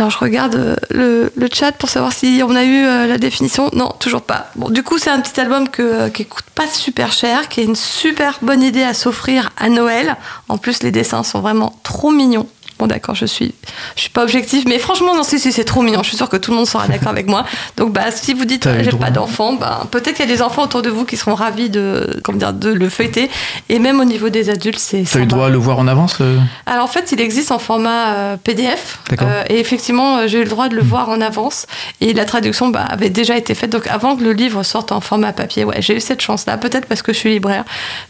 Alors 0.00 0.08
je 0.08 0.16
regarde 0.16 0.54
euh, 0.94 1.28
le, 1.36 1.48
chat 1.52 1.72
pour 1.72 1.90
savoir 1.90 2.14
si 2.14 2.40
on 2.42 2.56
a 2.56 2.64
eu 2.64 2.86
euh, 2.86 3.06
la 3.06 3.18
définition. 3.18 3.68
Non, 3.74 3.92
toujours 4.00 4.22
pas. 4.22 4.46
Bon, 4.56 4.70
du 4.70 4.82
coup, 4.82 4.96
c'est 4.96 5.10
un 5.10 5.20
petit 5.20 5.38
album 5.38 5.68
que, 5.68 5.82
euh, 5.82 6.08
qui 6.08 6.24
coûte 6.24 6.46
pas 6.54 6.66
super 6.66 7.12
cher, 7.12 7.50
qui 7.50 7.60
est 7.60 7.64
une 7.64 7.76
super 7.76 8.38
bonne 8.40 8.62
idée 8.62 8.82
à 8.82 8.94
s'offrir 8.94 9.50
à 9.58 9.68
Noël. 9.68 10.16
En 10.48 10.56
plus, 10.56 10.82
les 10.82 10.90
dessins 10.90 11.22
sont 11.22 11.40
vraiment 11.40 11.78
trop 11.82 12.12
mignons. 12.12 12.48
Bon, 12.80 12.86
d'accord, 12.86 13.14
je 13.14 13.26
suis, 13.26 13.52
je 13.94 14.00
suis 14.00 14.10
pas 14.10 14.22
objective, 14.22 14.64
mais 14.66 14.78
franchement, 14.78 15.14
non, 15.14 15.22
si, 15.22 15.38
si, 15.38 15.52
c'est 15.52 15.64
trop 15.64 15.82
mignon. 15.82 16.02
Je 16.02 16.08
suis 16.08 16.16
sûre 16.16 16.30
que 16.30 16.38
tout 16.38 16.50
le 16.50 16.56
monde 16.56 16.66
sera 16.66 16.88
d'accord 16.88 17.10
avec 17.10 17.28
moi. 17.28 17.44
Donc, 17.76 17.92
bah, 17.92 18.10
si 18.10 18.32
vous 18.32 18.46
dites, 18.46 18.66
j'ai 18.80 18.90
pas 18.92 19.10
d'enfants, 19.10 19.52
bah, 19.52 19.86
peut-être 19.90 20.16
qu'il 20.16 20.26
y 20.26 20.32
a 20.32 20.34
des 20.34 20.40
enfants 20.40 20.62
autour 20.62 20.80
de 20.80 20.88
vous 20.88 21.04
qui 21.04 21.18
seront 21.18 21.34
ravis 21.34 21.68
de, 21.68 22.18
comment 22.24 22.38
dire, 22.38 22.54
de 22.54 22.70
le 22.70 22.88
feuilleter. 22.88 23.30
Et 23.68 23.78
même 23.78 24.00
au 24.00 24.06
niveau 24.06 24.30
des 24.30 24.48
adultes, 24.48 24.78
c'est. 24.78 25.02
T'as 25.02 25.02
eu 25.02 25.24
sympa. 25.24 25.26
droit 25.26 25.46
à 25.48 25.50
le 25.50 25.58
voir 25.58 25.78
en 25.78 25.88
avance 25.88 26.16
euh? 26.22 26.38
Alors 26.64 26.84
en 26.84 26.88
fait, 26.88 27.12
il 27.12 27.20
existe 27.20 27.52
en 27.52 27.58
format 27.58 28.14
euh, 28.14 28.36
PDF. 28.38 29.00
D'accord. 29.10 29.28
Euh, 29.30 29.44
et 29.50 29.60
effectivement, 29.60 30.16
euh, 30.16 30.26
j'ai 30.26 30.38
eu 30.38 30.44
le 30.44 30.48
droit 30.48 30.70
de 30.70 30.74
le 30.74 30.82
voir 30.82 31.10
en 31.10 31.20
avance. 31.20 31.66
Et 32.00 32.14
la 32.14 32.24
traduction 32.24 32.68
bah, 32.68 32.86
avait 32.88 33.10
déjà 33.10 33.36
été 33.36 33.54
faite. 33.54 33.68
Donc 33.68 33.88
avant 33.88 34.16
que 34.16 34.22
le 34.22 34.32
livre 34.32 34.62
sorte 34.62 34.90
en 34.90 35.02
format 35.02 35.34
papier, 35.34 35.64
ouais, 35.64 35.82
j'ai 35.82 35.96
eu 35.96 36.00
cette 36.00 36.22
chance-là. 36.22 36.56
Peut-être 36.56 36.86
parce 36.86 37.02
que 37.02 37.12
je 37.12 37.18
suis 37.18 37.30
libraire. 37.30 37.64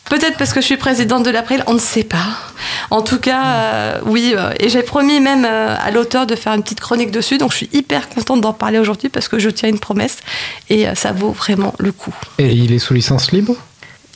Peut-être 0.04 0.36
parce 0.36 0.52
que 0.52 0.60
je 0.60 0.66
suis 0.66 0.76
présidente 0.76 1.24
de 1.24 1.30
l'April. 1.30 1.64
On 1.66 1.74
ne 1.74 1.80
sait 1.80 2.04
pas. 2.04 2.18
En 2.90 3.02
tout 3.02 3.18
cas, 3.18 3.42
euh, 3.44 3.98
oui. 4.04 4.36
Et 4.60 4.68
j'ai 4.68 4.82
promis 4.82 5.20
même 5.20 5.44
euh, 5.44 5.74
à 5.78 5.90
l'auteur 5.90 6.26
de 6.26 6.36
faire 6.36 6.52
une 6.54 6.62
petite 6.62 6.80
chronique 6.80 7.10
dessus. 7.10 7.38
Donc 7.38 7.50
je 7.52 7.56
suis 7.56 7.70
hyper 7.72 8.08
contente 8.08 8.40
d'en 8.40 8.52
parler 8.52 8.78
aujourd'hui 8.78 9.08
parce 9.08 9.28
que 9.28 9.38
je 9.38 9.50
tiens 9.50 9.68
une 9.68 9.78
promesse. 9.80 10.18
Et 10.68 10.86
euh, 10.88 10.94
ça 10.94 11.12
vaut 11.12 11.30
vraiment 11.32 11.74
le 11.78 11.92
coup. 11.92 12.14
Et 12.38 12.48
il 12.52 12.72
est 12.72 12.78
sous 12.78 12.94
licence 12.94 13.32
libre? 13.32 13.54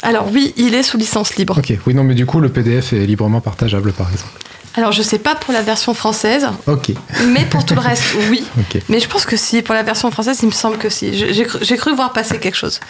Alors 0.02 0.28
oui, 0.30 0.52
il 0.56 0.74
est 0.74 0.82
sous 0.82 0.98
licence 0.98 1.36
libre. 1.36 1.56
Ok, 1.58 1.72
oui, 1.86 1.94
non, 1.94 2.04
mais 2.04 2.14
du 2.14 2.26
coup, 2.26 2.38
le 2.40 2.50
PDF 2.50 2.92
est 2.92 3.06
librement 3.06 3.40
partageable, 3.40 3.92
par 3.92 4.10
exemple. 4.10 4.30
Alors 4.76 4.90
je 4.92 5.02
sais 5.02 5.18
pas 5.20 5.34
pour 5.36 5.54
la 5.54 5.62
version 5.62 5.94
française. 5.94 6.48
Ok, 6.66 6.90
Mais 7.28 7.44
pour 7.46 7.64
tout 7.64 7.74
le 7.74 7.80
reste, 7.80 8.02
oui. 8.30 8.44
ok. 8.58 8.82
Mais 8.88 9.00
je 9.00 9.08
pense 9.08 9.24
que 9.24 9.36
si, 9.36 9.62
pour 9.62 9.74
la 9.74 9.82
version 9.84 10.10
française, 10.10 10.40
il 10.42 10.46
me 10.46 10.52
semble 10.52 10.78
que 10.78 10.88
si. 10.90 11.16
Je- 11.16 11.32
J'ai 11.32 11.44
cru, 11.44 11.58
j'ai 11.62 11.76
cru 11.76 11.94
voir 11.94 12.12
passer 12.12 12.38
quelque 12.38 12.56
chose. 12.56 12.80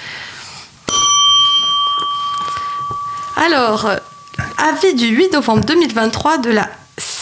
Alors, 3.37 3.87
euh, 3.87 3.97
avis 4.59 4.95
du 4.95 5.07
8 5.09 5.33
novembre 5.35 5.65
2023 5.65 6.39
de 6.39 6.51
la 6.51 6.69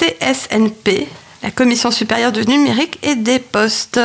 CSNP, 0.03 1.07
la 1.45 1.51
Commission 1.53 1.93
supérieure 1.93 2.33
du 2.33 2.45
numérique 2.47 2.99
et 3.05 3.15
des 3.15 3.39
postes. 3.39 4.01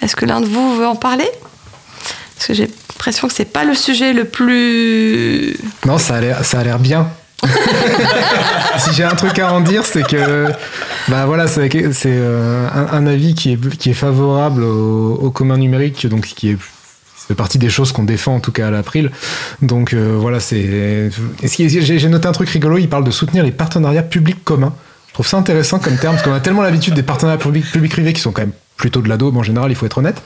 Est-ce 0.00 0.16
que 0.16 0.24
l'un 0.24 0.40
de 0.40 0.46
vous 0.46 0.76
veut 0.76 0.86
en 0.86 0.96
parler? 0.96 1.28
Parce 2.36 2.46
que 2.46 2.54
j'ai 2.54 2.68
l'impression 2.88 3.28
que 3.28 3.34
c'est 3.34 3.44
pas 3.44 3.64
le 3.64 3.74
sujet 3.74 4.14
le 4.14 4.24
plus. 4.24 5.58
Non, 5.86 5.98
ça 5.98 6.16
a 6.16 6.20
l'air, 6.20 6.44
ça 6.44 6.60
a 6.60 6.64
l'air 6.64 6.78
bien. 6.78 7.10
si 8.78 8.92
j'ai 8.94 9.04
un 9.04 9.14
truc 9.14 9.38
à 9.38 9.52
en 9.52 9.60
dire, 9.60 9.84
c'est 9.84 10.06
que 10.06 10.46
bah 11.08 11.26
voilà, 11.26 11.46
c'est 11.46 11.68
c'est, 11.92 12.08
euh, 12.12 12.68
un, 12.74 12.98
un 12.98 13.06
avis 13.06 13.34
qui 13.34 13.52
est 13.52 13.76
qui 13.78 13.90
est 13.90 13.94
favorable 13.94 14.62
au, 14.62 15.14
au 15.14 15.30
commun 15.30 15.56
numérique, 15.56 16.06
donc 16.06 16.26
qui 16.26 16.50
est 16.50 16.58
fait 17.30 17.34
partie 17.34 17.58
des 17.58 17.70
choses 17.70 17.92
qu'on 17.92 18.02
défend 18.02 18.34
en 18.34 18.40
tout 18.40 18.52
cas 18.52 18.68
à 18.68 18.70
l'April. 18.70 19.10
Donc 19.62 19.94
euh, 19.94 20.16
voilà, 20.18 20.40
c'est. 20.40 21.10
j'ai 21.42 22.08
noté 22.08 22.26
un 22.26 22.32
truc 22.32 22.48
rigolo. 22.48 22.78
Il 22.78 22.88
parle 22.88 23.04
de 23.04 23.10
soutenir 23.10 23.44
les 23.44 23.52
partenariats 23.52 24.02
publics 24.02 24.42
communs. 24.44 24.74
Je 25.10 25.14
trouve 25.14 25.26
ça 25.26 25.36
intéressant 25.36 25.80
comme 25.80 25.96
terme 25.96 26.14
parce 26.14 26.26
qu'on 26.26 26.32
a 26.32 26.40
tellement 26.40 26.62
l'habitude 26.62 26.94
des 26.94 27.02
partenariats 27.02 27.38
privés 27.38 28.12
qui 28.12 28.20
sont 28.20 28.30
quand 28.30 28.42
même 28.42 28.52
plutôt 28.76 29.02
de 29.02 29.08
la 29.08 29.16
daube 29.16 29.36
en 29.36 29.42
général. 29.42 29.70
Il 29.70 29.74
faut 29.74 29.86
être 29.86 29.98
honnête. 29.98 30.22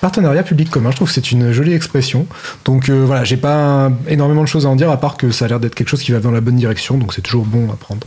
Partenariat 0.00 0.42
public 0.42 0.70
commun, 0.70 0.92
je 0.92 0.96
trouve 0.96 1.08
que 1.08 1.14
c'est 1.14 1.30
une 1.30 1.52
jolie 1.52 1.74
expression. 1.74 2.26
Donc 2.64 2.88
euh, 2.88 3.04
voilà, 3.04 3.24
j'ai 3.24 3.36
pas 3.36 3.90
énormément 4.08 4.42
de 4.42 4.48
choses 4.48 4.64
à 4.64 4.68
en 4.70 4.76
dire 4.76 4.90
à 4.90 4.98
part 4.98 5.16
que 5.18 5.30
ça 5.30 5.44
a 5.44 5.48
l'air 5.48 5.60
d'être 5.60 5.74
quelque 5.74 5.88
chose 5.88 6.02
qui 6.02 6.12
va 6.12 6.20
dans 6.20 6.30
la 6.30 6.40
bonne 6.40 6.56
direction, 6.56 6.96
donc 6.96 7.12
c'est 7.12 7.20
toujours 7.20 7.44
bon 7.44 7.70
à 7.70 7.76
prendre. 7.76 8.06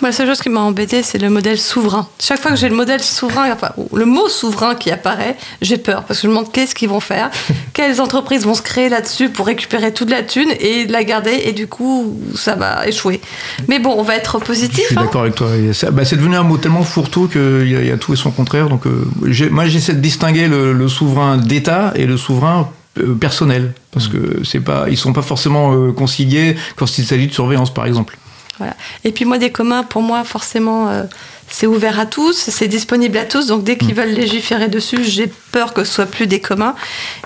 Moi, 0.00 0.10
la 0.10 0.12
seule 0.12 0.26
chose 0.26 0.40
qui 0.40 0.48
m'a 0.48 0.60
embêté, 0.60 1.02
c'est 1.02 1.18
le 1.18 1.30
modèle 1.30 1.58
souverain. 1.58 2.08
Chaque 2.20 2.40
fois 2.40 2.50
que 2.50 2.56
j'ai 2.56 2.68
le 2.68 2.74
modèle 2.74 3.00
souverain, 3.00 3.50
enfin, 3.52 3.70
le 3.94 4.04
mot 4.04 4.28
souverain 4.28 4.74
qui 4.74 4.90
apparaît, 4.90 5.36
j'ai 5.62 5.78
peur 5.78 6.02
parce 6.02 6.18
que 6.20 6.24
je 6.24 6.28
me 6.28 6.34
demande 6.36 6.52
qu'est-ce 6.52 6.74
qu'ils 6.74 6.88
vont 6.88 7.00
faire, 7.00 7.30
quelles 7.74 8.00
entreprises 8.00 8.44
vont 8.44 8.54
se 8.54 8.62
créer 8.62 8.88
là-dessus 8.88 9.28
pour 9.30 9.46
récupérer 9.46 9.94
toute 9.94 10.10
la 10.10 10.22
thune 10.22 10.50
et 10.58 10.86
la 10.86 11.04
garder, 11.04 11.42
et 11.44 11.52
du 11.52 11.68
coup, 11.68 12.18
ça 12.34 12.56
va 12.56 12.86
échouer. 12.88 13.20
Mais 13.68 13.78
bon, 13.78 13.94
on 13.96 14.02
va 14.02 14.16
être 14.16 14.40
Je 14.40 14.44
positif. 14.44 14.86
suis 14.86 14.98
hein. 14.98 15.02
d'accord 15.02 15.22
avec 15.22 15.36
toi. 15.36 15.48
Bah, 15.92 16.04
c'est 16.04 16.16
devenu 16.16 16.36
un 16.36 16.42
mot 16.42 16.58
tellement 16.58 16.82
fourre-tout 16.82 17.28
qu'il 17.28 17.66
y, 17.68 17.86
y 17.86 17.90
a 17.90 17.96
tout 17.96 18.12
et 18.12 18.16
son 18.16 18.30
contraire. 18.32 18.68
Donc, 18.68 18.86
euh, 18.86 19.06
moi, 19.50 19.66
j'essaie 19.66 19.94
de 19.94 20.00
distinguer 20.00 20.48
le, 20.48 20.72
le 20.72 20.88
souverain 20.88 21.36
d'État 21.36 21.92
et 21.94 22.06
le 22.06 22.16
souverain 22.16 22.68
euh, 22.98 23.14
personnel, 23.14 23.72
parce 23.90 24.08
que 24.08 24.42
c'est 24.44 24.60
pas, 24.60 24.86
ils 24.88 24.96
sont 24.96 25.12
pas 25.12 25.22
forcément 25.22 25.72
euh, 25.72 25.92
conciliés 25.92 26.56
quand 26.76 26.98
il 26.98 27.04
s'agit 27.04 27.26
de 27.26 27.32
surveillance, 27.32 27.72
par 27.72 27.86
exemple. 27.86 28.16
Voilà. 28.58 28.74
Et 29.04 29.12
puis 29.12 29.24
moi, 29.24 29.38
des 29.38 29.50
communs, 29.50 29.82
pour 29.82 30.02
moi, 30.02 30.24
forcément, 30.24 30.88
euh, 30.88 31.04
c'est 31.48 31.66
ouvert 31.66 31.98
à 31.98 32.06
tous, 32.06 32.36
c'est 32.36 32.68
disponible 32.68 33.18
à 33.18 33.24
tous. 33.24 33.46
Donc 33.46 33.64
dès 33.64 33.76
qu'ils 33.76 33.94
veulent 33.94 34.12
légiférer 34.12 34.68
dessus, 34.68 35.04
j'ai 35.04 35.30
peur 35.52 35.74
que 35.74 35.84
ce 35.84 35.92
soit 35.92 36.06
plus 36.06 36.26
des 36.26 36.40
communs. 36.40 36.74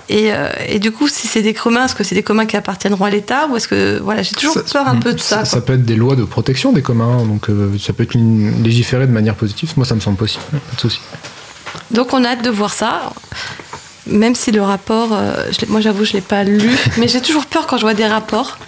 Et, 0.08 0.32
euh, 0.32 0.48
et 0.66 0.78
du 0.78 0.90
coup, 0.90 1.08
si 1.08 1.26
c'est 1.26 1.42
des 1.42 1.54
communs, 1.54 1.84
est-ce 1.84 1.94
que 1.94 2.04
c'est 2.04 2.14
des 2.14 2.22
communs 2.22 2.46
qui 2.46 2.56
appartiendront 2.56 3.04
à 3.04 3.10
l'État 3.10 3.46
ou 3.48 3.56
est-ce 3.56 3.68
que 3.68 3.98
voilà, 4.02 4.22
j'ai 4.22 4.34
toujours 4.34 4.62
peur 4.64 4.88
un 4.88 4.96
peu 4.96 5.12
de 5.12 5.20
ça. 5.20 5.44
Ça, 5.44 5.60
peut 5.60 5.74
être 5.74 5.84
des 5.84 5.96
lois 5.96 6.16
de 6.16 6.24
protection 6.24 6.72
des 6.72 6.82
communs, 6.82 7.24
donc 7.24 7.50
euh, 7.50 7.76
ça 7.78 7.92
peut 7.92 8.04
être 8.04 8.16
légiféré 8.62 9.06
de 9.06 9.12
manière 9.12 9.34
positive. 9.34 9.72
Moi, 9.76 9.86
ça 9.86 9.94
me 9.94 10.00
semble 10.00 10.16
possible, 10.16 10.44
pas 10.50 10.76
de 10.76 10.80
souci. 10.80 11.00
Donc 11.90 12.12
on 12.12 12.24
a 12.24 12.30
hâte 12.30 12.42
de 12.42 12.50
voir 12.50 12.72
ça. 12.72 13.12
Même 14.08 14.34
si 14.34 14.52
le 14.52 14.62
rapport, 14.62 15.10
euh, 15.12 15.34
je 15.50 15.66
moi 15.66 15.80
j'avoue, 15.80 16.04
je 16.04 16.12
ne 16.12 16.16
l'ai 16.16 16.20
pas 16.22 16.44
lu, 16.44 16.70
mais 16.96 17.08
j'ai 17.08 17.20
toujours 17.20 17.46
peur 17.46 17.66
quand 17.66 17.76
je 17.76 17.82
vois 17.82 17.94
des 17.94 18.06
rapports. 18.06 18.58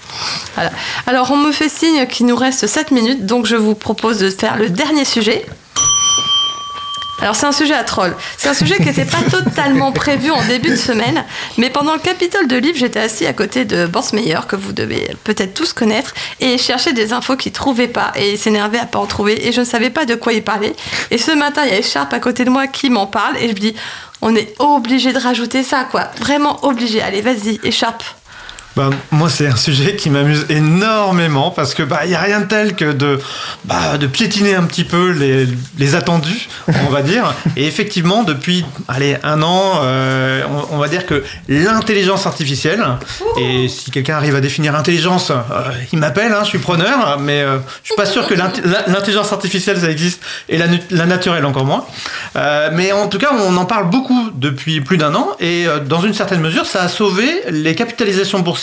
Voilà. 0.54 0.70
Alors 1.06 1.30
on 1.30 1.36
me 1.36 1.52
fait 1.52 1.68
signe 1.68 2.06
qu'il 2.06 2.26
nous 2.26 2.36
reste 2.36 2.66
7 2.66 2.90
minutes, 2.90 3.26
donc 3.26 3.46
je 3.46 3.56
vous 3.56 3.74
propose 3.74 4.18
de 4.18 4.30
faire 4.30 4.56
le 4.56 4.68
dernier 4.68 5.04
sujet. 5.04 5.46
Alors 7.20 7.36
c'est 7.36 7.46
un 7.46 7.52
sujet 7.52 7.74
à 7.74 7.84
troll. 7.84 8.16
C'est 8.38 8.48
un 8.48 8.54
sujet 8.54 8.76
qui 8.76 8.84
n'était 8.84 9.04
pas 9.04 9.22
totalement 9.30 9.92
prévu 9.92 10.30
en 10.30 10.42
début 10.46 10.70
de 10.70 10.76
semaine, 10.76 11.24
mais 11.58 11.68
pendant 11.68 11.92
le 11.92 12.00
Capitole 12.00 12.48
de 12.48 12.56
Livre, 12.56 12.78
j'étais 12.78 13.00
assis 13.00 13.26
à 13.26 13.32
côté 13.32 13.64
de 13.64 13.86
Borsmeyer, 13.86 14.38
que 14.48 14.56
vous 14.56 14.72
devez 14.72 15.10
peut-être 15.24 15.52
tous 15.52 15.72
connaître, 15.72 16.14
et 16.40 16.56
cherchait 16.56 16.94
des 16.94 17.12
infos 17.12 17.36
qu'il 17.36 17.52
trouvait 17.52 17.88
pas, 17.88 18.12
et 18.16 18.32
il 18.32 18.38
s'énervait 18.38 18.78
à 18.78 18.86
pas 18.86 18.98
en 18.98 19.06
trouver, 19.06 19.46
et 19.46 19.52
je 19.52 19.60
ne 19.60 19.66
savais 19.66 19.90
pas 19.90 20.06
de 20.06 20.14
quoi 20.14 20.32
il 20.32 20.42
parlait. 20.42 20.74
Et 21.10 21.18
ce 21.18 21.32
matin, 21.32 21.62
il 21.64 21.70
y 21.70 21.74
a 21.74 21.78
Écharpe 21.78 22.12
à 22.14 22.20
côté 22.20 22.44
de 22.44 22.50
moi 22.50 22.66
qui 22.66 22.88
m'en 22.88 23.06
parle, 23.06 23.36
et 23.36 23.48
je 23.48 23.54
me 23.54 23.60
dis, 23.60 23.74
on 24.22 24.34
est 24.34 24.54
obligé 24.58 25.12
de 25.12 25.18
rajouter 25.18 25.62
ça, 25.62 25.84
quoi. 25.84 26.10
Vraiment 26.18 26.64
obligé. 26.64 27.00
Allez, 27.02 27.20
vas-y, 27.20 27.60
Écharpe. 27.64 28.04
Bah, 28.76 28.90
moi, 29.10 29.28
c'est 29.28 29.48
un 29.48 29.56
sujet 29.56 29.96
qui 29.96 30.10
m'amuse 30.10 30.46
énormément 30.48 31.50
parce 31.50 31.74
que 31.74 31.82
bah 31.82 32.00
a 32.02 32.20
rien 32.20 32.40
de 32.40 32.46
tel 32.46 32.76
que 32.76 32.92
de 32.92 33.18
bah, 33.64 33.98
de 33.98 34.06
piétiner 34.06 34.54
un 34.54 34.62
petit 34.62 34.84
peu 34.84 35.10
les, 35.10 35.48
les 35.78 35.94
attendus, 35.96 36.48
on 36.86 36.90
va 36.90 37.02
dire. 37.02 37.34
Et 37.56 37.66
effectivement, 37.66 38.22
depuis 38.22 38.64
allez 38.86 39.16
un 39.24 39.42
an, 39.42 39.80
euh, 39.82 40.44
on, 40.70 40.78
va 40.78 40.86
dire 40.86 41.04
que 41.04 41.24
l'intelligence 41.48 42.26
artificielle. 42.26 42.84
Et 43.40 43.68
si 43.68 43.90
quelqu'un 43.90 44.16
arrive 44.16 44.36
à 44.36 44.40
définir 44.40 44.76
intelligence, 44.76 45.30
euh, 45.30 45.42
il 45.92 45.98
m'appelle, 45.98 46.32
hein, 46.32 46.42
je 46.44 46.50
suis 46.50 46.58
preneur. 46.58 47.18
Mais 47.18 47.42
euh, 47.42 47.58
je 47.82 47.88
suis 47.88 47.96
pas 47.96 48.06
sûr 48.06 48.28
que 48.28 48.34
l'int- 48.34 48.52
l'intelligence 48.86 49.32
artificielle 49.32 49.80
ça 49.80 49.90
existe 49.90 50.22
et 50.48 50.58
la, 50.58 50.66
la 50.90 51.06
naturelle 51.06 51.44
encore 51.44 51.64
moins. 51.64 51.86
Euh, 52.36 52.70
mais 52.72 52.92
en 52.92 53.08
tout 53.08 53.18
cas, 53.18 53.30
on 53.32 53.56
en 53.56 53.64
parle 53.64 53.90
beaucoup 53.90 54.30
depuis 54.34 54.80
plus 54.80 54.96
d'un 54.96 55.14
an 55.16 55.30
et 55.40 55.66
dans 55.86 56.02
une 56.02 56.14
certaine 56.14 56.40
mesure, 56.40 56.66
ça 56.66 56.82
a 56.82 56.88
sauvé 56.88 57.26
les 57.50 57.74
capitalisations 57.74 58.38
boursières 58.38 58.60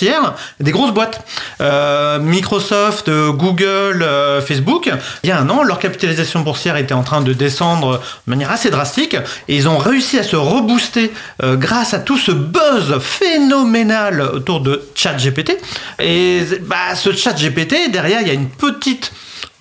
des 0.59 0.71
grosses 0.71 0.93
boîtes. 0.93 1.25
Euh, 1.61 2.19
Microsoft, 2.19 3.09
euh, 3.09 3.31
Google, 3.31 4.03
euh, 4.03 4.41
Facebook, 4.41 4.91
il 5.23 5.29
y 5.29 5.31
a 5.31 5.39
un 5.39 5.49
an, 5.49 5.63
leur 5.63 5.79
capitalisation 5.79 6.41
boursière 6.41 6.77
était 6.77 6.93
en 6.93 7.03
train 7.03 7.21
de 7.21 7.33
descendre 7.33 7.99
de 7.99 8.29
manière 8.29 8.51
assez 8.51 8.69
drastique 8.69 9.15
et 9.47 9.55
ils 9.55 9.67
ont 9.67 9.77
réussi 9.77 10.19
à 10.19 10.23
se 10.23 10.35
rebooster 10.35 11.11
grâce 11.41 11.93
à 11.93 11.99
tout 11.99 12.17
ce 12.17 12.31
buzz 12.31 12.99
phénoménal 12.99 14.21
autour 14.21 14.61
de 14.61 14.83
ChatGPT. 14.95 15.57
Et 15.99 16.41
bah, 16.61 16.95
ce 16.95 17.13
ChatGPT, 17.13 17.91
derrière, 17.91 18.21
il 18.21 18.27
y 18.27 18.31
a 18.31 18.33
une 18.33 18.49
petite 18.49 19.11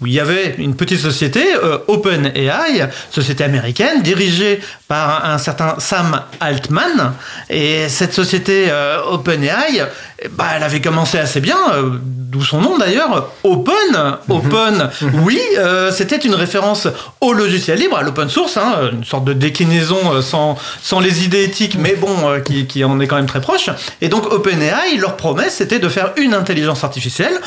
où 0.01 0.07
il 0.07 0.13
y 0.13 0.21
avait 0.21 0.55
une 0.59 0.77
petite 0.77 1.01
société, 1.01 1.43
euh, 1.63 1.79
OpenAI, 1.89 2.89
société 3.11 3.45
américaine, 3.45 4.03
dirigée 4.03 4.61
par 4.89 5.25
un, 5.25 5.35
un 5.35 5.39
certain 5.39 5.77
Sam 5.79 6.23
Altman. 6.41 7.15
Et 7.49 7.89
cette 7.89 8.13
société 8.13 8.67
euh, 8.69 8.99
OpenAI, 9.11 9.87
bah, 10.33 10.47
elle 10.55 10.63
avait 10.63 10.81
commencé 10.81 11.19
assez 11.19 11.41
bien, 11.41 11.57
euh, 11.73 11.99
d'où 12.03 12.43
son 12.43 12.61
nom 12.61 12.77
d'ailleurs, 12.77 13.31
Open. 13.43 14.19
Open, 14.29 14.91
oui, 15.25 15.41
euh, 15.59 15.91
c'était 15.91 16.17
une 16.17 16.35
référence 16.35 16.89
au 17.21 17.33
logiciel 17.33 17.79
libre, 17.79 17.97
à 17.97 18.03
l'open 18.03 18.29
source, 18.29 18.59
hein, 18.59 18.91
une 18.93 19.05
sorte 19.05 19.25
de 19.25 19.33
déclinaison 19.33 20.21
sans, 20.21 20.59
sans 20.83 21.01
les 21.01 21.25
idées 21.25 21.45
éthiques, 21.45 21.77
mais 21.79 21.95
bon, 21.95 22.41
qui, 22.45 22.67
qui 22.67 22.85
en 22.85 23.01
est 23.01 23.07
quand 23.07 23.17
même 23.17 23.27
très 23.27 23.41
proche. 23.41 23.71
Et 24.01 24.09
donc 24.09 24.31
OpenAI, 24.33 24.97
leur 24.99 25.17
promesse, 25.17 25.55
c'était 25.55 25.79
de 25.79 25.89
faire 25.89 26.13
une 26.17 26.35
intelligence 26.35 26.85
artificielle 26.85 27.41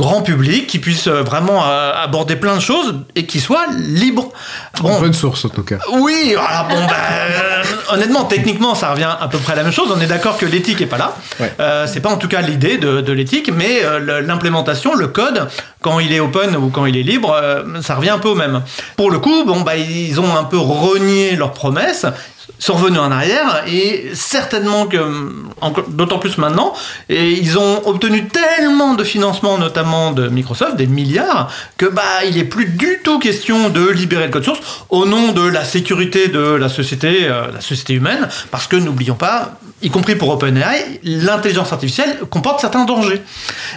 grand 0.00 0.22
public 0.22 0.66
qui 0.66 0.78
puisse 0.78 1.08
euh, 1.08 1.22
vraiment 1.22 1.62
euh, 1.66 1.92
aborder 1.94 2.34
plein 2.36 2.56
de 2.56 2.60
choses 2.60 2.94
et 3.16 3.26
qui 3.26 3.38
soit 3.38 3.66
libre. 3.76 4.30
Bon, 4.80 4.98
Bonne 4.98 5.12
source 5.12 5.44
en 5.44 5.50
tout 5.50 5.62
cas. 5.62 5.76
oui, 5.92 6.34
alors 6.38 6.68
bon, 6.70 6.86
bah, 6.86 6.94
euh, 7.20 7.62
honnêtement, 7.92 8.24
techniquement, 8.24 8.74
ça 8.74 8.92
revient 8.92 9.10
à 9.20 9.28
peu 9.28 9.36
près 9.36 9.52
à 9.52 9.56
la 9.56 9.62
même 9.62 9.72
chose. 9.72 9.92
On 9.94 10.00
est 10.00 10.06
d'accord 10.06 10.38
que 10.38 10.46
l'éthique 10.46 10.80
est 10.80 10.86
pas 10.86 10.96
là. 10.96 11.14
Ouais. 11.38 11.52
Euh, 11.60 11.86
c'est 11.86 12.00
pas 12.00 12.08
en 12.08 12.16
tout 12.16 12.28
cas 12.28 12.40
l'idée 12.40 12.78
de, 12.78 13.02
de 13.02 13.12
l'éthique, 13.12 13.50
mais 13.54 13.84
euh, 13.84 14.22
l'implémentation, 14.22 14.94
le 14.94 15.08
code, 15.08 15.48
quand 15.82 15.98
il 16.00 16.12
est 16.14 16.20
open 16.20 16.56
ou 16.56 16.70
quand 16.70 16.86
il 16.86 16.96
est 16.96 17.02
libre, 17.02 17.36
euh, 17.38 17.82
ça 17.82 17.94
revient 17.96 18.10
un 18.10 18.18
peu 18.18 18.28
au 18.28 18.34
même. 18.34 18.62
Pour 18.96 19.10
le 19.10 19.18
coup, 19.18 19.44
bon, 19.44 19.60
bah, 19.60 19.76
ils 19.76 20.18
ont 20.18 20.34
un 20.34 20.44
peu 20.44 20.56
renié 20.58 21.36
leurs 21.36 21.52
promesses 21.52 22.06
sont 22.60 22.74
revenus 22.74 23.00
en 23.00 23.10
arrière 23.10 23.64
et 23.66 24.10
certainement 24.14 24.86
que 24.86 24.98
d'autant 25.88 26.18
plus 26.18 26.38
maintenant 26.38 26.74
et 27.08 27.30
ils 27.32 27.58
ont 27.58 27.86
obtenu 27.86 28.28
tellement 28.28 28.94
de 28.94 29.02
financement 29.02 29.58
notamment 29.58 30.12
de 30.12 30.28
Microsoft 30.28 30.76
des 30.76 30.86
milliards 30.86 31.50
que 31.76 31.86
bah 31.86 32.02
il 32.28 32.38
est 32.38 32.44
plus 32.44 32.66
du 32.66 33.00
tout 33.02 33.18
question 33.18 33.70
de 33.70 33.88
libérer 33.88 34.26
le 34.26 34.30
code 34.30 34.44
source 34.44 34.60
au 34.90 35.06
nom 35.06 35.32
de 35.32 35.42
la 35.42 35.64
sécurité 35.64 36.28
de 36.28 36.54
la 36.54 36.68
société 36.68 37.24
euh, 37.24 37.50
la 37.52 37.60
société 37.60 37.94
humaine 37.94 38.28
parce 38.50 38.66
que 38.66 38.76
n'oublions 38.76 39.14
pas 39.14 39.58
y 39.82 39.90
compris 39.90 40.14
pour 40.14 40.28
OpenAI 40.28 41.00
l'intelligence 41.02 41.72
artificielle 41.72 42.18
comporte 42.28 42.60
certains 42.60 42.84
dangers. 42.84 43.22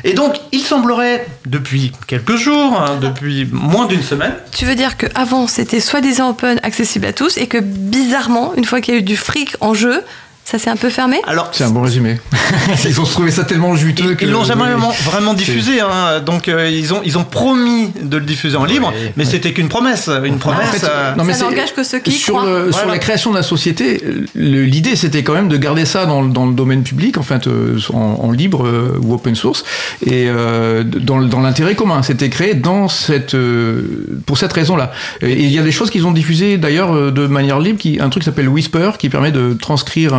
Et 0.04 0.14
donc 0.14 0.36
il 0.52 0.62
semblerait 0.62 1.26
depuis 1.46 1.92
quelques 2.08 2.36
jours 2.36 2.80
hein, 2.80 2.98
depuis 3.02 3.48
moins 3.52 3.86
d'une 3.86 4.02
semaine 4.02 4.34
Tu 4.52 4.66
veux 4.66 4.76
dire 4.76 4.98
qu'avant, 4.98 5.48
c'était 5.48 5.80
soi-disant 5.80 6.32
open, 6.32 6.60
accessible 6.64 7.06
à 7.06 7.14
tous, 7.14 7.38
et 7.38 7.48
que 7.48 7.60
bizarrement, 7.60 8.54
une 8.56 8.66
fois 8.66 8.73
qu'il 8.82 8.94
y 8.94 8.98
a 8.98 9.00
eu 9.00 9.04
du 9.04 9.18
fric 9.18 9.56
en 9.62 9.74
jeu, 9.74 10.04
ça 10.46 10.60
s'est 10.60 10.70
un 10.70 10.76
peu 10.76 10.90
fermé 10.90 11.22
alors 11.26 11.50
C'est 11.54 11.64
un 11.64 11.70
bon 11.70 11.82
résumé. 11.82 12.20
Ils 12.86 13.00
ont 13.00 13.04
trouvé 13.06 13.32
ça 13.32 13.44
tellement 13.46 13.76
juteux 13.76 14.12
Ils- 14.12 14.16
que. 14.18 14.26
Ils 14.26 14.32
l'ont 14.32 14.44
jamais 14.44 14.64
oui. 14.64 14.82
vraiment, 15.04 15.34
diffusé, 15.34 15.80
hein. 15.82 16.20
donc 16.26 16.48
euh, 16.48 16.70
ils, 16.70 16.94
ont, 16.94 17.02
ils 17.06 17.18
ont 17.18 17.24
promis 17.24 17.92
de 18.02 18.18
le 18.18 18.26
diffuser 18.26 18.58
en 18.58 18.66
libre, 18.66 18.94
mais 19.16 19.26
c'était 19.26 19.54
qu'une 19.54 19.70
promesse. 19.70 20.10
Une 20.24 20.38
promesse. 20.38 20.68
En 20.70 20.72
fait, 20.74 20.86
euh, 20.88 21.16
non, 21.16 21.24
mais 21.24 21.34
Ça 21.34 21.46
n'engage 21.46 21.74
que 21.74 21.84
ceux 21.84 22.00
qui 22.00 22.12
sur, 22.12 22.36
croient. 22.36 22.46
le- 22.46 22.72
sur 22.72 22.82
Voilà. 22.82 22.92
la 22.94 23.00
création 23.00 23.32
de 23.32 23.38
la 23.38 23.44
société, 23.44 24.04
le- 24.36 24.64
l'idée 24.66 24.96
c'était 24.96 25.24
quand 25.24 25.34
même 25.34 25.48
de 25.50 25.58
garder 25.58 25.86
ça 25.86 26.06
dans, 26.06 26.22
le- 26.22 26.30
dans 26.32 26.46
le 26.46 26.54
domaine 26.54 26.84
public, 26.84 27.18
en 27.18 27.24
fait, 27.24 27.48
euh, 27.48 27.78
en, 27.94 27.98
en 28.22 28.32
libre 28.32 28.66
euh, 28.68 29.00
ou 29.02 29.14
open 29.14 29.36
source, 29.36 29.64
et 30.06 30.26
euh, 30.28 30.84
dans, 30.84 31.20
l'intérêt 31.40 31.76
commun. 31.76 32.04
C'était 32.04 32.30
créé 32.30 32.54
dans 32.54 32.88
cette, 32.90 33.34
euh, 33.34 33.82
pour 34.26 34.38
cette 34.38 34.54
raison-là. 34.54 34.92
Et 35.22 35.32
il 35.44 35.52
y 35.52 35.58
a 35.60 35.64
des 35.64 35.72
choses 35.72 35.90
qu'ils 35.90 36.06
ont 36.06 36.12
diffusées 36.12 36.58
d'ailleurs 36.58 37.12
de 37.12 37.28
manière 37.28 37.60
libre, 37.60 37.80
qui, 37.80 38.00
un 38.02 38.10
truc 38.10 38.24
qui 38.24 38.26
s'appelle 38.30 38.50
Whisper, 38.50 38.92
qui 39.00 39.10
permet 39.10 39.32
de 39.32 39.54
transcrire 39.54 40.14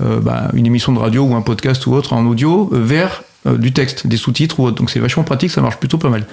bah, 0.00 0.50
une 0.54 0.66
émission 0.66 0.92
de 0.92 0.98
radio 0.98 1.24
ou 1.24 1.34
un 1.34 1.42
podcast 1.42 1.86
ou 1.86 1.94
autre 1.94 2.12
en 2.12 2.26
audio 2.26 2.70
euh, 2.72 2.82
vers 2.82 3.10
euh, 3.12 3.35
du 3.44 3.72
texte, 3.72 4.06
des 4.06 4.16
sous-titres. 4.16 4.70
Donc 4.70 4.90
c'est 4.90 4.98
vachement 4.98 5.22
pratique, 5.22 5.50
ça 5.50 5.60
marche 5.60 5.76
plutôt 5.76 5.98
pas 5.98 6.08
mal. 6.08 6.24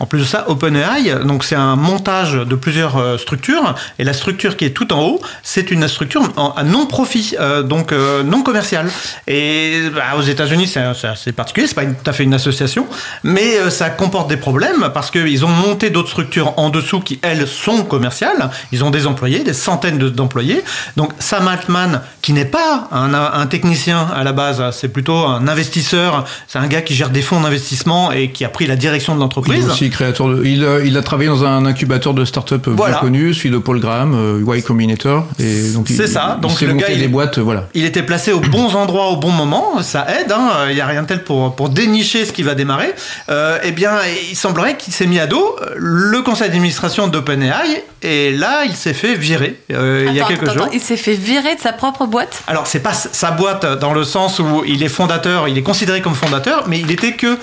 En 0.00 0.06
plus 0.06 0.20
de 0.20 0.24
ça, 0.24 0.48
OpenAI, 0.48 1.24
donc 1.24 1.44
c'est 1.44 1.56
un 1.56 1.76
montage 1.76 2.34
de 2.34 2.54
plusieurs 2.54 2.96
euh, 2.96 3.18
structures, 3.18 3.74
et 3.98 4.04
la 4.04 4.12
structure 4.12 4.56
qui 4.56 4.64
est 4.64 4.70
tout 4.70 4.92
en 4.92 5.00
haut, 5.02 5.20
c'est 5.42 5.70
une 5.70 5.86
structure 5.88 6.22
à 6.56 6.64
non 6.64 6.86
profit, 6.86 7.36
euh, 7.40 7.62
donc 7.62 7.92
non 7.92 8.42
commerciale. 8.42 8.90
Et 9.26 9.82
bah, 9.94 10.16
aux 10.16 10.22
États-Unis, 10.22 10.66
c'est 10.66 10.80
assez 10.80 11.32
particulier, 11.32 11.66
c'est 11.66 11.74
pas 11.74 11.84
tout 11.84 12.10
à 12.10 12.12
fait 12.12 12.24
une 12.24 12.34
association, 12.34 12.86
mais 13.22 13.70
ça 13.70 13.90
comporte 13.90 14.28
des 14.28 14.36
problèmes 14.36 14.90
parce 14.94 15.10
qu'ils 15.10 15.44
ont 15.44 15.48
monté 15.48 15.90
d'autres 15.90 16.08
structures 16.08 16.54
en 16.56 16.70
dessous 16.70 17.00
qui 17.00 17.18
elles 17.22 17.46
sont 17.46 17.84
commerciales. 17.84 18.50
Ils 18.72 18.84
ont 18.84 18.90
des 18.90 19.06
employés, 19.06 19.40
des 19.40 19.54
centaines 19.54 19.98
d'employés. 19.98 20.64
Donc 20.96 21.12
Sam 21.18 21.48
Altman, 21.48 22.02
qui 22.20 22.32
n'est 22.32 22.44
pas 22.44 22.88
un, 22.92 23.14
un, 23.14 23.46
technicien 23.46 24.08
à 24.14 24.24
la 24.24 24.32
base, 24.32 24.62
c'est 24.72 24.88
plutôt 24.88 25.16
un 25.26 25.48
investisseur. 25.48 26.24
C'est 26.48 26.58
un 26.62 26.68
gars 26.68 26.82
qui 26.82 26.94
gère 26.94 27.10
des 27.10 27.22
fonds 27.22 27.40
d'investissement 27.40 28.12
et 28.12 28.30
qui 28.30 28.44
a 28.44 28.48
pris 28.48 28.66
la 28.66 28.76
direction 28.76 29.14
de 29.14 29.20
l'entreprise. 29.20 29.64
Il 29.64 29.68
est 29.68 29.72
aussi 29.72 29.90
créateur 29.90 30.28
de, 30.28 30.44
il, 30.44 30.64
a, 30.64 30.80
il 30.80 30.96
a 30.96 31.02
travaillé 31.02 31.28
dans 31.28 31.44
un 31.44 31.66
incubateur 31.66 32.14
de 32.14 32.24
start-up 32.24 32.68
bien 32.68 32.92
connu, 32.94 33.34
celui 33.34 33.50
de 33.50 33.58
Paul 33.58 33.80
Graham, 33.80 34.14
euh, 34.14 34.56
Y 34.56 34.62
Combinator. 34.62 35.26
Et 35.38 35.70
donc 35.70 35.88
c'est 35.88 36.06
ça. 36.06 36.38
Donc 36.40 36.60
le 36.60 36.74
gars, 36.74 36.90
il, 36.90 37.00
des 37.00 37.08
boîtes, 37.08 37.38
voilà. 37.38 37.68
Il 37.74 37.84
était 37.84 38.02
placé 38.02 38.32
aux 38.32 38.40
bons 38.40 38.74
endroits 38.76 39.08
au 39.08 39.16
bon 39.16 39.30
moment. 39.30 39.82
Ça 39.82 40.06
aide. 40.08 40.32
Hein. 40.32 40.66
Il 40.68 40.74
n'y 40.74 40.80
a 40.80 40.86
rien 40.86 41.02
de 41.02 41.08
tel 41.08 41.24
pour 41.24 41.54
pour 41.56 41.68
dénicher 41.68 42.24
ce 42.24 42.32
qui 42.32 42.42
va 42.42 42.54
démarrer. 42.54 42.94
Euh, 43.28 43.58
eh 43.62 43.72
bien, 43.72 43.92
il 44.30 44.36
semblerait 44.36 44.76
qu'il 44.76 44.92
s'est 44.92 45.06
mis 45.06 45.18
à 45.18 45.26
dos 45.26 45.56
le 45.76 46.22
conseil 46.22 46.48
d'administration 46.48 47.08
d'OpenAI 47.08 47.84
et 48.02 48.32
là, 48.32 48.64
il 48.64 48.74
s'est 48.74 48.94
fait 48.94 49.14
virer 49.14 49.60
euh, 49.72 50.06
il 50.08 50.14
y 50.14 50.20
a 50.20 50.24
quelques 50.24 50.50
jours. 50.50 50.68
il 50.72 50.80
s'est 50.80 50.96
fait 50.96 51.14
virer 51.14 51.54
de 51.54 51.60
sa 51.60 51.72
propre 51.72 52.06
boîte? 52.06 52.42
Alors 52.46 52.66
c'est 52.66 52.80
pas 52.80 52.92
sa 52.92 53.30
boîte 53.30 53.64
dans 53.78 53.92
le 53.92 54.04
sens 54.04 54.38
où 54.38 54.62
il 54.66 54.82
est 54.82 54.88
fondateur, 54.88 55.48
il 55.48 55.56
est 55.56 55.62
considéré 55.62 56.00
comme 56.02 56.14
fondateur, 56.14 56.41
mais 56.66 56.80
il 56.80 56.90
était 56.90 57.12
que 57.12 57.38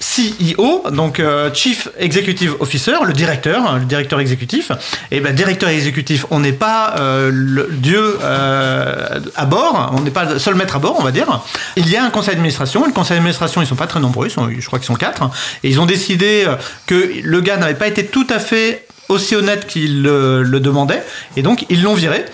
CEO, 0.00 0.90
donc 0.92 1.20
euh, 1.20 1.52
Chief 1.52 1.88
Executive 1.98 2.56
Officer, 2.60 2.96
le 3.04 3.12
directeur, 3.12 3.66
hein, 3.66 3.78
le 3.78 3.84
directeur 3.84 4.18
exécutif. 4.18 4.72
Et 5.10 5.20
ben 5.20 5.34
directeur 5.34 5.68
exécutif, 5.68 6.24
on 6.30 6.40
n'est 6.40 6.54
pas 6.54 6.94
euh, 6.98 7.30
le 7.30 7.68
dieu 7.70 8.18
euh, 8.22 9.20
à 9.36 9.44
bord, 9.44 9.92
on 9.94 10.00
n'est 10.00 10.10
pas 10.10 10.24
le 10.24 10.38
seul 10.38 10.54
maître 10.54 10.76
à 10.76 10.78
bord, 10.78 10.96
on 10.98 11.02
va 11.02 11.12
dire. 11.12 11.42
Il 11.76 11.88
y 11.88 11.96
a 11.96 12.04
un 12.04 12.10
conseil 12.10 12.34
d'administration. 12.34 12.86
Le 12.86 12.92
conseil 12.92 13.18
d'administration, 13.18 13.60
ils 13.60 13.66
sont 13.66 13.76
pas 13.76 13.86
très 13.86 14.00
nombreux, 14.00 14.28
je 14.28 14.66
crois 14.66 14.78
qu'ils 14.78 14.86
sont 14.86 14.94
quatre, 14.94 15.22
et 15.62 15.68
ils 15.68 15.80
ont 15.80 15.86
décidé 15.86 16.46
que 16.86 17.10
le 17.22 17.40
gars 17.42 17.58
n'avait 17.58 17.74
pas 17.74 17.88
été 17.88 18.06
tout 18.06 18.26
à 18.30 18.38
fait 18.38 18.86
aussi 19.10 19.36
honnête 19.36 19.66
qu'il 19.66 20.02
le 20.02 20.60
demandait, 20.60 21.02
et 21.36 21.42
donc 21.42 21.66
ils 21.68 21.82
l'ont 21.82 21.94
viré 21.94 22.24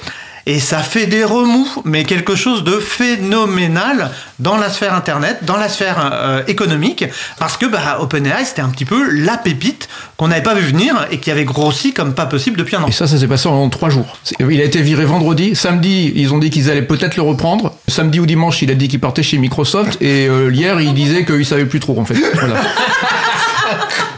et 0.47 0.61
ça 0.61 0.79
fait 0.79 1.07
des 1.07 1.25
remous, 1.25 1.69
mais 1.85 2.05
quelque 2.05 2.37
chose 2.37 2.63
de 2.63 2.79
phénoménal 2.79 4.13
dans 4.39 4.57
la 4.57 4.71
sphère 4.71 4.95
internet, 4.95 5.39
dans 5.43 5.57
la 5.57 5.69
sphère 5.69 6.11
euh, 6.13 6.43
économique, 6.47 7.05
parce 7.41 7.57
que 7.57 7.67
bah, 7.67 7.99
OpenAI 8.01 8.45
c'était 8.45 8.63
un 8.63 8.69
petit 8.69 8.85
peu 8.85 9.11
la 9.11 9.37
pépite 9.39 9.89
qu'on 10.17 10.29
n'avait 10.29 10.43
pas 10.43 10.55
vu 10.55 10.63
venir 10.63 10.95
et 11.11 11.19
qui 11.19 11.33
avait 11.33 11.45
grossi 11.45 11.93
comme 11.93 12.15
pas 12.15 12.27
possible 12.27 12.57
depuis 12.57 12.77
un 12.77 12.83
an. 12.85 12.87
Et 12.87 12.93
ça, 12.93 13.09
ça 13.09 13.19
s'est 13.19 13.27
passé 13.27 13.49
en 13.49 13.69
trois 13.71 13.91
jours. 13.91 14.19
Il 14.39 14.61
a 14.61 14.65
été 14.65 14.81
viré 14.83 15.05
vendredi, 15.05 15.57
samedi 15.57 16.13
ils 16.15 16.33
ont 16.33 16.39
dit 16.39 16.51
qu'ils 16.51 16.71
allaient 16.71 16.83
peut-être 16.83 17.17
le 17.17 17.23
reprendre, 17.23 17.75
samedi 17.89 18.21
ou 18.21 18.27
dimanche 18.27 18.63
il 18.63 18.71
a 18.71 18.75
dit 18.75 18.87
qu'il 18.87 19.01
partait 19.01 19.25
chez 19.25 19.39
Microsoft 19.39 20.01
et 20.01 20.29
euh, 20.29 20.53
hier 20.53 20.81
il 20.81 20.95
disait 20.95 21.25
qu'il 21.25 21.45
savait 21.45 21.67
plus 21.67 21.81
trop 21.81 21.99
en 21.99 22.05
fait. 22.05 22.17
Voilà. 22.35 22.61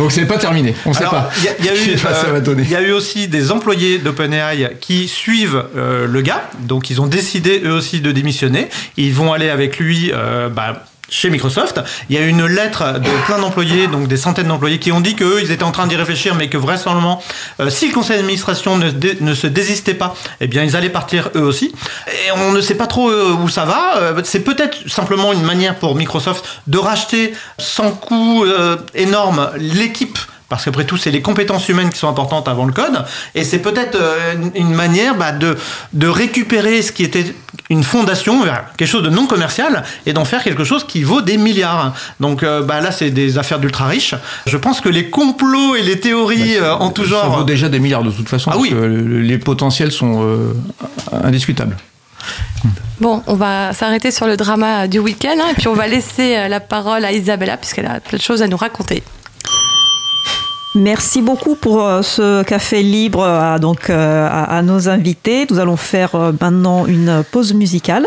Donc 0.00 0.12
c'est 0.12 0.24
pas 0.24 0.38
terminé, 0.38 0.74
on 0.86 0.94
sait 0.94 1.04
pas. 1.04 1.28
Il 1.58 1.66
y, 1.66 2.74
a 2.74 2.80
eu 2.80 2.92
aussi 2.92 3.28
des 3.28 3.52
employés 3.52 3.98
d'OpenAI 3.98 4.78
qui 4.80 5.08
suivent 5.08 5.62
euh, 5.76 6.06
le 6.06 6.22
gars, 6.22 6.48
donc 6.60 6.88
ils 6.88 7.02
ont 7.02 7.06
décidé 7.06 7.60
eux 7.66 7.72
aussi 7.72 8.00
de 8.00 8.10
démissionner. 8.10 8.70
Ils 8.96 9.12
vont 9.12 9.34
aller 9.34 9.50
avec 9.50 9.78
lui 9.78 10.10
euh, 10.14 10.48
bah, 10.48 10.86
chez 11.10 11.28
Microsoft. 11.28 11.80
Il 12.08 12.16
y 12.16 12.18
a 12.18 12.24
une 12.24 12.46
lettre 12.46 12.98
de 12.98 13.26
plein 13.26 13.38
d'employés, 13.38 13.88
donc 13.88 14.08
des 14.08 14.16
centaines 14.16 14.48
d'employés, 14.48 14.78
qui 14.78 14.92
ont 14.92 15.00
dit 15.00 15.16
qu'eux, 15.16 15.40
ils 15.42 15.50
étaient 15.50 15.64
en 15.64 15.72
train 15.72 15.86
d'y 15.86 15.96
réfléchir, 15.96 16.34
mais 16.34 16.48
que 16.48 16.56
vraisemblablement, 16.56 17.22
euh, 17.60 17.68
si 17.68 17.88
le 17.88 17.92
conseil 17.92 18.16
d'administration 18.16 18.78
ne, 18.78 19.34
se 19.34 19.46
désistait 19.46 19.94
pas, 19.94 20.14
eh 20.40 20.46
bien, 20.46 20.64
ils 20.64 20.76
allaient 20.76 20.88
partir 20.88 21.30
eux 21.34 21.42
aussi. 21.42 21.74
Et 22.08 22.32
on 22.32 22.52
ne 22.52 22.60
sait 22.60 22.76
pas 22.76 22.86
trop 22.86 23.10
euh, 23.10 23.36
où 23.42 23.48
ça 23.48 23.64
va. 23.64 23.98
Euh, 23.98 24.20
c'est 24.24 24.40
peut-être 24.40 24.88
simplement 24.88 25.32
une 25.32 25.42
manière 25.42 25.76
pour 25.76 25.94
Microsoft 25.96 26.44
de 26.66 26.78
racheter 26.78 27.34
sans 27.58 27.90
coût 27.90 28.44
énorme 28.94 29.50
l'équipe 29.56 30.18
parce 30.50 30.64
qu'après 30.64 30.84
tout, 30.84 30.96
c'est 30.96 31.12
les 31.12 31.22
compétences 31.22 31.68
humaines 31.68 31.90
qui 31.90 31.98
sont 31.98 32.08
importantes 32.08 32.48
avant 32.48 32.66
le 32.66 32.72
code. 32.72 33.04
Et 33.36 33.44
c'est 33.44 33.60
peut-être 33.60 33.96
euh, 33.98 34.34
une 34.56 34.74
manière 34.74 35.14
bah, 35.14 35.30
de, 35.30 35.56
de 35.92 36.08
récupérer 36.08 36.82
ce 36.82 36.90
qui 36.90 37.04
était 37.04 37.24
une 37.70 37.84
fondation 37.84 38.42
quelque 38.76 38.88
chose 38.88 39.04
de 39.04 39.10
non 39.10 39.26
commercial 39.28 39.84
et 40.06 40.12
d'en 40.12 40.24
faire 40.24 40.42
quelque 40.42 40.64
chose 40.64 40.84
qui 40.84 41.04
vaut 41.04 41.22
des 41.22 41.36
milliards. 41.36 41.94
Donc 42.18 42.42
euh, 42.42 42.62
bah, 42.62 42.80
là, 42.80 42.90
c'est 42.90 43.10
des 43.10 43.38
affaires 43.38 43.60
d'ultra 43.60 43.86
riches. 43.86 44.16
Je 44.46 44.56
pense 44.56 44.80
que 44.80 44.88
les 44.88 45.08
complots 45.08 45.76
et 45.76 45.82
les 45.82 46.00
théories 46.00 46.58
bah, 46.58 46.66
euh, 46.66 46.72
en 46.72 46.90
tout 46.90 47.04
genre. 47.04 47.22
Ça 47.22 47.28
vaut 47.28 47.44
déjà 47.44 47.68
des 47.68 47.78
milliards 47.78 48.02
de 48.02 48.10
toute 48.10 48.28
façon, 48.28 48.50
ah 48.52 48.56
parce 48.56 48.68
que 48.68 48.74
les 48.74 49.38
potentiels 49.38 49.92
sont 49.92 50.28
indiscutables. 51.12 51.76
Bon, 53.00 53.22
on 53.28 53.34
va 53.34 53.72
s'arrêter 53.72 54.10
sur 54.10 54.26
le 54.26 54.36
drama 54.36 54.88
du 54.88 54.98
week-end 54.98 55.36
hein, 55.40 55.46
et 55.52 55.54
puis 55.54 55.68
on 55.68 55.74
va 55.74 55.86
laisser 55.86 56.48
la 56.48 56.58
parole 56.58 57.04
à 57.04 57.12
Isabella 57.12 57.56
puisqu'elle 57.56 57.86
a 57.86 58.00
plein 58.00 58.18
de 58.18 58.22
choses 58.22 58.42
à 58.42 58.48
nous 58.48 58.56
raconter. 58.56 59.04
Merci 60.74 61.20
beaucoup 61.20 61.56
pour 61.56 61.84
euh, 61.84 62.02
ce 62.02 62.44
café 62.44 62.82
libre 62.82 63.24
à, 63.24 63.58
donc, 63.58 63.90
euh, 63.90 64.28
à 64.30 64.62
nos 64.62 64.88
invités. 64.88 65.46
Nous 65.50 65.58
allons 65.58 65.76
faire 65.76 66.14
euh, 66.14 66.32
maintenant 66.40 66.86
une 66.86 67.24
pause 67.32 67.54
musicale. 67.54 68.06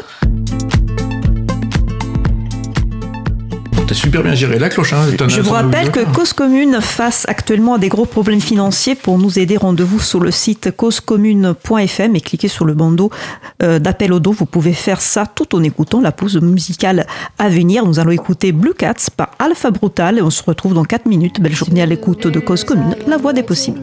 T'as 3.87 3.95
super 3.95 4.23
bien 4.23 4.33
géré 4.33 4.59
la 4.59 4.69
cloche. 4.69 4.93
Hein, 4.93 5.05
Je 5.27 5.41
vous 5.41 5.51
rappelle 5.51 5.91
que 5.91 5.99
Cause 6.13 6.31
Commune 6.31 6.79
face 6.79 7.25
actuellement 7.27 7.75
à 7.75 7.77
des 7.77 7.89
gros 7.89 8.05
problèmes 8.05 8.39
financiers. 8.39 8.95
Pour 8.95 9.17
nous 9.17 9.39
aider, 9.39 9.57
rendez-vous 9.57 9.99
sur 9.99 10.21
le 10.21 10.31
site 10.31 10.71
causecommune.fm 10.75 12.15
et 12.15 12.21
cliquez 12.21 12.47
sur 12.47 12.65
le 12.65 12.73
bandeau 12.73 13.11
euh, 13.61 13.79
d'appel 13.79 14.13
au 14.13 14.19
dos. 14.19 14.31
Vous 14.31 14.45
pouvez 14.45 14.73
faire 14.73 15.01
ça 15.01 15.25
tout 15.25 15.55
en 15.55 15.63
écoutant 15.63 15.99
la 15.99 16.11
pause 16.11 16.41
musicale 16.41 17.05
à 17.37 17.49
venir. 17.49 17.85
Nous 17.85 17.99
allons 17.99 18.11
écouter 18.11 18.53
Blue 18.53 18.73
Cats 18.73 19.09
par 19.15 19.31
Alpha 19.39 19.71
Brutal 19.71 20.17
et 20.17 20.21
on 20.21 20.29
se 20.29 20.43
retrouve 20.43 20.73
dans 20.73 20.85
4 20.85 21.05
minutes. 21.05 21.41
Belle 21.41 21.55
journée 21.55 21.81
à 21.81 21.85
l'écoute 21.85 22.27
de 22.27 22.39
Cause 22.39 22.63
Commune, 22.63 22.95
la 23.05 23.17
voix 23.17 23.33
des 23.33 23.43
possibles. 23.43 23.81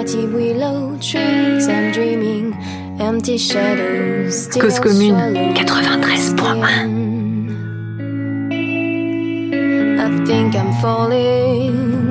Empty 0.00 0.26
shadows, 1.00 1.00
Cause 1.00 1.66
commune 1.66 2.52
93.1 2.52 2.52
I 2.52 2.79
think 10.26 10.54
I'm 10.54 10.72
falling 10.82 12.09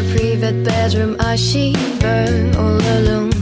my 0.00 0.16
private 0.16 0.62
bedroom, 0.64 1.16
I 1.18 1.34
shiver 1.34 2.52
all 2.56 2.80
alone. 2.98 3.32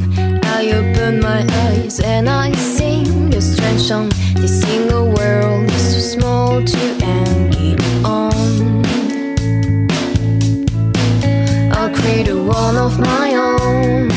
I 0.45 0.71
open 0.73 1.21
my 1.21 1.45
eyes 1.67 2.01
and 2.01 2.31
I 2.31 2.53
sing 2.53 3.35
a 3.35 3.43
strange 3.43 3.83
song. 3.83 4.09
This 4.37 4.63
single 4.63 5.13
world 5.13 5.71
is 5.71 5.95
too 5.95 6.01
small 6.01 6.65
to 6.65 6.79
hang 7.05 7.77
on. 8.05 8.85
I'll 11.77 11.95
create 11.95 12.29
a 12.29 12.37
one 12.37 12.77
of 12.77 12.99
my 13.01 13.35
own. 13.35 14.09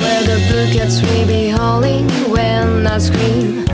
Where 0.00 0.22
the 0.30 0.38
buckets 0.48 1.02
will 1.02 1.26
be 1.26 1.50
hauling 1.50 2.08
when 2.30 2.86
I 2.86 2.96
scream. 2.96 3.66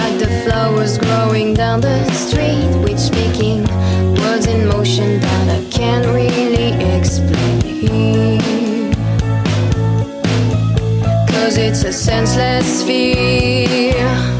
Like 0.00 0.18
the 0.18 0.30
flowers 0.44 0.98
growing 0.98 1.54
down 1.54 1.80
the 1.80 2.10
street, 2.10 2.74
which 2.82 2.98
speaking 2.98 3.66
words 4.86 4.98
in 4.98 5.04
motion 5.04 5.20
that 5.20 5.48
I 5.50 5.70
can't 5.70 6.06
really 6.06 6.72
explain. 6.96 8.40
Cause 11.28 11.56
it's 11.56 11.84
a 11.84 11.92
senseless 11.92 12.82
fear. 12.84 14.35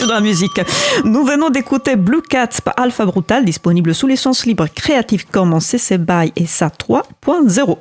Sur 0.00 0.08
la 0.08 0.20
musique. 0.20 0.60
Nous 1.04 1.24
venons 1.24 1.50
d'écouter 1.50 1.96
Blue 1.96 2.22
Cats 2.22 2.60
par 2.64 2.74
Alpha 2.78 3.04
Brutal, 3.04 3.44
disponible 3.44 3.94
sous 3.94 4.06
licence 4.06 4.46
libre 4.46 4.66
Creative 4.74 5.26
Commons 5.30 5.60
CC 5.60 5.98
BY 5.98 6.32
et 6.36 6.46
SA 6.46 6.68
3.0. 6.68 7.76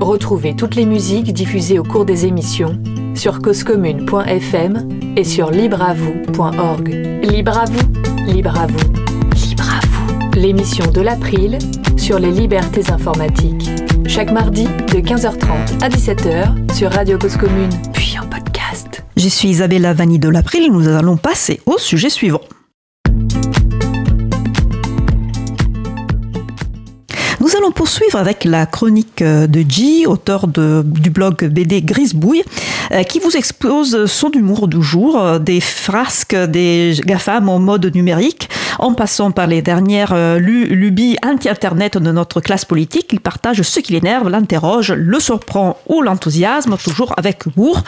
Retrouvez 0.00 0.56
toutes 0.56 0.74
les 0.74 0.86
musiques 0.86 1.32
diffusées 1.34 1.78
au 1.78 1.82
cours 1.82 2.06
des 2.06 2.24
émissions 2.24 2.82
sur 3.14 3.40
causecommune.fm 3.40 4.88
et 5.16 5.24
sur 5.24 5.50
libreavoue.org. 5.50 6.88
Libre 7.22 7.58
à 7.58 7.64
vous, 7.66 8.32
libre 8.32 8.58
à 8.58 8.66
vous, 8.66 8.92
libre 9.34 9.64
à 9.64 9.86
vous. 9.86 10.40
L'émission 10.40 10.90
de 10.90 11.02
l'April 11.02 11.58
sur 11.98 12.18
les 12.18 12.30
libertés 12.30 12.90
informatiques. 12.90 13.68
Chaque 14.06 14.32
mardi 14.32 14.64
de 14.64 14.98
15h30 14.98 15.82
à 15.82 15.88
17h 15.90 16.74
sur 16.74 16.90
Radio 16.90 17.18
Cause 17.18 17.36
Commune. 17.36 17.70
Je 19.22 19.28
suis 19.28 19.50
Isabella 19.50 19.94
Vanni 19.94 20.18
de 20.18 20.28
l'April. 20.28 20.72
Nous 20.72 20.88
allons 20.88 21.16
passer 21.16 21.60
au 21.64 21.78
sujet 21.78 22.10
suivant. 22.10 22.40
Nous 27.52 27.58
allons 27.58 27.72
poursuivre 27.72 28.16
avec 28.16 28.46
la 28.46 28.64
chronique 28.64 29.20
euh, 29.20 29.46
de 29.46 29.62
G, 29.68 30.06
auteur 30.06 30.46
du 30.46 31.10
blog 31.10 31.44
BD 31.44 31.82
Grisbouille, 31.82 32.42
euh, 32.92 33.02
qui 33.02 33.18
vous 33.18 33.36
expose 33.36 34.06
son 34.06 34.30
humour 34.30 34.68
du 34.68 34.80
jour, 34.80 35.20
euh, 35.20 35.38
des 35.38 35.60
frasques 35.60 36.34
des 36.34 36.94
GAFAM 37.04 37.50
en 37.50 37.58
mode 37.58 37.94
numérique, 37.94 38.48
en 38.78 38.94
passant 38.94 39.32
par 39.32 39.48
les 39.48 39.60
dernières 39.60 40.14
lubies 40.38 41.18
anti-internet 41.22 41.98
de 41.98 42.10
notre 42.10 42.40
classe 42.40 42.64
politique. 42.64 43.08
Il 43.12 43.20
partage 43.20 43.60
ce 43.60 43.80
qui 43.80 43.92
l'énerve, 43.92 44.30
l'interroge, 44.30 44.92
le 44.92 45.20
surprend 45.20 45.78
ou 45.88 46.00
l'enthousiasme, 46.00 46.78
toujours 46.82 47.12
avec 47.18 47.44
humour. 47.44 47.82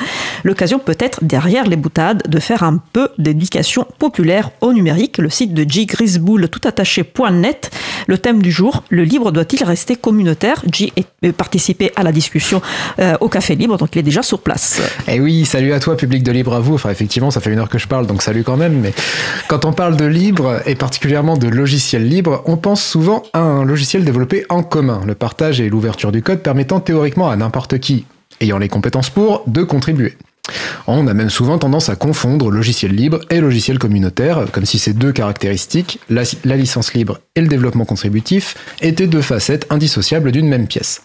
L'occasion 0.45 0.79
peut-être 0.79 1.25
derrière 1.25 1.67
les 1.67 1.77
boutades 1.77 2.23
de 2.29 2.39
faire 2.39 2.65
un 2.65 2.77
peu 2.93 3.09
d'éducation 3.17 3.87
populaire 3.99 4.51
au 4.61 4.75
numérique. 4.75 5.17
Le 5.17 5.31
site 5.31 5.55
de 5.55 5.65
G 5.69 5.87
Grisboule 5.87 6.51
toutattaché.net. 6.51 7.71
Le 8.07 8.19
thème 8.19 8.43
du 8.43 8.53
jour, 8.53 8.85
le 8.91 9.05
livre 9.05 9.31
doit-il 9.55 9.69
rester 9.69 9.97
communautaire? 9.97 10.63
G 10.71 10.93
est 10.97 11.33
participé 11.33 11.93
à 11.97 12.03
la 12.03 12.13
discussion 12.13 12.61
euh, 12.99 13.15
au 13.21 13.29
Café 13.29 13.55
Libre, 13.55 13.77
donc 13.77 13.91
il 13.95 13.99
est 14.01 14.03
déjà 14.03 14.23
sur 14.23 14.41
place. 14.41 14.81
Eh 15.07 15.21
oui, 15.21 15.45
salut 15.45 15.73
à 15.73 15.81
toi, 15.81 15.97
public 15.97 16.23
de 16.23 16.33
Libre 16.33 16.55
à 16.55 16.61
vous. 16.61 16.75
Enfin, 16.75 16.91
effectivement, 16.91 17.31
ça 17.31 17.41
fait 17.41 17.53
une 17.53 17.59
heure 17.59 17.69
que 17.69 17.79
je 17.79 17.87
parle, 17.87 18.07
donc 18.07 18.23
salut 18.23 18.43
quand 18.43 18.57
même. 18.57 18.81
Mais 18.81 18.93
quand 19.49 19.65
on 19.65 19.73
parle 19.73 19.97
de 19.97 20.05
libre, 20.05 20.61
et 20.67 20.75
particulièrement 20.75 21.37
de 21.37 21.49
logiciel 21.49 22.09
libre, 22.09 22.43
on 22.47 22.57
pense 22.57 22.85
souvent 22.85 23.23
à 23.33 23.41
un 23.41 23.65
logiciel 23.65 24.05
développé 24.05 24.45
en 24.49 24.63
commun, 24.63 25.03
le 25.07 25.15
partage 25.15 25.61
et 25.61 25.69
l'ouverture 25.69 26.11
du 26.11 26.23
code 26.23 26.41
permettant 26.41 26.81
théoriquement 26.81 27.31
à 27.31 27.37
n'importe 27.37 27.79
qui, 27.79 28.07
ayant 28.41 28.59
les 28.59 28.69
compétences 28.69 29.11
pour, 29.11 29.45
de 29.47 29.63
contribuer. 29.63 30.17
On 30.87 31.07
a 31.07 31.15
même 31.15 31.31
souvent 31.31 31.59
tendance 31.59 31.89
à 31.89 31.97
confondre 31.97 32.51
logiciel 32.51 32.93
libre 32.93 33.21
et 33.31 33.41
logiciel 33.41 33.79
communautaire, 33.79 34.45
comme 34.53 34.67
si 34.67 34.79
ces 34.79 34.93
deux 34.93 35.13
caractéristiques, 35.13 36.01
la, 36.11 36.23
la, 36.45 36.57
licence 36.57 36.93
libre 36.93 37.21
et 37.35 37.41
le 37.41 37.49
développement 37.49 37.87
contributif, 37.87 38.55
étaient 38.83 39.07
deux 39.07 39.23
facettes 39.23 39.67
indissociables 39.71 40.33
d'une 40.33 40.49
même 40.49 40.67
pièce. 40.67 41.03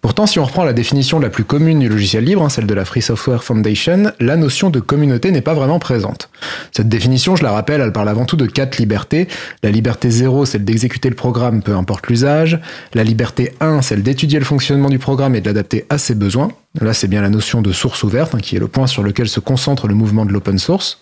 Pourtant, 0.00 0.26
si 0.26 0.38
on 0.38 0.44
reprend 0.44 0.64
la 0.64 0.72
définition 0.72 1.18
la 1.18 1.30
plus 1.30 1.44
commune 1.44 1.80
du 1.80 1.88
logiciel 1.88 2.24
libre, 2.24 2.42
hein, 2.42 2.48
celle 2.48 2.66
de 2.66 2.74
la 2.74 2.84
Free 2.84 3.02
Software 3.02 3.42
Foundation, 3.42 4.12
la 4.20 4.36
notion 4.36 4.70
de 4.70 4.80
communauté 4.80 5.30
n'est 5.30 5.40
pas 5.40 5.54
vraiment 5.54 5.78
présente. 5.78 6.28
Cette 6.72 6.88
définition, 6.88 7.36
je 7.36 7.42
la 7.42 7.52
rappelle, 7.52 7.80
elle 7.80 7.92
parle 7.92 8.08
avant 8.08 8.24
tout 8.24 8.36
de 8.36 8.46
quatre 8.46 8.78
libertés. 8.78 9.28
La 9.62 9.70
liberté 9.70 10.10
0, 10.10 10.46
celle 10.46 10.64
d'exécuter 10.64 11.08
le 11.08 11.16
programme, 11.16 11.62
peu 11.62 11.74
importe 11.74 12.06
l'usage. 12.08 12.60
La 12.94 13.04
liberté 13.04 13.54
1, 13.60 13.82
celle 13.82 14.02
d'étudier 14.02 14.38
le 14.38 14.44
fonctionnement 14.44 14.90
du 14.90 14.98
programme 14.98 15.34
et 15.34 15.40
de 15.40 15.46
l'adapter 15.46 15.86
à 15.90 15.98
ses 15.98 16.14
besoins. 16.14 16.50
Là, 16.80 16.92
c'est 16.92 17.08
bien 17.08 17.22
la 17.22 17.30
notion 17.30 17.62
de 17.62 17.72
source 17.72 18.02
ouverte, 18.02 18.34
hein, 18.34 18.38
qui 18.40 18.56
est 18.56 18.58
le 18.58 18.68
point 18.68 18.86
sur 18.86 19.02
lequel 19.02 19.28
se 19.28 19.40
concentre 19.40 19.88
le 19.88 19.94
mouvement 19.94 20.26
de 20.26 20.32
l'open 20.32 20.58
source. 20.58 21.00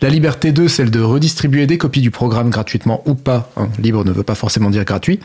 La 0.00 0.08
liberté 0.08 0.52
2, 0.52 0.68
celle 0.68 0.90
de 0.90 1.00
redistribuer 1.00 1.66
des 1.66 1.76
copies 1.76 2.02
du 2.02 2.10
programme 2.10 2.50
gratuitement 2.50 3.02
ou 3.06 3.14
pas. 3.14 3.50
Hein, 3.56 3.68
libre 3.80 4.04
ne 4.04 4.12
veut 4.12 4.22
pas 4.22 4.36
forcément 4.36 4.70
dire 4.70 4.84
gratuit. 4.84 5.20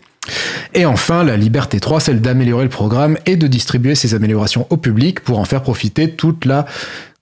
Et 0.74 0.86
enfin, 0.86 1.24
la 1.24 1.38
liberté 1.38 1.80
3, 1.80 2.00
celle 2.00 2.22
d'améliorer 2.22 2.64
le 2.64 2.70
programme 2.70 3.18
et 3.26 3.36
de 3.36 3.48
distribuer 3.48 3.96
ces 3.96 4.16
améliorations 4.16 4.68
au 4.70 4.78
public 4.78 5.20
pour 5.20 5.40
en 5.40 5.46
faire 5.46 5.62
profiter 5.62 6.12
toute 6.12 6.46
la 6.46 6.66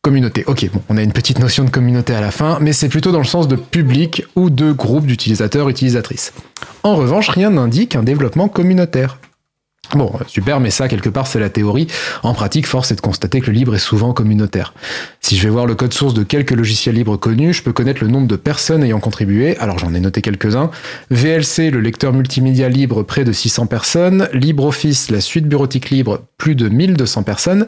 communauté. 0.01 0.43
Ok, 0.47 0.69
bon, 0.73 0.81
on 0.89 0.97
a 0.97 1.03
une 1.03 1.11
petite 1.11 1.39
notion 1.39 1.63
de 1.63 1.69
communauté 1.69 2.13
à 2.13 2.21
la 2.21 2.31
fin, 2.31 2.57
mais 2.59 2.73
c'est 2.73 2.89
plutôt 2.89 3.11
dans 3.11 3.19
le 3.19 3.25
sens 3.25 3.47
de 3.47 3.55
public 3.55 4.23
ou 4.35 4.49
de 4.49 4.71
groupe 4.71 5.05
d'utilisateurs, 5.05 5.69
utilisatrices. 5.69 6.33
En 6.83 6.95
revanche, 6.95 7.29
rien 7.29 7.51
n'indique 7.51 7.95
un 7.95 8.03
développement 8.03 8.47
communautaire. 8.47 9.19
Bon, 9.93 10.11
super, 10.27 10.61
mais 10.61 10.69
ça, 10.69 10.87
quelque 10.87 11.09
part, 11.09 11.27
c'est 11.27 11.39
la 11.39 11.49
théorie. 11.49 11.87
En 12.23 12.33
pratique, 12.33 12.65
force 12.65 12.91
est 12.91 12.95
de 12.95 13.01
constater 13.01 13.41
que 13.41 13.47
le 13.47 13.53
libre 13.53 13.75
est 13.75 13.79
souvent 13.79 14.13
communautaire. 14.13 14.73
Si 15.19 15.37
je 15.37 15.43
vais 15.43 15.49
voir 15.49 15.65
le 15.65 15.75
code 15.75 15.93
source 15.93 16.13
de 16.13 16.23
quelques 16.23 16.51
logiciels 16.51 16.95
libres 16.95 17.17
connus, 17.17 17.53
je 17.53 17.63
peux 17.63 17.73
connaître 17.73 18.01
le 18.01 18.09
nombre 18.09 18.27
de 18.27 18.37
personnes 18.37 18.83
ayant 18.83 19.01
contribué. 19.01 19.57
Alors 19.57 19.79
j'en 19.79 19.93
ai 19.93 19.99
noté 19.99 20.21
quelques-uns. 20.21 20.71
VLC, 21.09 21.71
le 21.71 21.81
lecteur 21.81 22.13
multimédia 22.13 22.69
libre, 22.69 23.03
près 23.03 23.25
de 23.25 23.33
600 23.33 23.65
personnes. 23.65 24.29
LibreOffice, 24.33 25.11
la 25.11 25.19
suite 25.19 25.47
bureautique 25.47 25.89
libre, 25.89 26.21
plus 26.37 26.55
de 26.55 26.69
1200 26.69 27.23
personnes. 27.23 27.67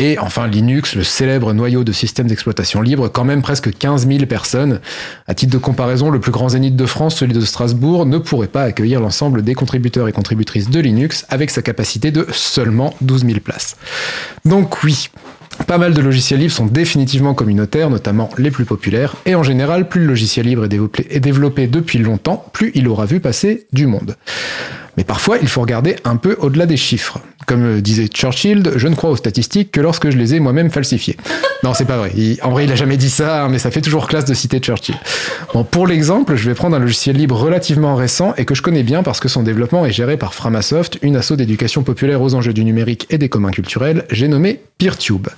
Et 0.00 0.18
enfin 0.18 0.48
Linux, 0.48 0.96
le 0.96 1.04
célèbre 1.04 1.52
noyau 1.52 1.84
de 1.84 1.92
système 1.92 2.26
d'exploitation 2.26 2.82
libre, 2.82 3.06
quand 3.06 3.22
même 3.22 3.42
presque 3.42 3.72
15 3.72 4.08
000 4.08 4.26
personnes. 4.26 4.80
À 5.28 5.34
titre 5.34 5.52
de 5.52 5.58
comparaison, 5.58 6.10
le 6.10 6.18
plus 6.18 6.32
grand 6.32 6.48
zénith 6.48 6.74
de 6.74 6.84
France, 6.84 7.14
celui 7.14 7.32
de 7.32 7.40
Strasbourg, 7.40 8.04
ne 8.04 8.18
pourrait 8.18 8.48
pas 8.48 8.64
accueillir 8.64 9.00
l'ensemble 9.00 9.42
des 9.42 9.54
contributeurs 9.54 10.08
et 10.08 10.12
contributrices 10.12 10.68
de 10.68 10.80
Linux 10.80 11.24
avec 11.28 11.50
sa 11.50 11.62
capacité 11.62 12.10
de 12.10 12.26
seulement 12.32 12.92
12 13.02 13.24
000 13.24 13.38
places. 13.38 13.76
Donc 14.44 14.82
oui, 14.82 15.10
pas 15.68 15.78
mal 15.78 15.94
de 15.94 16.00
logiciels 16.00 16.40
libres 16.40 16.52
sont 16.52 16.66
définitivement 16.66 17.34
communautaires, 17.34 17.88
notamment 17.88 18.30
les 18.36 18.50
plus 18.50 18.64
populaires, 18.64 19.14
et 19.26 19.36
en 19.36 19.44
général, 19.44 19.88
plus 19.88 20.00
le 20.00 20.08
logiciel 20.08 20.46
libre 20.46 20.64
est 20.64 21.20
développé 21.20 21.68
depuis 21.68 22.00
longtemps, 22.00 22.44
plus 22.52 22.72
il 22.74 22.88
aura 22.88 23.06
vu 23.06 23.20
passer 23.20 23.68
du 23.72 23.86
monde. 23.86 24.16
Mais 24.96 25.04
parfois, 25.04 25.38
il 25.40 25.46
faut 25.46 25.60
regarder 25.60 25.96
un 26.04 26.16
peu 26.16 26.36
au-delà 26.40 26.66
des 26.66 26.76
chiffres. 26.76 27.20
Comme 27.46 27.80
disait 27.80 28.08
Churchill, 28.08 28.72
je 28.76 28.88
ne 28.88 28.94
crois 28.94 29.10
aux 29.10 29.16
statistiques 29.16 29.72
que 29.72 29.80
lorsque 29.80 30.10
je 30.10 30.16
les 30.16 30.34
ai 30.34 30.40
moi-même 30.40 30.70
falsifiées. 30.70 31.16
Non, 31.62 31.72
c'est 31.72 31.86
pas 31.86 31.96
vrai. 31.96 32.12
En 32.42 32.50
vrai, 32.50 32.64
il 32.64 32.72
a 32.72 32.74
jamais 32.74 32.96
dit 32.96 33.08
ça, 33.08 33.44
hein, 33.44 33.48
mais 33.48 33.58
ça 33.58 33.70
fait 33.70 33.80
toujours 33.80 34.06
classe 34.06 34.26
de 34.26 34.34
citer 34.34 34.58
Churchill. 34.58 34.96
Pour 35.70 35.86
l'exemple, 35.86 36.36
je 36.36 36.48
vais 36.48 36.54
prendre 36.54 36.76
un 36.76 36.78
logiciel 36.78 37.16
libre 37.16 37.36
relativement 37.36 37.94
récent 37.94 38.34
et 38.36 38.44
que 38.44 38.54
je 38.54 38.62
connais 38.62 38.82
bien 38.82 39.02
parce 39.02 39.20
que 39.20 39.28
son 39.28 39.42
développement 39.42 39.86
est 39.86 39.92
géré 39.92 40.16
par 40.16 40.34
Framasoft, 40.34 40.98
une 41.02 41.16
asso 41.16 41.32
d'éducation 41.32 41.82
populaire 41.82 42.20
aux 42.20 42.34
enjeux 42.34 42.52
du 42.52 42.64
numérique 42.64 43.06
et 43.10 43.18
des 43.18 43.28
communs 43.28 43.50
culturels. 43.50 44.04
J'ai 44.10 44.28
nommé 44.28 44.60
PeerTube. 44.78 45.28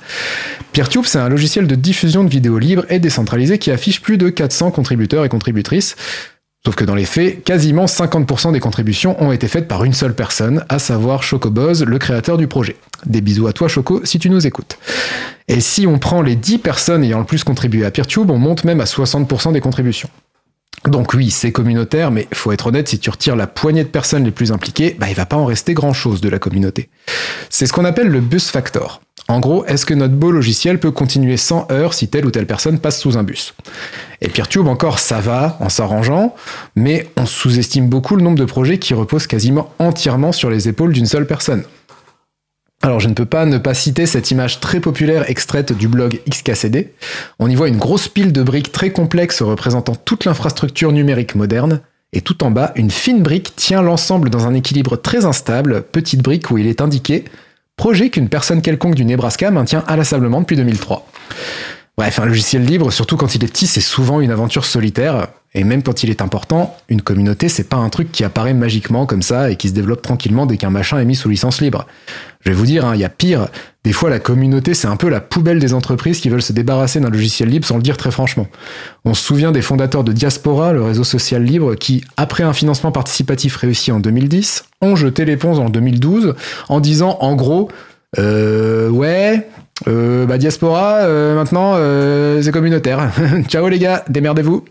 PeerTube, 0.72 1.04
c'est 1.04 1.18
un 1.18 1.28
logiciel 1.28 1.66
de 1.66 1.74
diffusion 1.74 2.24
de 2.24 2.28
vidéos 2.28 2.58
libres 2.58 2.84
et 2.88 2.98
décentralisé 2.98 3.58
qui 3.58 3.70
affiche 3.70 4.00
plus 4.00 4.18
de 4.18 4.28
400 4.28 4.70
contributeurs 4.70 5.24
et 5.24 5.28
contributrices. 5.28 5.96
Sauf 6.66 6.74
que 6.74 6.84
dans 6.84 6.96
les 6.96 7.04
faits, 7.04 7.44
quasiment 7.44 7.84
50% 7.84 8.50
des 8.50 8.58
contributions 8.58 9.22
ont 9.22 9.30
été 9.30 9.46
faites 9.46 9.68
par 9.68 9.84
une 9.84 9.92
seule 9.92 10.16
personne, 10.16 10.64
à 10.68 10.80
savoir 10.80 11.22
Chocoboz, 11.22 11.84
le 11.84 11.96
créateur 11.96 12.36
du 12.38 12.48
projet. 12.48 12.74
Des 13.04 13.20
bisous 13.20 13.46
à 13.46 13.52
toi 13.52 13.68
Choco 13.68 14.00
si 14.02 14.18
tu 14.18 14.28
nous 14.30 14.48
écoutes. 14.48 14.76
Et 15.46 15.60
si 15.60 15.86
on 15.86 16.00
prend 16.00 16.22
les 16.22 16.34
10 16.34 16.58
personnes 16.58 17.04
ayant 17.04 17.20
le 17.20 17.24
plus 17.24 17.44
contribué 17.44 17.84
à 17.84 17.92
PeerTube, 17.92 18.28
on 18.32 18.38
monte 18.38 18.64
même 18.64 18.80
à 18.80 18.84
60% 18.84 19.52
des 19.52 19.60
contributions. 19.60 20.10
Donc 20.88 21.14
oui, 21.14 21.30
c'est 21.30 21.52
communautaire, 21.52 22.10
mais 22.10 22.26
faut 22.34 22.50
être 22.50 22.66
honnête, 22.66 22.88
si 22.88 22.98
tu 22.98 23.10
retires 23.10 23.36
la 23.36 23.46
poignée 23.46 23.84
de 23.84 23.88
personnes 23.88 24.24
les 24.24 24.32
plus 24.32 24.50
impliquées, 24.50 24.96
bah, 24.98 25.06
il 25.08 25.14
va 25.14 25.24
pas 25.24 25.36
en 25.36 25.44
rester 25.44 25.72
grand-chose 25.72 26.20
de 26.20 26.28
la 26.28 26.40
communauté. 26.40 26.88
C'est 27.48 27.66
ce 27.66 27.72
qu'on 27.72 27.84
appelle 27.84 28.08
le 28.08 28.20
bus 28.20 28.50
factor. 28.50 29.00
En 29.28 29.40
gros, 29.40 29.64
est-ce 29.64 29.84
que 29.84 29.94
notre 29.94 30.14
beau 30.14 30.30
logiciel 30.30 30.78
peut 30.78 30.92
continuer 30.92 31.36
100 31.36 31.72
heures 31.72 31.94
si 31.94 32.06
telle 32.06 32.26
ou 32.26 32.30
telle 32.30 32.46
personne 32.46 32.78
passe 32.78 33.00
sous 33.00 33.18
un 33.18 33.24
bus? 33.24 33.54
Et 34.20 34.28
PeerTube 34.28 34.68
encore, 34.68 35.00
ça 35.00 35.20
va 35.20 35.56
en 35.60 35.68
s'arrangeant, 35.68 36.34
mais 36.76 37.08
on 37.16 37.26
sous-estime 37.26 37.88
beaucoup 37.88 38.14
le 38.14 38.22
nombre 38.22 38.38
de 38.38 38.44
projets 38.44 38.78
qui 38.78 38.94
reposent 38.94 39.26
quasiment 39.26 39.72
entièrement 39.80 40.30
sur 40.30 40.48
les 40.48 40.68
épaules 40.68 40.92
d'une 40.92 41.06
seule 41.06 41.26
personne. 41.26 41.64
Alors 42.82 43.00
je 43.00 43.08
ne 43.08 43.14
peux 43.14 43.26
pas 43.26 43.46
ne 43.46 43.58
pas 43.58 43.74
citer 43.74 44.06
cette 44.06 44.30
image 44.30 44.60
très 44.60 44.78
populaire 44.78 45.28
extraite 45.28 45.72
du 45.72 45.88
blog 45.88 46.20
XKCD. 46.30 46.92
On 47.40 47.50
y 47.50 47.56
voit 47.56 47.68
une 47.68 47.78
grosse 47.78 48.06
pile 48.06 48.32
de 48.32 48.44
briques 48.44 48.70
très 48.70 48.90
complexes 48.90 49.42
représentant 49.42 49.96
toute 49.96 50.24
l'infrastructure 50.24 50.92
numérique 50.92 51.34
moderne, 51.34 51.80
et 52.12 52.20
tout 52.20 52.44
en 52.44 52.52
bas, 52.52 52.72
une 52.76 52.92
fine 52.92 53.22
brique 53.22 53.56
tient 53.56 53.82
l'ensemble 53.82 54.30
dans 54.30 54.46
un 54.46 54.54
équilibre 54.54 54.96
très 54.96 55.24
instable, 55.24 55.82
petite 55.82 56.22
brique 56.22 56.50
où 56.52 56.58
il 56.58 56.68
est 56.68 56.80
indiqué 56.80 57.24
projet 57.76 58.10
qu'une 58.10 58.28
personne 58.28 58.62
quelconque 58.62 58.94
du 58.94 59.04
Nebraska 59.04 59.50
maintient 59.50 59.84
inlassablement 59.86 60.40
depuis 60.40 60.56
2003. 60.56 61.06
Bref, 61.96 62.18
un 62.18 62.26
logiciel 62.26 62.64
libre, 62.64 62.90
surtout 62.90 63.16
quand 63.16 63.34
il 63.34 63.44
est 63.44 63.48
petit, 63.48 63.66
c'est 63.66 63.80
souvent 63.80 64.20
une 64.20 64.30
aventure 64.30 64.64
solitaire. 64.64 65.28
Et 65.56 65.64
même 65.64 65.82
quand 65.82 66.04
il 66.04 66.10
est 66.10 66.20
important, 66.20 66.76
une 66.88 67.00
communauté, 67.00 67.48
c'est 67.48 67.68
pas 67.68 67.78
un 67.78 67.88
truc 67.88 68.12
qui 68.12 68.24
apparaît 68.24 68.54
magiquement 68.54 69.06
comme 69.06 69.22
ça 69.22 69.50
et 69.50 69.56
qui 69.56 69.68
se 69.68 69.72
développe 69.72 70.02
tranquillement 70.02 70.46
dès 70.46 70.58
qu'un 70.58 70.70
machin 70.70 70.98
est 70.98 71.04
mis 71.04 71.16
sous 71.16 71.28
licence 71.28 71.60
libre. 71.60 71.86
Je 72.44 72.50
vais 72.50 72.54
vous 72.54 72.66
dire, 72.66 72.84
hein, 72.84 72.94
il 72.94 73.00
y 73.00 73.04
a 73.04 73.08
pire. 73.08 73.48
Des 73.82 73.92
fois, 73.92 74.10
la 74.10 74.18
communauté, 74.18 74.74
c'est 74.74 74.86
un 74.86 74.96
peu 74.96 75.08
la 75.08 75.20
poubelle 75.20 75.58
des 75.58 75.72
entreprises 75.72 76.20
qui 76.20 76.28
veulent 76.28 76.42
se 76.42 76.52
débarrasser 76.52 77.00
d'un 77.00 77.08
logiciel 77.08 77.48
libre 77.48 77.66
sans 77.66 77.76
le 77.76 77.82
dire 77.82 77.96
très 77.96 78.10
franchement. 78.10 78.46
On 79.06 79.14
se 79.14 79.22
souvient 79.24 79.50
des 79.50 79.62
fondateurs 79.62 80.04
de 80.04 80.12
Diaspora, 80.12 80.74
le 80.74 80.82
réseau 80.82 81.04
social 81.04 81.42
libre, 81.42 81.74
qui, 81.74 82.04
après 82.18 82.44
un 82.44 82.52
financement 82.52 82.92
participatif 82.92 83.56
réussi 83.56 83.90
en 83.90 83.98
2010, 83.98 84.64
ont 84.82 84.94
jeté 84.94 85.24
l'éponge 85.24 85.58
en 85.58 85.70
2012 85.70 86.34
en 86.68 86.80
disant, 86.80 87.16
en 87.20 87.34
gros, 87.34 87.70
euh, 88.18 88.90
ouais, 88.90 89.48
Euh, 89.88 90.24
bah 90.24 90.38
Diaspora, 90.38 91.00
euh, 91.00 91.34
maintenant, 91.34 91.74
euh, 91.76 92.40
c'est 92.40 92.52
communautaire. 92.52 93.10
Ciao 93.48 93.68
les 93.68 93.78
gars, 93.78 94.04
démerdez-vous. 94.08 94.64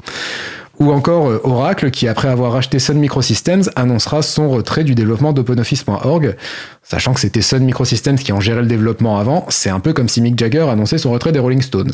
Ou 0.79 0.91
encore 0.91 1.29
euh, 1.29 1.41
Oracle, 1.43 1.91
qui 1.91 2.07
après 2.07 2.27
avoir 2.27 2.51
racheté 2.51 2.79
Sun 2.79 2.97
Microsystems, 2.97 3.63
annoncera 3.75 4.21
son 4.21 4.49
retrait 4.49 4.83
du 4.83 4.95
développement 4.95 5.33
d'OpenOffice.org. 5.33 6.35
Sachant 6.83 7.13
que 7.13 7.19
c'était 7.19 7.41
Sun 7.41 7.63
Microsystems 7.63 8.17
qui 8.17 8.31
en 8.31 8.39
gérait 8.39 8.61
le 8.61 8.67
développement 8.67 9.17
avant, 9.17 9.45
c'est 9.49 9.69
un 9.69 9.79
peu 9.79 9.93
comme 9.93 10.09
si 10.09 10.21
Mick 10.21 10.37
Jagger 10.37 10.67
annonçait 10.69 10.97
son 10.97 11.11
retrait 11.11 11.31
des 11.31 11.39
Rolling 11.39 11.61
Stones. 11.61 11.91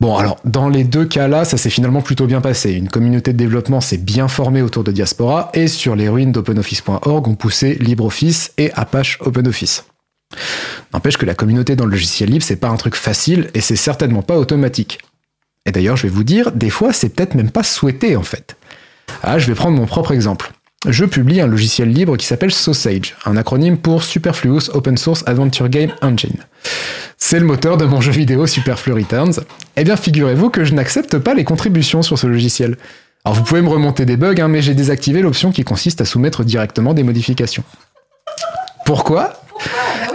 Bon, 0.00 0.16
alors, 0.16 0.38
dans 0.44 0.68
les 0.68 0.84
deux 0.84 1.04
cas-là, 1.04 1.44
ça 1.44 1.56
s'est 1.56 1.70
finalement 1.70 2.02
plutôt 2.02 2.26
bien 2.26 2.40
passé. 2.40 2.72
Une 2.72 2.88
communauté 2.88 3.32
de 3.32 3.38
développement 3.38 3.80
s'est 3.80 3.98
bien 3.98 4.28
formée 4.28 4.62
autour 4.62 4.84
de 4.84 4.92
Diaspora, 4.92 5.50
et 5.54 5.66
sur 5.66 5.96
les 5.96 6.08
ruines 6.08 6.30
d'OpenOffice.org 6.30 7.26
ont 7.26 7.34
poussé 7.34 7.74
LibreOffice 7.80 8.52
et 8.58 8.70
Apache 8.74 9.18
OpenOffice. 9.22 9.86
N'empêche 10.94 11.16
que 11.16 11.26
la 11.26 11.34
communauté 11.34 11.74
dans 11.74 11.84
le 11.84 11.90
logiciel 11.90 12.30
libre, 12.30 12.44
c'est 12.44 12.56
pas 12.56 12.68
un 12.68 12.76
truc 12.76 12.94
facile, 12.94 13.50
et 13.54 13.60
c'est 13.60 13.76
certainement 13.76 14.22
pas 14.22 14.38
automatique. 14.38 15.00
Et 15.68 15.70
d'ailleurs, 15.70 15.98
je 15.98 16.04
vais 16.04 16.08
vous 16.08 16.24
dire, 16.24 16.50
des 16.52 16.70
fois, 16.70 16.94
c'est 16.94 17.10
peut-être 17.10 17.34
même 17.34 17.50
pas 17.50 17.62
souhaité, 17.62 18.16
en 18.16 18.22
fait. 18.22 18.56
Ah, 19.22 19.38
je 19.38 19.46
vais 19.46 19.54
prendre 19.54 19.76
mon 19.76 19.84
propre 19.84 20.12
exemple. 20.12 20.50
Je 20.88 21.04
publie 21.04 21.42
un 21.42 21.46
logiciel 21.46 21.90
libre 21.90 22.16
qui 22.16 22.24
s'appelle 22.24 22.52
Sausage, 22.52 23.16
un 23.26 23.36
acronyme 23.36 23.76
pour 23.76 24.02
Superfluous 24.02 24.70
Open 24.72 24.96
Source 24.96 25.24
Adventure 25.26 25.68
Game 25.68 25.92
Engine. 26.00 26.38
C'est 27.18 27.38
le 27.38 27.44
moteur 27.44 27.76
de 27.76 27.84
mon 27.84 28.00
jeu 28.00 28.12
vidéo 28.12 28.46
Superflu 28.46 28.94
Returns. 28.94 29.40
Eh 29.76 29.84
bien, 29.84 29.96
figurez-vous 29.96 30.48
que 30.48 30.64
je 30.64 30.72
n'accepte 30.72 31.18
pas 31.18 31.34
les 31.34 31.44
contributions 31.44 32.00
sur 32.00 32.18
ce 32.18 32.26
logiciel. 32.26 32.78
Alors, 33.26 33.36
vous 33.36 33.42
pouvez 33.42 33.60
me 33.60 33.68
remonter 33.68 34.06
des 34.06 34.16
bugs, 34.16 34.40
hein, 34.40 34.48
mais 34.48 34.62
j'ai 34.62 34.72
désactivé 34.72 35.20
l'option 35.20 35.52
qui 35.52 35.64
consiste 35.64 36.00
à 36.00 36.06
soumettre 36.06 36.44
directement 36.44 36.94
des 36.94 37.02
modifications. 37.02 37.64
Pourquoi? 38.86 39.42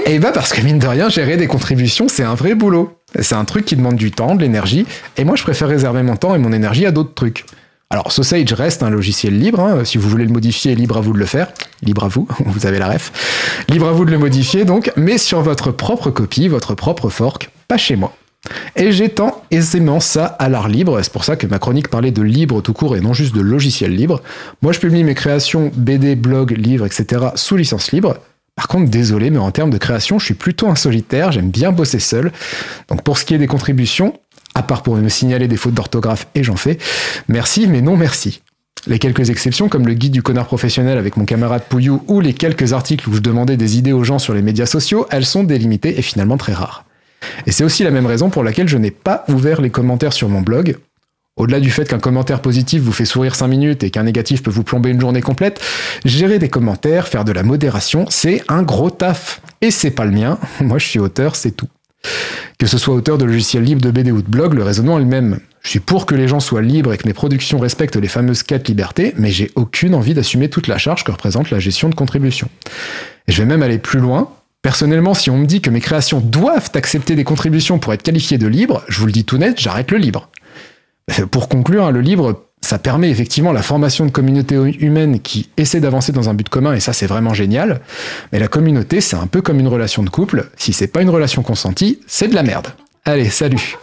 Eh 0.08 0.18
bien, 0.18 0.32
parce 0.32 0.52
que 0.52 0.62
mine 0.62 0.80
de 0.80 0.88
rien, 0.88 1.10
gérer 1.10 1.38
des 1.38 1.48
contributions, 1.48 2.08
c'est 2.08 2.24
un 2.24 2.34
vrai 2.34 2.56
boulot. 2.56 2.98
C'est 3.20 3.36
un 3.36 3.46
truc 3.46 3.66
qui 3.66 3.76
demande 3.76 3.96
du 3.96 4.12
temps, 4.12 4.36
de 4.36 4.42
l'énergie, 4.42 4.86
et 5.18 5.24
moi, 5.24 5.36
je 5.36 5.44
préfère 5.44 5.68
réserver 5.68 6.04
mon 6.04 6.16
temps 6.16 6.36
et 6.36 6.40
mon 6.40 6.52
énergie 6.52 6.86
à 6.86 6.92
d'autres 6.92 7.14
trucs. 7.14 7.46
Alors, 7.90 8.12
Sausage 8.12 8.52
reste 8.54 8.82
un 8.82 8.90
logiciel 8.90 9.38
libre. 9.38 9.60
hein. 9.60 9.86
Si 9.86 10.00
vous 10.00 10.10
voulez 10.10 10.26
le 10.26 10.32
modifier, 10.32 10.74
libre 10.74 10.98
à 10.98 11.02
vous 11.02 11.14
de 11.14 11.20
le 11.20 11.26
faire. 11.28 11.50
Libre 11.84 12.06
à 12.06 12.08
vous, 12.08 12.28
vous 12.46 12.66
avez 12.66 12.80
la 12.80 12.88
ref. 12.90 13.12
Libre 13.70 13.88
à 13.88 13.92
vous 13.92 14.04
de 14.06 14.12
le 14.12 14.18
modifier, 14.18 14.66
donc, 14.66 14.92
mais 14.96 15.20
sur 15.20 15.42
votre 15.42 15.72
propre 15.72 16.10
copie, 16.10 16.48
votre 16.48 16.74
propre 16.74 17.10
fork, 17.10 17.52
pas 17.68 17.78
chez 17.78 17.96
moi. 17.96 18.16
Et 18.76 18.92
j'étends 18.92 19.44
aisément 19.52 20.00
ça 20.00 20.26
à 20.26 20.50
l'art 20.50 20.68
libre. 20.68 21.00
C'est 21.02 21.14
pour 21.14 21.24
ça 21.24 21.36
que 21.36 21.46
ma 21.48 21.60
chronique 21.60 21.88
parlait 21.88 22.12
de 22.12 22.22
libre 22.24 22.62
tout 22.62 22.74
court 22.74 22.96
et 22.96 23.00
non 23.00 23.14
juste 23.14 23.36
de 23.36 23.42
logiciel 23.42 23.96
libre. 23.96 24.22
Moi, 24.62 24.74
je 24.74 24.80
publie 24.80 25.04
mes 25.04 25.14
créations 25.14 25.72
BD, 25.76 26.16
blog, 26.16 26.52
livres, 26.58 26.86
etc. 26.86 27.28
sous 27.36 27.56
licence 27.56 27.92
libre. 27.92 28.18
Par 28.56 28.68
contre, 28.68 28.90
désolé, 28.90 29.30
mais 29.32 29.40
en 29.40 29.52
termes 29.52 29.72
de 29.72 29.78
création, 29.78 30.20
je 30.20 30.26
suis 30.26 30.34
plutôt 30.36 30.68
un 30.68 30.76
solitaire, 30.76 31.32
j'aime 31.32 31.50
bien 31.50 31.72
bosser 31.72 32.00
seul. 32.00 32.32
Donc 32.88 33.02
pour 33.02 33.18
ce 33.18 33.26
qui 33.26 33.34
est 33.34 33.40
des 33.40 33.48
contributions, 33.48 34.20
à 34.56 34.62
part 34.62 34.84
pour 34.84 34.96
me 34.96 35.10
signaler 35.10 35.48
des 35.48 35.58
fautes 35.58 35.74
d'orthographe, 35.74 36.28
et 36.36 36.44
j'en 36.44 36.56
fais, 36.56 36.78
merci, 37.28 37.68
mais 37.68 37.82
non 37.82 37.98
merci. 37.98 38.42
Les 38.86 39.00
quelques 39.00 39.30
exceptions, 39.30 39.70
comme 39.70 39.88
le 39.88 39.94
guide 39.94 40.12
du 40.12 40.22
connard 40.22 40.46
professionnel 40.46 40.98
avec 40.98 41.18
mon 41.18 41.26
camarade 41.26 41.64
Pouillou, 41.68 42.04
ou 42.08 42.20
les 42.20 42.34
quelques 42.34 42.74
articles 42.74 43.10
où 43.10 43.14
je 43.14 43.22
demandais 43.22 43.58
des 43.58 43.78
idées 43.78 43.94
aux 43.94 44.04
gens 44.04 44.20
sur 44.20 44.34
les 44.34 44.42
médias 44.42 44.66
sociaux, 44.66 45.08
elles 45.10 45.26
sont 45.26 45.44
délimitées 45.44 45.98
et 45.98 46.02
finalement 46.02 46.38
très 46.38 46.54
rares. 46.54 46.86
Et 47.48 47.52
c'est 47.52 47.64
aussi 47.64 47.84
la 47.84 47.92
même 47.92 48.06
raison 48.06 48.30
pour 48.30 48.44
laquelle 48.44 48.68
je 48.68 48.78
n'ai 48.78 48.92
pas 48.92 49.24
ouvert 49.30 49.62
les 49.62 49.70
commentaires 49.70 50.14
sur 50.14 50.28
mon 50.28 50.42
blog. 50.42 50.78
Au-delà 51.36 51.60
du 51.60 51.72
fait 51.72 51.88
qu'un 51.88 52.00
commentaire 52.00 52.42
positif 52.42 52.82
vous 52.84 52.92
fait 52.92 53.06
sourire 53.06 53.34
5 53.34 53.48
minutes 53.48 53.84
et 53.84 53.90
qu'un 53.90 54.04
négatif 54.04 54.44
peut 54.44 54.52
vous 54.52 54.64
plomber 54.64 54.92
une 54.92 55.02
journée 55.02 55.22
complète, 55.22 55.60
gérer 56.06 56.38
des 56.38 56.48
commentaires, 56.48 57.08
faire 57.08 57.26
de 57.26 57.32
la 57.32 57.42
modération, 57.42 58.06
c'est 58.10 58.44
un 58.50 58.62
gros 58.62 58.92
taf. 58.92 59.42
Et 59.62 59.72
c'est 59.72 59.92
pas 59.92 60.06
le 60.06 60.12
mien, 60.12 60.38
moi 60.62 60.78
je 60.78 60.86
suis 60.86 61.00
auteur, 61.00 61.36
c'est 61.36 61.52
tout. 61.52 61.70
Que 62.60 62.68
ce 62.68 62.78
soit 62.78 62.94
auteur 62.94 63.18
de 63.18 63.26
logiciels 63.26 63.64
libres 63.64 63.82
de 63.82 63.90
BD 63.90 64.12
ou 64.12 64.22
de 64.22 64.30
blog, 64.30 64.54
le 64.54 64.64
raisonnement 64.64 64.98
est 64.98 65.02
le 65.02 65.08
même. 65.08 65.40
Je 65.64 65.70
suis 65.70 65.80
pour 65.80 66.06
que 66.06 66.14
les 66.14 66.28
gens 66.28 66.40
soient 66.40 66.62
libres 66.62 66.94
et 66.94 66.98
que 66.98 67.08
mes 67.08 67.14
productions 67.14 67.58
respectent 67.58 67.96
les 67.96 68.08
fameuses 68.08 68.44
quatre 68.44 68.68
libertés, 68.68 69.14
mais 69.18 69.32
j'ai 69.32 69.50
aucune 69.56 69.96
envie 69.96 70.14
d'assumer 70.14 70.50
toute 70.50 70.68
la 70.68 70.78
charge 70.78 71.04
que 71.04 71.12
représente 71.12 71.50
la 71.50 71.60
gestion 71.60 71.90
de 71.90 71.96
contributions. 71.96 72.50
Et 73.28 73.32
je 73.32 73.42
vais 73.42 73.48
même 73.48 73.64
aller 73.64 73.80
plus 73.80 74.00
loin. 74.00 74.30
Personnellement, 74.62 75.14
si 75.14 75.30
on 75.30 75.38
me 75.38 75.46
dit 75.46 75.62
que 75.62 75.70
mes 75.70 75.82
créations 75.82 76.20
doivent 76.20 76.70
accepter 76.76 77.16
des 77.16 77.24
contributions 77.24 77.80
pour 77.80 77.92
être 77.94 78.04
qualifiées 78.04 78.38
de 78.38 78.48
libres, 78.48 78.84
je 78.88 79.00
vous 79.00 79.08
le 79.08 79.12
dis 79.12 79.26
tout 79.26 79.38
net, 79.38 79.60
j'arrête 79.60 79.92
le 79.92 79.98
libre. 79.98 80.30
Pour 81.32 81.50
conclure, 81.50 81.86
hein, 81.86 81.92
le 81.92 82.02
libre, 82.02 82.44
ça 82.62 82.80
permet 82.80 83.10
effectivement 83.10 83.52
la 83.52 83.62
formation 83.62 84.06
de 84.06 84.12
communautés 84.12 84.56
humaines 84.80 85.20
qui 85.20 85.50
essaient 85.58 85.82
d'avancer 85.82 86.14
dans 86.14 86.30
un 86.30 86.34
but 86.34 86.48
commun, 86.48 86.74
et 86.74 86.80
ça 86.80 86.94
c'est 86.94 87.08
vraiment 87.08 87.34
génial. 87.34 87.82
Mais 88.32 88.40
la 88.40 88.48
communauté, 88.48 89.02
c'est 89.02 89.18
un 89.18 89.28
peu 89.28 89.42
comme 89.42 89.60
une 89.60 89.68
relation 89.68 90.02
de 90.04 90.10
couple. 90.10 90.50
Si 90.56 90.72
c'est 90.72 90.88
pas 90.88 91.02
une 91.02 91.10
relation 91.10 91.44
consentie, 91.44 92.00
c'est 92.08 92.30
de 92.30 92.36
la 92.36 92.44
merde. 92.44 92.68
Allez, 93.06 93.30
salut. 93.30 93.76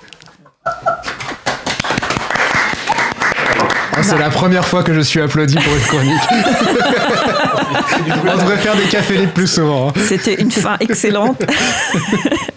Ah, 3.92 4.02
c'est 4.02 4.18
la 4.18 4.30
première 4.30 4.66
fois 4.66 4.82
que 4.82 4.94
je 4.94 5.00
suis 5.00 5.20
applaudi 5.20 5.56
pour 5.56 5.74
une 5.74 5.82
chronique. 5.82 6.22
On 8.32 8.36
devrait 8.38 8.56
faire 8.58 8.76
des 8.76 8.84
cafés 8.84 9.18
libres 9.18 9.32
plus 9.32 9.46
souvent. 9.46 9.88
hein. 9.88 9.92
C'était 10.08 10.40
une 10.40 10.50
fin 10.50 10.76
excellente. 10.80 11.42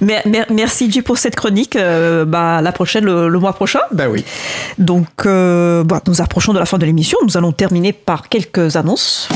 Mais- 0.00 0.22
Merci 0.50 0.90
J 0.90 1.02
pour 1.02 1.18
cette 1.18 1.36
chronique. 1.36 1.76
Euh, 1.76 2.24
bah, 2.24 2.60
la 2.62 2.72
prochaine, 2.72 3.04
le, 3.04 3.28
le 3.28 3.38
mois 3.38 3.52
prochain. 3.52 3.80
Bah 3.92 4.04
oui. 4.10 4.24
Donc, 4.78 5.06
euh, 5.26 5.84
bah, 5.84 6.00
nous 6.06 6.20
approchons 6.20 6.52
de 6.52 6.58
la 6.58 6.66
fin 6.66 6.78
de 6.78 6.84
l'émission. 6.86 7.18
Nous 7.24 7.36
allons 7.36 7.52
terminer 7.52 7.92
par 7.92 8.28
quelques 8.28 8.76
annonces. 8.76 9.28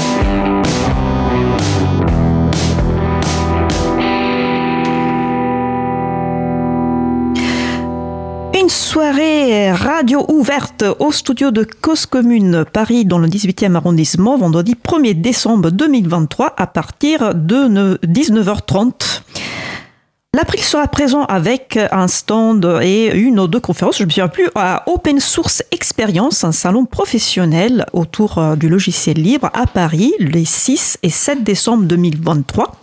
Une 8.61 8.69
soirée 8.71 9.71
radio 9.73 10.25
ouverte 10.29 10.85
au 10.99 11.13
studio 11.13 11.51
de 11.51 11.65
Cause 11.81 12.07
Commune 12.07 12.65
Paris 12.71 13.05
dans 13.05 13.19
le 13.19 13.29
18e 13.29 13.75
arrondissement 13.77 14.37
vendredi 14.37 14.75
1er 14.75 15.15
décembre 15.15 15.71
2023 15.71 16.55
à 16.57 16.67
partir 16.67 17.35
de 17.35 17.99
19h30. 18.07 19.23
L'April 20.39 20.63
sera 20.63 20.87
présent 20.87 21.25
avec 21.25 21.77
un 21.91 22.07
stand 22.07 22.79
et 22.81 23.13
une 23.13 23.41
ou 23.41 23.49
deux 23.49 23.59
conférences, 23.59 23.99
je 23.99 24.05
ne 24.05 24.07
me 24.07 24.13
souviens 24.13 24.29
plus, 24.29 24.49
à 24.55 24.85
Open 24.89 25.19
Source 25.19 25.65
Experience, 25.73 26.45
un 26.45 26.53
salon 26.53 26.85
professionnel 26.85 27.85
autour 27.93 28.39
euh, 28.39 28.55
du 28.55 28.69
logiciel 28.69 29.21
libre 29.21 29.51
à 29.53 29.67
Paris 29.67 30.15
les 30.21 30.45
6 30.45 30.99
et 31.03 31.11
7 31.11 31.43
décembre 31.43 31.87
2023. 31.87 32.77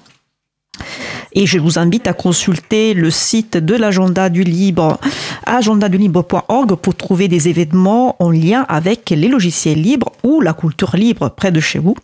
Et 1.31 1.45
je 1.45 1.57
vous 1.57 1.79
invite 1.79 2.07
à 2.07 2.13
consulter 2.13 2.93
le 2.93 3.09
site 3.09 3.55
de 3.55 3.75
l'agenda 3.75 4.27
du 4.27 4.43
libre, 4.43 4.99
agendadulibre.org, 5.45 6.75
pour 6.75 6.95
trouver 6.95 7.29
des 7.29 7.47
événements 7.47 8.17
en 8.19 8.31
lien 8.31 8.65
avec 8.67 9.11
les 9.11 9.29
logiciels 9.29 9.81
libres 9.81 10.11
ou 10.23 10.41
la 10.41 10.51
culture 10.51 10.97
libre 10.97 11.29
près 11.29 11.53
de 11.53 11.61
chez 11.61 11.79
vous. 11.79 11.95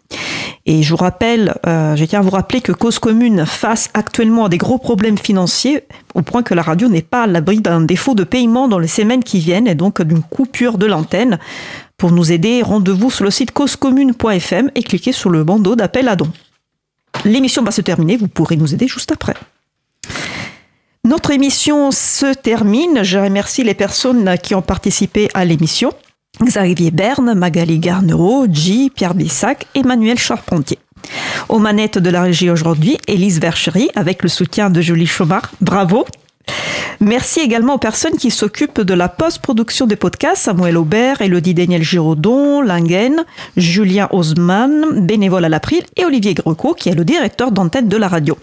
Et 0.65 0.83
je 0.83 0.91
vous 0.91 0.97
rappelle, 0.97 1.55
euh, 1.65 1.95
je 1.95 2.05
tiens 2.05 2.19
à 2.19 2.21
vous 2.21 2.29
rappeler 2.29 2.61
que 2.61 2.71
Cause 2.71 2.99
Commune 2.99 3.45
face 3.45 3.89
actuellement 3.93 4.45
à 4.45 4.49
des 4.49 4.59
gros 4.59 4.77
problèmes 4.77 5.17
financiers, 5.17 5.83
au 6.13 6.21
point 6.21 6.43
que 6.43 6.53
la 6.53 6.61
radio 6.61 6.87
n'est 6.87 7.01
pas 7.01 7.23
à 7.23 7.27
l'abri 7.27 7.61
d'un 7.61 7.81
défaut 7.81 8.13
de 8.13 8.23
paiement 8.23 8.67
dans 8.67 8.77
les 8.77 8.87
semaines 8.87 9.23
qui 9.23 9.39
viennent 9.39 9.67
et 9.67 9.75
donc 9.75 10.01
d'une 10.01 10.21
coupure 10.21 10.77
de 10.77 10.85
l'antenne. 10.85 11.39
Pour 11.97 12.11
nous 12.11 12.31
aider, 12.31 12.61
rendez-vous 12.61 13.09
sur 13.09 13.23
le 13.23 13.31
site 13.31 13.51
causecommune.fm 13.51 14.69
et 14.75 14.83
cliquez 14.83 15.11
sur 15.11 15.31
le 15.31 15.43
bandeau 15.43 15.75
d'appel 15.75 16.07
à 16.07 16.15
dons. 16.15 16.31
L'émission 17.25 17.63
va 17.63 17.71
se 17.71 17.81
terminer, 17.81 18.17
vous 18.17 18.27
pourrez 18.27 18.55
nous 18.55 18.73
aider 18.73 18.87
juste 18.87 19.11
après. 19.11 19.33
Notre 21.03 21.31
émission 21.31 21.89
se 21.89 22.31
termine. 22.31 23.03
Je 23.03 23.17
remercie 23.17 23.63
les 23.63 23.73
personnes 23.73 24.37
qui 24.37 24.53
ont 24.53 24.61
participé 24.61 25.29
à 25.33 25.45
l'émission. 25.45 25.91
Xavier 26.39 26.91
Berne, 26.91 27.33
Magali 27.33 27.77
Garnereau, 27.77 28.47
J, 28.49 28.89
Pierre 28.93 29.13
Bissac, 29.13 29.67
Emmanuel 29.75 30.17
Charpentier. 30.17 30.79
Aux 31.49 31.59
manettes 31.59 31.97
de 31.97 32.09
la 32.09 32.23
régie 32.23 32.49
aujourd'hui, 32.49 32.97
Élise 33.07 33.39
Verchery 33.39 33.89
avec 33.95 34.23
le 34.23 34.29
soutien 34.29 34.69
de 34.69 34.81
Julie 34.81 35.05
Chaumard. 35.05 35.51
Bravo! 35.61 36.05
Merci 36.99 37.39
également 37.39 37.75
aux 37.75 37.79
personnes 37.79 38.17
qui 38.17 38.31
s'occupent 38.31 38.81
de 38.81 38.93
la 38.93 39.09
post-production 39.09 39.87
des 39.87 39.95
podcasts, 39.95 40.43
Samuel 40.43 40.77
Aubert, 40.77 41.21
Elodie 41.21 41.53
Daniel 41.53 41.83
Giraudon, 41.83 42.61
Lingen, 42.61 43.23
Julien 43.57 44.07
Osman, 44.11 45.05
bénévole 45.05 45.45
à 45.45 45.49
l'April, 45.49 45.81
et 45.95 46.05
Olivier 46.05 46.33
Greco, 46.33 46.73
qui 46.73 46.89
est 46.89 46.95
le 46.95 47.05
directeur 47.05 47.51
d'antenne 47.51 47.87
de 47.87 47.97
la 47.97 48.07
radio. 48.07 48.37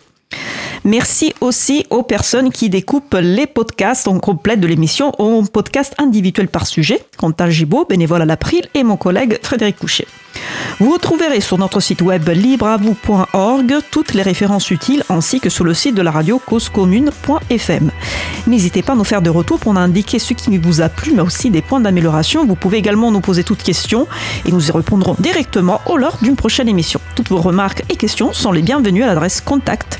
Merci 0.84 1.34
aussi 1.40 1.86
aux 1.90 2.02
personnes 2.02 2.50
qui 2.50 2.70
découpent 2.70 3.16
les 3.20 3.46
podcasts 3.46 4.08
en 4.08 4.18
complète 4.18 4.60
de 4.60 4.66
l'émission 4.66 5.12
en 5.18 5.44
podcasts 5.44 5.94
individuels 5.98 6.48
par 6.48 6.66
sujet, 6.66 7.04
Quentin 7.16 7.50
Gibaud, 7.50 7.84
bénévole 7.88 8.22
à 8.22 8.24
l'April, 8.24 8.66
et 8.74 8.84
mon 8.84 8.96
collègue 8.96 9.38
Frédéric 9.42 9.76
Couchet. 9.76 10.06
Vous 10.80 10.92
retrouverez 10.92 11.40
sur 11.40 11.58
notre 11.58 11.80
site 11.80 12.02
web 12.02 12.28
libreavou.org 12.28 13.74
toutes 13.90 14.14
les 14.14 14.22
références 14.22 14.70
utiles 14.70 15.02
ainsi 15.08 15.40
que 15.40 15.50
sur 15.50 15.64
le 15.64 15.74
site 15.74 15.94
de 15.94 16.02
la 16.02 16.10
radio 16.10 16.38
causecommune.fm. 16.38 17.90
N'hésitez 18.46 18.82
pas 18.82 18.92
à 18.92 18.96
nous 18.96 19.04
faire 19.04 19.22
des 19.22 19.30
retours 19.30 19.58
pour 19.58 19.74
nous 19.74 19.80
indiquer 19.80 20.18
ce 20.18 20.34
qui 20.34 20.56
vous 20.58 20.80
a 20.80 20.88
plu 20.88 21.12
mais 21.14 21.22
aussi 21.22 21.50
des 21.50 21.62
points 21.62 21.80
d'amélioration. 21.80 22.46
Vous 22.46 22.54
pouvez 22.54 22.78
également 22.78 23.10
nous 23.10 23.20
poser 23.20 23.44
toutes 23.44 23.62
questions 23.62 24.06
et 24.46 24.52
nous 24.52 24.68
y 24.68 24.70
répondrons 24.70 25.16
directement 25.18 25.80
au 25.86 25.96
lors 25.96 26.18
d'une 26.22 26.36
prochaine 26.36 26.68
émission. 26.68 27.00
Toutes 27.14 27.28
vos 27.28 27.40
remarques 27.40 27.82
et 27.88 27.96
questions 27.96 28.32
sont 28.32 28.52
les 28.52 28.62
bienvenues 28.62 29.02
à 29.02 29.08
l'adresse 29.08 29.40
contact 29.40 29.98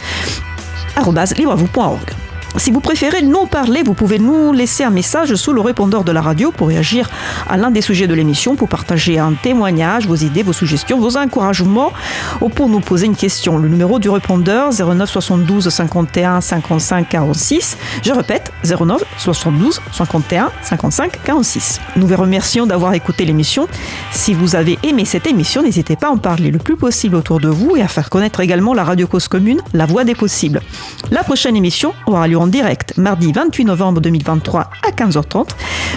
libreavou.org. 1.36 2.27
Si 2.56 2.70
vous 2.70 2.80
préférez 2.80 3.22
nous 3.22 3.46
parler, 3.46 3.82
vous 3.82 3.92
pouvez 3.92 4.18
nous 4.18 4.52
laisser 4.52 4.82
un 4.82 4.90
message 4.90 5.34
sous 5.34 5.52
le 5.52 5.60
répondeur 5.60 6.02
de 6.02 6.10
la 6.12 6.22
radio 6.22 6.50
pour 6.50 6.68
réagir 6.68 7.08
à 7.46 7.56
l'un 7.58 7.70
des 7.70 7.82
sujets 7.82 8.06
de 8.06 8.14
l'émission, 8.14 8.56
pour 8.56 8.68
partager 8.68 9.18
un 9.18 9.34
témoignage, 9.34 10.06
vos 10.06 10.16
idées, 10.16 10.42
vos 10.42 10.54
suggestions, 10.54 10.98
vos 10.98 11.18
encouragements 11.18 11.92
ou 12.40 12.48
pour 12.48 12.68
nous 12.68 12.80
poser 12.80 13.06
une 13.06 13.16
question. 13.16 13.58
Le 13.58 13.68
numéro 13.68 13.98
du 13.98 14.08
répondeur 14.08 14.70
09 14.72 15.08
72 15.08 15.68
51 15.68 16.40
55 16.40 17.08
46. 17.08 17.76
Je 18.02 18.12
répète 18.12 18.50
09 18.64 19.02
72 19.18 19.80
51 19.92 20.50
55 20.62 21.22
46. 21.22 21.80
Nous 21.96 22.06
vous 22.06 22.16
remercions 22.16 22.66
d'avoir 22.66 22.94
écouté 22.94 23.26
l'émission. 23.26 23.68
Si 24.10 24.32
vous 24.32 24.56
avez 24.56 24.78
aimé 24.82 25.04
cette 25.04 25.26
émission, 25.26 25.62
n'hésitez 25.62 25.96
pas 25.96 26.08
à 26.08 26.10
en 26.10 26.18
parler 26.18 26.50
le 26.50 26.58
plus 26.58 26.76
possible 26.76 27.14
autour 27.14 27.40
de 27.40 27.48
vous 27.48 27.76
et 27.76 27.82
à 27.82 27.88
faire 27.88 28.08
connaître 28.08 28.40
également 28.40 28.72
la 28.72 28.84
radio 28.84 29.06
cause 29.06 29.28
commune, 29.28 29.60
la 29.74 29.84
voix 29.84 30.04
des 30.04 30.14
possibles. 30.14 30.62
La 31.10 31.22
prochaine 31.22 31.54
émission 31.54 31.92
aura 32.06 32.26
lieu 32.26 32.37
en 32.38 32.46
direct 32.46 32.96
mardi 32.96 33.32
28 33.32 33.64
novembre 33.64 34.00
2023 34.00 34.70
à 34.86 34.90
15h30. 34.90 35.48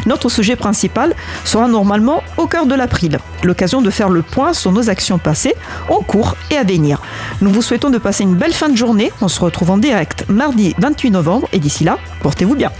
Notre 0.05 0.29
sujet 0.29 0.55
principal 0.55 1.15
sera 1.45 1.67
normalement 1.67 2.23
au 2.37 2.47
cœur 2.47 2.65
de 2.65 2.75
l'April, 2.75 3.19
l'occasion 3.43 3.81
de 3.81 3.89
faire 3.89 4.09
le 4.09 4.21
point 4.21 4.53
sur 4.53 4.71
nos 4.71 4.89
actions 4.89 5.17
passées, 5.17 5.55
en 5.89 6.01
cours 6.01 6.35
et 6.49 6.57
à 6.57 6.63
venir. 6.63 7.01
Nous 7.41 7.51
vous 7.51 7.61
souhaitons 7.61 7.89
de 7.89 7.97
passer 7.97 8.23
une 8.23 8.35
belle 8.35 8.53
fin 8.53 8.69
de 8.69 8.75
journée. 8.75 9.11
On 9.21 9.27
se 9.27 9.39
retrouve 9.39 9.71
en 9.71 9.77
direct 9.77 10.25
mardi 10.29 10.75
28 10.77 11.11
novembre 11.11 11.47
et 11.53 11.59
d'ici 11.59 11.83
là, 11.83 11.97
portez-vous 12.21 12.55
bien. 12.55 12.71